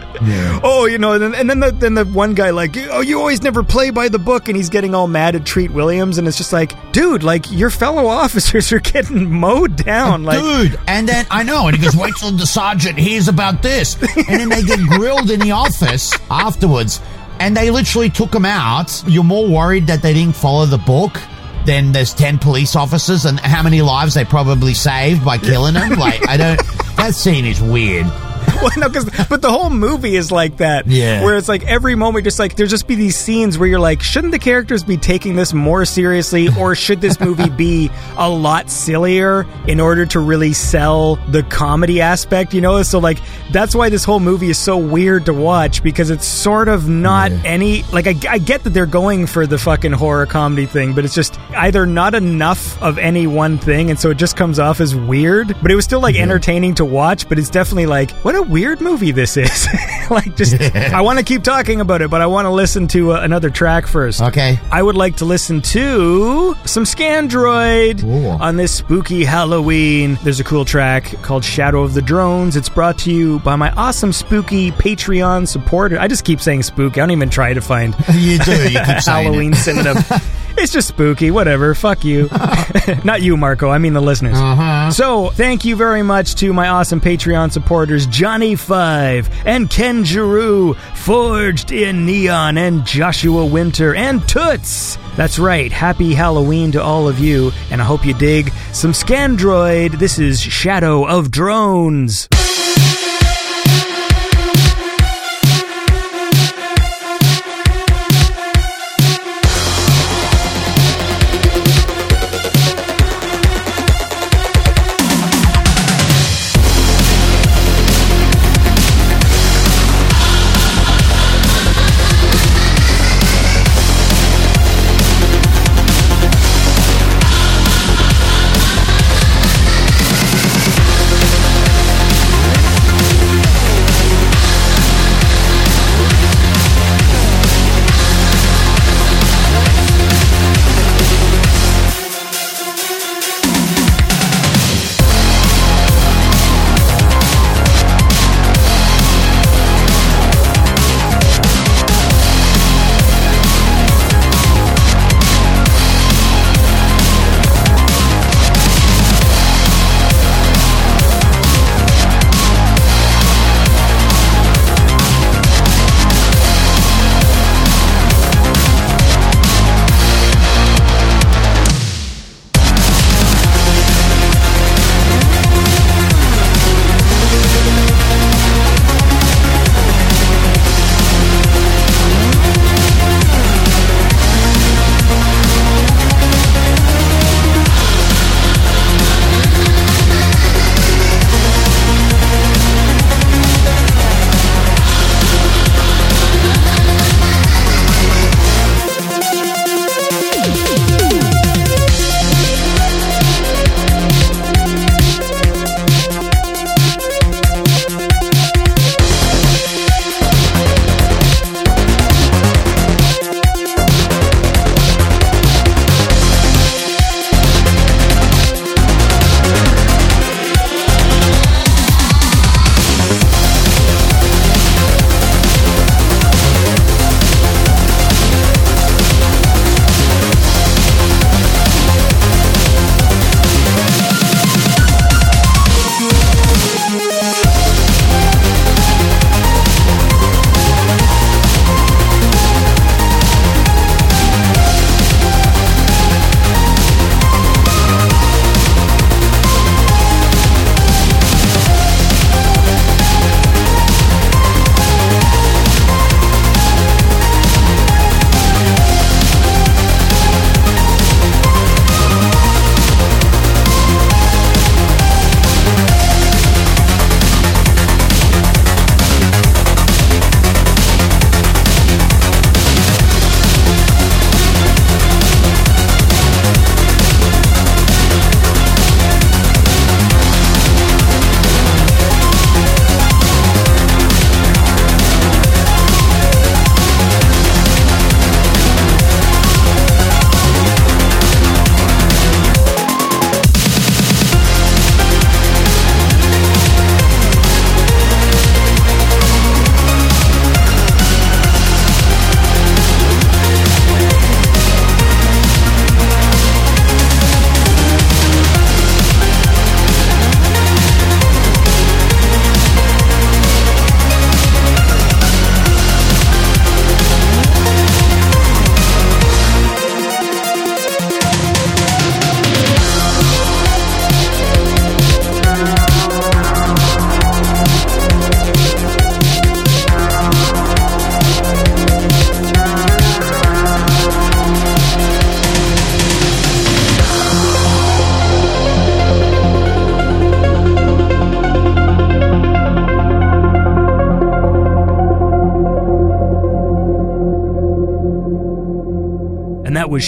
oh, 0.63 0.87
you 0.87 0.99
know, 0.99 1.13
and 1.13 1.23
then, 1.23 1.35
and 1.35 1.51
then 1.51 1.61
the 1.61 1.71
then 1.73 1.95
the 1.95 2.05
one 2.07 2.35
guy 2.35 2.51
like, 2.51 2.77
oh, 2.91 3.01
you 3.01 3.19
always 3.19 3.43
never 3.43 3.63
play 3.63 3.91
by 3.91 4.09
the 4.09 4.19
book, 4.19 4.49
and 4.49 4.57
he's 4.57 4.71
getting 4.71 4.95
all 4.95 5.09
mad 5.09 5.35
at 5.35 5.45
Treat 5.45 5.73
Williams, 5.73 6.17
and 6.19 6.27
it's 6.29 6.39
just 6.39 6.53
like, 6.53 6.73
dude, 6.93 7.23
like 7.23 7.51
your 7.51 7.71
fellow 7.71 8.07
officers 8.07 8.73
are 8.73 8.81
getting 8.81 9.31
mowed 9.31 9.77
down, 9.77 10.23
like. 10.23 10.39
Dude, 10.39 10.79
and 10.87 11.09
then 11.09 11.27
I 11.31 11.43
know, 11.43 11.67
and 11.67 11.77
he 11.77 11.83
goes, 11.83 11.97
"Wait 11.97 12.15
till 12.21 12.31
the 12.31 12.47
sergeant 12.47 12.99
hears 12.99 13.29
about 13.29 13.63
this," 13.63 14.01
and 14.17 14.41
then 14.41 14.49
they 14.49 14.63
get 14.63 14.79
grilled 14.89 15.31
in 15.31 15.41
the 15.41 15.51
office 15.51 16.13
afterwards, 16.31 17.01
and 17.41 17.57
they 17.57 17.71
literally 17.71 18.09
took 18.11 18.33
him 18.35 18.45
out. 18.45 19.03
You're 19.07 19.25
more 19.25 19.49
worried 19.49 19.89
that 19.89 20.03
they 20.03 20.15
didn't 20.15 20.37
follow 20.37 20.67
the 20.67 20.79
book 20.79 21.19
than 21.67 21.93
there's 21.93 22.15
ten 22.15 22.39
police 22.39 22.77
officers, 22.77 23.25
and 23.25 23.39
how 23.41 23.63
many 23.63 23.83
lives 23.83 24.15
they 24.15 24.25
probably 24.25 24.75
saved 24.75 25.25
by 25.25 25.39
killing 25.39 25.75
them. 25.75 25.99
Like, 25.99 26.29
I 26.29 26.37
don't. 26.37 26.61
That 26.97 27.15
scene 27.17 27.47
is 27.47 27.61
weird. 27.61 28.07
Well, 28.63 28.71
no, 28.77 28.89
'cause- 28.91 29.11
but 29.29 29.43
the 29.43 29.51
whole 29.51 29.71
movie 29.71 30.15
is 30.15 30.31
like 30.31 30.59
that. 30.59 30.87
Yeah. 30.87 31.25
Where 31.25 31.37
it's 31.37 31.49
like 31.49 31.65
every 31.67 31.97
moment, 31.97 32.23
just 32.25 32.39
like, 32.39 32.55
there'll 32.55 32.71
just 32.71 32.87
be 32.87 32.95
these 32.95 33.17
scenes 33.17 33.59
where 33.59 33.69
you're 33.69 33.81
like, 33.81 34.01
shouldn't 34.05 34.31
the 34.33 34.39
characters 34.39 34.85
be 34.85 34.97
taking 34.97 35.35
this 35.35 35.53
more 35.53 35.85
seriously, 35.85 36.49
or 36.57 36.75
should 36.85 37.01
this 37.01 37.19
movie 37.19 37.51
be 37.51 37.91
a 38.17 38.29
lot 38.31 38.71
sillier 38.71 39.47
in 39.67 39.81
order 39.81 40.07
to 40.07 40.21
really 40.21 40.53
sell 40.53 41.17
the 41.31 41.43
comedy 41.45 42.01
aspect, 42.01 42.55
you 42.55 42.61
know? 42.61 42.81
So, 42.85 43.01
like, 43.01 43.19
that's 43.51 43.75
why 43.75 43.89
this 43.89 44.05
whole 44.05 44.21
movie 44.21 44.51
is 44.51 44.59
so 44.59 44.77
weird 44.79 45.27
to 45.27 45.33
watch 45.33 45.83
because 45.83 46.11
it's 46.11 46.25
sort 46.27 46.69
of 46.69 46.89
not 46.89 47.33
any. 47.45 47.83
Like, 47.93 48.07
I, 48.07 48.15
I 48.31 48.39
get 48.39 48.63
that 48.63 48.71
they're 48.71 48.87
going 48.87 49.27
for 49.27 49.45
the 49.45 49.59
fucking 49.59 49.91
horror 49.93 50.27
comedy 50.27 50.67
thing, 50.67 50.95
but 50.95 51.05
it's 51.05 51.15
just 51.17 51.37
either 51.57 51.85
not 51.85 52.15
enough 52.15 52.81
of 52.81 52.99
any 52.99 53.27
one 53.27 53.59
thing, 53.59 53.91
and 53.91 53.99
so 53.99 54.11
it 54.11 54.19
just 54.19 54.37
comes 54.37 54.61
off 54.61 54.81
as 54.81 54.95
weird, 54.95 55.57
but 55.63 55.73
it 55.73 55.75
was 55.75 55.85
still 55.85 56.01
like 56.01 56.15
entertaining 56.15 56.77
to 56.77 56.85
watch, 56.85 57.29
but 57.29 57.41
it's 57.41 57.51
definitely 57.51 57.87
like, 57.87 58.13
what 58.23 58.32
a 58.37 58.43
weird 58.43 58.81
movie 58.81 59.13
this 59.13 59.37
is. 59.37 59.69
like, 60.11 60.37
just, 60.37 60.61
I 60.75 61.01
want 61.01 61.19
to 61.19 61.25
keep 61.25 61.43
talking 61.43 61.81
about 61.81 62.03
it, 62.03 62.11
but 62.11 62.21
I 62.21 62.27
want 62.27 62.47
to 62.47 62.51
listen 62.51 62.89
to 62.89 63.13
uh, 63.13 63.21
another 63.21 63.51
track 63.51 63.87
first. 63.87 64.21
Okay. 64.21 64.59
I 64.71 64.83
would 64.83 64.97
like 64.97 65.17
to 65.17 65.25
listen 65.25 65.61
to 65.63 66.55
some 66.65 66.85
Scandroid 66.85 68.03
Ooh. 68.05 68.29
on 68.43 68.57
this 68.57 68.73
spooky 68.73 69.25
Halloween. 69.25 70.19
There's 70.23 70.41
a 70.41 70.45
cool 70.45 70.65
track 70.65 71.05
called 71.23 71.45
Shadow 71.45 71.83
of 71.83 71.95
the 71.95 72.03
Drones. 72.03 72.57
It's 72.57 72.69
brought 72.69 72.99
to 73.01 73.13
you 73.13 73.39
by 73.41 73.57
my 73.57 73.71
awesome 73.73 74.13
spooky 74.13 74.71
Patreon 74.73 75.49
supporter. 75.49 75.99
I 75.99 76.09
just 76.09 76.25
keep 76.25 76.41
saying 76.41 76.63
spooky. 76.63 77.01
I 77.01 77.03
don't 77.03 77.13
even 77.13 77.31
try 77.31 77.55
to 77.55 77.61
find 77.61 77.95
You 78.15 78.39
do. 78.39 78.71
You 78.71 78.79
keep 78.81 79.05
Halloween 79.05 79.55
synonym. 79.55 79.97
it's 80.57 80.73
just 80.73 80.89
spooky. 80.89 81.31
Whatever. 81.31 81.75
Fuck 81.75 82.05
you. 82.05 82.29
Not 83.05 83.23
you, 83.23 83.37
Marko. 83.37 83.71
I 83.71 83.79
mean 83.79 83.93
the 83.93 84.01
listeners. 84.01 84.37
Uh-huh. 84.37 84.91
So, 84.91 85.31
thank 85.31 85.65
you 85.65 85.77
very 85.77 86.03
much 86.03 86.35
to 86.37 86.53
my 86.53 86.69
awesome 86.69 87.01
Patreon 87.01 87.53
supporters, 87.53 88.07
Johnny 88.07 88.55
Five 88.57 89.31
and 89.47 89.69
Ken 89.69 90.05
Giroux, 90.05 90.75
Forged 90.95 91.73
in 91.73 92.07
Neon, 92.07 92.59
and 92.59 92.85
Joshua 92.85 93.45
Winter, 93.45 93.95
and 93.95 94.27
Toots. 94.29 94.99
That's 95.17 95.39
right. 95.39 95.71
Happy 95.71 96.15
Halloween 96.15 96.73
to 96.73 96.83
all 96.83 97.09
of 97.09 97.19
you, 97.19 97.53
and 97.71 97.81
I 97.81 97.85
hope 97.85 98.07
you 98.07 98.15
dig 98.15 98.53
some 98.73 98.93
Scandroid. 98.93 99.99
This 99.99 100.19
is 100.19 100.41
Shadow 100.41 101.07
of 101.07 101.31
Drones. 101.31 102.29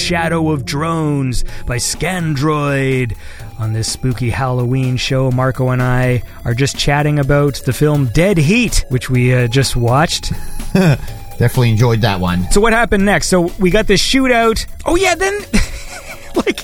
Shadow 0.05 0.51
of 0.51 0.65
Drones 0.67 1.45
by 1.67 1.79
Scandroid. 1.79 3.17
On 3.59 3.73
this 3.73 3.91
spooky 3.91 4.31
Halloween 4.31 4.97
show, 4.97 5.31
Marko 5.31 5.71
and 5.71 5.81
I 5.83 6.23
are 6.45 6.55
just 6.55 6.77
chatting 6.77 7.19
about 7.19 7.55
the 7.65 7.73
film 7.73 8.07
Dead 8.07 8.37
Heat, 8.37 8.85
which 8.89 9.09
we 9.09 9.33
uh, 9.33 9.47
just 9.49 9.77
watched. 9.77 10.33
Definitely 10.75 11.71
enjoyed 11.71 12.01
that 12.03 12.21
one. 12.21 12.51
So 12.51 12.61
what 12.61 12.73
happened 12.73 13.05
next? 13.05 13.29
So 13.29 13.43
we 13.59 13.71
got 13.71 13.87
this 13.87 14.03
shootout. 14.03 14.67
Oh 14.85 14.97
yeah, 14.97 15.15
then 15.15 15.35
like 16.37 16.61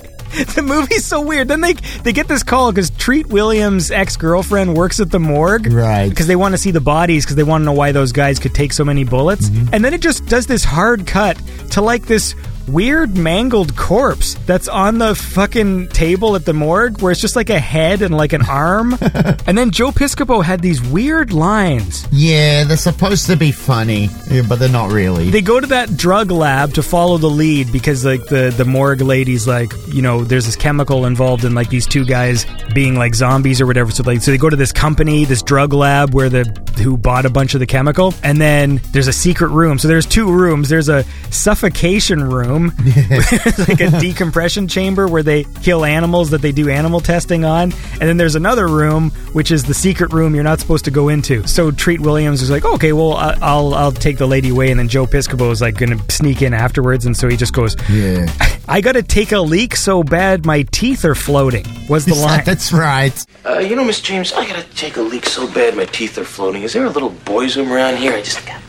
the 0.55 0.63
movie's 0.63 1.05
so 1.05 1.21
weird. 1.23 1.49
Then 1.49 1.61
they 1.61 1.73
they 2.03 2.13
get 2.13 2.29
this 2.29 2.43
call 2.43 2.71
because 2.73 2.91
Treat 2.91 3.29
Williams' 3.29 3.91
ex 3.91 4.17
girlfriend 4.17 4.77
works 4.77 5.01
at 5.01 5.11
the 5.11 5.19
morgue, 5.21 5.73
Right. 5.73 6.09
Because 6.09 6.27
they 6.27 6.37
want 6.37 6.53
to 6.55 6.59
see 6.59 6.71
the 6.73 6.81
bodies 6.81 7.25
because 7.25 7.37
they 7.37 7.43
want 7.45 7.63
to 7.63 7.67
know 7.67 7.73
why 7.73 7.93
those 7.93 8.13
guys 8.13 8.39
could 8.39 8.55
take 8.55 8.73
so 8.73 8.85
many 8.85 9.05
bullets. 9.05 9.49
And 9.73 9.85
then 9.85 9.95
it 9.95 10.01
just 10.01 10.27
does 10.27 10.47
this 10.47 10.65
hard 10.65 11.07
cut 11.07 11.41
to 11.71 11.81
like 11.83 12.07
this 12.07 12.35
weird 12.73 13.17
mangled 13.17 13.77
corpse 13.77 14.35
that's 14.47 14.69
on 14.69 14.99
the 14.99 15.15
fucking 15.15 15.89
table 15.89 16.37
at 16.37 16.45
the 16.45 16.53
morgue 16.53 17.01
where 17.01 17.11
it's 17.11 17.21
just 17.21 17.37
like 17.37 17.51
a 17.51 17.59
head 17.59 18.03
and 18.03 18.17
like 18.17 18.33
an 18.33 18.43
arm. 18.43 18.97
and 19.47 19.59
then 19.59 19.71
Joe 19.71 19.91
Piscopo 19.91 20.43
had 20.43 20.61
these 20.61 20.81
weird 20.81 21.33
lines. 21.33 22.07
Yeah, 22.21 22.65
they're 22.65 22.77
supposed 22.77 23.27
to 23.27 23.37
be 23.37 23.51
funny, 23.51 24.11
yeah, 24.31 24.43
but 24.47 24.59
they're 24.59 24.69
not 24.69 24.93
really. 24.93 25.31
They 25.31 25.41
go 25.41 25.59
to 25.59 25.67
that 25.69 25.97
drug 25.97 26.31
lab 26.31 26.75
to 26.75 26.83
follow 26.83 27.17
the 27.17 27.31
lead 27.31 27.73
because 27.73 28.05
like 28.05 28.27
the 28.27 28.53
the 28.55 28.65
morgue 28.65 29.01
lady's 29.01 29.47
like, 29.49 29.73
you 29.89 30.03
know, 30.03 30.23
there's 30.23 30.47
this 30.47 30.57
chemical 30.57 31.07
involved 31.07 31.45
in 31.45 31.55
like 31.55 31.71
these 31.71 31.87
two 31.87 32.05
guys 32.05 32.45
being 32.75 32.95
like 32.95 33.15
zombies 33.15 33.61
or 33.61 33.67
whatever. 33.67 33.91
So 33.91 34.03
like 34.03 34.21
so 34.21 34.31
they 34.33 34.37
go 34.39 34.51
to 34.51 34.57
this 34.57 34.71
company, 34.71 35.25
this 35.25 35.43
drug 35.43 35.73
lab 35.73 36.13
where 36.13 36.29
the 36.29 36.45
who 36.77 36.97
bought 36.97 37.25
a 37.25 37.31
bunch 37.31 37.55
of 37.55 37.61
the 37.61 37.67
chemical, 37.67 38.13
and 38.23 38.39
then 38.39 38.83
there's 38.93 39.09
a 39.09 39.15
secret 39.15 39.49
room. 39.49 39.79
So 39.79 39.89
there's 39.89 40.07
two 40.07 40.31
rooms. 40.31 40.69
There's 40.69 40.91
a 40.91 41.05
suffocation 41.31 42.23
room, 42.23 42.67
like 43.59 43.81
a 43.81 43.99
decompression 43.99 44.69
chamber 44.69 45.09
where 45.09 45.23
they 45.23 45.45
kill 45.63 45.87
animals 45.87 46.31
that 46.31 46.43
they 46.43 46.53
do 46.53 46.69
animal 46.69 47.01
testing 47.01 47.47
on, 47.47 47.73
and 47.73 48.03
then 48.03 48.19
there's 48.19 48.35
another 48.35 48.69
room 48.69 49.11
which 49.33 49.51
is 49.51 49.65
the 49.65 49.75
secret 49.75 50.13
room 50.13 50.35
you're 50.35 50.45
not 50.45 50.61
supposed 50.61 50.85
to 50.85 50.91
go 50.91 51.09
into. 51.09 51.47
So 51.47 51.71
Treat 51.71 52.01
Williams 52.11 52.43
is 52.43 52.51
like, 52.51 52.65
okay, 52.65 52.93
well 52.93 53.15
I- 53.15 53.39
I'll 53.41 53.73
I'll 53.75 53.93
take 53.93 54.19
the 54.19 54.27
lady 54.27 54.49
away, 54.51 54.71
and 54.71 54.79
then 54.81 54.89
Joe 54.89 55.07
Piscopo 55.07 55.51
is 55.53 55.61
like 55.61 55.77
going 55.79 55.97
to 55.97 56.13
sneak 56.13 56.43
in 56.43 56.53
afterwards, 56.53 57.07
and 57.07 57.17
so 57.17 57.29
he 57.29 57.37
just 57.37 57.53
goes, 57.53 57.77
yeah. 57.89 58.27
I 58.69 58.81
got 58.81 58.93
to 58.93 59.03
take 59.03 59.33
a 59.33 59.39
leak 59.41 59.77
so 59.77 60.03
bad 60.03 60.45
my 60.45 60.63
teeth 60.71 61.05
are 61.05 61.15
floating. 61.15 61.65
Was 61.89 62.05
the 62.07 62.15
line? 62.27 62.43
That's 62.45 62.73
right. 62.73 63.15
Uh, 63.47 63.59
you 63.59 63.77
know, 63.77 63.85
Miss 63.85 64.01
James, 64.01 64.33
I 64.33 64.47
gotta 64.47 64.65
take 64.75 64.97
a 64.97 65.03
leak 65.03 65.27
so 65.27 65.47
bad 65.53 65.77
my 65.77 65.85
teeth 65.87 66.19
are 66.19 66.25
floating. 66.25 66.63
Is 66.63 66.73
there 66.73 66.85
a 66.85 66.91
little 66.91 67.11
boys' 67.11 67.57
room 67.57 67.73
around 67.73 67.97
here? 67.97 68.13
I 68.13 68.23
just 68.23 68.45
got 68.47 68.61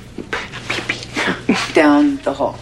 pee 0.70 0.82
pee. 0.88 1.74
Down 1.74 2.18
the 2.18 2.34
hall. 2.34 2.60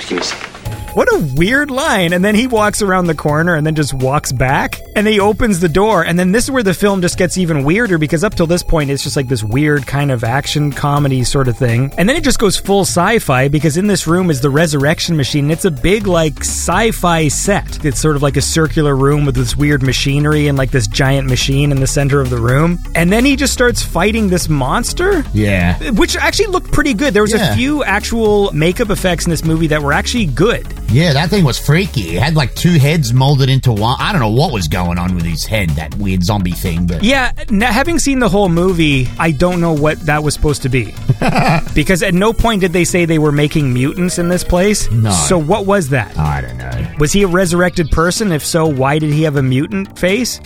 Give 0.00 0.12
me 0.12 0.18
a 0.18 0.22
second. 0.22 0.51
What 0.94 1.08
a 1.12 1.26
weird 1.36 1.70
line. 1.70 2.12
And 2.12 2.22
then 2.24 2.34
he 2.34 2.46
walks 2.46 2.82
around 2.82 3.06
the 3.06 3.14
corner 3.14 3.54
and 3.54 3.66
then 3.66 3.74
just 3.74 3.94
walks 3.94 4.30
back. 4.30 4.78
And 4.94 5.06
then 5.06 5.12
he 5.14 5.20
opens 5.20 5.58
the 5.60 5.68
door. 5.68 6.04
And 6.04 6.18
then 6.18 6.32
this 6.32 6.44
is 6.44 6.50
where 6.50 6.62
the 6.62 6.74
film 6.74 7.00
just 7.00 7.16
gets 7.16 7.38
even 7.38 7.64
weirder 7.64 7.96
because 7.98 8.22
up 8.24 8.34
till 8.34 8.46
this 8.46 8.62
point, 8.62 8.90
it's 8.90 9.02
just 9.02 9.16
like 9.16 9.26
this 9.28 9.42
weird 9.42 9.86
kind 9.86 10.10
of 10.10 10.22
action 10.22 10.70
comedy 10.70 11.24
sort 11.24 11.48
of 11.48 11.56
thing. 11.56 11.92
And 11.96 12.06
then 12.08 12.16
it 12.16 12.24
just 12.24 12.38
goes 12.38 12.58
full 12.58 12.82
sci 12.82 13.18
fi 13.20 13.48
because 13.48 13.76
in 13.78 13.86
this 13.86 14.06
room 14.06 14.30
is 14.30 14.40
the 14.42 14.50
resurrection 14.50 15.16
machine. 15.16 15.50
It's 15.50 15.64
a 15.64 15.70
big, 15.70 16.06
like, 16.06 16.40
sci 16.40 16.90
fi 16.90 17.28
set. 17.28 17.84
It's 17.84 17.98
sort 18.00 18.16
of 18.16 18.22
like 18.22 18.36
a 18.36 18.42
circular 18.42 18.94
room 18.94 19.24
with 19.24 19.34
this 19.34 19.56
weird 19.56 19.82
machinery 19.82 20.48
and 20.48 20.58
like 20.58 20.70
this 20.72 20.86
giant 20.86 21.26
machine 21.28 21.72
in 21.72 21.80
the 21.80 21.86
center 21.86 22.20
of 22.20 22.28
the 22.28 22.38
room. 22.40 22.78
And 22.94 23.10
then 23.10 23.24
he 23.24 23.36
just 23.36 23.54
starts 23.54 23.82
fighting 23.82 24.28
this 24.28 24.48
monster 24.48 25.24
Yeah. 25.32 25.78
which 25.92 26.16
actually 26.16 26.48
looked 26.48 26.70
pretty 26.70 26.92
good. 26.94 27.14
There 27.14 27.22
was 27.22 27.32
Yeah. 27.32 27.52
a 27.52 27.56
few 27.56 27.82
actual 27.82 28.52
makeup 28.52 28.90
effects 28.90 29.24
in 29.24 29.30
this 29.30 29.44
movie 29.44 29.68
that 29.68 29.82
were 29.82 29.92
actually 29.94 30.26
good. 30.26 30.66
Yeah, 30.92 31.14
that 31.14 31.30
thing 31.30 31.42
was 31.44 31.58
freaky. 31.58 32.16
It 32.16 32.22
had 32.22 32.34
like 32.34 32.54
two 32.54 32.78
heads 32.78 33.14
molded 33.14 33.48
into 33.48 33.72
one. 33.72 33.96
I 33.98 34.12
don't 34.12 34.20
know 34.20 34.30
what 34.30 34.52
was 34.52 34.68
going 34.68 34.98
on 34.98 35.14
with 35.14 35.24
his 35.24 35.44
head, 35.46 35.70
that 35.70 35.94
weird 35.96 36.22
zombie 36.22 36.50
thing, 36.50 36.86
but 36.86 37.02
Yeah, 37.02 37.32
n- 37.48 37.62
having 37.62 37.98
seen 37.98 38.18
the 38.18 38.28
whole 38.28 38.50
movie, 38.50 39.08
I 39.18 39.30
don't 39.30 39.60
know 39.60 39.72
what 39.72 39.98
that 40.06 40.22
was 40.22 40.34
supposed 40.34 40.60
to 40.62 40.68
be. 40.68 40.94
because 41.74 42.02
at 42.02 42.12
no 42.12 42.32
point 42.34 42.60
did 42.60 42.74
they 42.74 42.84
say 42.84 43.06
they 43.06 43.18
were 43.18 43.32
making 43.32 43.72
mutants 43.72 44.18
in 44.18 44.28
this 44.28 44.44
place. 44.44 44.90
No. 44.90 45.10
So 45.10 45.38
what 45.38 45.64
was 45.64 45.88
that? 45.88 46.16
I 46.18 46.42
don't 46.42 46.58
know. 46.58 46.94
Was 46.98 47.12
he 47.12 47.22
a 47.22 47.26
resurrected 47.28 47.90
person? 47.90 48.30
If 48.30 48.44
so, 48.44 48.66
why 48.66 48.98
did 48.98 49.10
he 49.14 49.22
have 49.22 49.36
a 49.36 49.42
mutant 49.42 49.98
face? 49.98 50.40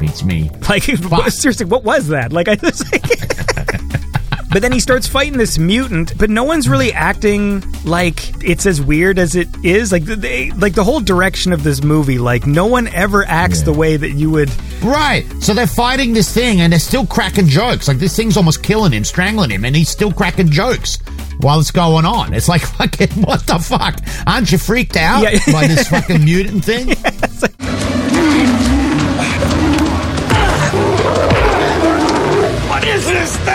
Beats 0.00 0.24
me. 0.24 0.50
Like, 0.68 0.82
seriously, 1.30 1.66
what 1.66 1.84
was 1.84 2.08
that? 2.08 2.32
Like, 2.32 2.48
I 2.48 2.58
was 2.60 2.90
like. 2.90 3.43
But 4.54 4.62
then 4.62 4.70
he 4.70 4.78
starts 4.78 5.08
fighting 5.08 5.36
this 5.36 5.58
mutant, 5.58 6.16
but 6.16 6.30
no 6.30 6.44
one's 6.44 6.68
really 6.68 6.92
acting 6.92 7.60
like 7.84 8.40
it's 8.44 8.66
as 8.66 8.80
weird 8.80 9.18
as 9.18 9.34
it 9.34 9.48
is. 9.64 9.90
Like 9.90 10.04
they, 10.04 10.52
like 10.52 10.74
the 10.74 10.84
whole 10.84 11.00
direction 11.00 11.52
of 11.52 11.64
this 11.64 11.82
movie, 11.82 12.18
like 12.18 12.46
no 12.46 12.66
one 12.66 12.86
ever 12.86 13.24
acts 13.26 13.62
the 13.62 13.72
way 13.72 13.96
that 13.96 14.10
you 14.12 14.30
would. 14.30 14.50
Right. 14.80 15.26
So 15.40 15.54
they're 15.54 15.66
fighting 15.66 16.12
this 16.12 16.32
thing 16.32 16.60
and 16.60 16.72
they're 16.72 16.78
still 16.78 17.04
cracking 17.04 17.48
jokes. 17.48 17.88
Like 17.88 17.98
this 17.98 18.14
thing's 18.14 18.36
almost 18.36 18.62
killing 18.62 18.92
him, 18.92 19.02
strangling 19.02 19.50
him, 19.50 19.64
and 19.64 19.74
he's 19.74 19.88
still 19.88 20.12
cracking 20.12 20.50
jokes 20.50 20.98
while 21.40 21.58
it's 21.58 21.72
going 21.72 22.04
on. 22.04 22.32
It's 22.32 22.48
like 22.48 22.62
fucking 22.78 23.22
what 23.22 23.44
the 23.48 23.58
fuck? 23.58 23.96
Aren't 24.24 24.52
you 24.52 24.58
freaked 24.58 24.96
out 24.96 25.24
Yeah. 25.24 25.36
by 25.52 25.66
this 25.66 25.88
fucking 25.94 26.24
mutant 26.24 26.64
thing? 26.64 26.94
What 32.68 32.84
is 32.84 33.06
this 33.06 33.36
thing? 33.38 33.53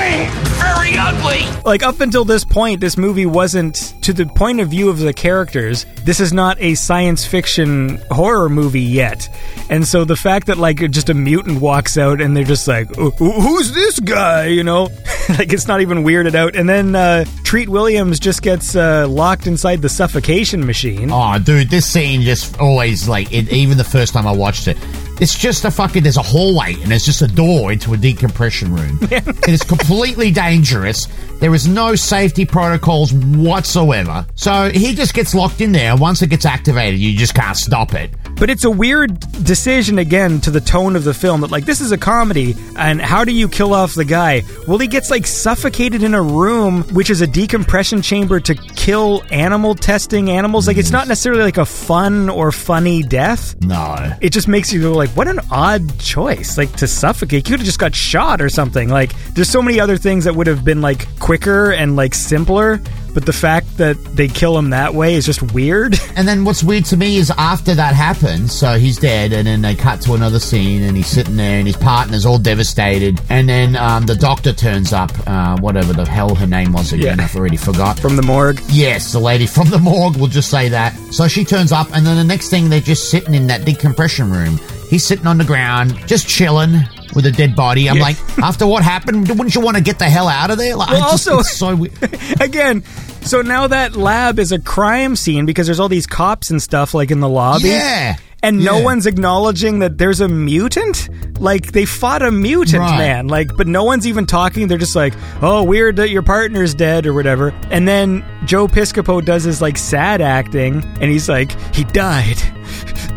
Very 1.22 1.42
ugly. 1.44 1.62
Like 1.66 1.84
up 1.84 2.00
until 2.00 2.26
this 2.26 2.44
point, 2.44 2.82
this 2.82 2.98
movie 2.98 3.26
wasn't 3.26 3.76
to 4.04 4.14
the 4.14 4.26
point 4.26 4.60
of 4.60 4.70
view 4.70 4.90
of 4.90 5.00
the 5.00 5.14
characters. 5.14 5.86
This 6.04 6.20
is 6.20 6.34
not 6.34 6.60
a 6.60 6.76
science 6.76 7.26
fiction 7.26 8.02
horror 8.12 8.50
movie 8.50 8.82
yet, 8.82 9.30
and 9.70 9.88
so 9.88 10.06
the 10.06 10.16
fact 10.16 10.48
that 10.48 10.58
like 10.58 10.78
just 10.92 11.10
a 11.10 11.14
mutant 11.14 11.62
walks 11.62 11.98
out 11.98 12.22
and 12.22 12.36
they're 12.36 12.44
just 12.44 12.68
like, 12.68 12.94
"Who's 12.96 13.74
this 13.74 14.00
guy?" 14.00 14.48
You 14.48 14.64
know, 14.64 14.84
like 15.30 15.54
it's 15.54 15.68
not 15.68 15.82
even 15.82 16.04
weirded 16.04 16.36
out. 16.36 16.56
And 16.56 16.68
then 16.68 16.96
uh, 16.96 17.26
Treat 17.44 17.70
Williams 17.70 18.20
just 18.20 18.42
gets 18.42 18.76
uh, 18.76 19.08
locked 19.08 19.48
inside 19.48 19.82
the 19.82 19.90
suffocation 19.90 20.66
machine. 20.66 21.12
Oh, 21.12 21.38
dude, 21.40 21.70
this 21.70 21.86
scene 21.86 22.22
just 22.22 22.60
always 22.60 23.08
like 23.08 23.32
it, 23.32 23.52
even 23.52 23.78
the 23.78 23.84
first 23.84 24.14
time 24.14 24.26
I 24.26 24.32
watched 24.32 24.68
it. 24.68 24.78
It's 25.20 25.38
just 25.38 25.66
a 25.66 25.72
fucking. 25.72 26.04
There's 26.04 26.18
a 26.18 26.22
hallway 26.22 26.74
and 26.76 26.92
there's 26.92 27.06
just 27.06 27.22
a 27.22 27.28
door 27.28 27.72
into 27.72 27.94
a 27.94 27.98
decompression 27.98 28.74
room. 28.74 29.00
it 29.12 29.50
is 29.50 29.64
completely 29.64 30.32
dangerous. 30.32 31.08
There 31.40 31.54
is 31.54 31.68
no 31.68 31.96
safety 31.96 32.46
protocols 32.46 33.14
whatsoever. 33.14 34.26
So 34.36 34.70
he 34.70 34.94
just 34.96 35.14
gets 35.14 35.36
locked 35.36 35.62
in 35.62 35.72
there. 35.72 35.96
Once 35.96 36.22
it 36.22 36.28
gets 36.28 36.46
activated, 36.46 37.00
you 37.00 37.18
just 37.18 37.36
can't 37.36 37.58
stop 37.58 37.94
it. 37.94 38.12
But 38.40 38.50
it's 38.50 38.64
a 38.64 38.72
weird 38.72 39.20
decision 39.44 40.00
again 40.00 40.40
to 40.42 40.52
the 40.52 40.62
tone 40.62 40.96
of 40.96 41.04
the 41.04 41.14
film 41.14 41.42
that 41.42 41.52
like 41.52 41.66
this 41.66 41.82
is 41.82 41.92
a 41.92 41.98
comedy 41.98 42.56
and 42.78 43.02
how 43.02 43.26
do 43.26 43.34
you 43.34 43.50
kill 43.50 43.74
off 43.74 43.96
the 43.96 44.06
guy? 44.06 44.44
Well, 44.66 44.78
he 44.78 44.88
gets 44.88 45.12
like 45.12 45.28
suffocated 45.28 46.04
in 46.04 46.14
a 46.14 46.22
room 46.22 46.84
which 46.94 47.10
is 47.10 47.20
a 47.20 47.28
decompression 47.28 48.02
chamber 48.02 48.40
to 48.40 48.56
kill 48.56 49.24
animal 49.30 49.76
testing 49.76 50.30
animals. 50.30 50.68
Like 50.68 50.78
it's 50.78 50.92
not 50.92 51.10
necessarily 51.10 51.44
like 51.44 51.58
a 51.58 51.66
fun 51.66 52.30
or 52.30 52.54
funny 52.54 53.04
death. 53.04 53.62
No. 53.62 54.16
It 54.22 54.30
just 54.30 54.48
makes 54.48 54.72
you 54.72 54.82
go 54.82 54.94
like, 54.94 55.10
what 55.12 55.28
an 55.28 55.42
odd 55.52 56.00
choice. 56.00 56.58
Like 56.58 56.72
to 56.78 56.88
suffocate, 56.88 57.48
you 57.48 57.54
could 57.54 57.60
have 57.60 57.66
just 57.66 57.80
got 57.80 57.94
shot 57.94 58.42
or 58.42 58.48
something. 58.48 58.88
Like 58.88 59.14
there's 59.34 59.50
so 59.50 59.62
many 59.62 59.82
other 59.82 59.98
things 59.98 60.24
that 60.24 60.36
would 60.36 60.48
have 60.48 60.64
been 60.64 60.80
like 60.80 61.08
quicker 61.20 61.72
and 61.72 61.98
like 61.98 62.16
simpler. 62.16 62.80
But 63.14 63.26
the 63.26 63.34
fact 63.34 63.78
that 63.78 63.96
they 64.16 64.28
kill 64.28 64.58
him 64.58 64.70
that 64.72 64.94
way 64.94 65.16
is 65.16 65.26
just 65.26 65.42
weird. 65.54 65.96
And 66.20 66.28
then 66.28 66.44
what's 66.44 66.62
weird 66.64 66.84
to 66.86 66.98
me 66.98 67.16
is 67.16 67.32
after 67.38 67.74
that 67.76 67.96
happens, 67.96 68.52
so 68.52 68.78
he's 68.78 68.98
dead, 68.98 69.32
and 69.32 69.48
then 69.48 69.62
they 69.62 69.74
cut 69.74 70.02
to 70.02 70.16
another 70.16 70.38
scene, 70.40 70.84
and 70.84 70.98
he's 70.98 71.08
sitting 71.08 71.38
there, 71.38 71.60
and 71.60 71.66
his 71.66 71.78
partner's 71.78 72.26
all 72.26 72.38
devastated, 72.38 73.22
and 73.30 73.48
then 73.48 73.78
um, 73.78 74.06
the 74.06 74.16
doctor 74.16 74.52
turns 74.52 74.92
up, 74.92 75.12
uh, 75.28 75.58
whatever 75.62 75.94
the 75.94 76.06
hell 76.06 76.36
her 76.36 76.46
name 76.48 76.74
was 76.74 76.92
again, 76.92 77.20
Yeah. 77.20 77.24
I've 77.24 77.36
already 77.38 77.56
forgot. 77.56 77.98
From 77.98 78.18
the 78.18 78.22
morgue. 78.22 78.60
Yes, 78.68 79.14
the 79.14 79.20
lady 79.20 79.46
from 79.56 79.70
the 79.70 79.80
morgue, 79.80 80.18
we'll 80.18 80.28
just 80.28 80.50
say 80.50 80.68
that. 80.68 80.94
So 81.12 81.30
she 81.30 81.46
turns 81.46 81.72
up, 81.72 81.88
and 81.94 82.06
then 82.06 82.18
the 82.18 82.24
next 82.26 82.50
thing, 82.50 82.70
they're 82.70 82.82
just 82.82 83.10
sitting 83.10 83.34
in 83.34 83.48
that 83.48 83.64
decompression 83.64 84.30
room. 84.30 84.60
He's 84.90 85.06
sitting 85.06 85.28
on 85.28 85.38
the 85.38 85.46
ground, 85.46 85.96
just 86.06 86.28
chilling 86.28 86.82
with 87.14 87.26
a 87.26 87.32
dead 87.32 87.56
body. 87.56 87.90
I'm 87.90 87.98
Yeah. 87.98 88.04
like, 88.04 88.18
after 88.40 88.66
what 88.68 88.84
happened, 88.84 89.28
wouldn't 89.30 89.56
you 89.56 89.62
want 89.62 89.78
to 89.78 89.84
get 89.84 90.00
the 90.00 90.06
hell 90.06 90.28
out 90.28 90.52
of 90.52 90.58
there? 90.58 90.76
Like, 90.76 90.90
Well, 90.90 91.12
just, 91.12 91.28
also- 91.28 91.42
so 91.42 91.76
weird. 91.76 91.94
Again, 92.42 92.84
so 93.22 93.42
now 93.42 93.68
that 93.68 93.96
lab 93.96 94.40
is 94.40 94.52
a 94.52 94.60
crime 94.60 95.16
scene 95.16 95.46
because 95.46 95.68
there's 95.68 95.80
all 95.80 95.90
these 95.90 96.08
cops 96.08 96.50
and 96.50 96.62
stuff 96.62 96.94
like 96.94 97.12
in 97.12 97.20
the 97.20 97.30
lobby. 97.30 97.70
Yeah. 97.70 98.16
And 98.42 98.64
no 98.64 98.78
Yeah. 98.78 98.86
one's 98.86 99.06
acknowledging 99.06 99.80
that 99.80 99.98
there's 99.98 100.22
a 100.22 100.30
mutant? 100.30 101.10
Like 101.42 101.74
they 101.74 101.84
fought 101.84 102.22
a 102.22 102.32
mutant, 102.32 102.80
Right. 102.84 102.98
man. 102.98 103.28
Like 103.28 103.50
but 103.58 103.68
no 103.68 103.84
one's 103.84 104.08
even 104.08 104.26
talking. 104.26 104.68
They're 104.70 104.78
just 104.78 104.96
like, 104.96 105.14
"Oh, 105.42 105.64
weird 105.64 105.98
that 105.98 106.10
your 106.10 106.22
partner's 106.22 106.74
dead 106.74 107.06
or 107.06 107.14
whatever." 107.14 107.54
And 107.70 107.86
then 107.86 108.24
Joe 108.46 108.70
Piscopo 108.70 109.24
does 109.24 109.44
his 109.44 109.62
like 109.62 109.78
sad 109.78 110.22
acting 110.22 110.86
and 111.02 111.12
he's 111.12 111.28
like, 111.28 111.52
"He 111.76 111.84
died 111.84 112.38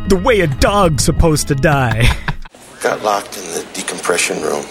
the 0.09 0.16
way 0.16 0.40
a 0.40 0.48
dog's 0.48 1.05
supposed 1.05 1.47
to 1.48 1.55
die." 1.55 2.10
Got 2.82 3.02
locked 3.02 3.36
in 3.38 3.44
the 3.52 3.64
decompression 3.74 4.42
room. 4.42 4.64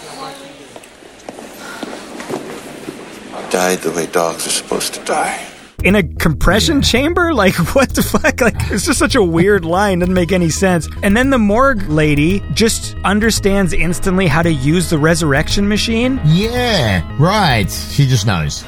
Died 3.50 3.78
the 3.78 3.90
way 3.90 4.06
dogs 4.06 4.46
are 4.46 4.50
supposed 4.50 4.94
to 4.94 5.04
die. 5.04 5.46
in 5.82 5.94
a 5.94 6.02
compression 6.02 6.80
chamber? 6.82 7.32
Like, 7.34 7.54
what 7.74 7.90
the 7.94 8.02
fuck? 8.02 8.40
Like, 8.40 8.54
it's 8.70 8.84
just 8.86 8.98
such 8.98 9.14
a 9.14 9.22
weird 9.22 9.64
line. 9.64 9.98
Doesn't 10.00 10.14
make 10.14 10.30
any 10.32 10.50
sense. 10.50 10.88
And 11.02 11.16
then 11.16 11.30
the 11.30 11.38
morgue 11.38 11.88
lady 11.88 12.40
just 12.52 12.94
understands 13.04 13.72
instantly 13.72 14.26
how 14.26 14.42
to 14.42 14.52
use 14.52 14.90
the 14.90 14.98
resurrection 14.98 15.66
machine. 15.68 16.20
Yeah, 16.24 17.02
right. 17.18 17.70
She 17.70 18.06
just 18.06 18.26
knows. 18.26 18.62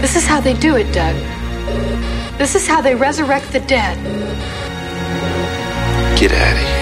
This 0.00 0.16
is 0.16 0.24
how 0.26 0.40
they 0.40 0.54
do 0.54 0.76
it, 0.76 0.92
Doug. 0.92 1.16
This 2.38 2.54
is 2.54 2.66
how 2.66 2.80
they 2.80 2.94
resurrect 2.94 3.52
the 3.52 3.60
dead. 3.60 3.98
Get 6.18 6.32
out 6.32 6.52
of 6.52 6.58
here. 6.58 6.81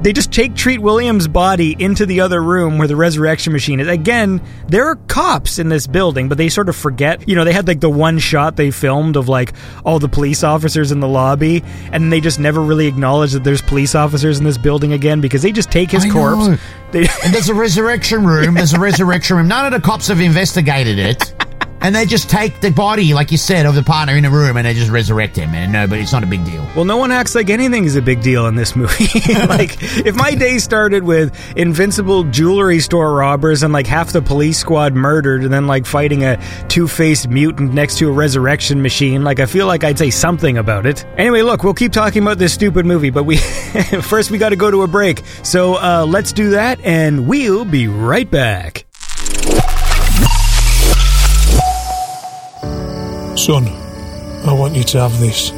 They 0.00 0.12
just 0.12 0.32
take 0.32 0.54
Treat 0.54 0.80
Williams' 0.80 1.26
body 1.26 1.74
into 1.78 2.06
the 2.06 2.20
other 2.20 2.40
room 2.40 2.78
where 2.78 2.86
the 2.86 2.94
resurrection 2.94 3.52
machine 3.52 3.80
is. 3.80 3.88
Again, 3.88 4.40
there 4.68 4.86
are 4.86 4.94
cops 4.94 5.58
in 5.58 5.68
this 5.68 5.88
building, 5.88 6.28
but 6.28 6.38
they 6.38 6.48
sort 6.48 6.68
of 6.68 6.76
forget. 6.76 7.28
You 7.28 7.34
know, 7.34 7.44
they 7.44 7.52
had 7.52 7.66
like 7.66 7.80
the 7.80 7.90
one 7.90 8.18
shot 8.20 8.54
they 8.54 8.70
filmed 8.70 9.16
of 9.16 9.28
like 9.28 9.54
all 9.84 9.98
the 9.98 10.08
police 10.08 10.44
officers 10.44 10.92
in 10.92 11.00
the 11.00 11.08
lobby, 11.08 11.64
and 11.90 12.12
they 12.12 12.20
just 12.20 12.38
never 12.38 12.60
really 12.60 12.86
acknowledge 12.86 13.32
that 13.32 13.42
there's 13.42 13.62
police 13.62 13.96
officers 13.96 14.38
in 14.38 14.44
this 14.44 14.58
building 14.58 14.92
again 14.92 15.20
because 15.20 15.42
they 15.42 15.50
just 15.50 15.70
take 15.70 15.90
his 15.90 16.04
I 16.04 16.10
corpse. 16.10 16.60
They, 16.92 17.00
And 17.24 17.34
there's 17.34 17.48
a 17.48 17.54
resurrection 17.54 18.24
room. 18.24 18.54
There's 18.54 18.72
a 18.72 18.80
resurrection 18.80 19.36
room. 19.36 19.48
None 19.48 19.66
of 19.66 19.72
the 19.72 19.84
cops 19.84 20.06
have 20.08 20.20
investigated 20.20 20.98
it. 20.98 21.34
And 21.80 21.94
they 21.94 22.06
just 22.06 22.28
take 22.28 22.60
the 22.60 22.70
body, 22.70 23.14
like 23.14 23.30
you 23.30 23.38
said, 23.38 23.66
of 23.66 23.74
the 23.74 23.82
partner 23.82 24.16
in 24.16 24.24
a 24.24 24.30
room 24.30 24.56
and 24.56 24.66
they 24.66 24.74
just 24.74 24.90
resurrect 24.90 25.36
him. 25.36 25.54
And 25.54 25.72
no, 25.72 25.86
but 25.86 25.98
it's 25.98 26.12
not 26.12 26.24
a 26.24 26.26
big 26.26 26.44
deal. 26.44 26.66
Well, 26.74 26.84
no 26.84 26.96
one 26.96 27.12
acts 27.12 27.34
like 27.34 27.50
anything 27.50 27.84
is 27.84 27.96
a 27.96 28.02
big 28.02 28.20
deal 28.20 28.46
in 28.46 28.56
this 28.56 28.74
movie. 28.74 29.04
like, 29.46 29.80
if 30.04 30.14
my 30.14 30.34
day 30.34 30.58
started 30.58 31.04
with 31.04 31.34
invincible 31.56 32.24
jewelry 32.24 32.80
store 32.80 33.14
robbers 33.14 33.62
and 33.62 33.72
like 33.72 33.86
half 33.86 34.12
the 34.12 34.22
police 34.22 34.58
squad 34.58 34.94
murdered 34.94 35.44
and 35.44 35.52
then 35.52 35.66
like 35.66 35.86
fighting 35.86 36.24
a 36.24 36.42
two 36.68 36.88
faced 36.88 37.28
mutant 37.28 37.72
next 37.72 37.98
to 37.98 38.08
a 38.08 38.12
resurrection 38.12 38.82
machine, 38.82 39.22
like, 39.22 39.38
I 39.38 39.46
feel 39.46 39.66
like 39.66 39.84
I'd 39.84 39.98
say 39.98 40.10
something 40.10 40.58
about 40.58 40.86
it. 40.86 41.04
Anyway, 41.16 41.42
look, 41.42 41.62
we'll 41.62 41.74
keep 41.74 41.92
talking 41.92 42.22
about 42.22 42.38
this 42.38 42.52
stupid 42.52 42.86
movie, 42.86 43.10
but 43.10 43.24
we 43.24 43.36
first 44.02 44.30
we 44.30 44.38
got 44.38 44.50
to 44.50 44.56
go 44.56 44.70
to 44.70 44.82
a 44.82 44.88
break. 44.88 45.22
So 45.42 45.74
uh, 45.74 46.06
let's 46.08 46.32
do 46.32 46.50
that 46.50 46.80
and 46.82 47.28
we'll 47.28 47.64
be 47.64 47.86
right 47.86 48.28
back. 48.28 48.84
Son, 53.48 53.66
I 54.46 54.52
want 54.52 54.76
you 54.76 54.84
to 54.84 55.00
have 55.00 55.18
this. 55.20 55.52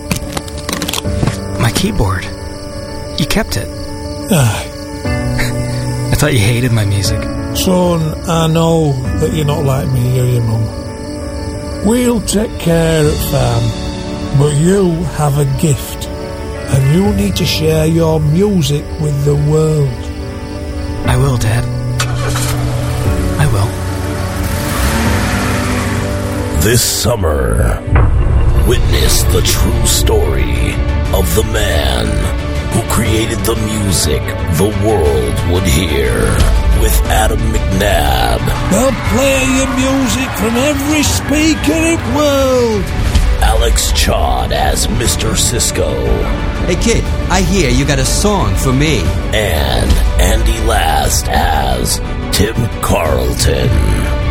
My 1.59 1.73
keyboard. 1.75 2.23
You 3.19 3.27
kept 3.27 3.57
it. 3.57 3.67
Aye. 4.31 4.71
I 6.13 6.15
thought 6.15 6.33
you 6.33 6.39
hated 6.39 6.71
my 6.71 6.85
music. 6.85 7.21
Son, 7.57 8.01
I 8.31 8.47
know 8.47 8.93
that 9.19 9.35
you're 9.35 9.45
not 9.45 9.65
like 9.65 9.91
me, 9.91 10.15
you're 10.15 10.25
your 10.25 10.43
mum. 10.45 11.85
We'll 11.85 12.21
take 12.21 12.57
care 12.61 13.05
at 13.05 13.21
farm, 13.33 14.39
but 14.39 14.55
you 14.55 14.93
have 15.19 15.39
a 15.39 15.47
gift, 15.61 16.07
and 16.07 16.95
you 16.95 17.13
need 17.13 17.35
to 17.35 17.45
share 17.45 17.87
your 17.87 18.21
music 18.21 18.85
with 19.01 19.25
the 19.25 19.35
world. 19.35 19.89
I 21.09 21.17
will, 21.17 21.39
Dad. 21.39 21.80
This 26.63 26.83
summer, 26.83 27.81
witness 28.69 29.23
the 29.35 29.41
true 29.43 29.87
story 29.87 30.73
of 31.17 31.25
the 31.35 31.43
man 31.53 32.07
who 32.73 32.83
created 32.93 33.39
the 33.41 33.57
music 33.57 34.21
the 34.61 34.69
world 34.87 35.53
would 35.53 35.65
hear 35.65 36.15
with 36.83 36.95
Adam 37.07 37.39
McNabb, 37.39 38.41
They'll 38.71 39.01
play 39.11 39.41
your 39.57 39.71
music 39.75 40.31
from 40.39 40.55
every 40.57 41.03
speaker 41.03 41.81
in 41.93 41.97
the 41.97 42.17
world. 42.17 42.85
Alex 43.43 43.91
Chod 43.93 44.53
as 44.53 44.87
Mr. 44.87 45.37
Cisco, 45.37 45.91
Hey 46.67 46.77
kid, 46.77 47.05
I 47.31 47.41
hear 47.41 47.71
you 47.71 47.87
got 47.87 47.99
a 47.99 48.05
song 48.05 48.55
for 48.57 48.73
me. 48.73 49.01
and 49.33 49.91
Andy 50.21 50.61
Last 50.67 51.27
as 51.31 51.97
Tim 52.37 52.55
Carlton. 52.83 53.69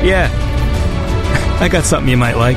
Yeah. 0.05 0.29
I 1.61 1.67
got 1.67 1.83
something 1.83 2.09
you 2.09 2.15
might 2.15 2.37
like. 2.37 2.55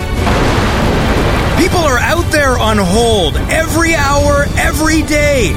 People 1.58 1.80
are 1.80 1.98
out 1.98 2.30
there 2.30 2.56
on 2.56 2.78
hold 2.78 3.36
every 3.36 3.96
hour, 3.96 4.46
every 4.56 5.02
day. 5.02 5.52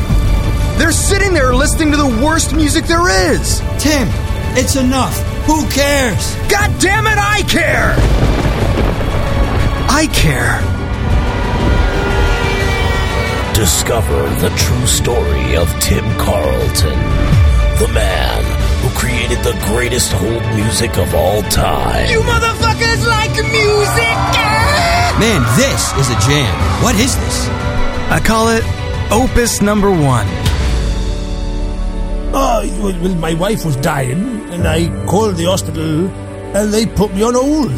They're 0.78 0.92
sitting 0.92 1.32
there 1.32 1.54
listening 1.54 1.92
to 1.92 1.98
the 1.98 2.24
worst 2.26 2.56
music 2.56 2.86
there 2.86 3.08
is. 3.32 3.60
Tim, 3.78 4.08
it's 4.58 4.76
enough. 4.76 5.16
Who 5.46 5.64
cares? 5.70 6.36
God 6.50 6.74
damn 6.82 7.06
it, 7.06 7.20
I 7.20 7.44
care! 7.48 7.96
I 9.90 10.08
care. 10.12 10.60
Discover 13.54 14.30
the 14.42 14.50
true 14.58 14.88
story 14.88 15.56
of 15.56 15.70
Tim 15.80 16.04
Carlton, 16.18 17.00
the 17.78 17.92
man 17.94 18.65
who 18.86 19.00
created 19.00 19.40
the 19.40 19.58
greatest 19.66 20.12
hold 20.12 20.44
music 20.56 20.98
of 20.98 21.14
all 21.16 21.42
time. 21.44 22.08
You 22.10 22.22
motherfuckers 22.22 23.02
like 23.08 23.34
music! 23.50 24.18
Man, 25.24 25.42
this 25.58 25.82
is 25.98 26.10
a 26.10 26.20
jam. 26.28 26.54
What 26.84 26.96
is 26.96 27.16
this? 27.16 27.48
I 28.10 28.22
call 28.24 28.50
it 28.50 28.64
Opus 29.12 29.62
Number 29.62 29.90
One. 29.90 30.28
Oh, 32.38 32.62
well, 32.82 33.02
well, 33.02 33.16
my 33.16 33.34
wife 33.34 33.66
was 33.66 33.76
dying, 33.78 34.42
and 34.52 34.68
I 34.68 34.90
called 35.08 35.38
the 35.38 35.46
hospital, 35.46 36.08
and 36.56 36.72
they 36.72 36.86
put 36.86 37.14
me 37.16 37.24
on 37.24 37.34
hold. 37.34 37.72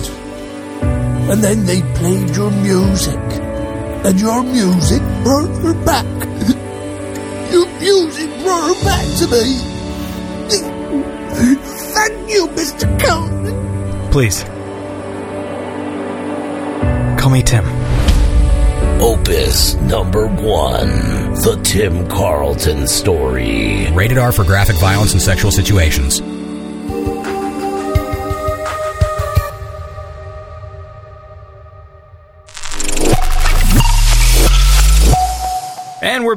And 1.29 1.41
then 1.41 1.65
they 1.65 1.81
played 1.99 2.35
your 2.35 2.51
music, 2.51 3.23
and 4.03 4.19
your 4.19 4.43
music 4.43 5.01
brought 5.23 5.51
her 5.63 5.73
back. 5.85 6.05
Your 7.51 7.65
music 7.79 8.29
brought 8.43 8.75
her 8.75 8.83
back 8.83 9.05
to 9.19 9.27
me. 9.27 9.66
Please. 14.11 14.43
Call 17.19 17.29
me 17.29 17.43
Tim. 17.43 17.65
Opus 19.01 19.75
number 19.75 20.27
one 20.27 20.89
The 21.35 21.59
Tim 21.63 22.07
Carlton 22.07 22.87
Story. 22.87 23.91
Rated 23.91 24.17
R 24.17 24.31
for 24.31 24.43
graphic 24.43 24.77
violence 24.77 25.13
and 25.13 25.21
sexual 25.21 25.51
situations. 25.51 26.19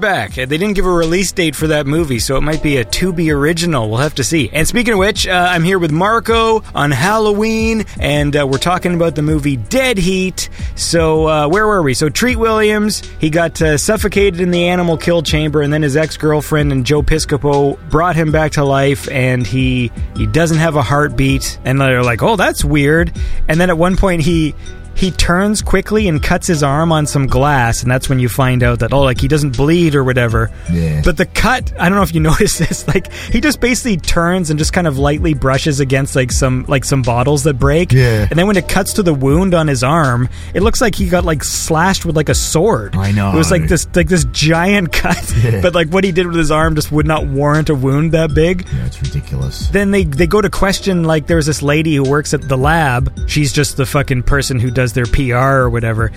Back. 0.01 0.32
They 0.32 0.47
didn't 0.47 0.72
give 0.72 0.86
a 0.86 0.90
release 0.90 1.31
date 1.31 1.55
for 1.55 1.66
that 1.66 1.86
movie, 1.86 2.20
so 2.20 2.36
it 2.36 2.40
might 2.40 2.62
be 2.62 2.78
a 2.78 2.85
to 2.86 3.12
be 3.12 3.31
original. 3.31 3.90
We'll 3.90 3.98
have 3.98 4.14
to 4.14 4.24
see. 4.24 4.48
And 4.51 4.66
speaking 4.66 4.94
of 4.94 4.98
which, 4.98 5.28
uh, 5.28 5.48
I'm 5.51 5.62
here 5.62 5.78
with 5.78 5.93
Marko 5.93 6.62
on 6.74 6.90
Halloween, 6.90 7.85
and 7.98 8.35
uh, 8.35 8.47
we're 8.47 8.59
talking 8.59 8.94
about 8.94 9.14
the 9.14 9.22
movie 9.22 9.56
Dead 9.56 9.98
Heat. 9.98 10.48
So, 10.74 11.28
uh, 11.28 11.48
where 11.48 11.66
were 11.66 11.82
we? 11.82 11.93
So, 11.93 12.09
Treat 12.09 12.36
Williams, 12.36 13.02
he 13.20 13.28
got 13.28 13.60
uh, 13.60 13.77
suffocated 13.77 14.40
in 14.40 14.51
the 14.51 14.68
animal 14.68 14.97
kill 14.97 15.22
chamber, 15.22 15.60
and 15.60 15.70
then 15.70 15.82
his 15.82 15.97
ex 15.97 16.16
girlfriend 16.16 16.72
and 16.72 16.86
Joe 16.86 17.02
Piscopo 17.02 17.78
brought 17.90 18.16
him 18.16 18.32
back 18.32 18.52
to 18.52 18.64
life, 18.64 19.06
and 19.10 19.47
he 19.47 19.93
he 20.16 20.27
doesn't 20.27 20.59
have 20.59 20.77
a 20.77 20.82
heartbeat. 20.82 21.59
And 21.64 21.78
they're 21.78 22.02
like, 22.02 22.22
oh, 22.22 22.36
that's 22.36 22.64
weird. 22.64 23.12
And 23.48 23.60
then 23.60 23.68
at 23.68 23.77
one 23.77 23.97
point, 23.97 24.22
he 24.22 24.55
he 25.01 25.10
turns 25.10 25.62
quickly 25.62 26.06
and 26.09 26.22
cuts 26.22 26.47
his 26.47 26.62
arm 26.62 26.93
on 26.93 27.06
some 27.06 27.27
glass, 27.27 27.82
and 27.82 27.90
that's 27.90 28.09
when 28.09 28.18
you 28.18 28.28
find 28.28 28.62
out 28.62 28.81
that 28.81 28.93
oh, 28.93 29.01
like 29.01 29.20
he 29.20 29.28
doesn't 29.28 29.56
bleed 29.56 29.94
or 29.94 30.05
whatever. 30.05 30.51
Yeah. 30.70 31.02
But 31.05 31.16
the 31.16 31.27
cut, 31.27 31.72
I 31.78 31.89
don't 31.89 31.97
know 31.97 32.02
if 32.02 32.14
you 32.14 32.20
noticed 32.31 32.59
this, 32.59 32.86
like 32.86 33.10
he 33.12 33.40
just 33.40 33.60
basically 33.60 33.97
turns 33.97 34.51
and 34.51 34.59
just 34.59 34.72
kind 34.72 34.86
of 34.86 34.98
lightly 34.98 35.35
brushes 35.35 35.81
against 35.81 36.14
like 36.14 36.31
some 36.31 36.64
like 36.68 36.85
some 36.85 37.02
bottles 37.02 37.44
that 37.44 37.55
break. 37.55 37.93
Yeah. 37.93 38.27
And 38.28 38.39
then 38.39 38.47
when 38.47 38.56
it 38.56 38.68
cuts 38.68 38.93
to 38.94 39.02
the 39.02 39.14
wound 39.14 39.55
on 39.55 39.66
his 39.68 39.82
arm, 39.82 40.28
it 40.55 40.62
looks 40.62 40.81
like 40.81 40.94
he 40.94 41.09
got 41.09 41.24
like 41.24 41.43
slashed 41.43 42.05
with 42.05 42.14
like 42.16 42.28
a 42.28 42.35
sword. 42.35 42.94
I 42.97 43.10
know. 43.12 43.32
It 43.32 43.36
was 43.36 43.51
like 43.51 43.66
this 43.68 43.86
like 43.97 44.09
this 44.09 44.24
giant 44.27 44.93
cut, 45.01 45.35
Yeah. 45.43 45.60
but 45.62 45.74
like 45.74 45.89
what 45.89 46.05
he 46.05 46.12
did 46.12 46.27
with 46.27 46.36
his 46.36 46.51
arm 46.51 46.74
just 46.74 46.93
would 46.93 47.06
not 47.06 47.27
warrant 47.27 47.70
a 47.70 47.74
wound 47.74 48.12
that 48.12 48.35
big 48.35 48.66
Yeah, 48.72 48.86
it's 48.86 49.01
ridiculous. 49.01 49.68
then 49.68 49.90
they 49.93 50.05
they 50.05 50.27
go 50.27 50.40
to 50.40 50.51
question 50.51 51.05
like 51.05 51.27
there's 51.27 51.47
this 51.47 51.62
lady 51.62 51.97
who 51.97 52.02
works 52.09 52.35
at 52.35 52.43
the 52.48 52.59
lab. 52.59 53.12
She's 53.28 53.52
just 53.52 53.77
the 53.77 53.86
fucking 53.86 54.24
person 54.24 54.59
who 54.59 54.70
does 54.70 54.89
their 54.92 55.06
PR 55.06 55.36
or 55.36 55.70
whatever. 55.70 56.12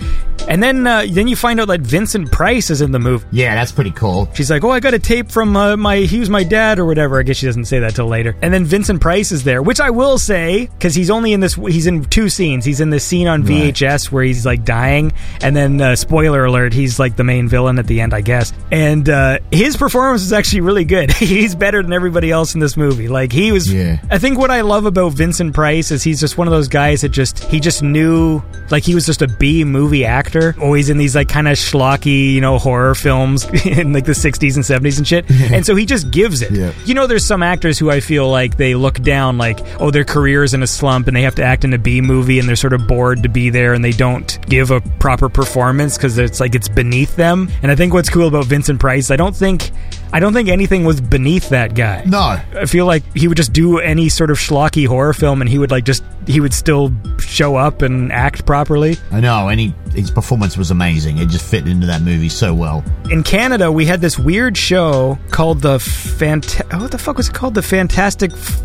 And 0.48 0.62
then 0.62 0.86
uh, 0.86 1.06
then 1.08 1.26
you 1.26 1.36
find 1.36 1.58
out 1.58 1.68
that 1.68 1.80
Vincent 1.80 2.30
Price 2.30 2.70
is 2.70 2.82
in 2.82 2.92
the 2.92 2.98
movie. 2.98 3.24
Yeah, 3.30 3.54
that's 3.54 3.72
pretty 3.72 3.92
cool. 3.92 4.28
She's 4.34 4.50
like, 4.50 4.62
"Oh, 4.62 4.70
I 4.70 4.80
got 4.80 4.92
a 4.92 4.98
tape 4.98 5.30
from 5.30 5.56
uh, 5.56 5.76
my 5.76 5.98
he 5.98 6.20
was 6.20 6.28
my 6.28 6.44
dad 6.44 6.78
or 6.78 6.84
whatever." 6.84 7.18
I 7.18 7.22
guess 7.22 7.38
she 7.38 7.46
doesn't 7.46 7.64
say 7.64 7.78
that 7.78 7.94
till 7.94 8.08
later. 8.08 8.36
And 8.42 8.52
then 8.52 8.64
Vincent 8.64 9.00
Price 9.00 9.32
is 9.32 9.44
there, 9.44 9.62
which 9.62 9.80
I 9.80 9.90
will 9.90 10.18
say 10.18 10.66
because 10.66 10.94
he's 10.94 11.10
only 11.10 11.32
in 11.32 11.40
this. 11.40 11.54
He's 11.54 11.86
in 11.86 12.04
two 12.04 12.28
scenes. 12.28 12.64
He's 12.64 12.80
in 12.80 12.90
this 12.90 13.04
scene 13.04 13.26
on 13.26 13.42
VHS 13.42 14.12
where 14.12 14.22
he's 14.22 14.44
like 14.44 14.64
dying, 14.64 15.12
and 15.40 15.56
then 15.56 15.80
uh, 15.80 15.96
spoiler 15.96 16.44
alert, 16.44 16.74
he's 16.74 16.98
like 16.98 17.16
the 17.16 17.24
main 17.24 17.48
villain 17.48 17.78
at 17.78 17.86
the 17.86 18.02
end, 18.02 18.12
I 18.12 18.20
guess. 18.20 18.52
And 18.70 19.08
uh, 19.08 19.38
his 19.50 19.76
performance 19.78 20.22
is 20.22 20.32
actually 20.32 20.60
really 20.60 20.84
good. 20.84 21.10
he's 21.12 21.54
better 21.54 21.82
than 21.82 21.92
everybody 21.92 22.30
else 22.30 22.54
in 22.54 22.60
this 22.60 22.76
movie. 22.76 23.08
Like 23.08 23.32
he 23.32 23.50
was. 23.50 23.72
Yeah. 23.72 23.98
I 24.10 24.18
think 24.18 24.38
what 24.38 24.50
I 24.50 24.60
love 24.60 24.84
about 24.84 25.14
Vincent 25.14 25.54
Price 25.54 25.90
is 25.90 26.02
he's 26.02 26.20
just 26.20 26.36
one 26.36 26.46
of 26.46 26.52
those 26.52 26.68
guys 26.68 27.00
that 27.00 27.10
just 27.10 27.44
he 27.44 27.60
just 27.60 27.82
knew 27.82 28.42
like 28.70 28.84
he 28.84 28.94
was 28.94 29.06
just 29.06 29.22
a 29.22 29.28
B 29.28 29.64
movie 29.64 30.04
actor 30.04 30.54
always 30.60 30.88
in 30.90 30.98
these 30.98 31.14
like 31.14 31.28
kind 31.28 31.48
of 31.48 31.56
schlocky, 31.56 32.32
you 32.32 32.40
know, 32.40 32.58
horror 32.58 32.94
films 32.94 33.44
in 33.66 33.92
like 33.92 34.04
the 34.04 34.12
60s 34.12 34.56
and 34.56 34.64
70s 34.64 34.98
and 34.98 35.06
shit. 35.06 35.30
and 35.52 35.64
so 35.64 35.74
he 35.74 35.86
just 35.86 36.10
gives 36.10 36.42
it. 36.42 36.52
Yeah. 36.52 36.72
You 36.84 36.94
know, 36.94 37.06
there's 37.06 37.24
some 37.24 37.42
actors 37.42 37.78
who 37.78 37.90
I 37.90 38.00
feel 38.00 38.28
like 38.28 38.56
they 38.56 38.74
look 38.74 39.00
down, 39.02 39.38
like, 39.38 39.60
oh, 39.80 39.90
their 39.90 40.04
career's 40.04 40.54
in 40.54 40.62
a 40.62 40.66
slump 40.66 41.06
and 41.08 41.16
they 41.16 41.22
have 41.22 41.34
to 41.36 41.44
act 41.44 41.64
in 41.64 41.72
a 41.72 41.78
B 41.78 42.00
movie 42.00 42.38
and 42.38 42.48
they're 42.48 42.56
sort 42.56 42.72
of 42.72 42.86
bored 42.86 43.22
to 43.22 43.28
be 43.28 43.50
there 43.50 43.74
and 43.74 43.84
they 43.84 43.92
don't 43.92 44.38
give 44.48 44.70
a 44.70 44.80
proper 44.80 45.28
performance 45.28 45.96
because 45.96 46.18
it's 46.18 46.40
like 46.40 46.54
it's 46.54 46.68
beneath 46.68 47.16
them. 47.16 47.48
And 47.62 47.70
I 47.70 47.76
think 47.76 47.92
what's 47.92 48.10
cool 48.10 48.28
about 48.28 48.46
Vincent 48.46 48.80
Price, 48.80 49.10
I 49.10 49.16
don't 49.16 49.34
think. 49.34 49.70
I 50.12 50.20
don't 50.20 50.32
think 50.32 50.48
anything 50.48 50.84
was 50.84 51.00
beneath 51.00 51.48
that 51.48 51.74
guy. 51.74 52.04
No. 52.06 52.40
I 52.56 52.66
feel 52.66 52.86
like 52.86 53.02
he 53.16 53.26
would 53.26 53.36
just 53.36 53.52
do 53.52 53.80
any 53.80 54.08
sort 54.08 54.30
of 54.30 54.38
schlocky 54.38 54.86
horror 54.86 55.12
film 55.12 55.40
and 55.40 55.50
he 55.50 55.58
would 55.58 55.72
like 55.72 55.84
just 55.84 56.04
he 56.28 56.38
would 56.38 56.54
still 56.54 56.92
show 57.18 57.56
up 57.56 57.82
and 57.82 58.12
act 58.12 58.43
properly. 58.46 58.96
I 59.10 59.20
know, 59.20 59.48
and 59.48 59.58
he, 59.60 59.74
his 59.92 60.10
performance 60.10 60.56
was 60.56 60.70
amazing. 60.70 61.18
It 61.18 61.28
just 61.28 61.44
fit 61.48 61.66
into 61.66 61.86
that 61.86 62.02
movie 62.02 62.28
so 62.28 62.54
well. 62.54 62.84
In 63.10 63.22
Canada, 63.22 63.70
we 63.70 63.86
had 63.86 64.00
this 64.00 64.18
weird 64.18 64.56
show 64.56 65.18
called 65.30 65.60
the 65.60 65.78
Fant. 65.78 66.60
Oh, 66.72 66.82
what 66.82 66.90
the 66.90 66.98
fuck 66.98 67.16
was 67.16 67.28
it 67.28 67.34
called? 67.34 67.54
The 67.54 67.62
Fantastic 67.62 68.32
F- 68.32 68.62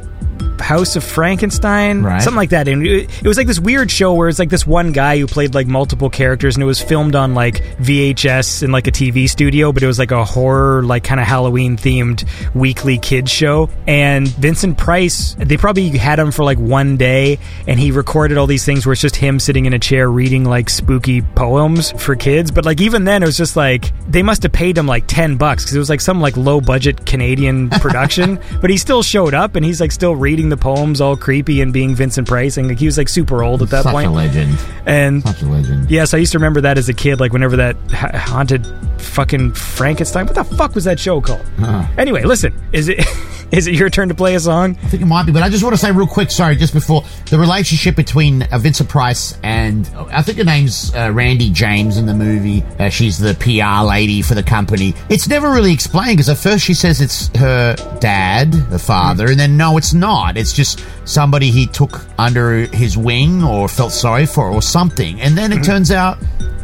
House 0.59 0.95
of 0.95 1.03
Frankenstein, 1.03 2.03
Right. 2.03 2.21
something 2.21 2.37
like 2.37 2.49
that. 2.51 2.67
And 2.67 2.85
it, 2.85 3.09
it 3.23 3.27
was 3.27 3.37
like 3.37 3.47
this 3.47 3.59
weird 3.59 3.89
show 3.91 4.13
where 4.13 4.29
it's 4.29 4.39
like 4.39 4.49
this 4.49 4.65
one 4.67 4.91
guy 4.91 5.17
who 5.17 5.27
played 5.27 5.53
like 5.55 5.67
multiple 5.67 6.09
characters, 6.09 6.55
and 6.55 6.63
it 6.63 6.65
was 6.65 6.81
filmed 6.81 7.15
on 7.15 7.33
like 7.33 7.61
VHS 7.77 8.63
in 8.63 8.71
like 8.71 8.87
a 8.87 8.91
TV 8.91 9.29
studio, 9.29 9.71
but 9.71 9.83
it 9.83 9.87
was 9.87 9.99
like 9.99 10.11
a 10.11 10.23
horror, 10.23 10.83
like 10.83 11.03
kind 11.03 11.19
of 11.19 11.27
Halloween 11.27 11.77
themed 11.77 12.27
weekly 12.55 12.97
kids 12.97 13.31
show. 13.31 13.69
And 13.87 14.27
Vincent 14.27 14.77
Price, 14.77 15.35
they 15.39 15.57
probably 15.57 15.89
had 15.97 16.19
him 16.19 16.31
for 16.31 16.43
like 16.43 16.57
one 16.57 16.97
day, 16.97 17.39
and 17.67 17.79
he 17.79 17.91
recorded 17.91 18.37
all 18.37 18.47
these 18.47 18.65
things 18.65 18.85
where 18.85 18.93
it's 18.93 19.01
just 19.01 19.15
him 19.15 19.39
sitting 19.39 19.65
in 19.65 19.73
a 19.73 19.79
chair 19.79 20.09
reading 20.09 20.43
like 20.45 20.69
spooky 20.69 21.21
poems 21.21 21.91
for 21.91 22.15
kids. 22.15 22.51
But 22.51 22.65
like 22.65 22.81
even 22.81 23.03
then, 23.05 23.23
it 23.23 23.25
was 23.25 23.37
just 23.37 23.55
like 23.55 23.91
they 24.09 24.23
must 24.23 24.43
have 24.43 24.51
paid 24.51 24.77
him 24.77 24.87
like 24.87 25.05
ten 25.07 25.37
bucks 25.37 25.63
because 25.63 25.75
it 25.75 25.79
was 25.79 25.89
like 25.89 26.01
some 26.01 26.19
like 26.21 26.37
low 26.37 26.61
budget 26.61 27.05
Canadian 27.05 27.69
production. 27.81 28.39
but 28.61 28.69
he 28.69 28.77
still 28.77 29.03
showed 29.03 29.33
up, 29.33 29.55
and 29.55 29.65
he's 29.65 29.81
like 29.81 29.91
still 29.91 30.15
reading 30.15 30.48
the 30.49 30.57
poems 30.57 31.01
all 31.01 31.15
creepy 31.17 31.61
and 31.61 31.71
being 31.73 31.95
Vincent 31.95 32.27
Price, 32.27 32.57
and 32.57 32.67
like 32.67 32.79
he 32.79 32.85
was 32.85 32.97
like 32.97 33.09
super 33.09 33.43
old 33.43 33.61
at 33.61 33.69
that 33.69 33.83
Such 33.83 33.93
point. 33.93 34.07
a 34.07 34.11
legend. 34.11 34.57
And 34.85 35.23
Such 35.23 35.41
a 35.41 35.45
legend. 35.45 35.89
Yes, 35.89 36.13
I 36.13 36.17
used 36.17 36.31
to 36.33 36.37
remember 36.39 36.61
that 36.61 36.77
as 36.77 36.89
a 36.89 36.93
kid, 36.93 37.19
like 37.19 37.33
whenever 37.33 37.55
that 37.57 37.75
ha- 37.91 38.17
haunted 38.17 38.65
fucking 38.99 39.53
Frankenstein. 39.53 40.25
What 40.25 40.35
the 40.35 40.43
fuck 40.43 40.75
was 40.75 40.83
that 40.83 40.99
show 40.99 41.21
called? 41.21 41.45
Uh. 41.59 41.87
Anyway, 41.97 42.23
listen, 42.23 42.53
is 42.71 42.89
it 42.89 42.99
is 43.51 43.67
it 43.67 43.73
your 43.73 43.89
turn 43.89 44.09
to 44.09 44.15
play 44.15 44.35
a 44.35 44.39
song? 44.39 44.77
I 44.83 44.87
think 44.87 45.03
it 45.03 45.05
might 45.05 45.25
be, 45.25 45.31
but 45.31 45.43
I 45.43 45.49
just 45.49 45.63
want 45.63 45.73
to 45.73 45.77
say 45.77 45.91
real 45.91 46.07
quick, 46.07 46.31
sorry, 46.31 46.55
just 46.55 46.73
before 46.73 47.03
the 47.29 47.39
relationship 47.39 47.95
between 47.95 48.43
uh, 48.43 48.57
Vincent 48.57 48.89
Price 48.89 49.37
and 49.43 49.89
I 50.11 50.21
think 50.21 50.37
her 50.37 50.43
name's 50.43 50.93
uh, 50.93 51.11
Randi 51.11 51.49
James 51.49 51.97
in 51.97 52.05
the 52.05 52.13
movie. 52.13 52.63
Uh, 52.77 52.89
she's 52.89 53.17
the 53.17 53.33
PR 53.35 53.85
lady 53.85 54.21
for 54.21 54.35
the 54.35 54.43
company. 54.43 54.93
It's 55.09 55.27
never 55.27 55.51
really 55.51 55.73
explained 55.73 56.17
because 56.17 56.29
at 56.29 56.37
first 56.37 56.65
she 56.65 56.73
says 56.73 57.01
it's 57.01 57.27
her 57.37 57.75
dad, 57.99 58.51
the 58.51 58.79
father, 58.79 59.27
and 59.27 59.39
then 59.39 59.57
no, 59.57 59.77
it's 59.77 59.93
not. 59.93 60.37
It's 60.37 60.53
just 60.53 60.83
somebody 61.05 61.51
he 61.51 61.65
took 61.65 62.05
under 62.19 62.65
his 62.67 62.97
wing 62.97 63.43
or 63.43 63.67
felt 63.67 63.91
sorry 63.91 64.25
for 64.25 64.49
or 64.49 64.61
something. 64.61 65.19
And 65.21 65.37
then 65.37 65.51
it 65.51 65.63
turns 65.63 65.91
out 65.91 66.17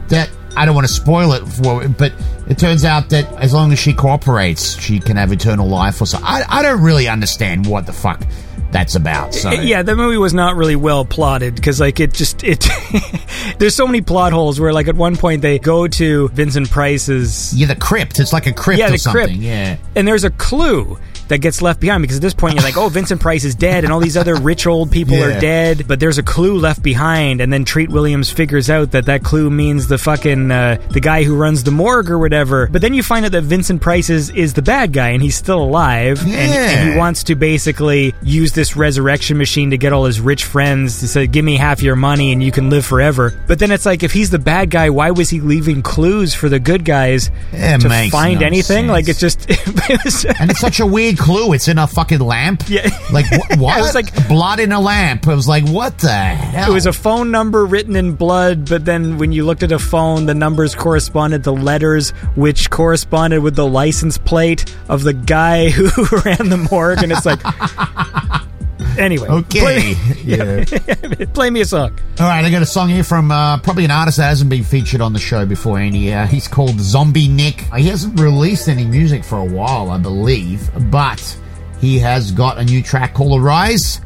that 0.10 0.30
I 0.56 0.65
don't 0.65 0.76
want 0.76 0.88
to 0.88 0.94
spoil 0.94 1.34
it 1.34 1.45
for, 1.45 1.88
but 1.88 2.14
it 2.48 2.57
turns 2.57 2.86
out 2.86 3.10
that 3.10 3.32
as 3.41 3.53
long 3.53 3.72
as 3.72 3.80
she 3.80 3.94
cooperates, 3.94 4.80
she 4.80 4.99
can 4.99 5.18
have 5.18 5.32
eternal 5.32 5.68
life 5.68 6.02
or 6.02 6.06
so. 6.06 6.19
I, 6.22 6.44
I 6.48 6.61
don't 6.61 6.82
really 6.82 7.07
understand 7.07 7.65
what 7.68 7.86
the 7.86 7.94
fuck 7.94 8.22
that's 8.72 8.95
about. 8.95 9.34
So 9.34 9.49
eh, 9.49 9.61
Yeah, 9.61 9.84
that 9.84 9.95
movie 9.95 10.18
was 10.18 10.34
not 10.34 10.56
really 10.56 10.76
well 10.76 11.06
plotted 11.06 11.56
because, 11.56 11.80
like, 11.80 11.99
it 11.99 12.14
just 12.14 12.44
it. 12.44 12.68
there's 13.60 13.76
so 13.76 13.86
many 13.86 14.02
plot 14.02 14.34
holes 14.34 14.60
where, 14.60 14.73
like, 14.73 14.88
at 14.88 14.95
one 14.95 15.15
point 15.15 15.41
they 15.41 15.60
go 15.60 15.88
to 15.88 16.27
Vincent 16.30 16.69
Price's 16.69 17.53
yeah, 17.56 17.68
the 17.68 17.76
crypt. 17.76 18.19
It's 18.19 18.34
like 18.34 18.48
a 18.48 18.53
crypt 18.53 18.80
yeah, 18.80 18.88
or 18.88 18.91
the 18.91 18.98
something. 18.98 19.26
crypt, 19.27 19.40
Yeah. 19.40 19.77
and 19.95 20.07
there's 20.07 20.23
a 20.23 20.30
clue 20.32 20.98
that 21.30 21.39
gets 21.39 21.61
left 21.61 21.80
behind 21.80 22.02
because 22.02 22.18
at 22.18 22.22
this 22.22 22.34
point 22.34 22.56
you're 22.56 22.64
like, 22.64 22.77
oh, 22.77 22.89
Vincent 22.89 23.22
Price 23.22 23.43
is 23.43 23.56
dead, 23.56 23.84
and 23.84 23.91
all 23.93 23.99
these 23.99 24.18
other 24.18 24.35
rich 24.35 24.68
old 24.68 24.91
people 24.91 25.15
Yeah. 25.18 25.38
are 25.38 25.39
dead, 25.39 25.85
but 25.88 25.99
there's 25.99 26.18
a 26.18 26.23
clue 26.23 26.57
left 26.57 26.81
behind, 26.84 27.41
and 27.41 27.52
then 27.52 27.65
Treat 27.65 27.89
Williams 27.89 28.31
figures 28.31 28.69
out 28.69 28.91
that 28.91 29.06
that 29.06 29.23
clue 29.23 29.49
means 29.49 29.88
the 29.88 29.97
fucking 29.97 30.52
uh, 30.52 30.77
the 30.91 30.99
guy 30.99 31.23
who 31.23 31.35
runs 31.35 31.64
the 31.64 31.72
morgue 31.72 32.10
or 32.10 32.18
whatever. 32.19 32.68
But 32.68 32.81
then 32.81 32.93
you 32.93 33.03
find 33.03 33.26
out 33.26 33.31
that 33.34 33.43
Vincent 33.43 33.81
Price 33.81 34.10
is, 34.10 34.30
is 34.31 34.53
the 34.53 34.61
bad 34.61 34.93
guy, 34.93 35.10
and 35.10 35.22
he's 35.22 35.35
still 35.35 35.61
alive, 35.64 36.22
and, 36.23 36.34
and 36.34 36.91
he 36.93 36.97
wants 36.97 37.23
to 37.26 37.35
basically 37.35 38.14
use 38.22 38.52
this 38.53 38.76
resurrection 38.76 39.38
machine 39.38 39.72
to 39.72 39.77
get 39.77 39.93
all 39.93 40.06
his 40.06 40.19
rich 40.19 40.43
friends 40.43 40.99
to 40.99 41.07
say, 41.07 41.27
give 41.27 41.43
me 41.45 41.56
half 41.57 41.81
your 41.81 41.95
money 41.95 42.31
and 42.31 42.43
you 42.43 42.52
can 42.52 42.69
live 42.69 42.85
forever. 42.85 43.34
But 43.47 43.60
then 43.60 43.72
it's 43.72 43.85
like, 43.85 44.03
if 44.03 44.11
he's 44.11 44.30
the 44.30 44.39
bad 44.39 44.69
guy, 44.69 44.89
why 44.89 45.11
was 45.11 45.30
he 45.30 45.39
leaving 45.41 45.81
clues 45.81 46.34
for 46.34 46.49
the 46.49 46.60
good 46.60 46.85
guys 46.85 47.30
It 47.52 47.81
to 47.81 48.10
find 48.10 48.39
no 48.41 48.45
anything? 48.45 48.88
sense. 48.88 48.89
Like, 48.89 49.07
it's 49.07 49.19
just. 49.19 49.45
it 49.49 50.03
was, 50.03 50.26
And 50.26 50.52
it's 50.52 50.60
such 50.60 50.80
a 50.80 50.85
weird 50.85 51.15
clue. 51.16 51.54
It's 51.54 51.68
in 51.68 51.78
a 51.78 51.88
fucking 51.88 52.20
lamp. 52.20 52.64
Yeah. 52.68 52.88
Like 53.12 53.26
wh- 53.32 53.60
what? 53.60 53.78
It 53.78 53.82
was 53.82 53.96
like- 53.96 54.28
blood 54.28 54.60
in 54.60 54.72
a 54.72 54.80
lamp. 54.80 55.28
I 55.28 55.34
was 55.36 55.48
like, 55.48 55.68
what 55.68 55.98
the 56.00 56.10
hell? 56.12 56.72
It 56.72 56.74
was 56.74 56.86
a 56.86 56.94
phone 56.94 57.32
number 57.32 57.66
written 57.66 57.96
in 57.96 58.14
blood, 58.14 58.70
but 58.70 58.86
then 58.86 59.18
when 59.18 59.32
you 59.32 59.46
looked 59.46 59.64
at 59.64 59.72
a 59.72 59.80
phone, 59.80 60.26
the 60.26 60.34
numbers 60.36 60.76
corresponded 60.76 61.44
to 61.46 61.52
letters, 61.52 62.12
which 62.36 62.70
corresponded 62.70 63.42
with 63.42 63.56
the 63.56 63.66
license 63.66 64.18
plate 64.18 64.74
of 64.90 65.04
the 65.04 65.14
guy 65.14 65.70
who 65.70 65.86
ran 66.26 66.50
the 66.50 66.68
morgue. 66.72 67.04
And 67.04 67.12
it's 67.12 67.26
like, 67.26 67.40
anyway, 68.97 69.27
Okay. 69.27 69.59
play, 69.59 69.95
Yeah. 70.23 71.26
play 71.34 71.49
me 71.49 71.61
a 71.61 71.65
song. 71.65 71.97
All 72.19 72.27
right, 72.27 72.43
I 72.43 72.49
got 72.51 72.61
a 72.61 72.65
song 72.65 72.89
here 72.89 73.03
from 73.03 73.31
uh, 73.31 73.57
probably 73.59 73.85
an 73.85 73.91
artist 73.91 74.17
that 74.17 74.30
hasn't 74.30 74.49
been 74.49 74.63
featured 74.63 75.01
on 75.01 75.13
the 75.13 75.19
show 75.19 75.45
before, 75.45 75.77
Andy. 75.80 76.13
Uh, 76.13 76.26
he's 76.27 76.47
called 76.47 76.80
Zombie 76.80 77.27
Nick. 77.27 77.61
He 77.76 77.88
hasn't 77.88 78.19
released 78.19 78.67
any 78.67 78.85
music 78.85 79.23
for 79.23 79.38
a 79.39 79.45
while, 79.45 79.89
I 79.91 79.97
believe, 79.97 80.69
but 80.91 81.38
he 81.80 81.99
has 81.99 82.31
got 82.31 82.57
a 82.57 82.63
new 82.63 82.81
track 82.81 83.13
called 83.13 83.39
Arise 83.41 83.99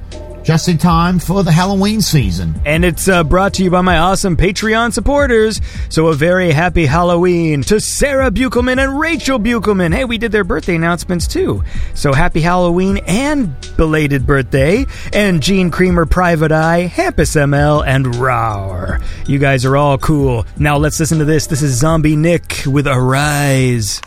just 0.44 0.68
in 0.68 0.78
time 0.78 1.20
for 1.20 1.44
the 1.44 1.52
Halloween 1.52 2.02
season. 2.02 2.60
And 2.66 2.84
it's 2.86 3.08
uh, 3.08 3.24
brought 3.24 3.54
to 3.56 3.64
you 3.64 3.70
by 3.70 3.82
my 3.82 3.98
awesome 3.98 4.38
Patreon 4.38 4.94
supporters. 4.94 5.62
So 5.90 6.08
a 6.08 6.14
very 6.14 6.52
happy 6.52 6.86
Halloween 6.86 7.62
to 7.64 7.80
Sarah 7.80 8.32
Buchelman 8.32 8.84
and 8.84 9.00
Rachel 9.00 9.40
Buchelman. 9.40 9.94
Hey, 9.94 10.06
we 10.06 10.18
did 10.18 10.32
their 10.32 10.44
birthday 10.44 10.76
announcements 10.76 11.28
too. 11.28 11.64
So 11.94 12.14
happy 12.14 12.42
Halloween 12.42 13.00
and 13.06 13.56
belated 13.78 14.26
birthday. 14.26 14.86
And 15.14 15.42
Gene 15.42 15.72
Creamer, 15.72 16.06
Private 16.06 16.52
Eye, 16.52 16.88
Hampus 16.88 17.36
ML, 17.36 17.86
and 17.86 18.16
Roar. 18.16 19.00
You 19.28 19.40
guys 19.40 19.66
are 19.66 19.78
all 19.78 19.98
cool. 19.98 20.46
Now 20.58 20.78
let's 20.78 21.00
listen 21.00 21.20
to 21.20 21.26
this. 21.26 21.48
This 21.48 21.62
is 21.62 21.74
Zombie 21.76 22.16
Nick 22.16 22.64
with 22.66 22.88
Arise. 22.88 24.02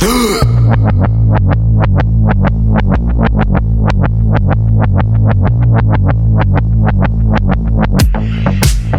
Thank 0.68 0.92
you. 8.92 8.97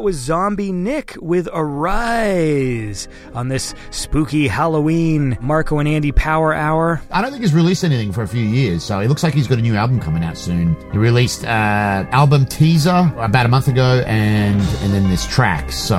That 0.00 0.04
was 0.04 0.16
Zombie 0.16 0.72
Nick 0.72 1.14
with 1.20 1.46
Arise 1.52 3.06
on 3.34 3.48
this 3.48 3.74
spooky 3.90 4.48
Halloween 4.48 5.36
Marko 5.42 5.78
and 5.78 5.86
Andy 5.86 6.10
Power 6.10 6.54
Hour. 6.54 7.02
I 7.10 7.20
don't 7.20 7.32
think 7.32 7.42
he's 7.42 7.52
released 7.52 7.84
anything 7.84 8.10
for 8.10 8.22
a 8.22 8.26
few 8.26 8.40
years, 8.40 8.82
so 8.82 9.00
it 9.00 9.08
looks 9.08 9.22
like 9.22 9.34
he's 9.34 9.46
got 9.46 9.58
a 9.58 9.60
new 9.60 9.76
album 9.76 10.00
coming 10.00 10.24
out 10.24 10.38
soon. 10.38 10.74
He 10.90 10.96
released 10.96 11.44
uh, 11.44 12.06
album 12.12 12.46
teaser 12.46 13.12
about 13.18 13.44
a 13.44 13.50
month 13.50 13.68
ago, 13.68 14.02
and 14.06 14.58
and 14.58 14.94
then 14.94 15.10
this 15.10 15.26
track. 15.26 15.70
So 15.70 15.98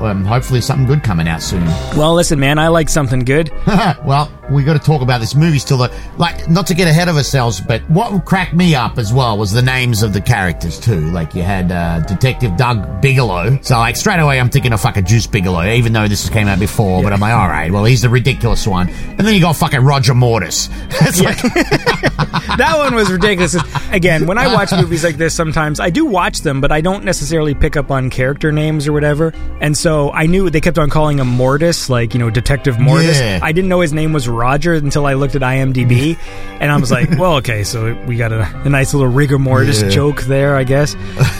um, 0.00 0.24
hopefully 0.24 0.60
something 0.60 0.88
good 0.88 1.04
coming 1.04 1.28
out 1.28 1.40
soon. 1.40 1.64
Well, 1.96 2.14
listen, 2.16 2.40
man, 2.40 2.58
I 2.58 2.66
like 2.66 2.88
something 2.88 3.20
good. 3.20 3.52
well, 4.04 4.32
we 4.50 4.64
got 4.64 4.74
to 4.74 4.78
talk 4.78 5.02
about 5.02 5.20
this 5.20 5.34
movie 5.34 5.58
still. 5.58 5.78
Though. 5.78 5.94
Like, 6.16 6.48
not 6.48 6.66
to 6.68 6.74
get 6.74 6.88
ahead 6.88 7.08
of 7.08 7.16
ourselves, 7.16 7.60
but 7.60 7.82
what 7.90 8.24
cracked 8.24 8.54
me 8.54 8.74
up 8.74 8.98
as 8.98 9.12
well 9.12 9.36
was 9.38 9.52
the 9.52 9.62
names 9.62 10.02
of 10.02 10.12
the 10.12 10.20
characters 10.20 10.78
too. 10.78 11.00
Like 11.10 11.34
you 11.34 11.42
had 11.42 11.70
uh, 11.70 12.00
Detective 12.00 12.56
Doug 12.56 13.00
Bigelow. 13.00 13.58
So 13.62 13.78
like 13.78 13.96
straight 13.96 14.20
away, 14.20 14.40
I'm 14.40 14.50
thinking 14.50 14.72
of 14.72 14.80
fucking 14.80 15.04
Deuce 15.04 15.26
Bigalow, 15.26 15.76
even 15.76 15.92
though 15.92 16.08
this 16.08 16.28
came 16.28 16.48
out 16.48 16.58
before. 16.58 17.02
But 17.02 17.12
I'm 17.12 17.20
like, 17.20 17.34
all 17.34 17.48
right, 17.48 17.70
well, 17.70 17.84
he's 17.84 18.02
the 18.02 18.08
ridiculous 18.08 18.66
one. 18.66 18.88
And 18.88 19.20
then 19.20 19.34
you 19.34 19.40
got 19.40 19.56
fucking 19.56 19.80
Roger 19.80 20.14
Mortis. 20.14 20.68
It's 21.00 21.20
like, 21.20 21.38
that 22.58 22.76
one 22.78 22.94
was 22.94 23.10
ridiculous. 23.10 23.56
Again, 23.90 24.26
when 24.26 24.38
I 24.38 24.52
watch 24.52 24.70
movies 24.72 25.02
like 25.04 25.16
this, 25.16 25.34
sometimes 25.34 25.80
I 25.80 25.90
do 25.90 26.04
watch 26.04 26.40
them, 26.42 26.60
but 26.60 26.70
I 26.70 26.80
don't 26.80 27.04
necessarily 27.04 27.54
pick 27.54 27.76
up 27.76 27.90
on 27.90 28.10
character 28.10 28.52
names 28.52 28.86
or 28.86 28.92
whatever. 28.92 29.32
And 29.60 29.76
so 29.76 30.12
I 30.12 30.26
knew 30.26 30.50
they 30.50 30.60
kept 30.60 30.78
on 30.78 30.90
calling 30.90 31.18
him 31.18 31.28
Mortis, 31.28 31.88
like, 31.90 32.12
you 32.14 32.20
know, 32.20 32.30
Detective 32.30 32.78
Mortis. 32.78 33.18
Yeah. 33.18 33.40
I 33.42 33.52
didn't 33.52 33.68
know 33.68 33.80
his 33.80 33.92
name 33.92 34.12
was 34.12 34.28
Roger 34.28 34.74
until 34.74 35.06
I 35.06 35.14
looked 35.14 35.34
at 35.34 35.42
IMDb. 35.42 36.18
and 36.60 36.70
I 36.70 36.76
was 36.76 36.90
like, 36.90 37.10
well, 37.18 37.36
okay, 37.36 37.64
so 37.64 37.94
we 38.06 38.16
got 38.16 38.32
a, 38.32 38.42
a 38.64 38.68
nice 38.68 38.92
little 38.94 39.08
rigor 39.10 39.38
mortis 39.38 39.82
Yeah. 39.82 39.88
joke 39.88 40.22
there, 40.22 40.56
I 40.56 40.64
guess. 40.64 40.94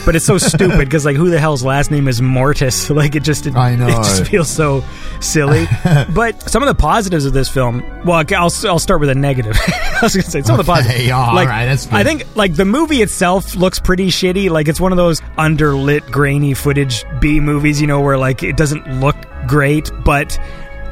But 0.05 0.15
it's 0.15 0.25
so 0.25 0.37
stupid 0.37 0.79
because, 0.79 1.05
like, 1.05 1.15
who 1.15 1.29
the 1.29 1.39
hell's 1.39 1.63
last 1.63 1.91
name 1.91 2.07
is 2.07 2.21
Mortis? 2.21 2.89
Like, 2.99 3.15
it 3.15 3.23
just, 3.23 3.45
it, 3.45 3.55
I 3.55 3.75
know. 3.75 3.87
it 3.87 3.91
just 4.03 4.25
feels 4.27 4.49
so 4.49 4.83
silly. 5.21 5.65
but 6.13 6.41
some 6.49 6.61
of 6.63 6.67
the 6.67 6.75
positives 6.75 7.25
of 7.25 7.31
this 7.33 7.47
film, 7.47 7.81
well, 8.03 8.23
I'll, 8.35 8.51
I'll 8.67 8.79
start 8.79 8.99
with 8.99 9.09
a 9.09 9.15
negative. 9.15 9.55
I 9.67 9.99
was 10.01 10.13
going 10.15 10.23
to 10.23 10.29
say 10.31 10.41
some 10.41 10.59
of 10.59 10.65
the 10.65 10.69
positives. 10.69 11.08
Yeah, 11.09 11.17
all 11.17 11.35
like, 11.35 11.49
right, 11.49 11.65
that's 11.65 11.85
good. 11.85 11.95
I 11.95 12.03
think, 12.03 12.25
like, 12.35 12.55
the 12.55 12.65
movie 12.65 13.01
itself 13.01 13.55
looks 13.55 13.79
pretty 13.79 14.07
shitty. 14.07 14.49
Like, 14.49 14.67
it's 14.67 14.79
one 14.79 14.91
of 14.91 14.97
those 14.97 15.19
underlit, 15.37 16.09
grainy 16.11 16.53
footage 16.53 17.03
B 17.19 17.39
movies, 17.39 17.81
you 17.81 17.87
know, 17.87 17.99
where, 17.99 18.17
like, 18.17 18.43
it 18.43 18.55
doesn't 18.57 18.99
look 18.99 19.15
great, 19.47 19.91
but 20.05 20.39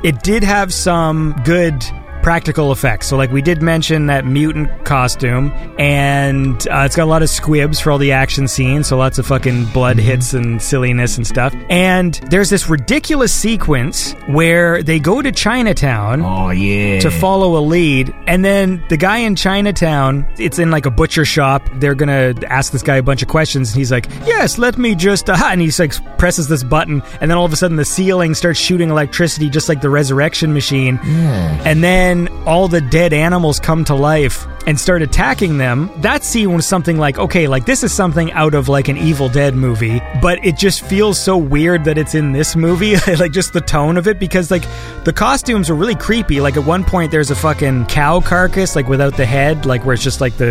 it 0.03 0.21
did 0.23 0.43
have 0.43 0.73
some 0.73 1.33
good 1.43 1.83
practical 2.23 2.71
effects. 2.71 3.07
So, 3.07 3.17
like, 3.17 3.31
we 3.31 3.41
did 3.41 3.61
mention 3.61 4.07
that 4.07 4.25
mutant 4.25 4.85
costume, 4.85 5.51
and 5.77 6.67
uh, 6.67 6.83
it's 6.85 6.95
got 6.95 7.03
a 7.03 7.11
lot 7.11 7.23
of 7.23 7.29
squibs 7.29 7.79
for 7.79 7.91
all 7.91 7.97
the 7.97 8.11
action 8.11 8.47
scenes, 8.47 8.87
so 8.87 8.97
lots 8.97 9.17
of 9.17 9.25
fucking 9.25 9.65
blood 9.65 9.97
hits 9.97 10.33
and 10.33 10.61
silliness 10.61 11.17
and 11.17 11.25
stuff. 11.25 11.53
And 11.69 12.15
there's 12.29 12.49
this 12.49 12.69
ridiculous 12.69 13.33
sequence 13.33 14.13
where 14.27 14.83
they 14.83 14.99
go 14.99 15.21
to 15.21 15.31
Chinatown 15.31 16.21
oh 16.21 16.49
yeah, 16.49 16.99
to 16.99 17.11
follow 17.11 17.57
a 17.57 17.61
lead. 17.61 18.13
And 18.27 18.43
then 18.43 18.83
the 18.89 18.97
guy 18.97 19.17
in 19.17 19.35
Chinatown, 19.35 20.25
it's 20.37 20.59
in 20.59 20.71
like 20.71 20.85
a 20.85 20.91
butcher 20.91 21.25
shop. 21.25 21.67
They're 21.75 21.95
gonna 21.95 22.33
ask 22.47 22.71
this 22.71 22.83
guy 22.83 22.95
a 22.97 23.03
bunch 23.03 23.21
of 23.21 23.27
questions, 23.27 23.71
and 23.71 23.77
he's 23.77 23.91
like, 23.91 24.07
"Yes, 24.25 24.57
let 24.57 24.77
me 24.77 24.95
just," 24.95 25.29
uh, 25.29 25.37
and 25.45 25.61
he's 25.61 25.79
like 25.79 25.93
presses 26.17 26.47
this 26.47 26.63
button, 26.63 27.01
and 27.21 27.29
then 27.29 27.37
all 27.37 27.45
of 27.45 27.53
a 27.53 27.55
sudden 27.55 27.77
the 27.77 27.85
ceiling 27.85 28.33
starts 28.33 28.59
shooting 28.59 28.89
electricity, 28.89 29.49
just 29.49 29.69
like 29.69 29.81
the 29.81 29.89
resurrection 29.89 30.53
machine. 30.53 30.99
Yeah. 31.03 31.61
And 31.65 31.83
then 31.83 32.06
all 32.45 32.67
the 32.67 32.81
dead 32.81 33.13
animals 33.13 33.59
come 33.59 33.83
to 33.85 33.95
life 33.95 34.47
and 34.67 34.79
start 34.79 35.01
attacking 35.01 35.57
them. 35.57 35.89
That 36.01 36.23
scene 36.23 36.53
was 36.53 36.67
something 36.67 36.97
like, 36.97 37.17
okay, 37.17 37.47
like 37.47 37.65
this 37.65 37.83
is 37.83 37.91
something 37.93 38.31
out 38.33 38.53
of 38.53 38.67
like 38.69 38.89
an 38.89 38.97
Evil 38.97 39.29
Dead 39.29 39.55
movie, 39.55 40.01
but 40.21 40.45
it 40.45 40.57
just 40.57 40.81
feels 40.85 41.17
so 41.19 41.37
weird 41.37 41.85
that 41.85 41.97
it's 41.97 42.13
in 42.13 42.33
this 42.33 42.55
movie. 42.55 42.95
like 43.07 43.31
just 43.31 43.53
the 43.53 43.61
tone 43.61 43.97
of 43.97 44.07
it, 44.07 44.19
because 44.19 44.51
like 44.51 44.63
the 45.05 45.13
costumes 45.13 45.69
are 45.69 45.75
really 45.75 45.95
creepy. 45.95 46.39
Like 46.41 46.57
at 46.57 46.65
one 46.65 46.83
point, 46.83 47.11
there's 47.11 47.31
a 47.31 47.35
fucking 47.35 47.85
cow 47.87 48.19
carcass, 48.19 48.75
like 48.75 48.87
without 48.87 49.17
the 49.17 49.25
head, 49.25 49.65
like 49.65 49.85
where 49.85 49.93
it's 49.95 50.03
just 50.03 50.19
like 50.21 50.35
the, 50.37 50.49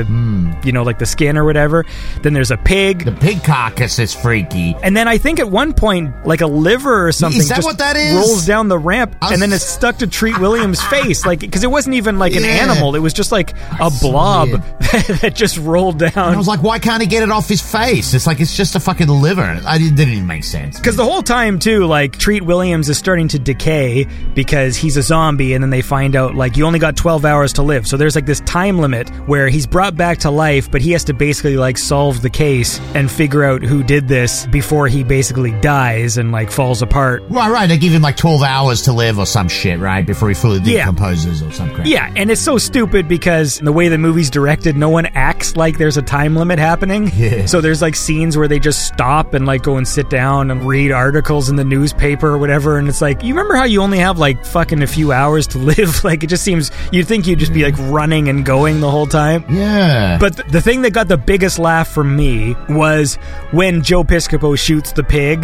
you 0.64 0.72
know, 0.72 0.82
like 0.82 0.98
the 0.98 1.06
skin 1.06 1.36
or 1.36 1.44
whatever. 1.44 1.84
Then 2.22 2.32
there's 2.32 2.50
a 2.50 2.56
pig. 2.56 3.04
The 3.04 3.12
pig 3.12 3.44
carcass 3.44 3.98
is 3.98 4.14
freaky. 4.14 4.74
And 4.82 4.96
then 4.96 5.08
I 5.08 5.18
think 5.18 5.38
at 5.40 5.50
one 5.50 5.74
point, 5.74 6.26
like 6.26 6.40
a 6.40 6.46
liver 6.46 7.06
or 7.06 7.12
something, 7.12 7.40
Is 7.40 7.50
that 7.50 7.56
just 7.56 7.66
what 7.66 7.78
that 7.78 7.96
is? 7.96 8.14
rolls 8.14 8.46
down 8.46 8.68
the 8.68 8.78
ramp, 8.78 9.14
was- 9.20 9.32
and 9.32 9.42
then 9.42 9.52
it's 9.52 9.64
stuck 9.66 9.98
to 9.98 10.06
Treat 10.06 10.38
Williams' 10.40 10.82
face, 10.84 11.26
like 11.26 11.40
because 11.40 11.62
it 11.64 11.70
wasn't 11.70 11.94
even 11.96 12.18
like 12.18 12.34
an 12.34 12.44
Yeah. 12.44 12.48
animal; 12.48 12.94
it 12.96 13.00
was 13.00 13.12
just 13.12 13.30
like 13.30 13.52
a 13.78 13.90
blob 14.10 14.48
that 15.20 15.32
just 15.34 15.58
rolled 15.58 15.98
down. 15.98 16.12
And 16.14 16.34
I 16.34 16.36
was 16.36 16.48
like, 16.48 16.62
why 16.62 16.78
can't 16.78 17.00
he 17.02 17.06
get 17.08 17.22
it 17.22 17.30
off 17.30 17.48
his 17.48 17.60
face? 17.60 18.14
It's 18.14 18.26
like 18.26 18.40
it's 18.40 18.56
just 18.56 18.74
a 18.74 18.80
fucking 18.80 19.08
liver. 19.08 19.42
I 19.66 19.78
didn't, 19.78 19.96
didn't 19.96 20.14
even 20.14 20.26
make 20.26 20.44
sense. 20.44 20.78
Because 20.78 20.96
the 20.96 21.04
whole 21.04 21.22
time 21.22 21.58
too, 21.58 21.84
like 21.86 22.16
Treat 22.18 22.42
Williams 22.42 22.88
is 22.88 22.98
starting 22.98 23.28
to 23.28 23.38
decay 23.38 24.06
because 24.34 24.76
he's 24.76 24.96
a 24.96 25.02
zombie, 25.02 25.54
and 25.54 25.62
then 25.62 25.70
they 25.70 25.82
find 25.82 26.16
out 26.16 26.34
like 26.34 26.56
you 26.56 26.64
only 26.66 26.78
got 26.78 26.96
twelve 26.96 27.24
hours 27.24 27.52
to 27.54 27.62
live. 27.62 27.86
So 27.86 27.96
there's 27.96 28.14
like 28.14 28.26
this 28.26 28.40
time 28.40 28.78
limit 28.78 29.08
where 29.28 29.48
he's 29.48 29.66
brought 29.66 29.96
back 29.96 30.18
to 30.18 30.30
life, 30.30 30.70
but 30.70 30.80
he 30.82 30.92
has 30.92 31.04
to 31.04 31.14
basically 31.14 31.56
like 31.56 31.78
solve 31.78 32.22
the 32.22 32.30
case 32.30 32.80
and 32.94 33.10
figure 33.10 33.44
out 33.44 33.62
who 33.62 33.82
did 33.82 34.08
this 34.08 34.46
before 34.46 34.88
he 34.88 35.04
basically 35.04 35.52
dies 35.60 36.18
and 36.18 36.32
like 36.32 36.50
falls 36.50 36.82
apart. 36.82 37.22
Right, 37.28 37.50
right. 37.50 37.66
They 37.66 37.78
give 37.78 37.92
him 37.92 38.02
like 38.02 38.16
12 38.16 38.42
hours 38.42 38.82
to 38.82 38.92
live 38.92 39.18
or 39.18 39.26
some 39.26 39.48
shit, 39.48 39.78
right? 39.78 40.06
Before 40.06 40.28
he 40.28 40.34
fully 40.34 40.58
Yeah. 40.60 40.78
decomposes 40.84 41.42
or 41.42 41.50
some 41.52 41.72
crap. 41.74 41.86
Yeah, 41.86 42.12
and 42.16 42.30
it's 42.30 42.40
so 42.40 42.58
stupid 42.58 43.08
because 43.08 43.58
the 43.58 43.72
way 43.72 43.88
the 43.96 44.02
movie's 44.02 44.28
directed, 44.28 44.76
no 44.76 44.90
one 44.90 45.06
acts 45.14 45.56
like 45.56 45.78
there's 45.78 45.96
a 45.96 46.02
time 46.02 46.36
limit 46.36 46.58
happening. 46.58 47.10
Yeah. 47.16 47.46
So 47.46 47.62
there's 47.62 47.80
like 47.80 47.96
scenes 47.96 48.36
where 48.36 48.46
they 48.46 48.58
just 48.58 48.86
stop 48.86 49.32
and 49.32 49.46
like 49.46 49.62
go 49.62 49.78
and 49.78 49.88
sit 49.88 50.10
down 50.10 50.50
and 50.50 50.62
read 50.66 50.92
articles 50.92 51.48
in 51.48 51.56
the 51.56 51.64
newspaper 51.64 52.28
or 52.28 52.36
whatever. 52.36 52.76
And 52.78 52.88
it's 52.88 53.00
like, 53.00 53.22
you 53.22 53.32
remember 53.32 53.54
how 53.56 53.64
you 53.64 53.80
only 53.80 53.98
have 53.98 54.18
like 54.18 54.44
fucking 54.44 54.82
a 54.82 54.86
few 54.86 55.12
hours 55.12 55.46
to 55.48 55.58
live? 55.70 56.04
like 56.04 56.22
it 56.22 56.26
just 56.26 56.44
seems, 56.44 56.70
you'd 56.92 57.06
think 57.08 57.26
you'd 57.26 57.38
just 57.38 57.54
be 57.54 57.62
like 57.62 57.74
running 57.90 58.28
and 58.28 58.44
going 58.44 58.80
the 58.80 58.90
whole 58.90 59.06
time. 59.06 59.44
Yeah. 59.48 60.18
But 60.18 60.36
th- 60.36 60.48
the 60.48 60.60
thing 60.60 60.82
that 60.82 60.92
got 60.92 61.08
the 61.08 61.16
biggest 61.16 61.58
laugh 61.58 61.88
from 61.88 62.14
me 62.14 62.54
was 62.68 63.14
when 63.52 63.82
Joe 63.82 64.04
Piscopo 64.04 64.58
shoots 64.58 64.92
the 64.92 65.04
pig, 65.04 65.42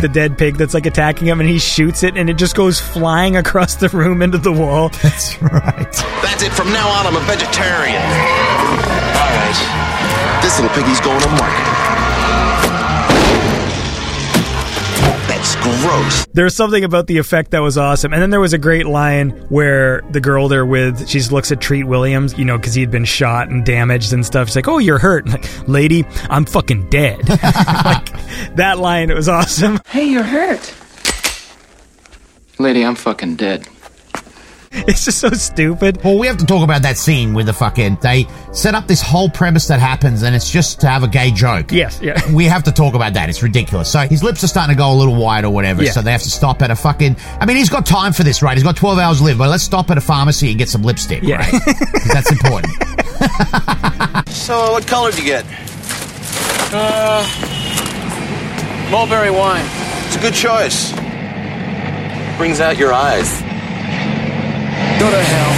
the 0.00 0.08
dead 0.10 0.38
pig 0.38 0.56
that's 0.56 0.72
like 0.72 0.86
attacking 0.86 1.26
him, 1.28 1.40
and 1.40 1.48
he 1.48 1.58
shoots 1.58 2.02
it, 2.02 2.16
and 2.16 2.30
it 2.30 2.38
just 2.38 2.56
goes 2.56 2.80
flying 2.80 3.36
across 3.36 3.74
the 3.74 3.88
room 3.90 4.22
into 4.22 4.38
the 4.38 4.52
wall. 4.52 4.88
That's 5.02 5.40
right. 5.42 5.92
That's 6.22 6.42
it. 6.42 6.52
From 6.52 6.72
now 6.72 6.88
on, 6.88 7.06
I'm 7.06 7.16
a 7.16 7.20
vegetarian. 7.26 7.71
All 7.72 7.78
right. 7.78 9.56
This 10.42 10.60
little 10.60 10.74
piggy's 10.76 11.00
going 11.00 11.20
to 11.20 11.28
market. 11.30 11.68
That's 15.26 15.56
gross. 15.56 16.26
There's 16.34 16.54
something 16.54 16.84
about 16.84 17.06
the 17.06 17.18
effect 17.18 17.52
that 17.52 17.60
was 17.60 17.78
awesome. 17.78 18.12
And 18.12 18.20
then 18.20 18.30
there 18.30 18.40
was 18.40 18.52
a 18.52 18.58
great 18.58 18.86
line 18.86 19.30
where 19.48 20.02
the 20.10 20.20
girl 20.20 20.48
they're 20.48 20.66
with, 20.66 21.08
she 21.08 21.18
just 21.18 21.32
looks 21.32 21.50
at 21.50 21.60
Treat 21.60 21.84
Williams, 21.84 22.36
you 22.38 22.44
know, 22.44 22.58
because 22.58 22.74
he'd 22.74 22.90
been 22.90 23.04
shot 23.06 23.48
and 23.48 23.64
damaged 23.64 24.12
and 24.12 24.24
stuff. 24.24 24.48
She's 24.48 24.56
like, 24.56 24.68
Oh, 24.68 24.78
you're 24.78 24.98
hurt. 24.98 25.26
Like, 25.28 25.68
Lady, 25.68 26.04
I'm 26.28 26.44
fucking 26.44 26.90
dead. 26.90 27.26
like, 27.28 28.12
that 28.56 28.76
line, 28.78 29.10
it 29.10 29.14
was 29.16 29.28
awesome. 29.28 29.80
Hey, 29.86 30.04
you're 30.04 30.22
hurt. 30.22 30.74
Lady, 32.58 32.84
I'm 32.84 32.94
fucking 32.94 33.36
dead. 33.36 33.66
It's 34.88 35.04
just 35.04 35.18
so 35.18 35.28
stupid. 35.30 36.02
Well, 36.02 36.18
we 36.18 36.26
have 36.26 36.38
to 36.38 36.46
talk 36.46 36.64
about 36.64 36.82
that 36.82 36.96
scene 36.96 37.34
with 37.34 37.46
the 37.46 37.52
fucking. 37.52 37.98
They 38.00 38.26
set 38.52 38.74
up 38.74 38.86
this 38.86 39.00
whole 39.02 39.28
premise 39.28 39.68
that 39.68 39.80
happens, 39.80 40.22
and 40.22 40.34
it's 40.34 40.50
just 40.50 40.80
to 40.80 40.88
have 40.88 41.02
a 41.02 41.08
gay 41.08 41.30
joke. 41.30 41.70
Yes, 41.70 42.00
yeah. 42.02 42.18
We 42.32 42.46
have 42.46 42.62
to 42.64 42.72
talk 42.72 42.94
about 42.94 43.12
that. 43.14 43.28
It's 43.28 43.42
ridiculous. 43.42 43.92
So 43.92 44.00
his 44.00 44.22
lips 44.24 44.42
are 44.42 44.48
starting 44.48 44.74
to 44.74 44.78
go 44.78 44.90
a 44.92 44.94
little 44.96 45.14
wide 45.14 45.44
or 45.44 45.50
whatever. 45.52 45.82
Yeah. 45.84 45.92
So 45.92 46.00
they 46.02 46.10
have 46.12 46.22
to 46.22 46.30
stop 46.30 46.62
at 46.62 46.70
a 46.70 46.76
fucking. 46.76 47.16
I 47.40 47.44
mean, 47.46 47.56
he's 47.58 47.68
got 47.68 47.84
time 47.86 48.12
for 48.14 48.22
this, 48.22 48.42
right? 48.42 48.54
He's 48.56 48.64
got 48.64 48.76
12 48.76 48.98
hours 48.98 49.18
to 49.18 49.24
live, 49.24 49.38
but 49.38 49.50
let's 49.50 49.62
stop 49.62 49.90
at 49.90 49.98
a 49.98 50.00
pharmacy 50.00 50.48
and 50.50 50.58
get 50.58 50.68
some 50.70 50.82
lipstick, 50.82 51.22
Yeah. 51.22 51.36
right? 51.36 51.50
'Cause 51.50 52.12
that's 52.12 52.32
important. 52.32 52.72
So, 54.32 54.72
what 54.72 54.86
color 54.86 55.10
did 55.10 55.20
you 55.20 55.26
get? 55.26 55.44
Uh, 56.72 57.22
mulberry 58.90 59.30
wine. 59.30 59.64
It's 60.06 60.16
a 60.16 60.20
good 60.20 60.34
choice. 60.34 60.90
Brings 62.38 62.58
out 62.60 62.76
your 62.78 62.92
eyes. 62.92 63.42
Go 65.02 65.10
to 65.10 65.20
hell. 65.20 65.52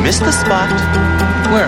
Missed 0.00 0.20
the 0.20 0.30
spot. 0.30 0.70
Where? 1.50 1.66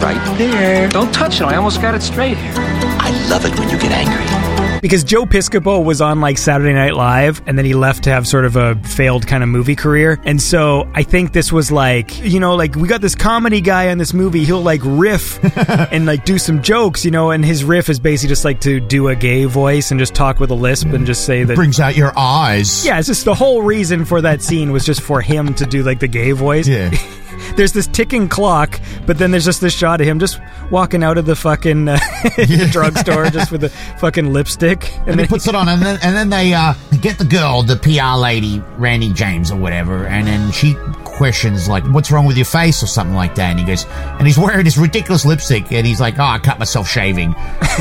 Right 0.00 0.38
there. 0.38 0.88
Don't 0.88 1.12
touch 1.12 1.40
it. 1.40 1.42
I 1.42 1.56
almost 1.56 1.82
got 1.82 1.96
it 1.96 2.02
straight 2.02 2.38
here. 2.38 2.54
I 2.56 3.10
love 3.28 3.44
it 3.44 3.58
when 3.58 3.68
you 3.68 3.76
get 3.76 3.90
angry. 3.90 4.45
Because 4.80 5.04
Joe 5.04 5.24
Piscopo 5.24 5.84
was 5.84 6.00
on 6.00 6.20
like 6.20 6.38
Saturday 6.38 6.72
Night 6.72 6.94
Live 6.94 7.42
and 7.46 7.56
then 7.58 7.64
he 7.64 7.74
left 7.74 8.04
to 8.04 8.10
have 8.10 8.26
sort 8.26 8.44
of 8.44 8.56
a 8.56 8.74
failed 8.76 9.26
kind 9.26 9.42
of 9.42 9.48
movie 9.48 9.76
career. 9.76 10.18
And 10.24 10.40
so 10.40 10.88
I 10.94 11.02
think 11.02 11.32
this 11.32 11.52
was 11.52 11.72
like, 11.72 12.18
you 12.22 12.40
know, 12.40 12.54
like 12.56 12.74
we 12.76 12.88
got 12.88 13.00
this 13.00 13.14
comedy 13.14 13.60
guy 13.60 13.84
in 13.84 13.98
this 13.98 14.12
movie. 14.12 14.44
He'll 14.44 14.62
like 14.62 14.80
riff 14.84 15.38
and 15.92 16.06
like 16.06 16.24
do 16.24 16.38
some 16.38 16.62
jokes, 16.62 17.04
you 17.04 17.10
know, 17.10 17.30
and 17.30 17.44
his 17.44 17.64
riff 17.64 17.88
is 17.88 17.98
basically 17.98 18.28
just 18.28 18.44
like 18.44 18.60
to 18.62 18.80
do 18.80 19.08
a 19.08 19.16
gay 19.16 19.44
voice 19.44 19.90
and 19.90 19.98
just 19.98 20.14
talk 20.14 20.40
with 20.40 20.50
a 20.50 20.54
lisp 20.54 20.88
and 20.88 21.06
just 21.06 21.24
say 21.24 21.44
that. 21.44 21.54
Brings 21.54 21.80
out 21.80 21.96
your 21.96 22.12
eyes. 22.16 22.84
Yeah, 22.84 22.98
it's 22.98 23.08
just 23.08 23.24
the 23.24 23.34
whole 23.34 23.62
reason 23.62 24.04
for 24.04 24.20
that 24.20 24.42
scene 24.42 24.72
was 24.72 24.84
just 24.84 25.00
for 25.00 25.20
him 25.20 25.54
to 25.54 25.66
do 25.66 25.82
like 25.82 26.00
the 26.00 26.08
gay 26.08 26.32
voice. 26.32 26.68
Yeah. 26.68 26.90
there's 27.56 27.72
this 27.72 27.86
ticking 27.86 28.28
clock, 28.28 28.80
but 29.06 29.18
then 29.18 29.30
there's 29.30 29.44
just 29.44 29.60
this 29.60 29.74
shot 29.74 30.00
of 30.00 30.06
him 30.06 30.18
just 30.18 30.40
walking 30.70 31.02
out 31.02 31.18
of 31.18 31.26
the 31.26 31.36
fucking 31.36 31.88
uh, 31.88 31.98
drugstore 32.70 33.30
just 33.30 33.52
with 33.52 33.60
the 33.62 33.68
fucking 33.98 34.32
lipstick, 34.32 34.92
And 35.06 35.20
he 35.20 35.26
puts 35.26 35.46
it 35.46 35.54
on, 35.54 35.68
and 35.68 35.82
then 35.82 35.98
and 36.02 36.16
then 36.16 36.30
they 36.30 36.54
uh, 36.54 36.74
get 37.00 37.18
the 37.18 37.24
girl, 37.24 37.62
the 37.62 37.76
PR 37.76 38.18
lady, 38.18 38.62
Randi 38.76 39.12
James 39.12 39.50
or 39.50 39.56
whatever, 39.56 40.06
and 40.06 40.26
then 40.26 40.50
she 40.52 40.74
questions 41.04 41.68
like, 41.68 41.84
"What's 41.92 42.10
wrong 42.10 42.26
with 42.26 42.36
your 42.36 42.46
face?" 42.46 42.82
or 42.82 42.86
something 42.86 43.16
like 43.16 43.34
that. 43.36 43.50
And 43.50 43.58
he 43.58 43.64
goes, 43.64 43.86
and 43.86 44.26
he's 44.26 44.38
wearing 44.38 44.64
this 44.64 44.76
ridiculous 44.76 45.24
lipstick, 45.24 45.72
and 45.72 45.86
he's 45.86 46.00
like, 46.00 46.18
"Oh, 46.18 46.24
I 46.24 46.38
cut 46.38 46.58
myself 46.58 46.88
shaving." 46.88 47.34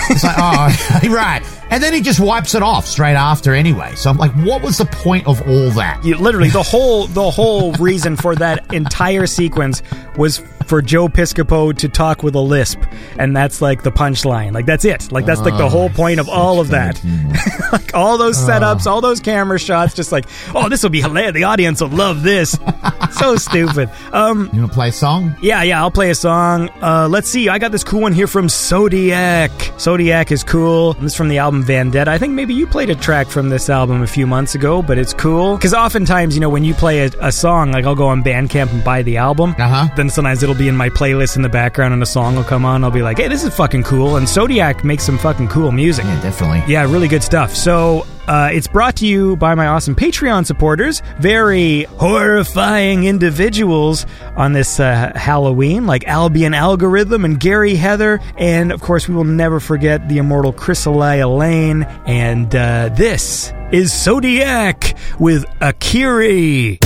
it's 0.09 0.23
like, 0.23 0.35
"Oh, 0.37 0.99
right." 1.09 1.43
And 1.69 1.83
then 1.83 1.93
he 1.93 2.01
just 2.01 2.19
wipes 2.19 2.55
it 2.55 2.61
off 2.63 2.85
straight 2.85 3.15
after 3.15 3.53
anyway. 3.53 3.93
So 3.95 4.09
I'm 4.09 4.17
like, 4.17 4.31
what 4.33 4.61
was 4.61 4.77
the 4.77 4.85
point 4.85 5.27
of 5.27 5.41
all 5.47 5.69
that? 5.71 6.03
Literally, 6.03 6.49
the 6.49 6.63
whole 6.63 7.07
the 7.07 7.29
whole 7.29 7.73
reason 7.73 8.15
for 8.15 8.35
that 8.35 8.73
entire 8.73 9.25
sequence 9.25 9.81
was 10.15 10.41
for 10.65 10.81
Joe 10.81 11.07
Piscopo 11.07 11.75
to 11.77 11.87
talk 11.89 12.23
with 12.23 12.35
a 12.35 12.39
lisp, 12.39 12.79
and 13.17 13.35
that's 13.35 13.61
like 13.61 13.83
the 13.83 13.91
punchline. 13.91 14.53
Like 14.53 14.65
that's 14.65 14.85
it. 14.85 15.11
Like 15.11 15.25
that's 15.25 15.41
like 15.41 15.57
the 15.57 15.69
whole 15.69 15.89
point 15.89 16.19
of 16.19 16.27
all 16.29 16.59
of 16.59 16.69
that. 16.69 17.01
like 17.71 17.93
all 17.93 18.17
those 18.17 18.37
setups, 18.37 18.85
all 18.87 19.01
those 19.01 19.19
camera 19.19 19.59
shots, 19.59 19.93
just 19.93 20.11
like, 20.11 20.25
oh, 20.53 20.69
this 20.69 20.83
will 20.83 20.89
be 20.89 21.01
hilarious. 21.01 21.33
The 21.33 21.43
audience 21.43 21.81
will 21.81 21.89
love 21.89 22.23
this. 22.23 22.57
so 23.11 23.35
stupid. 23.35 23.89
Um, 24.11 24.49
You 24.53 24.59
want 24.61 24.71
to 24.71 24.75
play 24.75 24.89
a 24.89 24.91
song? 24.91 25.35
yeah, 25.41 25.61
yeah, 25.63 25.79
I'll 25.81 25.91
play 25.91 26.09
a 26.09 26.15
song. 26.15 26.69
Uh, 26.81 27.07
let's 27.09 27.27
see. 27.29 27.49
I 27.49 27.59
got 27.59 27.71
this 27.71 27.83
cool 27.83 28.01
one 28.01 28.13
here 28.13 28.27
from 28.27 28.49
Zodiac. 28.49 29.51
Zodiac 29.79 30.31
is 30.31 30.43
cool. 30.43 30.93
This 30.93 31.11
is 31.11 31.15
from 31.15 31.27
the 31.27 31.37
album 31.37 31.63
Vendetta. 31.63 32.09
I 32.11 32.17
think 32.17 32.33
maybe 32.33 32.53
you 32.53 32.67
played 32.67 32.89
a 32.89 32.95
track 32.95 33.27
from 33.27 33.49
this 33.49 33.69
album 33.69 34.01
a 34.01 34.07
few 34.07 34.25
months 34.27 34.55
ago, 34.55 34.81
but 34.81 34.97
it's 34.97 35.13
cool. 35.13 35.55
Because 35.55 35.73
oftentimes, 35.73 36.33
you 36.35 36.41
know, 36.41 36.49
when 36.49 36.63
you 36.63 36.73
play 36.73 37.05
a, 37.05 37.11
a 37.21 37.31
song, 37.31 37.71
like 37.71 37.85
I'll 37.85 37.95
go 37.95 38.07
on 38.07 38.23
Bandcamp 38.23 38.71
and 38.71 38.83
buy 38.83 39.01
the 39.01 39.17
album. 39.17 39.55
Uh 39.57 39.67
huh. 39.67 39.87
Then 39.95 40.09
sometimes 40.09 40.43
it'll 40.43 40.54
be 40.55 40.67
in 40.67 40.75
my 40.75 40.89
playlist 40.89 41.35
in 41.35 41.41
the 41.41 41.49
background 41.49 41.93
and 41.93 42.01
a 42.01 42.05
song 42.05 42.35
will 42.35 42.43
come 42.43 42.65
on. 42.65 42.83
I'll 42.83 42.91
be 42.91 43.01
like, 43.01 43.17
hey, 43.17 43.27
this 43.27 43.43
is 43.43 43.55
fucking 43.55 43.83
cool. 43.83 44.17
And 44.17 44.27
Zodiac 44.27 44.83
makes 44.83 45.03
some 45.03 45.17
fucking 45.17 45.49
cool 45.49 45.71
music. 45.71 46.05
Yeah, 46.05 46.21
definitely. 46.21 46.63
Yeah, 46.71 46.83
really 46.83 47.07
good 47.07 47.23
stuff. 47.23 47.55
So, 47.55 48.05
uh, 48.27 48.49
it's 48.51 48.67
brought 48.67 48.95
to 48.97 49.05
you 49.07 49.35
by 49.35 49.53
my 49.53 49.67
awesome 49.67 49.95
Patreon 49.95 50.45
supporters, 50.45 51.01
very 51.19 51.83
horrifying 51.83 53.03
individuals 53.03 54.05
on 54.35 54.53
this 54.53 54.79
uh, 54.79 55.11
Halloween, 55.15 55.85
like 55.85 56.07
Albion 56.07 56.53
Algorithm 56.53 57.23
and 57.23 57.39
Gary 57.39 57.75
Heather. 57.75 58.19
And 58.37 58.71
of 58.71 58.81
course, 58.81 59.07
we 59.07 59.13
will 59.13 59.25
never 59.25 59.59
forget 59.59 60.09
the 60.09 60.17
immortal 60.17 60.53
Chrysalia 60.53 61.37
Lane. 61.37 61.83
And 62.07 62.53
uh, 62.55 62.89
this 62.89 63.53
is 63.71 63.93
Zodiac 63.93 64.95
with 65.19 65.45
Akiri. 65.59 66.79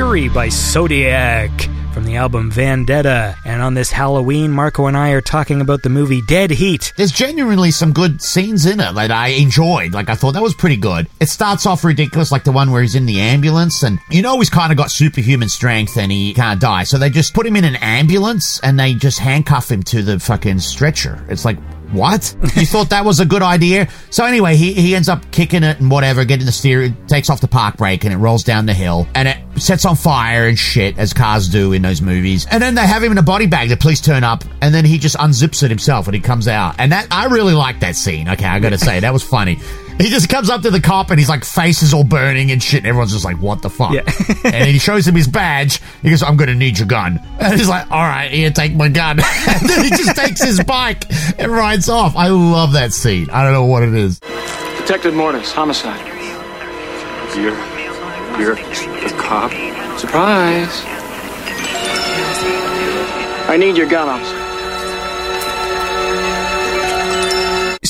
Akiri 0.00 0.32
by 0.32 0.48
Zodiac 0.48 1.50
from 1.92 2.04
the 2.04 2.16
album 2.16 2.50
Vendetta. 2.50 3.36
And 3.44 3.60
on 3.60 3.74
this 3.74 3.90
Halloween, 3.90 4.50
Marko 4.50 4.86
and 4.86 4.96
I 4.96 5.10
are 5.10 5.20
talking 5.20 5.60
about 5.60 5.82
the 5.82 5.90
movie 5.90 6.22
Dead 6.22 6.50
Heat. 6.50 6.94
There's 6.96 7.12
genuinely 7.12 7.70
some 7.70 7.92
good 7.92 8.22
scenes 8.22 8.64
in 8.64 8.80
it 8.80 8.94
that 8.94 9.10
I 9.10 9.28
enjoyed. 9.28 9.92
Like, 9.92 10.08
I 10.08 10.14
thought 10.14 10.32
that 10.32 10.42
was 10.42 10.54
pretty 10.54 10.78
good. 10.78 11.06
It 11.20 11.28
starts 11.28 11.66
off 11.66 11.84
ridiculous, 11.84 12.32
like 12.32 12.44
the 12.44 12.50
one 12.50 12.70
where 12.70 12.80
he's 12.80 12.94
in 12.94 13.04
the 13.04 13.20
ambulance, 13.20 13.82
and 13.82 13.98
you 14.10 14.22
know 14.22 14.38
he's 14.38 14.48
kind 14.48 14.72
of 14.72 14.78
got 14.78 14.90
superhuman 14.90 15.50
strength 15.50 15.98
and 15.98 16.10
he 16.10 16.32
can't 16.32 16.62
die. 16.62 16.84
So 16.84 16.96
they 16.96 17.10
just 17.10 17.34
put 17.34 17.46
him 17.46 17.56
in 17.56 17.64
an 17.64 17.76
ambulance 17.76 18.58
and 18.60 18.80
they 18.80 18.94
just 18.94 19.18
handcuff 19.18 19.70
him 19.70 19.82
to 19.82 20.02
the 20.02 20.18
fucking 20.18 20.60
stretcher. 20.60 21.22
It's 21.28 21.44
like, 21.44 21.58
what? 21.92 22.34
You 22.56 22.66
thought 22.66 22.90
that 22.90 23.04
was 23.04 23.20
a 23.20 23.26
good 23.26 23.42
idea? 23.42 23.88
So 24.10 24.24
anyway, 24.24 24.56
he, 24.56 24.72
he 24.72 24.94
ends 24.94 25.08
up 25.08 25.30
kicking 25.30 25.62
it 25.62 25.80
and 25.80 25.90
whatever, 25.90 26.24
getting 26.24 26.46
the 26.46 26.52
steer, 26.52 26.94
takes 27.06 27.30
off 27.30 27.40
the 27.40 27.48
park 27.48 27.76
brake 27.76 28.04
and 28.04 28.12
it 28.12 28.16
rolls 28.16 28.44
down 28.44 28.66
the 28.66 28.74
hill 28.74 29.08
and 29.14 29.28
it 29.28 29.38
sets 29.60 29.84
on 29.84 29.96
fire 29.96 30.46
and 30.46 30.58
shit, 30.58 30.98
as 30.98 31.12
cars 31.12 31.48
do 31.48 31.72
in 31.72 31.82
those 31.82 32.00
movies. 32.02 32.46
And 32.50 32.62
then 32.62 32.74
they 32.74 32.86
have 32.86 33.02
him 33.02 33.12
in 33.12 33.18
a 33.18 33.22
body 33.22 33.46
bag. 33.46 33.68
The 33.68 33.76
police 33.76 34.00
turn 34.00 34.24
up, 34.24 34.44
and 34.60 34.74
then 34.74 34.84
he 34.84 34.98
just 34.98 35.16
unzips 35.16 35.62
it 35.62 35.70
himself 35.70 36.06
and 36.06 36.14
he 36.14 36.20
comes 36.20 36.48
out. 36.48 36.76
And 36.78 36.92
that 36.92 37.08
I 37.10 37.26
really 37.26 37.54
like 37.54 37.80
that 37.80 37.96
scene. 37.96 38.28
Okay, 38.28 38.44
I 38.44 38.58
gotta 38.58 38.78
say 38.78 39.00
that 39.00 39.12
was 39.12 39.22
funny. 39.22 39.58
He 40.00 40.08
just 40.08 40.28
comes 40.28 40.48
up 40.48 40.62
to 40.62 40.70
the 40.70 40.80
cop 40.80 41.10
and 41.10 41.18
he's 41.18 41.28
like 41.28 41.44
face 41.44 41.82
is 41.82 41.92
all 41.92 42.04
burning 42.04 42.50
and 42.50 42.62
shit. 42.62 42.78
And 42.78 42.86
everyone's 42.86 43.12
just 43.12 43.24
like, 43.24 43.36
what 43.38 43.62
the 43.62 43.70
fuck? 43.70 43.92
Yeah. 43.92 44.02
and 44.44 44.66
he 44.66 44.78
shows 44.78 45.06
him 45.06 45.14
his 45.14 45.28
badge. 45.28 45.80
He 46.02 46.10
goes, 46.10 46.22
I'm 46.22 46.36
gonna 46.36 46.54
need 46.54 46.78
your 46.78 46.88
gun. 46.88 47.20
And 47.40 47.58
he's 47.58 47.68
like, 47.68 47.90
all 47.90 48.02
right, 48.02 48.30
here, 48.30 48.50
take 48.50 48.74
my 48.74 48.88
gun. 48.88 49.18
and 49.48 49.68
then 49.68 49.84
he 49.84 49.90
just 49.90 50.14
takes 50.14 50.42
his 50.42 50.62
bike 50.62 51.04
and 51.38 51.50
rides 51.50 51.88
off. 51.88 52.14
I 52.16 52.28
love 52.28 52.72
that 52.72 52.92
scene. 52.92 53.30
I 53.30 53.42
don't 53.42 53.52
know 53.52 53.64
what 53.64 53.82
it 53.82 53.94
is. 53.94 54.20
Detective 54.20 55.14
Mortis, 55.14 55.52
homicide. 55.52 56.06
You're. 57.36 57.56
You're 58.38 58.54
a 58.54 59.10
cop? 59.18 59.50
Surprise. 59.98 60.82
I 63.48 63.56
need 63.58 63.76
your 63.76 63.88
gun, 63.88 64.08
officer. 64.08 64.49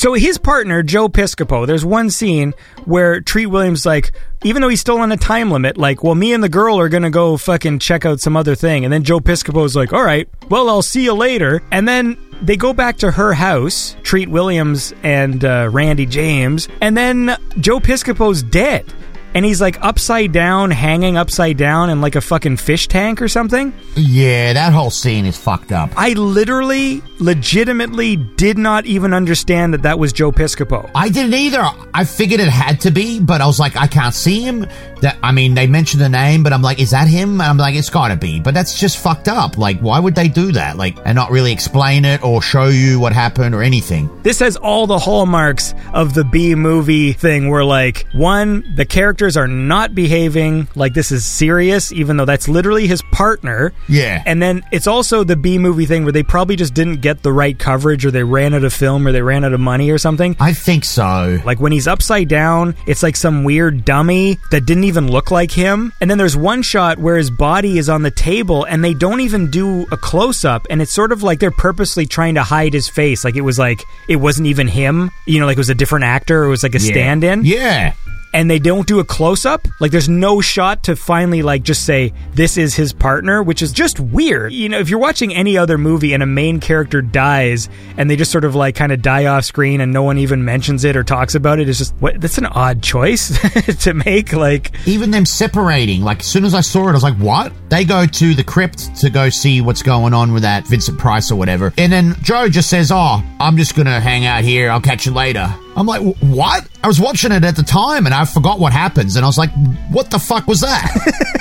So 0.00 0.14
his 0.14 0.38
partner, 0.38 0.82
Joe 0.82 1.10
Piscopo, 1.10 1.66
there's 1.66 1.84
one 1.84 2.08
scene 2.08 2.54
where 2.86 3.20
Treat 3.20 3.48
Williams 3.48 3.84
like, 3.84 4.12
even 4.42 4.62
though 4.62 4.70
he's 4.70 4.80
still 4.80 4.96
on 4.96 5.12
a 5.12 5.16
time 5.18 5.50
limit, 5.50 5.76
like, 5.76 6.02
well, 6.02 6.14
me 6.14 6.32
and 6.32 6.42
the 6.42 6.48
girl 6.48 6.80
are 6.80 6.88
gonna 6.88 7.10
go 7.10 7.36
fucking 7.36 7.80
check 7.80 8.06
out 8.06 8.18
some 8.18 8.34
other 8.34 8.54
thing, 8.54 8.84
and 8.86 8.90
then 8.90 9.04
Joe 9.04 9.20
Piscopo's 9.20 9.76
like, 9.76 9.92
all 9.92 10.02
right, 10.02 10.26
well, 10.48 10.70
I'll 10.70 10.80
see 10.80 11.04
you 11.04 11.12
later, 11.12 11.60
and 11.70 11.86
then 11.86 12.16
they 12.40 12.56
go 12.56 12.72
back 12.72 12.96
to 13.00 13.10
her 13.10 13.34
house, 13.34 13.94
Treat 14.02 14.30
Williams 14.30 14.94
and 15.02 15.44
uh, 15.44 15.68
Randi 15.70 16.06
James, 16.06 16.66
and 16.80 16.96
then 16.96 17.36
Joe 17.58 17.78
Piscopo's 17.78 18.42
dead. 18.42 18.90
And 19.34 19.44
he's 19.44 19.60
like 19.60 19.84
upside 19.84 20.32
down, 20.32 20.70
hanging 20.70 21.18
upside 21.18 21.58
down 21.58 21.90
in 21.90 22.00
like 22.00 22.16
a 22.16 22.22
fucking 22.22 22.56
fish 22.56 22.88
tank 22.88 23.20
or 23.20 23.28
something. 23.28 23.74
Yeah, 23.96 24.54
that 24.54 24.72
whole 24.72 24.90
scene 24.90 25.26
is 25.26 25.36
fucked 25.36 25.72
up. 25.72 25.90
I 25.94 26.14
literally, 26.14 27.02
legitimately 27.20 28.16
did 28.16 28.58
not 28.58 28.86
even 28.86 29.12
understand 29.12 29.74
that 29.74 29.82
that 29.82 29.98
was 29.98 30.12
Joe 30.12 30.32
Piscopo. 30.32 30.90
I 30.94 31.08
didn't 31.08 31.34
either. 31.34 31.62
I 31.94 32.04
figured 32.04 32.40
it 32.40 32.48
had 32.48 32.80
to 32.82 32.90
be, 32.90 33.20
but 33.20 33.40
I 33.40 33.46
was 33.46 33.58
like, 33.58 33.76
I 33.76 33.86
can't 33.86 34.14
see 34.14 34.40
him. 34.40 34.66
That 35.00 35.16
I 35.22 35.32
mean, 35.32 35.54
they 35.54 35.66
mentioned 35.66 36.02
the 36.02 36.08
name, 36.08 36.42
but 36.42 36.52
I'm 36.52 36.62
like, 36.62 36.80
is 36.80 36.90
that 36.90 37.08
him? 37.08 37.40
And 37.40 37.42
I'm 37.42 37.56
like, 37.56 37.74
it's 37.74 37.90
gotta 37.90 38.16
be. 38.16 38.40
But 38.40 38.54
that's 38.54 38.78
just 38.78 38.98
fucked 38.98 39.28
up. 39.28 39.56
Like, 39.56 39.80
why 39.80 39.98
would 39.98 40.14
they 40.14 40.28
do 40.28 40.52
that? 40.52 40.76
Like, 40.76 40.96
and 41.04 41.16
not 41.16 41.30
really 41.30 41.52
explain 41.52 42.04
it 42.04 42.22
or 42.22 42.42
show 42.42 42.66
you 42.66 43.00
what 43.00 43.12
happened 43.12 43.54
or 43.54 43.62
anything. 43.62 44.10
This 44.22 44.38
has 44.40 44.56
all 44.56 44.86
the 44.86 44.98
hallmarks 44.98 45.74
of 45.94 46.14
the 46.14 46.24
B 46.24 46.54
movie 46.54 47.12
thing 47.12 47.48
where, 47.48 47.64
like, 47.64 48.06
one, 48.12 48.74
the 48.76 48.84
characters 48.84 49.36
are 49.36 49.48
not 49.48 49.94
behaving 49.94 50.68
like 50.74 50.94
this 50.94 51.12
is 51.12 51.24
serious, 51.24 51.92
even 51.92 52.16
though 52.16 52.24
that's 52.24 52.48
literally 52.48 52.86
his 52.86 53.02
partner. 53.10 53.72
Yeah. 53.88 54.22
And 54.26 54.42
then 54.42 54.62
it's 54.72 54.86
also 54.86 55.24
the 55.24 55.36
B 55.36 55.58
movie 55.58 55.86
thing 55.86 56.04
where 56.04 56.12
they 56.12 56.22
probably 56.22 56.56
just 56.56 56.74
didn't 56.74 57.00
get 57.00 57.09
the 57.22 57.32
right 57.32 57.58
coverage 57.58 58.04
or 58.06 58.10
they 58.10 58.22
ran 58.24 58.54
out 58.54 58.64
of 58.64 58.72
film 58.72 59.06
or 59.06 59.12
they 59.12 59.22
ran 59.22 59.44
out 59.44 59.52
of 59.52 59.60
money 59.60 59.90
or 59.90 59.98
something. 59.98 60.36
I 60.40 60.52
think 60.52 60.84
so. 60.84 61.38
Like 61.44 61.60
when 61.60 61.72
he's 61.72 61.86
upside 61.88 62.28
down, 62.28 62.74
it's 62.86 63.02
like 63.02 63.16
some 63.16 63.44
weird 63.44 63.84
dummy 63.84 64.38
that 64.50 64.66
didn't 64.66 64.84
even 64.84 65.10
look 65.10 65.30
like 65.30 65.50
him. 65.50 65.92
And 66.00 66.10
then 66.10 66.18
there's 66.18 66.36
one 66.36 66.62
shot 66.62 66.98
where 66.98 67.16
his 67.16 67.30
body 67.30 67.78
is 67.78 67.88
on 67.88 68.02
the 68.02 68.10
table 68.10 68.64
and 68.64 68.84
they 68.84 68.94
don't 68.94 69.20
even 69.20 69.50
do 69.50 69.82
a 69.92 69.96
close 69.96 70.44
up. 70.44 70.66
And 70.70 70.80
it's 70.80 70.92
sort 70.92 71.12
of 71.12 71.22
like 71.22 71.40
they're 71.40 71.50
purposely 71.50 72.06
trying 72.06 72.34
to 72.36 72.42
hide 72.42 72.72
his 72.72 72.88
face. 72.88 73.24
Like 73.24 73.36
it 73.36 73.40
was 73.42 73.58
like, 73.58 73.82
it 74.08 74.16
wasn't 74.16 74.46
even 74.48 74.68
him. 74.68 75.10
You 75.26 75.40
know, 75.40 75.46
like 75.46 75.56
it 75.56 75.60
was 75.60 75.70
a 75.70 75.74
different 75.74 76.04
actor 76.04 76.42
or 76.42 76.46
it 76.46 76.50
was 76.50 76.62
like 76.62 76.74
a 76.74 76.78
Yeah. 76.80 76.92
stand 76.92 77.24
in 77.24 77.44
Yeah. 77.44 77.94
And 78.32 78.50
they 78.50 78.58
don't 78.58 78.86
do 78.86 79.00
a 79.00 79.04
close 79.04 79.44
up. 79.44 79.66
Like 79.80 79.90
there's 79.90 80.08
no 80.08 80.40
shot 80.40 80.84
to 80.84 80.96
finally 80.96 81.42
like 81.42 81.62
just 81.62 81.84
say 81.84 82.12
this 82.34 82.56
is 82.56 82.74
his 82.74 82.92
partner, 82.92 83.42
which 83.42 83.62
is 83.62 83.72
just 83.72 84.00
weird. 84.00 84.52
You 84.52 84.68
know, 84.68 84.78
if 84.78 84.88
you're 84.88 84.98
watching 84.98 85.34
any 85.34 85.56
other 85.58 85.78
movie 85.78 86.12
and 86.12 86.22
a 86.22 86.26
main 86.26 86.60
character 86.60 87.02
dies 87.02 87.68
and 87.96 88.08
they 88.10 88.16
just 88.16 88.30
sort 88.30 88.44
of 88.44 88.54
like 88.54 88.74
kind 88.76 88.92
of 88.92 89.02
die 89.02 89.26
off 89.26 89.44
screen 89.44 89.80
and 89.80 89.92
no 89.92 90.02
one 90.02 90.18
even 90.18 90.44
mentions 90.44 90.84
it 90.84 90.96
or 90.96 91.02
talks 91.02 91.34
about 91.34 91.58
it, 91.58 91.68
it's 91.68 91.78
just 91.78 91.94
what 91.96 92.20
that's 92.20 92.38
an 92.38 92.46
odd 92.46 92.82
choice 92.82 93.38
to 93.84 93.94
make. 93.94 94.32
Like 94.32 94.70
Even 94.86 95.10
them 95.10 95.26
separating, 95.26 96.02
like 96.02 96.20
as 96.20 96.26
soon 96.26 96.44
as 96.44 96.54
I 96.54 96.60
saw 96.60 96.86
it, 96.86 96.90
I 96.90 96.92
was 96.92 97.02
like, 97.02 97.16
"What?" 97.16 97.52
They 97.68 97.84
go 97.84 98.06
to 98.06 98.34
the 98.34 98.44
crypt 98.44 98.96
to 98.96 99.10
go 99.10 99.28
see 99.30 99.60
what's 99.60 99.82
going 99.82 100.14
on 100.14 100.32
with 100.32 100.42
that 100.42 100.66
Vincent 100.66 100.98
Price 100.98 101.30
or 101.30 101.36
whatever, 101.36 101.72
and 101.78 101.92
then 101.92 102.16
Joe 102.22 102.48
just 102.48 102.70
says, 102.70 102.90
"Oh, 102.92 103.22
I'm 103.40 103.56
just 103.56 103.74
gonna 103.74 104.00
hang 104.00 104.26
out 104.26 104.44
here. 104.44 104.70
I'll 104.70 104.80
catch 104.80 105.06
you 105.06 105.12
later." 105.12 105.52
I'm 105.80 105.86
like, 105.86 106.02
"What?" 106.20 106.68
I 106.84 106.86
was 106.86 107.00
watching 107.00 107.32
it 107.32 107.44
at 107.44 107.56
the 107.56 107.62
time, 107.62 108.06
and 108.06 108.14
I 108.14 108.24
forgot 108.24 108.60
what 108.60 108.72
happens, 108.72 109.16
and 109.16 109.24
I 109.24 109.28
was 109.28 109.38
like, 109.38 109.50
"What 109.90 110.10
the 110.10 110.18
fuck 110.18 110.46
was 110.46 110.60
that?" 110.60 110.90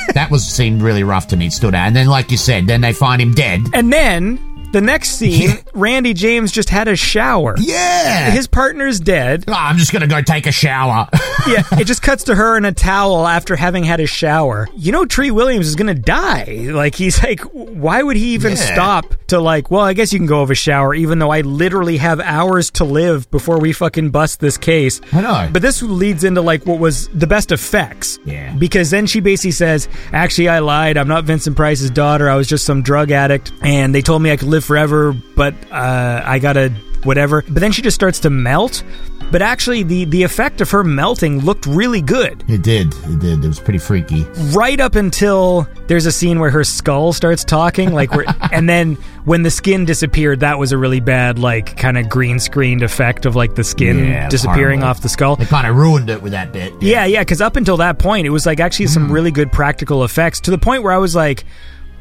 that 0.14 0.32
was 0.32 0.46
seemed 0.48 0.82
really 0.82 1.04
rough 1.04 1.28
to 1.28 1.38
me. 1.38 1.48
It 1.48 1.54
stood 1.54 1.76
out, 1.76 1.88
and 1.88 1.96
then, 1.96 2.08
like 2.08 2.32
you 2.32 2.38
said, 2.38 2.66
then 2.68 2.82
they 2.82 2.94
find 2.94 3.22
him 3.22 3.34
dead. 3.34 3.62
and 3.74 3.92
then 3.94 4.40
the 4.72 4.82
next 4.82 5.10
scene, 5.12 5.52
Randi 5.74 6.14
James 6.14 6.52
just 6.52 6.70
had 6.70 6.88
a 6.88 6.96
shower. 6.96 7.56
Yeah. 7.60 8.32
His 8.32 8.48
partner's 8.48 9.00
dead. 9.00 9.46
"Oh, 9.48 9.54
I'm 9.54 9.78
just 9.78 9.92
gonna 9.92 10.08
go 10.08 10.22
take 10.22 10.46
a 10.48 10.52
shower. 10.52 11.08
yeah, 11.48 11.64
it 11.74 11.86
just 11.86 12.02
cuts 12.02 12.24
to 12.26 12.36
her 12.36 12.58
in 12.58 12.66
a 12.66 12.72
towel 12.72 13.28
after 13.28 13.56
having 13.56 13.84
had 13.84 14.00
a 14.00 14.06
shower. 14.08 14.68
You 14.76 14.92
know, 14.92 15.06
Treat 15.06 15.32
Williams 15.32 15.68
is 15.68 15.76
gonna 15.76 15.94
die. 15.96 16.68
Like 16.72 16.96
he's 16.96 17.22
like, 17.24 17.42
why 17.42 18.04
would 18.04 18.16
he 18.18 18.34
even 18.34 18.52
Yeah. 18.52 18.74
stop 18.74 19.16
to 19.28 19.40
like? 19.40 19.72
Well, 19.72 19.82
I 19.82 19.94
guess 19.94 20.14
you 20.14 20.20
can 20.20 20.28
go 20.28 20.42
have 20.42 20.52
a 20.52 20.56
shower, 20.56 20.94
even 20.94 21.20
though 21.20 21.32
I 21.32 21.42
literally 21.42 21.98
have 21.98 22.20
hours 22.20 22.70
to 22.72 22.84
live 22.84 23.30
before 23.32 23.60
we 23.60 23.74
fucking 23.74 24.10
bust 24.12 24.40
this 24.40 24.58
case. 24.58 25.02
I 25.14 25.22
know. 25.22 25.50
But 25.52 25.62
this 25.62 25.82
leads 25.82 26.24
into 26.24 26.42
like 26.42 26.66
what 26.66 26.80
was 26.80 27.08
the 27.10 27.28
best 27.28 27.52
effects. 27.52 28.20
Yeah. 28.26 28.54
Because 28.56 28.90
then 28.92 29.06
she 29.08 29.20
basically 29.20 29.52
says, 29.52 29.88
"Actually, 30.14 30.50
I 30.50 30.60
lied. 30.60 30.98
I'm 30.98 31.08
not 31.08 31.24
Vincent 31.24 31.56
Price's 31.56 31.90
daughter. 31.90 32.30
I 32.30 32.36
was 32.36 32.48
just 32.48 32.66
some 32.66 32.82
drug 32.82 33.12
addict, 33.12 33.52
and 33.62 33.94
they 33.96 34.02
told 34.02 34.22
me 34.22 34.32
I 34.32 34.38
could 34.38 34.48
live 34.48 34.59
forever, 34.64 35.14
but 35.36 35.54
uh, 35.72 36.22
I 36.26 36.40
gotta 36.40 36.70
whatever." 37.04 37.44
But 37.44 37.60
then 37.60 37.72
she 37.72 37.82
just 37.82 37.96
starts 37.96 38.20
to 38.22 38.30
melt. 38.30 38.84
But 39.32 39.44
actually, 39.44 39.84
the 39.84 40.06
the 40.06 40.24
effect 40.24 40.60
of 40.60 40.72
her 40.72 40.84
melting 40.84 41.42
looked 41.42 41.68
really 41.68 42.02
good. 42.02 42.44
It 42.48 42.64
did. 42.64 42.94
It 43.06 43.20
did. 43.20 43.46
It 43.46 43.48
was 43.48 43.60
pretty 43.60 43.78
freaky. 43.78 44.24
Right 44.56 44.80
up 44.80 44.96
until 44.96 45.68
there's 45.86 46.08
a 46.08 46.12
scene 46.12 46.40
where 46.40 46.50
her 46.50 46.64
skull 46.64 47.14
starts 47.14 47.44
talking, 47.44 47.94
like, 47.94 48.12
where, 48.12 48.26
and 48.52 48.68
then 48.68 48.96
when 49.26 49.44
the 49.44 49.52
skin 49.52 49.86
disappeared, 49.86 50.40
that 50.40 50.58
was 50.58 50.72
a 50.72 50.80
really 50.80 51.00
bad, 51.00 51.38
like, 51.38 51.78
kind 51.78 52.00
of 52.00 52.10
green 52.10 52.40
screened 52.40 52.82
effect 52.82 53.28
of 53.28 53.36
like 53.36 53.54
the 53.54 53.64
skin 53.64 54.00
Yeah, 54.00 54.30
disappearing 54.30 54.82
off 54.82 55.02
the 55.02 55.10
skull. 55.10 55.36
They 55.36 55.46
kind 55.46 55.68
of 55.68 55.76
ruined 55.76 56.10
it 56.10 56.24
with 56.24 56.32
that 56.32 56.52
bit. 56.52 56.74
Yeah, 56.82 57.06
yeah, 57.06 57.22
because 57.22 57.40
up 57.40 57.56
until 57.56 57.78
that 57.78 58.00
point, 58.00 58.26
it 58.26 58.32
was 58.32 58.48
like 58.48 58.60
actually 58.60 58.88
some 58.88 59.12
really 59.12 59.32
good 59.32 59.52
practical 59.52 60.04
effects 60.04 60.40
to 60.42 60.52
the 60.52 60.58
point 60.58 60.82
where 60.82 60.94
I 60.94 60.98
was 60.98 61.16
like, 61.16 61.46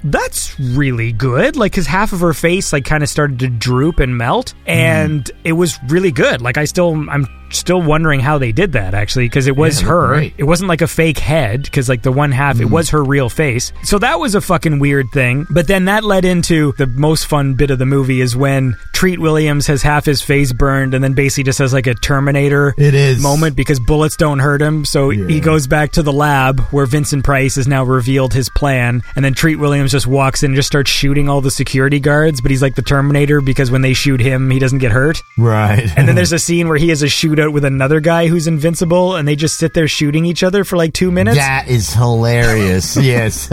that's 0.05 0.59
really 0.61 1.13
good. 1.13 1.57
Like, 1.57 1.73
because 1.73 1.87
half 1.87 2.13
of 2.13 2.21
her 2.21 2.35
face, 2.35 2.73
like, 2.73 2.85
kind 2.85 3.03
of 3.03 3.09
started 3.09 3.39
to 3.41 3.49
droop 3.49 4.01
and 4.01 4.17
melt, 4.17 4.55
and 4.67 5.25
mm. 5.25 5.37
it 5.45 5.53
was 5.53 5.79
really 5.89 6.13
good. 6.13 6.41
Like, 6.41 6.57
I 6.57 6.65
still, 6.65 6.95
I'm 7.11 7.27
still 7.51 7.81
wondering 7.83 8.21
how 8.21 8.39
they 8.39 8.53
did 8.53 8.73
that 8.73 8.95
actually, 8.95 9.27
because 9.27 9.47
it 9.47 9.57
was 9.57 9.81
Yeah, 9.83 9.89
her. 9.89 10.07
great. 10.09 10.35
It 10.39 10.45
wasn't 10.45 10.69
like 10.69 10.83
a 10.83 10.87
fake 10.87 11.19
head, 11.19 11.63
because 11.63 11.89
like 11.89 12.03
the 12.03 12.13
one 12.13 12.33
half, 12.33 12.57
it 12.61 12.65
mm-hmm. 12.65 12.75
was 12.75 12.91
her 12.91 13.03
real 13.03 13.29
face. 13.29 13.73
So 13.85 13.99
that 13.99 14.19
was 14.19 14.35
a 14.35 14.41
fucking 14.41 14.79
weird 14.79 15.11
thing. 15.13 15.47
But 15.51 15.67
then 15.67 15.87
that 15.87 16.05
led 16.05 16.25
into 16.25 16.73
the 16.79 16.87
most 16.87 17.27
fun 17.27 17.55
bit 17.55 17.71
of 17.71 17.79
the 17.79 17.87
movie 17.87 18.21
is 18.21 18.37
when 18.37 18.77
Treat 18.93 19.19
Williams 19.19 19.67
has 19.69 19.83
half 19.83 20.05
his 20.05 20.21
face 20.23 20.53
burned, 20.53 20.95
and 20.95 21.03
then 21.05 21.15
basically 21.15 21.45
just 21.45 21.59
has 21.59 21.73
like 21.73 21.87
a 21.87 21.95
Terminator 21.95 22.75
It 22.79 22.95
is. 22.95 23.23
moment 23.23 23.57
because 23.57 23.79
bullets 23.81 24.17
don't 24.17 24.39
hurt 24.41 24.61
him. 24.61 24.85
So 24.85 25.11
he 25.11 25.41
goes 25.41 25.67
back 25.67 25.93
to 25.93 26.03
the 26.03 26.13
lab 26.13 26.61
where 26.71 26.87
Vincent 26.87 27.25
Price 27.25 27.55
has 27.57 27.69
now 27.69 27.85
revealed 27.85 28.35
his 28.35 28.49
plan. 28.49 29.03
And 29.15 29.25
then 29.25 29.35
Treat 29.35 29.57
Williams 29.57 29.93
just 29.93 30.07
walks 30.07 30.43
in 30.43 30.51
and 30.51 30.57
just 30.57 30.67
starts 30.69 30.91
shooting 30.91 31.29
all 31.29 31.41
the 31.41 31.51
security 31.51 32.01
guards. 32.01 32.41
But 32.41 32.51
he's 32.51 32.63
like 32.63 32.75
the 32.75 32.83
Terminator 32.83 33.41
because 33.41 33.71
when 33.71 33.83
they 33.83 33.93
shoot 33.93 34.21
him, 34.21 34.51
he 34.51 34.59
doesn't 34.59 34.79
get 34.79 34.91
hurt. 34.93 35.23
Right. 35.37 35.87
And 35.97 36.09
then 36.09 36.17
there's 36.17 36.33
a 36.39 36.39
scene 36.39 36.69
where 36.69 36.79
he 36.79 36.89
has 36.89 37.03
a 37.03 37.09
shootout 37.39 37.53
with 37.53 37.65
another 37.65 38.01
guy 38.01 38.27
who's 38.27 38.47
invincible 38.47 39.17
and 39.17 39.27
they 39.27 39.37
just 39.37 39.57
sit 39.57 39.75
there 39.75 39.89
shooting 39.89 40.25
each 40.25 40.43
other 40.43 40.65
for 40.65 40.77
like 40.77 40.93
two 40.93 41.11
minutes. 41.11 41.39
That 41.39 41.69
is 41.69 41.93
hilarious. 41.95 42.97
yes. 43.01 43.51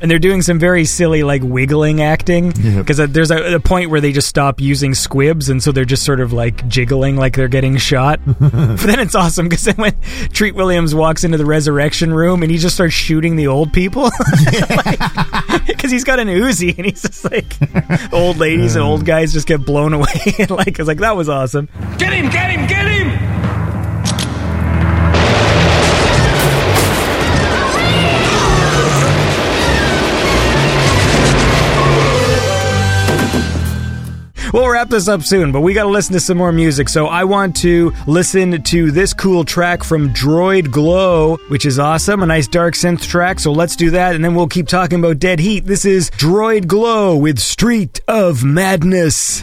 And 0.00 0.10
they're 0.10 0.18
doing 0.18 0.42
some 0.42 0.58
very 0.58 0.84
silly, 0.84 1.22
like 1.22 1.42
wiggling 1.44 2.02
acting. 2.02 2.50
Because 2.50 2.96
there's 2.96 3.30
a, 3.30 3.54
a 3.54 3.60
point 3.60 3.88
where 3.88 4.00
they 4.00 4.10
just 4.10 4.26
stop 4.26 4.60
using 4.60 4.94
squibs, 4.94 5.48
and 5.48 5.62
so 5.62 5.70
they're 5.70 5.84
just 5.84 6.04
sort 6.04 6.18
of 6.18 6.32
like 6.32 6.66
jiggling 6.66 7.14
like 7.14 7.36
they're 7.36 7.46
getting 7.46 7.76
shot. 7.76 8.18
but 8.26 8.78
then 8.78 8.98
it's 8.98 9.14
awesome 9.14 9.48
because 9.48 9.62
then 9.62 9.76
when 9.76 9.94
Treat 10.32 10.56
Williams 10.56 10.92
walks 10.92 11.22
into 11.22 11.38
the 11.38 11.44
resurrection 11.46 12.12
room 12.12 12.42
and 12.42 12.50
he 12.50 12.58
just 12.58 12.74
starts 12.74 12.94
shooting 12.94 13.36
the 13.36 13.46
old 13.46 13.72
people. 13.72 14.10
Because 15.66 15.90
he's 15.90 16.04
got 16.04 16.20
an 16.20 16.28
Uzi 16.28 16.76
and 16.76 16.86
he's 16.86 17.02
just 17.02 17.24
like, 17.24 17.56
old 18.12 18.38
ladies 18.38 18.76
and 18.76 18.84
old 18.84 19.04
guys 19.04 19.32
just 19.32 19.46
get 19.46 19.64
blown 19.64 19.92
away. 19.92 20.06
and 20.38 20.50
like, 20.50 20.78
it's 20.78 20.88
like, 20.88 20.98
that 20.98 21.16
was 21.16 21.28
awesome. 21.28 21.68
Get 21.98 22.12
him, 22.12 22.30
get 22.30 22.50
him, 22.50 22.66
get 22.66 22.86
him! 22.86 23.31
Well, 34.52 34.68
wrap 34.68 34.90
this 34.90 35.08
up 35.08 35.22
soon, 35.22 35.50
but 35.50 35.62
we 35.62 35.72
got 35.72 35.84
to 35.84 35.88
listen 35.88 36.12
to 36.12 36.20
some 36.20 36.36
more 36.36 36.52
music. 36.52 36.90
So 36.90 37.06
I 37.06 37.24
want 37.24 37.56
to 37.56 37.90
listen 38.06 38.62
to 38.62 38.90
this 38.90 39.14
cool 39.14 39.46
track 39.46 39.82
from 39.82 40.12
Droid 40.12 40.70
Glow, 40.70 41.38
which 41.48 41.64
is 41.64 41.78
awesome. 41.78 42.22
A 42.22 42.26
nice 42.26 42.48
dark 42.48 42.74
synth 42.74 43.00
track. 43.08 43.40
So 43.40 43.50
let's 43.50 43.76
do 43.76 43.92
that, 43.92 44.14
and 44.14 44.22
then 44.22 44.34
we'll 44.34 44.48
keep 44.48 44.68
talking 44.68 44.98
about 44.98 45.18
Dead 45.18 45.40
Heat. 45.40 45.64
This 45.64 45.86
is 45.86 46.10
Droid 46.10 46.66
Glow 46.66 47.16
with 47.16 47.38
Street 47.38 48.00
of 48.06 48.44
Madness. 48.44 49.42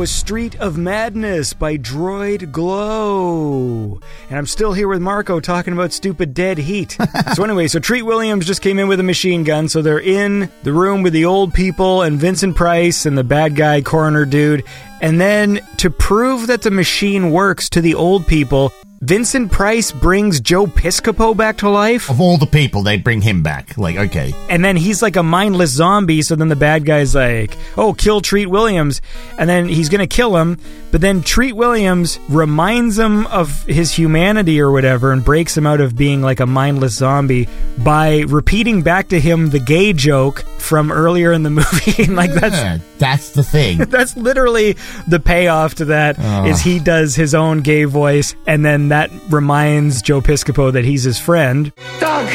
Was 0.00 0.10
Street 0.10 0.58
of 0.58 0.78
Madness 0.78 1.52
by 1.52 1.76
Droid 1.76 2.52
Glow. 2.52 4.00
And 4.30 4.38
I'm 4.38 4.46
still 4.46 4.72
here 4.72 4.88
with 4.88 5.02
Marko 5.02 5.40
talking 5.40 5.74
about 5.74 5.92
stupid 5.92 6.32
dead 6.32 6.56
heat. 6.56 6.96
so, 7.34 7.44
anyway, 7.44 7.68
so 7.68 7.80
Treat 7.80 8.04
Williams 8.04 8.46
just 8.46 8.62
came 8.62 8.78
in 8.78 8.88
with 8.88 8.98
a 8.98 9.02
machine 9.02 9.44
gun. 9.44 9.68
So 9.68 9.82
they're 9.82 10.00
in 10.00 10.50
the 10.62 10.72
room 10.72 11.02
with 11.02 11.12
the 11.12 11.26
old 11.26 11.52
people 11.52 12.00
and 12.00 12.18
Vincent 12.18 12.56
Price 12.56 13.04
and 13.04 13.18
the 13.18 13.22
bad 13.22 13.56
guy 13.56 13.82
coroner 13.82 14.24
dude. 14.24 14.64
And 15.02 15.20
then 15.20 15.60
to 15.76 15.90
prove 15.90 16.46
that 16.46 16.62
the 16.62 16.70
machine 16.70 17.30
works 17.30 17.68
to 17.68 17.82
the 17.82 17.94
old 17.94 18.26
people, 18.26 18.72
Vincent 19.10 19.50
Price 19.50 19.90
brings 19.90 20.40
Joe 20.40 20.66
Piscopo 20.68 21.36
back 21.36 21.56
to 21.56 21.68
life. 21.68 22.08
Of 22.10 22.20
all 22.20 22.36
the 22.36 22.46
people, 22.46 22.84
they 22.84 22.96
bring 22.96 23.20
him 23.20 23.42
back. 23.42 23.76
Like, 23.76 23.96
okay. 23.96 24.32
And 24.48 24.64
then 24.64 24.76
he's 24.76 25.02
like 25.02 25.16
a 25.16 25.22
mindless 25.24 25.70
zombie. 25.70 26.22
So 26.22 26.36
then 26.36 26.46
the 26.46 26.54
bad 26.54 26.84
guy's 26.84 27.12
like, 27.12 27.56
oh, 27.76 27.92
kill 27.92 28.20
Treat 28.20 28.46
Williams. 28.46 29.02
And 29.36 29.50
then 29.50 29.66
he's 29.66 29.88
going 29.88 29.98
to 29.98 30.06
kill 30.06 30.36
him. 30.36 30.58
But 30.92 31.00
then 31.00 31.22
Treat 31.22 31.52
Williams 31.54 32.18
reminds 32.28 32.98
him 32.98 33.26
of 33.28 33.64
his 33.66 33.92
humanity 33.92 34.60
or 34.60 34.72
whatever 34.72 35.12
and 35.12 35.24
breaks 35.24 35.56
him 35.56 35.64
out 35.64 35.80
of 35.80 35.96
being 35.96 36.20
like 36.20 36.40
a 36.40 36.46
mindless 36.46 36.94
zombie 36.96 37.48
by 37.78 38.20
repeating 38.26 38.82
back 38.82 39.08
to 39.10 39.20
him 39.20 39.50
the 39.50 39.60
gay 39.60 39.92
joke 39.92 40.40
from 40.58 40.90
earlier 40.90 41.32
in 41.32 41.44
the 41.44 41.50
movie. 41.60 42.02
and 42.02 42.16
like 42.16 42.32
that's 42.32 42.56
Yeah, 42.56 42.78
that's 42.98 43.30
the 43.30 43.44
thing. 43.44 43.78
that's 43.88 44.16
literally 44.16 44.76
the 45.06 45.20
payoff 45.20 45.76
to 45.76 45.84
that 45.86 46.16
ah. 46.18 46.46
is 46.46 46.60
Oh. 46.60 46.62
he 46.64 46.78
does 46.80 47.14
his 47.14 47.34
own 47.36 47.60
gay 47.60 47.84
voice 47.84 48.34
and 48.48 48.64
then 48.64 48.88
that 48.88 49.10
reminds 49.30 50.02
Joe 50.02 50.20
Piscopo 50.20 50.72
that 50.72 50.84
he's 50.84 51.04
his 51.04 51.20
friend. 51.20 51.72
Doug, 52.00 52.26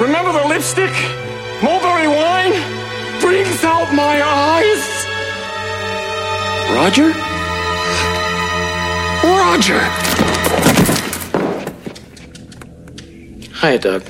remember 0.00 0.32
the 0.32 0.46
lipstick? 0.48 0.92
Mulberry 1.62 2.06
wine? 2.06 2.52
Brings 3.20 3.64
out 3.64 3.92
my 3.92 4.22
eyes. 4.22 4.86
Roger? 6.74 7.12
Roger! 9.22 9.80
Hi, 13.54 13.76
Doug. 13.76 14.02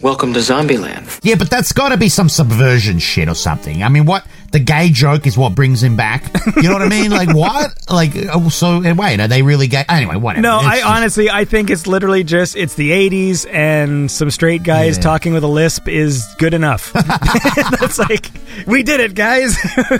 Welcome 0.00 0.34
to 0.34 0.40
Zombieland. 0.40 1.18
Yeah, 1.22 1.34
but 1.36 1.50
that's 1.50 1.72
got 1.72 1.88
to 1.88 1.96
be 1.96 2.08
some 2.08 2.28
subversion 2.28 2.98
shit 2.98 3.28
or 3.28 3.34
something. 3.34 3.82
I 3.82 3.88
mean, 3.88 4.04
what 4.04 4.24
the 4.52 4.60
gay 4.60 4.90
joke 4.90 5.26
is 5.26 5.36
what 5.38 5.54
brings 5.54 5.82
him 5.82 5.96
back. 5.96 6.30
You 6.56 6.68
know 6.70 6.74
what 6.74 6.82
I 6.82 6.88
mean? 6.88 7.10
Like 7.10 7.34
what? 7.34 7.72
Like 7.90 8.12
oh, 8.32 8.48
so? 8.48 8.80
Wait, 8.80 9.18
are 9.20 9.26
they 9.28 9.42
really 9.42 9.66
gay? 9.66 9.84
Anyway, 9.88 10.16
whatever. 10.16 10.42
No, 10.42 10.58
It's 10.58 10.66
I 10.66 10.76
just- 10.76 10.86
honestly 10.86 11.30
I 11.30 11.44
think 11.44 11.68
it's 11.68 11.86
literally 11.86 12.22
just 12.22 12.54
it's 12.54 12.74
the 12.74 12.90
80s 12.90 13.46
and 13.52 14.10
some 14.10 14.30
straight 14.30 14.62
guys 14.62 14.96
Yeah. 14.96 15.02
talking 15.02 15.32
with 15.32 15.42
a 15.42 15.48
lisp 15.48 15.88
is 15.88 16.24
good 16.38 16.54
enough. 16.54 16.92
That's 17.80 17.98
like 17.98 18.30
we 18.66 18.82
did 18.82 19.00
it, 19.00 19.14
guys. 19.14 19.56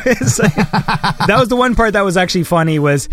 It's 0.06 0.38
like- 0.38 0.54
that 0.54 1.36
was 1.38 1.48
the 1.48 1.56
one 1.56 1.74
part 1.74 1.94
that 1.94 2.02
was 2.04 2.16
actually 2.16 2.44
funny 2.44 2.78
was 2.78 3.08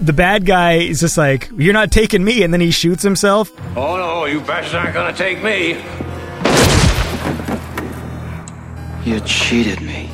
the 0.00 0.12
bad 0.12 0.46
guy 0.46 0.74
is 0.74 1.00
just 1.00 1.16
like 1.18 1.50
you're 1.56 1.72
not 1.72 1.90
taking 1.90 2.24
me 2.24 2.42
and 2.42 2.52
then 2.52 2.60
he 2.60 2.70
shoots 2.70 3.02
himself. 3.02 3.52
Oh 3.76 3.96
no, 3.96 4.24
you 4.26 4.40
bastards 4.40 4.74
aren't 4.74 4.94
gonna 4.94 5.16
take 5.16 5.42
me. 5.42 5.76
You 9.04 9.18
cheated 9.20 9.80
me. 9.80 10.10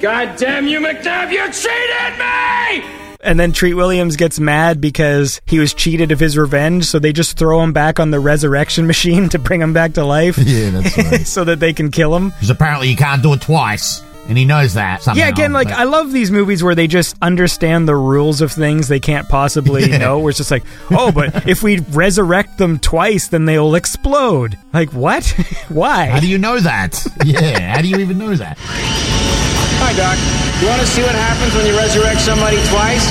God 0.00 0.36
damn 0.38 0.66
you, 0.66 0.80
McNabb, 0.80 1.30
you 1.30 1.44
cheated 1.52 2.18
me! 2.18 2.96
And 3.22 3.38
then 3.38 3.52
Treat 3.52 3.74
Williams 3.74 4.16
gets 4.16 4.40
mad 4.40 4.80
because 4.80 5.42
he 5.44 5.58
was 5.58 5.74
cheated 5.74 6.10
of 6.10 6.18
his 6.18 6.38
revenge, 6.38 6.86
so 6.86 6.98
they 6.98 7.12
just 7.12 7.36
throw 7.36 7.62
him 7.62 7.74
back 7.74 8.00
on 8.00 8.10
the 8.10 8.18
resurrection 8.18 8.86
machine 8.86 9.28
to 9.28 9.38
bring 9.38 9.60
him 9.60 9.74
back 9.74 9.92
to 9.94 10.04
life. 10.04 10.38
Yeah, 10.38 10.70
that's 10.70 10.96
right. 11.10 11.26
so 11.26 11.44
that 11.44 11.60
they 11.60 11.74
can 11.74 11.90
kill 11.90 12.16
him. 12.16 12.30
Because 12.30 12.48
apparently 12.48 12.88
you 12.88 12.96
can't 12.96 13.22
do 13.22 13.34
it 13.34 13.42
twice, 13.42 14.02
and 14.30 14.38
he 14.38 14.44
knows 14.46 14.74
that. 14.74 15.02
Somehow, 15.02 15.20
Yeah, 15.22 15.28
again, 15.28 15.52
like 15.52 15.68
but- 15.68 15.76
I 15.76 15.84
love 15.84 16.10
these 16.12 16.30
movies 16.30 16.62
where 16.64 16.74
they 16.74 16.86
just 16.86 17.16
understand 17.20 17.86
the 17.86 17.94
rules 17.96 18.40
of 18.40 18.50
things 18.52 18.88
they 18.88 19.00
can't 19.00 19.28
possibly 19.28 19.90
Yeah. 19.90 19.98
know. 20.04 20.18
Where 20.20 20.30
it's 20.30 20.38
just 20.38 20.50
like, 20.50 20.64
oh, 20.90 21.12
but 21.12 21.46
if 21.48 21.62
we 21.62 21.80
resurrect 21.80 22.56
them 22.56 22.78
twice, 22.78 23.28
then 23.28 23.44
they'll 23.44 23.74
explode. 23.74 24.56
Like 24.72 24.92
what? 24.94 25.26
Why? 25.68 26.06
How 26.06 26.20
do 26.20 26.28
you 26.28 26.38
know 26.38 26.58
that? 26.60 27.04
Yeah, 27.24 27.74
how 27.76 27.82
do 27.82 27.88
you 27.88 27.98
even 27.98 28.16
know 28.18 28.34
that? 28.34 28.56
Hi, 28.58 29.92
Doc. 29.92 30.16
You 30.62 30.68
want 30.68 30.80
to 30.80 30.86
see 30.86 31.02
what 31.02 31.14
happens 31.14 31.54
when 31.54 31.66
you 31.66 31.76
resurrect 31.76 32.20
somebody 32.20 32.56
twice? 32.68 33.04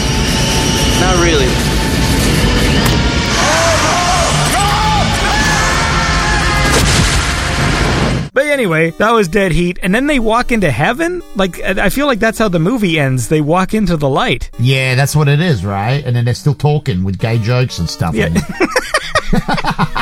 Not 1.01 1.23
really. 1.23 1.78
Anyway, 8.49 8.91
that 8.91 9.11
was 9.11 9.27
Dead 9.27 9.51
Heat, 9.51 9.79
and 9.81 9.93
then 9.93 10.07
they 10.07 10.19
walk 10.19 10.51
into 10.51 10.69
heaven. 10.71 11.21
Like 11.35 11.59
I 11.61 11.89
feel 11.89 12.07
like 12.07 12.19
that's 12.19 12.37
how 12.37 12.49
the 12.49 12.59
movie 12.59 12.99
ends. 12.99 13.27
They 13.29 13.41
walk 13.41 13.73
into 13.73 13.97
the 13.97 14.09
light. 14.09 14.49
Yeah, 14.59 14.95
that's 14.95 15.15
what 15.15 15.27
it 15.27 15.39
is, 15.39 15.65
right? 15.65 16.03
And 16.05 16.15
then 16.15 16.25
they're 16.25 16.33
still 16.33 16.55
talking 16.55 17.03
with 17.03 17.17
gay 17.17 17.39
jokes 17.39 17.79
and 17.79 17.89
stuff. 17.89 18.15
Yeah. 18.15 18.29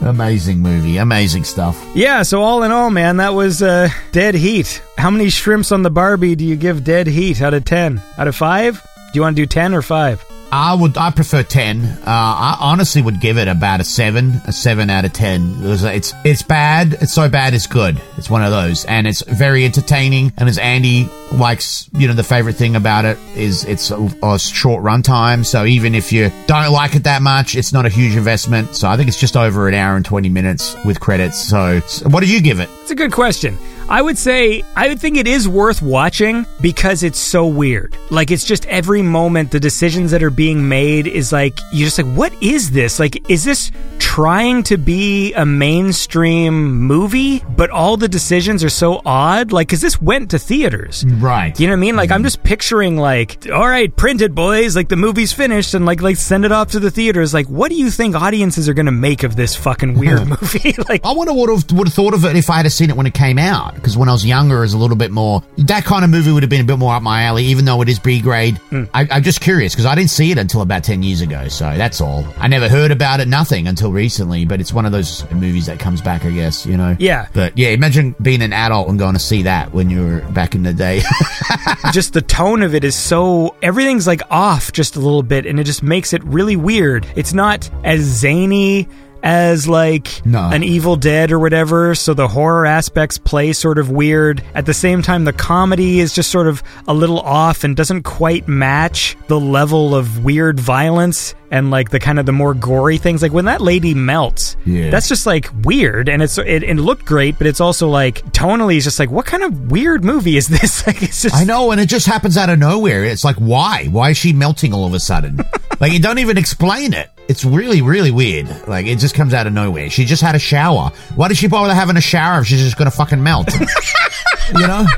amazing 0.00 0.60
movie, 0.60 0.96
amazing 0.96 1.44
stuff. 1.44 1.78
Yeah, 1.94 2.22
so 2.22 2.42
all 2.42 2.62
in 2.62 2.72
all, 2.72 2.90
man, 2.90 3.18
that 3.18 3.34
was 3.34 3.62
uh, 3.62 3.88
Dead 4.12 4.34
Heat. 4.34 4.82
How 4.96 5.10
many 5.10 5.28
shrimps 5.28 5.70
on 5.70 5.82
the 5.82 5.90
Barbie 5.90 6.34
do 6.34 6.44
you 6.44 6.56
give 6.56 6.84
Dead 6.84 7.06
Heat 7.06 7.42
out 7.42 7.54
of 7.54 7.64
10? 7.64 8.02
Out 8.16 8.28
of 8.28 8.34
5? 8.34 8.82
Do 8.82 9.10
you 9.14 9.22
want 9.22 9.36
to 9.36 9.42
do 9.42 9.46
10 9.46 9.74
or 9.74 9.82
5? 9.82 10.27
I 10.50 10.74
would, 10.74 10.96
I 10.96 11.10
prefer 11.10 11.42
ten. 11.42 11.84
Uh, 11.84 12.00
I 12.06 12.56
honestly 12.60 13.02
would 13.02 13.20
give 13.20 13.36
it 13.36 13.48
about 13.48 13.80
a 13.80 13.84
seven, 13.84 14.40
a 14.46 14.52
seven 14.52 14.88
out 14.88 15.04
of 15.04 15.12
ten. 15.12 15.54
Because 15.54 15.84
It's 15.84 16.14
it's 16.24 16.42
bad. 16.42 16.94
It's 16.94 17.12
so 17.12 17.28
bad 17.28 17.52
it's 17.52 17.66
good. 17.66 18.00
It's 18.16 18.30
one 18.30 18.42
of 18.42 18.50
those, 18.50 18.84
and 18.86 19.06
it's 19.06 19.22
very 19.22 19.64
entertaining. 19.64 20.32
And 20.38 20.48
as 20.48 20.56
Andy 20.56 21.08
likes, 21.32 21.90
you 21.92 22.08
know, 22.08 22.14
the 22.14 22.24
favorite 22.24 22.54
thing 22.56 22.76
about 22.76 23.04
it 23.04 23.18
is 23.36 23.64
it's 23.64 23.90
a, 23.90 24.08
a 24.22 24.38
short 24.38 24.82
runtime. 24.82 25.44
So 25.44 25.66
even 25.66 25.94
if 25.94 26.12
you 26.12 26.32
don't 26.46 26.72
like 26.72 26.94
it 26.94 27.04
that 27.04 27.20
much, 27.20 27.54
it's 27.54 27.74
not 27.74 27.84
a 27.84 27.90
huge 27.90 28.16
investment. 28.16 28.74
So 28.74 28.88
I 28.88 28.96
think 28.96 29.08
it's 29.08 29.20
just 29.20 29.36
over 29.36 29.68
an 29.68 29.74
hour 29.74 29.96
and 29.96 30.04
twenty 30.04 30.30
minutes 30.30 30.76
with 30.84 30.98
credits. 30.98 31.38
So 31.38 31.80
what 32.04 32.20
do 32.20 32.26
you 32.32 32.40
give 32.40 32.60
it? 32.60 32.70
It's 32.80 32.90
a 32.90 32.94
good 32.94 33.12
question. 33.12 33.58
I 33.90 34.02
would 34.02 34.18
say 34.18 34.62
I 34.76 34.88
would 34.88 35.00
think 35.00 35.16
it 35.16 35.26
is 35.26 35.48
worth 35.48 35.80
watching 35.80 36.44
because 36.60 37.02
it's 37.02 37.18
so 37.18 37.46
weird. 37.46 37.96
Like 38.10 38.30
it's 38.30 38.44
just 38.44 38.66
every 38.66 39.00
moment 39.00 39.50
the 39.50 39.60
decisions 39.60 40.10
that 40.10 40.22
are 40.22 40.30
being 40.30 40.68
made 40.68 41.06
is 41.06 41.32
like 41.32 41.58
you're 41.72 41.86
just 41.86 41.98
like 41.98 42.14
what 42.14 42.32
is 42.42 42.70
this? 42.70 43.00
Like 43.00 43.30
is 43.30 43.44
this 43.44 43.72
trying 43.98 44.62
to 44.64 44.76
be 44.76 45.32
a 45.34 45.46
mainstream 45.46 46.82
movie 46.82 47.42
but 47.56 47.70
all 47.70 47.96
the 47.96 48.08
decisions 48.08 48.62
are 48.62 48.68
so 48.68 49.00
odd? 49.06 49.52
Like 49.52 49.68
cuz 49.70 49.80
this 49.80 50.02
went 50.02 50.30
to 50.32 50.38
theaters. 50.38 51.06
Right. 51.06 51.58
You 51.58 51.66
know 51.66 51.72
what 51.72 51.78
I 51.78 51.80
mean? 51.80 51.96
Like 51.96 52.10
I'm 52.10 52.22
just 52.22 52.42
picturing 52.42 52.98
like 52.98 53.46
all 53.50 53.68
right, 53.68 53.94
print 53.96 54.20
it 54.20 54.34
boys, 54.34 54.76
like 54.76 54.88
the 54.88 54.96
movie's 54.96 55.32
finished 55.32 55.72
and 55.72 55.86
like 55.86 56.02
like 56.02 56.16
send 56.18 56.44
it 56.44 56.52
off 56.52 56.72
to 56.72 56.80
the 56.80 56.90
theaters. 56.90 57.32
Like 57.32 57.46
what 57.46 57.70
do 57.70 57.76
you 57.76 57.90
think 57.90 58.14
audiences 58.14 58.68
are 58.68 58.74
going 58.74 58.86
to 58.86 58.92
make 58.92 59.22
of 59.22 59.34
this 59.36 59.56
fucking 59.56 59.98
weird 59.98 60.26
movie? 60.42 60.74
like 60.90 61.06
I 61.06 61.12
wonder 61.12 61.32
what 61.32 61.48
would 61.72 61.86
have 61.86 61.94
thought 61.94 62.12
of 62.12 62.26
it 62.26 62.36
if 62.36 62.50
I 62.50 62.58
had 62.58 62.70
seen 62.70 62.90
it 62.90 62.96
when 62.96 63.06
it 63.06 63.14
came 63.14 63.38
out. 63.38 63.77
Because 63.80 63.96
when 63.96 64.08
I 64.08 64.12
was 64.12 64.24
younger, 64.24 64.58
it 64.58 64.60
was 64.60 64.74
a 64.74 64.78
little 64.78 64.96
bit 64.96 65.10
more 65.10 65.42
that 65.58 65.84
kind 65.84 66.04
of 66.04 66.10
movie 66.10 66.32
would 66.32 66.42
have 66.42 66.50
been 66.50 66.60
a 66.60 66.64
bit 66.64 66.78
more 66.78 66.94
up 66.94 67.02
my 67.02 67.22
alley, 67.22 67.44
even 67.44 67.64
though 67.64 67.80
it 67.82 67.88
is 67.88 67.98
B 67.98 68.20
grade. 68.20 68.58
Hmm. 68.70 68.84
I, 68.94 69.06
I'm 69.10 69.22
just 69.22 69.40
curious 69.40 69.74
because 69.74 69.86
I 69.86 69.94
didn't 69.94 70.10
see 70.10 70.30
it 70.30 70.38
until 70.38 70.62
about 70.62 70.84
ten 70.84 71.02
years 71.02 71.20
ago, 71.20 71.48
so 71.48 71.64
that's 71.76 72.00
all. 72.00 72.24
I 72.38 72.48
never 72.48 72.68
heard 72.68 72.90
about 72.90 73.20
it, 73.20 73.28
nothing 73.28 73.68
until 73.68 73.92
recently. 73.92 74.44
But 74.44 74.60
it's 74.60 74.72
one 74.72 74.86
of 74.86 74.92
those 74.92 75.28
movies 75.30 75.66
that 75.66 75.78
comes 75.78 76.00
back, 76.00 76.24
I 76.24 76.30
guess. 76.30 76.66
You 76.66 76.76
know. 76.76 76.96
Yeah. 76.98 77.28
But 77.32 77.56
yeah, 77.56 77.70
imagine 77.70 78.14
being 78.20 78.42
an 78.42 78.52
adult 78.52 78.88
and 78.88 78.98
going 78.98 79.14
to 79.14 79.20
see 79.20 79.42
that 79.42 79.72
when 79.72 79.90
you 79.90 80.04
were 80.04 80.20
back 80.32 80.54
in 80.54 80.62
the 80.62 80.72
day. 80.72 81.02
just 81.92 82.12
the 82.12 82.22
tone 82.22 82.62
of 82.62 82.74
it 82.74 82.84
is 82.84 82.96
so 82.96 83.54
everything's 83.62 84.06
like 84.06 84.22
off 84.30 84.72
just 84.72 84.96
a 84.96 85.00
little 85.00 85.22
bit 85.22 85.46
and 85.46 85.58
it 85.58 85.64
just 85.64 85.82
makes 85.82 86.12
it 86.12 86.22
really 86.24 86.56
weird. 86.56 87.06
It's 87.16 87.32
not 87.32 87.68
as 87.84 88.00
zany 88.00 88.88
as 89.22 89.68
like 89.68 90.24
No. 90.24 90.48
an 90.50 90.62
Evil 90.62 90.96
Dead 90.96 91.32
or 91.32 91.38
whatever, 91.38 91.94
so 91.94 92.14
the 92.14 92.28
horror 92.28 92.66
aspects 92.66 93.18
play 93.18 93.52
sort 93.52 93.78
of 93.78 93.90
weird. 93.90 94.42
At 94.54 94.66
the 94.66 94.74
same 94.74 95.02
time 95.02 95.24
the 95.24 95.32
comedy 95.32 96.00
is 96.00 96.12
just 96.14 96.30
sort 96.30 96.46
of 96.46 96.62
a 96.86 96.94
little 96.94 97.20
off 97.20 97.64
and 97.64 97.76
doesn't 97.76 98.02
quite 98.02 98.48
match 98.48 99.16
the 99.28 99.38
level 99.40 99.94
of 99.94 100.24
weird 100.24 100.58
violence 100.60 101.34
and 101.50 101.70
like 101.70 101.88
the 101.90 101.98
kind 101.98 102.18
of 102.18 102.26
the 102.26 102.32
more 102.32 102.52
gory 102.52 102.98
things 102.98 103.22
like 103.22 103.32
when 103.32 103.46
that 103.46 103.60
lady 103.60 103.94
melts. 103.94 104.56
Yeah. 104.66 104.90
That's 104.90 105.08
just 105.08 105.26
like 105.26 105.48
weird 105.62 106.08
and 106.08 106.22
it's 106.22 106.36
it, 106.38 106.62
it 106.62 106.76
looked 106.76 107.06
great, 107.06 107.38
but 107.38 107.46
it's 107.46 107.60
also 107.60 107.88
like 107.88 108.22
tonally 108.32 108.76
it's 108.76 108.84
just 108.84 108.98
like 108.98 109.10
what 109.10 109.26
kind 109.26 109.42
of 109.42 109.70
weird 109.70 110.04
movie 110.04 110.36
is 110.36 110.48
this? 110.48 110.86
like 110.86 111.02
it's 111.02 111.22
just 111.22 111.34
I 111.34 111.44
know, 111.44 111.70
and 111.70 111.80
it 111.80 111.88
just 111.88 112.06
happens 112.06 112.36
out 112.36 112.50
of 112.50 112.58
nowhere. 112.58 113.04
It's 113.04 113.24
like, 113.24 113.36
why? 113.36 113.86
Why 113.86 114.10
is 114.10 114.16
she 114.18 114.32
melting 114.32 114.72
all 114.72 114.84
of 114.86 114.94
a 114.94 115.00
sudden? 115.00 115.38
like, 115.80 115.92
you 115.92 116.00
don't 116.00 116.18
even 116.18 116.36
explain 116.38 116.92
it. 116.92 117.10
It's 117.28 117.44
really, 117.44 117.82
really 117.82 118.10
weird. 118.10 118.48
Like, 118.66 118.86
it 118.86 118.96
just 118.96 119.14
comes 119.14 119.34
out 119.34 119.46
of 119.46 119.52
nowhere. 119.52 119.90
She 119.90 120.06
just 120.06 120.22
had 120.22 120.34
a 120.34 120.38
shower. 120.38 120.90
Why 121.14 121.28
did 121.28 121.36
she 121.36 121.46
bother 121.46 121.74
having 121.74 121.96
a 121.96 122.00
shower 122.00 122.40
if 122.40 122.46
she's 122.46 122.60
just 122.60 122.78
going 122.78 122.90
to 122.90 122.96
fucking 122.96 123.22
melt? 123.22 123.48
you 124.54 124.66
know? 124.66 124.86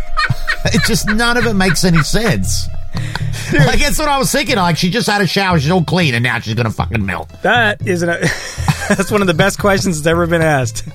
It 0.63 0.83
just, 0.87 1.09
none 1.09 1.39
of 1.39 1.47
it 1.47 1.55
makes 1.55 1.85
any 1.85 2.03
sense. 2.03 2.69
Like, 3.51 3.81
that's 3.81 3.99
what 3.99 4.09
I 4.09 4.19
was 4.19 4.31
thinking. 4.31 4.57
Like, 4.57 4.77
she 4.77 4.91
just 4.91 5.09
had 5.09 5.23
a 5.23 5.27
shower, 5.27 5.59
she's 5.59 5.71
all 5.71 5.83
clean, 5.83 6.13
and 6.15 6.23
now 6.23 6.39
she's 6.39 6.53
going 6.53 6.67
to 6.67 6.71
fucking 6.73 7.05
melt. 7.05 7.31
That 7.41 7.81
is 7.87 8.03
an, 8.03 8.09
that's 8.89 9.11
one 9.11 9.23
of 9.23 9.27
the 9.27 9.33
best 9.33 9.59
questions 9.59 9.97
that's 9.97 10.07
ever 10.07 10.27
been 10.27 10.43
asked. 10.43 10.87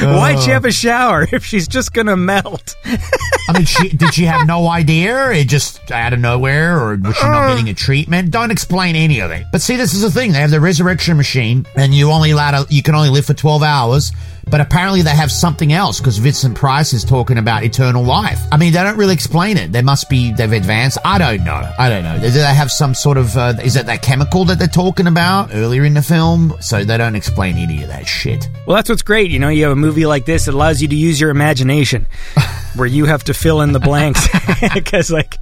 Why'd 0.00 0.40
she 0.40 0.50
oh. 0.50 0.54
have 0.54 0.64
a 0.64 0.72
shower 0.72 1.26
if 1.32 1.44
she's 1.44 1.68
just 1.68 1.92
gonna 1.92 2.16
melt? 2.16 2.76
I 2.84 3.52
mean, 3.54 3.64
she, 3.64 3.88
did 3.88 4.14
she 4.14 4.24
have 4.24 4.46
no 4.46 4.68
idea? 4.68 5.30
It 5.30 5.48
just 5.48 5.90
out 5.90 6.12
of 6.12 6.20
nowhere, 6.20 6.78
or 6.78 6.96
was 6.96 7.16
she 7.16 7.24
not 7.24 7.48
getting 7.48 7.68
a 7.68 7.74
treatment? 7.74 8.30
Don't 8.30 8.50
explain 8.50 8.96
any 8.96 9.20
of 9.20 9.30
it. 9.30 9.46
But 9.50 9.62
see, 9.62 9.76
this 9.76 9.94
is 9.94 10.02
the 10.02 10.10
thing: 10.10 10.32
they 10.32 10.40
have 10.40 10.50
the 10.50 10.60
resurrection 10.60 11.16
machine, 11.16 11.66
and 11.74 11.94
you 11.94 12.10
only 12.10 12.30
allowed 12.30 12.66
to, 12.66 12.74
you 12.74 12.82
can 12.82 12.94
only 12.94 13.10
live 13.10 13.26
for 13.26 13.34
twelve 13.34 13.62
hours. 13.62 14.12
But 14.50 14.60
apparently, 14.60 15.02
they 15.02 15.10
have 15.10 15.30
something 15.30 15.72
else 15.72 15.98
because 16.00 16.18
Vincent 16.18 16.56
Price 16.56 16.92
is 16.92 17.04
talking 17.04 17.38
about 17.38 17.64
eternal 17.64 18.02
life. 18.02 18.40
I 18.50 18.56
mean, 18.56 18.72
they 18.72 18.82
don't 18.82 18.96
really 18.96 19.14
explain 19.14 19.56
it. 19.56 19.72
They 19.72 19.82
must 19.82 20.08
be 20.08 20.32
they've 20.32 20.52
advanced. 20.52 20.98
I 21.04 21.18
don't 21.18 21.44
know. 21.44 21.72
I 21.78 21.88
don't 21.88 22.02
know. 22.04 22.18
Do 22.18 22.30
they 22.30 22.42
have 22.42 22.70
some 22.70 22.94
sort 22.94 23.16
of 23.18 23.36
uh, 23.36 23.54
is 23.62 23.76
it 23.76 23.86
that 23.86 24.02
chemical 24.02 24.44
that 24.46 24.58
they're 24.58 24.68
talking 24.68 25.06
about 25.06 25.50
earlier 25.54 25.84
in 25.84 25.94
the 25.94 26.02
film? 26.02 26.54
So 26.60 26.84
they 26.84 26.96
don't 26.96 27.14
explain 27.16 27.56
any 27.56 27.82
of 27.82 27.88
that 27.88 28.06
shit. 28.06 28.48
Well, 28.66 28.76
that's 28.76 28.88
what's 28.88 29.02
great. 29.02 29.30
You 29.30 29.38
know, 29.38 29.48
you 29.48 29.64
have 29.64 29.72
a 29.72 29.76
movie 29.76 30.06
like 30.06 30.24
this, 30.24 30.48
it 30.48 30.54
allows 30.54 30.80
you 30.82 30.88
to 30.88 30.96
use 30.96 31.20
your 31.20 31.30
imagination, 31.30 32.06
where 32.76 32.86
you 32.86 33.06
have 33.06 33.24
to 33.24 33.34
fill 33.34 33.60
in 33.60 33.72
the 33.72 33.80
blanks. 33.80 34.26
Because, 34.74 35.10
like, 35.10 35.38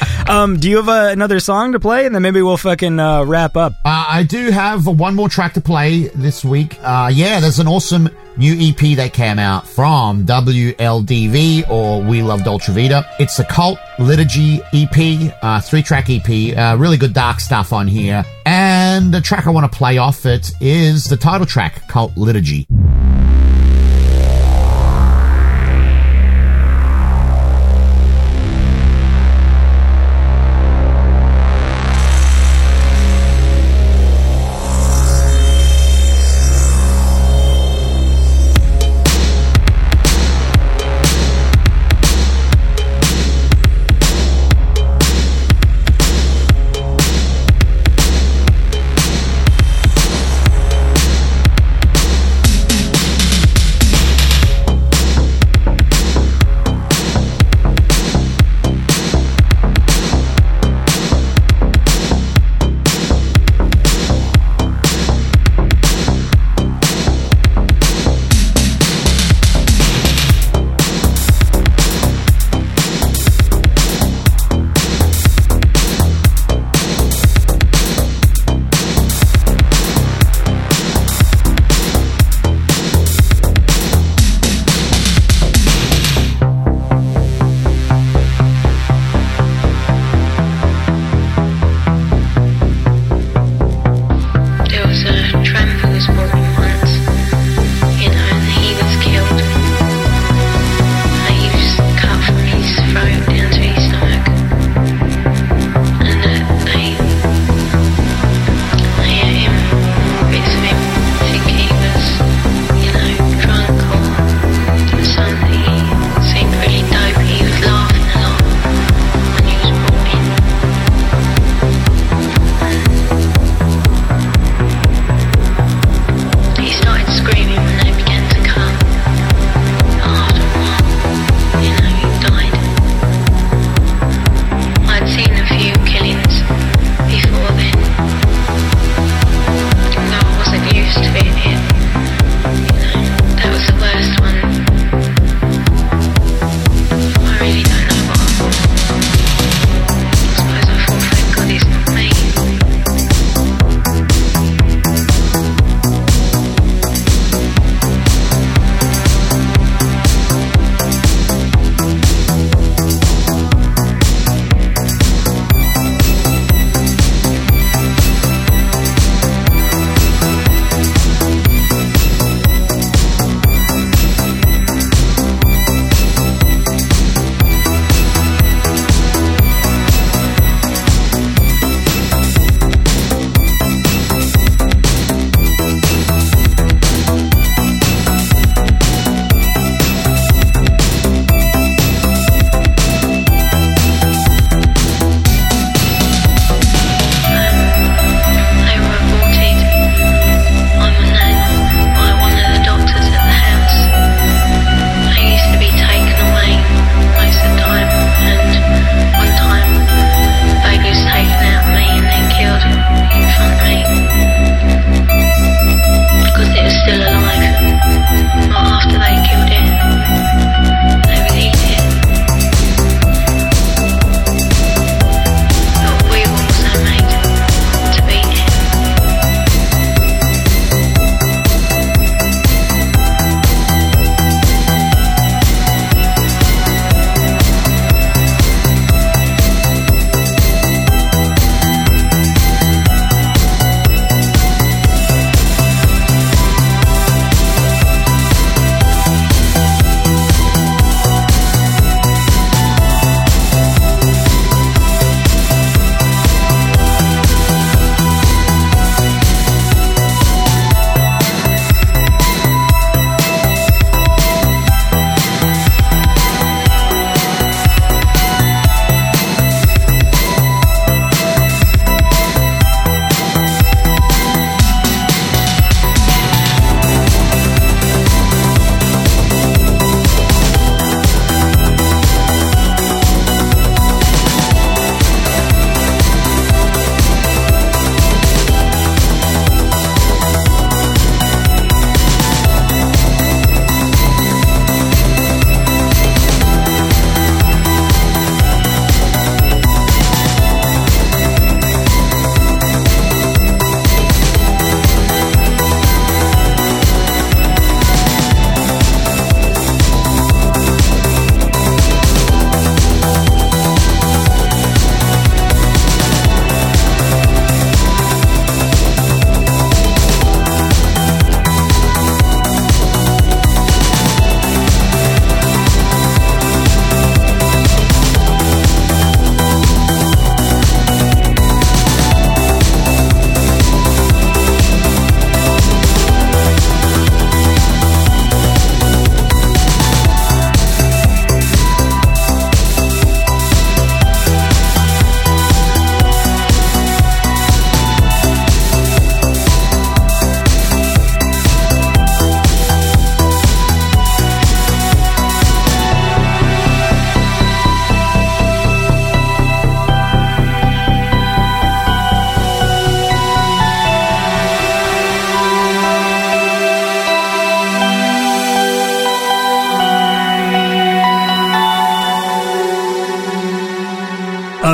Um, 0.28 0.58
do 0.58 0.68
you 0.68 0.78
have 0.78 0.88
uh, 0.88 1.12
another 1.12 1.38
song 1.38 1.70
to 1.70 1.78
play, 1.78 2.04
and 2.04 2.12
then 2.12 2.20
maybe 2.20 2.42
we'll 2.42 2.56
fucking 2.56 2.98
uh, 2.98 3.22
wrap 3.22 3.56
up? 3.56 3.74
Uh, 3.84 4.06
I 4.08 4.24
do 4.24 4.50
have 4.50 4.84
one 4.84 5.14
more 5.14 5.28
track 5.28 5.54
to 5.54 5.60
play 5.60 6.08
this 6.08 6.44
week. 6.44 6.80
Uh, 6.82 7.12
yeah, 7.14 7.38
there's 7.38 7.60
an 7.60 7.68
awesome 7.68 8.08
new 8.36 8.54
EP 8.68 8.96
that 8.96 9.12
came 9.12 9.38
out 9.38 9.68
from 9.68 10.26
WLDV 10.26 11.70
or 11.70 12.02
We 12.02 12.22
Love 12.22 12.42
Dolce 12.42 12.72
Vita. 12.72 13.08
It's 13.20 13.38
a 13.38 13.44
Cult 13.44 13.78
Liturgy 14.00 14.60
EP, 14.72 15.32
uh, 15.42 15.60
three 15.60 15.82
track 15.82 16.10
EP, 16.10 16.56
uh, 16.58 16.76
really 16.76 16.96
good 16.96 17.14
dark 17.14 17.38
stuff 17.38 17.72
on 17.72 17.86
here. 17.86 18.24
And 18.44 19.14
the 19.14 19.20
track 19.20 19.46
I 19.46 19.50
want 19.50 19.70
to 19.70 19.78
play 19.78 19.98
off 19.98 20.26
it 20.26 20.50
is 20.60 21.04
the 21.04 21.16
title 21.16 21.46
track, 21.46 21.86
Cult 21.86 22.16
Liturgy. 22.16 22.66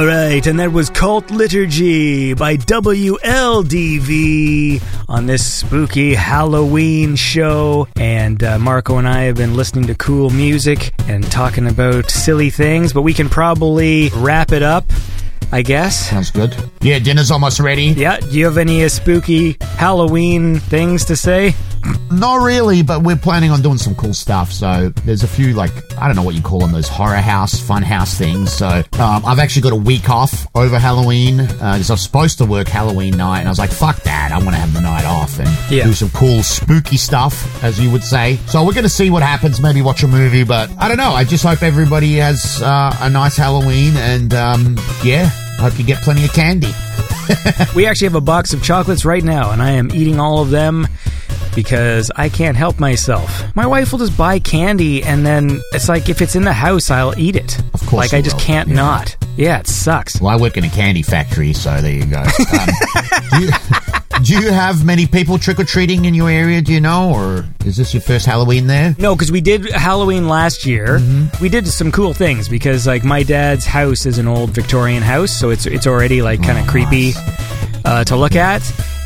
All 0.03 0.09
right, 0.09 0.45
and 0.49 0.59
that 0.59 0.73
was 0.73 0.91
Cult 0.91 1.31
Liturgy 1.31 2.35
by 2.35 2.57
WLDV 2.57 3.23
on 5.09 5.27
this 5.27 5.47
spooky 5.47 6.15
Halloween 6.15 7.15
show. 7.15 7.87
And 7.95 8.43
uh, 8.43 8.59
Marko 8.59 8.99
and 8.99 9.07
I 9.07 9.21
have 9.23 9.37
been 9.37 9.55
listening 9.55 9.87
to 9.87 9.95
cool 9.95 10.31
music 10.31 10.93
and 11.07 11.23
talking 11.31 11.69
about 11.69 12.11
silly 12.11 12.51
things, 12.51 12.93
but 12.93 13.03
we 13.03 13.15
can 13.15 13.29
probably 13.29 14.11
wrap 14.17 14.51
it 14.51 14.65
up. 14.65 14.87
I 15.53 15.63
guess. 15.63 16.11
Sounds 16.11 16.33
good. 16.33 16.57
Yeah, 16.81 16.99
dinner's 16.99 17.31
almost 17.31 17.61
ready. 17.61 17.85
Yeah, 17.85 18.19
do 18.19 18.37
you 18.37 18.47
have 18.47 18.59
any 18.59 18.83
uh, 18.83 18.89
spooky 18.89 19.57
Halloween 19.61 20.59
things 20.59 21.05
to 21.05 21.15
say? 21.15 21.55
Not 22.11 22.43
really, 22.45 22.83
but 22.83 23.03
we're 23.03 23.17
planning 23.17 23.51
on 23.51 23.63
doing 23.63 23.79
some 23.79 23.95
cool 23.95 24.15
stuff. 24.15 24.53
So 24.53 24.91
there's 25.05 25.23
a 25.23 25.27
few 25.29 25.55
like 25.55 25.71
I 25.99 26.07
don't 26.07 26.15
know 26.17 26.23
what 26.23 26.35
you 26.35 26.43
call 26.43 26.61
them, 26.61 26.73
those 26.73 26.89
horror 26.89 27.17
house, 27.17 27.59
fun 27.59 27.83
house 27.83 28.15
things. 28.17 28.53
So 28.53 28.67
um, 29.01 29.25
I've 29.25 29.39
actually 29.39 29.63
got 29.63 29.73
a 29.73 29.77
week 29.77 30.09
off 30.11 30.47
over 30.55 30.79
Halloween 30.79 31.39
because 31.39 31.91
I 31.91 31.95
was 31.95 32.03
supposed 32.03 32.39
to 32.39 32.45
work 32.45 32.69
Halloween 32.69 33.17
night, 33.17 33.41
and 33.41 33.49
I 33.49 33.51
was 33.51 33.59
like, 33.59 33.71
"Fuck 33.71 34.03
that! 34.03 34.31
I 34.31 34.37
want 34.39 34.51
to 34.51 34.57
have 34.57 34.73
the 34.75 34.81
night 34.83 35.05
off 35.07 35.39
and 35.41 35.49
Yeah. 35.71 35.85
do 35.85 35.93
some 35.95 36.11
cool 36.11 36.43
spooky 36.43 36.97
stuff, 36.99 37.63
as 37.65 37.81
you 37.81 37.91
would 37.91 38.05
say." 38.05 38.37
So 38.47 38.63
we're 38.65 38.75
going 38.75 38.85
to 38.85 38.89
see 38.91 39.11
what 39.11 39.23
happens. 39.23 39.61
Maybe 39.61 39.81
watch 39.83 40.03
a 40.03 40.09
movie, 40.09 40.45
but 40.45 40.71
I 40.79 40.89
don't 40.89 40.99
know. 40.99 41.13
I 41.13 41.25
just 41.25 41.45
hope 41.45 41.63
everybody 41.63 42.17
has 42.17 42.63
uh, 42.63 42.95
a 43.01 43.09
nice 43.11 43.37
Halloween, 43.37 43.97
and 43.97 44.33
um, 44.35 44.77
yeah, 45.03 45.31
I 45.59 45.63
hope 45.63 45.79
you 45.79 45.85
get 45.85 46.03
plenty 46.03 46.25
of 46.25 46.33
candy. 46.35 46.73
we 47.75 47.87
actually 47.87 48.07
have 48.09 48.15
a 48.17 48.21
box 48.21 48.53
of 48.53 48.63
chocolates 48.63 49.05
right 49.05 49.25
now, 49.25 49.51
and 49.51 49.63
I 49.63 49.71
am 49.73 49.91
eating 49.93 50.21
all 50.21 50.41
of 50.43 50.51
them 50.51 50.87
because 51.55 52.11
I 52.17 52.29
can't 52.29 52.57
help 52.57 52.79
myself. 52.81 53.55
My 53.57 53.67
wife 53.67 53.93
will 53.93 53.99
just 53.99 54.17
buy 54.17 54.39
candy, 54.39 55.03
and 55.03 55.25
then 55.25 55.61
it's 55.73 55.89
like 55.89 56.09
if 56.09 56.23
it's 56.23 56.37
in 56.37 56.45
the 56.45 56.53
house, 56.53 56.91
I'll 56.91 57.19
eat 57.19 57.37
it. 57.37 57.59
Of 57.75 57.81
course 57.81 57.93
like 57.93 58.15
I 58.15 58.23
just 58.23 58.37
will, 58.37 58.43
can't 58.43 58.69
yeah. 58.69 58.75
not. 58.75 59.17
Yeah, 59.37 59.61
it 59.61 59.67
sucks. 59.67 60.21
Well, 60.21 60.31
I 60.31 60.41
work 60.41 60.57
in 60.57 60.65
a 60.65 60.71
candy 60.71 61.03
factory, 61.03 61.53
so 61.53 61.81
there 61.81 61.93
you 61.93 62.07
go. 62.07 62.21
Um, 62.21 62.69
do, 63.31 63.45
you, 63.45 63.51
do 64.23 64.41
you 64.43 64.51
have 64.53 64.85
many 64.85 65.07
people 65.07 65.39
trick 65.39 65.59
or 65.59 65.65
treating 65.65 66.05
in 66.05 66.13
your 66.15 66.29
area? 66.29 66.61
Do 66.61 66.73
you 66.73 66.81
know, 66.81 67.13
or 67.15 67.47
is 67.65 67.77
this 67.77 67.95
your 67.95 68.03
first 68.03 68.27
Halloween 68.27 68.67
there? 68.67 68.95
No, 68.99 69.15
because 69.15 69.33
we 69.33 69.41
did 69.41 69.71
Halloween 69.71 70.29
last 70.29 70.67
year. 70.67 70.99
Mm-hmm. 70.99 71.43
We 71.43 71.49
did 71.49 71.67
some 71.67 71.91
cool 71.93 72.13
things 72.13 72.49
because 72.49 72.87
like 72.87 73.05
my 73.05 73.23
dad's 73.23 73.65
house 73.65 74.05
is 74.05 74.19
an 74.19 74.29
old 74.29 74.51
Victorian 74.51 75.03
house, 75.03 75.31
so 75.31 75.49
it's 75.51 75.65
it's 75.67 75.87
already 75.87 76.21
like 76.21 76.41
Oh, 76.41 76.45
kind 76.45 76.59
of 76.59 76.67
creepy 76.67 77.13
uh, 77.85 78.05
to 78.05 78.17
look 78.17 78.37
at. 78.37 78.63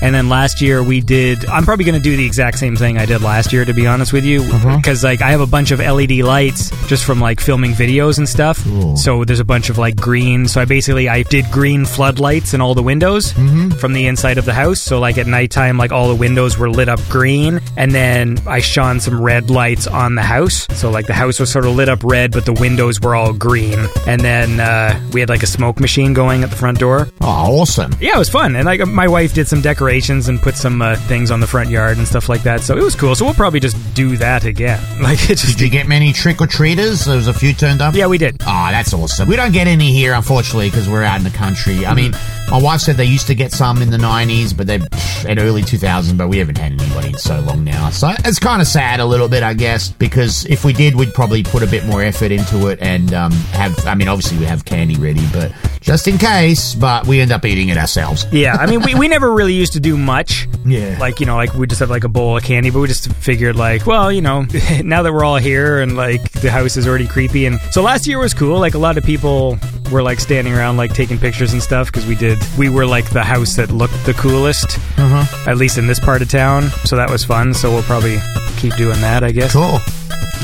And 0.06 0.14
then 0.14 0.28
last 0.28 0.60
year 0.62 0.84
we 0.84 1.00
did. 1.00 1.44
I'm 1.46 1.64
probably 1.64 1.84
going 1.84 2.00
to 2.00 2.02
do 2.10 2.16
the 2.16 2.24
exact 2.24 2.58
same 2.60 2.76
thing 2.76 2.96
I 2.96 3.06
did 3.06 3.22
last 3.22 3.52
year, 3.52 3.64
to 3.64 3.72
be 3.74 3.88
honest 3.88 4.12
with 4.12 4.24
you, 4.24 4.42
Uh-huh. 4.42 4.76
because 4.76 5.02
like 5.02 5.20
I 5.20 5.30
have 5.32 5.40
a 5.40 5.46
bunch 5.48 5.72
of 5.72 5.80
LED 5.80 6.22
lights 6.22 6.70
just 6.86 7.04
from 7.04 7.20
like 7.20 7.40
filming 7.40 7.72
videos 7.72 8.18
and 8.18 8.28
stuff. 8.28 8.58
So 8.96 9.24
there's 9.24 9.40
a 9.40 9.44
bunch 9.44 9.68
of 9.68 9.78
like 9.78 9.96
green. 9.96 10.46
So 10.46 10.60
I 10.60 10.64
basically 10.64 11.08
I 11.08 11.24
did 11.24 11.50
green 11.50 11.84
floodlights 11.84 12.54
in 12.54 12.60
all 12.60 12.74
the 12.74 12.82
windows 12.84 13.32
Mm-hmm. 13.32 13.70
from 13.80 13.92
the 13.94 14.06
inside 14.06 14.38
of 14.38 14.44
the 14.44 14.54
house. 14.54 14.80
So 14.80 15.00
like 15.00 15.18
at 15.18 15.26
nighttime, 15.26 15.76
like 15.76 15.90
all 15.90 16.08
the 16.08 16.14
windows 16.14 16.56
were 16.56 16.70
lit 16.70 16.88
up 16.88 17.00
green, 17.08 17.60
and 17.76 17.90
then 17.92 18.38
I 18.46 18.60
shone 18.60 19.00
some 19.00 19.20
red 19.20 19.50
lights 19.50 19.88
on 19.88 20.14
the 20.14 20.22
house. 20.22 20.68
So 20.74 20.90
like 20.90 21.06
the 21.08 21.14
house 21.14 21.40
was 21.40 21.50
sort 21.50 21.64
of 21.66 21.74
lit 21.74 21.88
up 21.88 22.04
red, 22.04 22.30
but 22.30 22.44
the 22.44 22.52
windows 22.52 23.00
were 23.00 23.16
all 23.16 23.32
green. 23.32 23.78
And 24.06 24.20
then 24.20 24.60
uh, 24.60 25.00
we 25.12 25.18
had 25.20 25.28
like 25.28 25.42
a 25.42 25.46
smoke 25.48 25.80
machine 25.80 26.12
going 26.14 26.44
at 26.44 26.50
the 26.50 26.56
front 26.56 26.78
door. 26.78 27.08
Oh, 27.20 27.60
awesome! 27.62 27.92
Yeah, 28.00 28.14
it 28.14 28.18
was 28.18 28.30
fun, 28.30 28.54
and 28.54 28.64
like 28.66 28.86
my 28.86 29.08
wife 29.08 29.34
did 29.34 29.48
some 29.48 29.62
decorations 29.96 30.28
and 30.28 30.40
put 30.40 30.56
some 30.56 30.82
uh, 30.82 30.96
things 31.08 31.30
on 31.30 31.40
the 31.40 31.46
front 31.46 31.70
yard 31.70 31.96
and 31.96 32.06
stuff 32.06 32.28
like 32.28 32.42
that. 32.42 32.60
So 32.60 32.76
it 32.76 32.82
was 32.82 32.94
cool. 32.94 33.14
So 33.14 33.24
we'll 33.24 33.34
probably 33.34 33.60
just 33.60 33.76
do 33.94 34.16
that 34.18 34.44
again. 34.44 34.80
Like 35.06 35.22
it 35.30 35.36
just 35.38 35.58
Did 35.58 35.60
you 35.60 35.70
get 35.70 35.86
many 35.86 36.12
trick 36.12 36.40
or 36.40 36.48
treaters? 36.48 37.04
There 37.04 37.14
was 37.16 37.28
a 37.28 37.34
few 37.34 37.52
turned 37.52 37.80
up. 37.80 37.94
Yeah, 37.94 38.08
we 38.08 38.18
did. 38.18 38.36
Oh, 38.40 38.68
that's 38.70 38.92
awesome. 38.92 39.28
We 39.28 39.36
don't 39.36 39.52
get 39.52 39.68
any 39.68 39.92
here, 39.92 40.14
unfortunately, 40.14 40.68
because 40.68 40.88
we're 40.88 41.04
out 41.04 41.18
in 41.18 41.22
the 41.22 41.30
country. 41.30 41.86
I 41.86 41.94
mean, 41.94 42.12
my 42.50 42.60
wife 42.60 42.80
said 42.80 42.96
they 42.96 43.04
used 43.04 43.28
to 43.28 43.34
get 43.36 43.52
some 43.52 43.82
in 43.82 43.90
the 43.90 43.98
'90s, 43.98 44.56
but 44.56 44.66
they 44.66 44.80
in 45.28 45.38
early 45.38 45.62
2000s, 45.62 46.16
but 46.16 46.28
we 46.28 46.38
haven't 46.38 46.58
had 46.58 46.72
anybody 46.72 47.08
in 47.08 47.18
so 47.18 47.38
long 47.40 47.62
now. 47.64 47.90
So 47.90 48.10
it's 48.24 48.38
kind 48.38 48.60
of 48.60 48.66
sad 48.66 49.00
a 49.00 49.04
little 49.04 49.28
bit, 49.28 49.42
I 49.42 49.54
guess, 49.54 49.90
because 49.90 50.44
if 50.46 50.64
we 50.64 50.72
did, 50.72 50.96
we'd 50.96 51.14
probably 51.14 51.42
put 51.42 51.62
a 51.62 51.66
bit 51.66 51.84
more 51.84 52.02
effort 52.02 52.32
into 52.32 52.68
it 52.68 52.80
and 52.80 53.12
um, 53.14 53.32
have. 53.52 53.86
I 53.86 53.94
mean, 53.94 54.08
obviously 54.08 54.38
we 54.38 54.44
have 54.46 54.64
candy 54.64 54.96
ready, 54.96 55.24
but 55.32 55.52
just 55.80 56.08
in 56.08 56.18
case. 56.18 56.74
But 56.74 57.06
we 57.06 57.20
end 57.20 57.32
up 57.32 57.44
eating 57.44 57.68
it 57.68 57.76
ourselves. 57.76 58.26
Yeah, 58.32 58.54
I 58.54 58.66
mean, 58.66 58.82
we, 58.82 58.94
we 58.94 59.08
never 59.16 59.32
really 59.32 59.54
used 59.54 59.74
to 59.74 59.75
do 59.80 59.96
much. 59.96 60.48
Yeah. 60.64 60.96
Like, 60.98 61.20
you 61.20 61.26
know, 61.26 61.36
like 61.36 61.54
we 61.54 61.66
just 61.66 61.80
have 61.80 61.90
like 61.90 62.04
a 62.04 62.08
bowl 62.08 62.36
of 62.36 62.42
candy, 62.44 62.70
but 62.70 62.80
we 62.80 62.88
just 62.88 63.12
figured, 63.14 63.56
like, 63.56 63.86
well, 63.86 64.10
you 64.10 64.20
know, 64.20 64.42
now 64.84 65.02
that 65.02 65.12
we're 65.12 65.24
all 65.24 65.36
here 65.36 65.80
and 65.80 65.96
like 65.96 66.30
the 66.32 66.50
house 66.50 66.76
is 66.76 66.86
already 66.88 67.06
creepy. 67.06 67.46
And 67.46 67.60
so 67.70 67.82
last 67.82 68.06
year 68.06 68.18
was 68.18 68.34
cool. 68.34 68.58
Like, 68.58 68.74
a 68.74 68.78
lot 68.78 68.98
of 68.98 69.04
people 69.04 69.58
were 69.92 70.02
like 70.02 70.18
standing 70.20 70.52
around, 70.54 70.76
like 70.76 70.92
taking 70.94 71.18
pictures 71.18 71.52
and 71.52 71.62
stuff 71.62 71.86
because 71.86 72.06
we 72.06 72.14
did, 72.16 72.38
we 72.58 72.68
were 72.68 72.86
like 72.86 73.08
the 73.10 73.22
house 73.22 73.54
that 73.56 73.70
looked 73.70 74.04
the 74.06 74.14
coolest, 74.14 74.78
Uh-huh. 74.98 75.50
at 75.50 75.56
least 75.56 75.78
in 75.78 75.86
this 75.86 76.00
part 76.00 76.22
of 76.22 76.28
town. 76.30 76.64
So 76.84 76.96
that 76.96 77.08
was 77.10 77.24
fun. 77.24 77.54
So 77.54 77.70
we'll 77.70 77.82
probably 77.84 78.18
keep 78.56 78.74
doing 78.76 79.00
that, 79.00 79.22
I 79.22 79.30
guess. 79.32 79.52
Cool. 79.52 79.78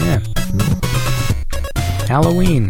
Yeah. 0.07 0.21
Halloween. 2.07 2.69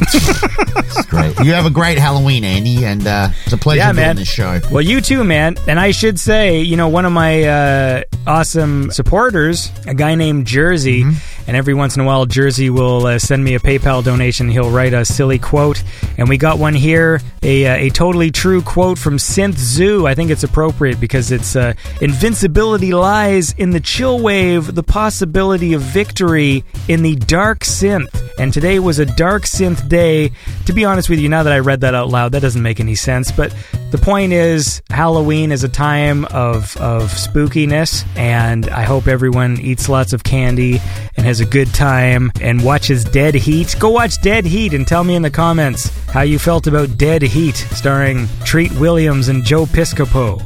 Great. 1.08 1.38
You 1.40 1.52
have 1.52 1.66
a 1.66 1.70
great 1.70 1.98
Halloween, 1.98 2.44
Andy, 2.44 2.84
and 2.84 3.06
uh, 3.06 3.28
it's 3.44 3.52
a 3.52 3.58
pleasure 3.58 3.78
Yeah, 3.78 3.92
doing 3.92 3.96
man. 4.06 4.16
this 4.16 4.28
show. 4.28 4.60
Well, 4.70 4.80
you 4.82 5.00
too, 5.00 5.24
man. 5.24 5.56
And 5.66 5.78
I 5.80 5.90
should 5.90 6.18
say, 6.18 6.60
you 6.60 6.76
know, 6.76 6.88
one 6.88 7.04
of 7.04 7.12
my 7.12 7.42
uh, 7.44 8.02
awesome 8.26 8.90
supporters, 8.90 9.70
a 9.86 9.94
guy 9.94 10.14
named 10.14 10.46
Jersey, 10.46 11.04
and 11.46 11.56
every 11.56 11.74
once 11.74 11.96
in 11.96 12.02
a 12.02 12.04
while, 12.04 12.26
Jersey 12.26 12.70
will 12.70 13.06
uh, 13.06 13.18
send 13.18 13.42
me 13.44 13.54
a 13.54 13.58
PayPal 13.58 14.04
donation. 14.04 14.48
He'll 14.48 14.70
write 14.70 14.92
a 14.92 15.04
silly 15.04 15.38
quote, 15.38 15.82
and 16.18 16.28
we 16.28 16.38
got 16.38 16.58
one 16.58 16.74
here, 16.74 17.20
a, 17.42 17.66
uh, 17.66 17.76
a 17.76 17.90
totally 17.90 18.30
true 18.30 18.62
quote 18.62 18.98
from 18.98 19.16
Synth 19.16 19.56
Zoo. 19.56 20.06
I 20.06 20.14
think 20.14 20.30
it's 20.30 20.44
appropriate 20.44 21.00
because 21.00 21.32
it's 21.32 21.56
uh, 21.56 21.74
invincibility 22.00 22.92
lies 22.92 23.52
in 23.52 23.70
the 23.70 23.80
chill 23.80 24.20
wave, 24.20 24.74
the 24.74 24.82
possibility 24.82 25.72
of 25.72 25.82
victory 25.82 26.64
in 26.88 27.02
the 27.02 27.16
dark 27.16 27.60
synth. 27.60 28.08
And 28.38 28.52
today 28.52 28.78
was 28.78 28.98
a 28.98 29.06
dark 29.06 29.42
synth 29.44 29.88
day. 29.88 30.32
To 30.66 30.72
be 30.72 30.84
honest 30.84 31.10
with 31.10 31.18
you, 31.18 31.28
now 31.28 31.42
that 31.42 31.52
I 31.52 31.58
read 31.58 31.82
that 31.82 31.94
out 31.94 32.08
loud, 32.08 32.32
that 32.32 32.40
doesn't 32.40 32.62
make 32.62 32.80
any 32.80 32.94
sense. 32.94 33.30
But 33.30 33.54
the 33.90 33.98
point 33.98 34.32
is, 34.32 34.82
Halloween 34.88 35.52
is 35.52 35.64
a 35.64 35.68
time 35.68 36.24
of, 36.26 36.76
of 36.76 37.10
spookiness, 37.10 38.06
and 38.16 38.68
I 38.68 38.82
hope 38.82 39.08
everyone 39.08 39.60
eats 39.60 39.88
lots 39.88 40.12
of 40.12 40.22
candy 40.22 40.80
and 41.16 41.26
has 41.26 41.39
a 41.40 41.46
good 41.46 41.72
time 41.74 42.30
and 42.40 42.62
watches 42.64 43.04
Dead 43.04 43.34
Heat. 43.34 43.74
Go 43.78 43.90
watch 43.90 44.20
Dead 44.22 44.44
Heat 44.44 44.72
and 44.74 44.86
tell 44.86 45.04
me 45.04 45.14
in 45.14 45.22
the 45.22 45.30
comments 45.30 45.88
how 46.08 46.22
you 46.22 46.38
felt 46.38 46.66
about 46.66 46.96
Dead 46.98 47.22
Heat, 47.22 47.56
starring 47.56 48.26
Treat 48.44 48.72
Williams 48.72 49.28
and 49.28 49.44
Joe 49.44 49.64
Piscopo. 49.66 50.40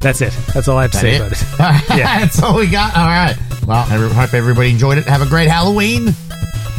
That's 0.00 0.20
it. 0.20 0.32
That's 0.52 0.68
all 0.68 0.76
I 0.78 0.82
have 0.82 0.90
to 0.92 0.96
That 0.98 1.02
say 1.02 1.16
it? 1.16 1.54
about 1.54 1.82
it. 1.82 1.88
Yeah. 1.98 2.18
That's 2.20 2.42
all 2.42 2.56
we 2.56 2.66
got. 2.66 2.96
All 2.96 3.06
right. 3.06 3.36
Well, 3.66 3.78
I 3.78 3.84
hope 4.12 4.34
everybody 4.34 4.70
enjoyed 4.70 4.98
it. 4.98 5.04
Have 5.06 5.22
a 5.22 5.26
great 5.28 5.48
Halloween. 5.48 6.12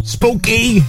Spooky. 0.04 0.82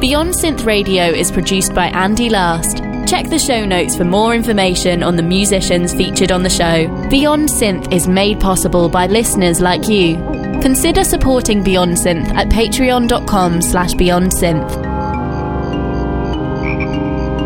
Beyond 0.00 0.34
Synth 0.34 0.66
Radio 0.66 1.04
is 1.04 1.30
produced 1.30 1.74
by 1.74 1.86
Andy 1.86 2.28
Last. 2.28 2.78
Check 3.12 3.28
the 3.28 3.38
show 3.38 3.66
notes 3.66 3.94
for 3.94 4.04
more 4.04 4.34
information 4.34 5.02
on 5.02 5.16
the 5.16 5.22
musicians 5.22 5.92
featured 5.92 6.32
on 6.32 6.42
the 6.42 6.48
show. 6.48 6.88
Beyond 7.10 7.50
Synth 7.50 7.92
is 7.92 8.08
made 8.08 8.40
possible 8.40 8.88
by 8.88 9.06
listeners 9.06 9.60
like 9.60 9.86
you. 9.86 10.16
Consider 10.62 11.04
supporting 11.04 11.62
Beyond 11.62 11.98
Synth 11.98 12.28
at 12.28 12.48
patreon.com 12.48 13.60
slash 13.60 13.92
beyondsynth. 13.92 14.66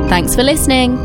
Thanks 0.09 0.37
for 0.37 0.45
listening. 0.45 0.97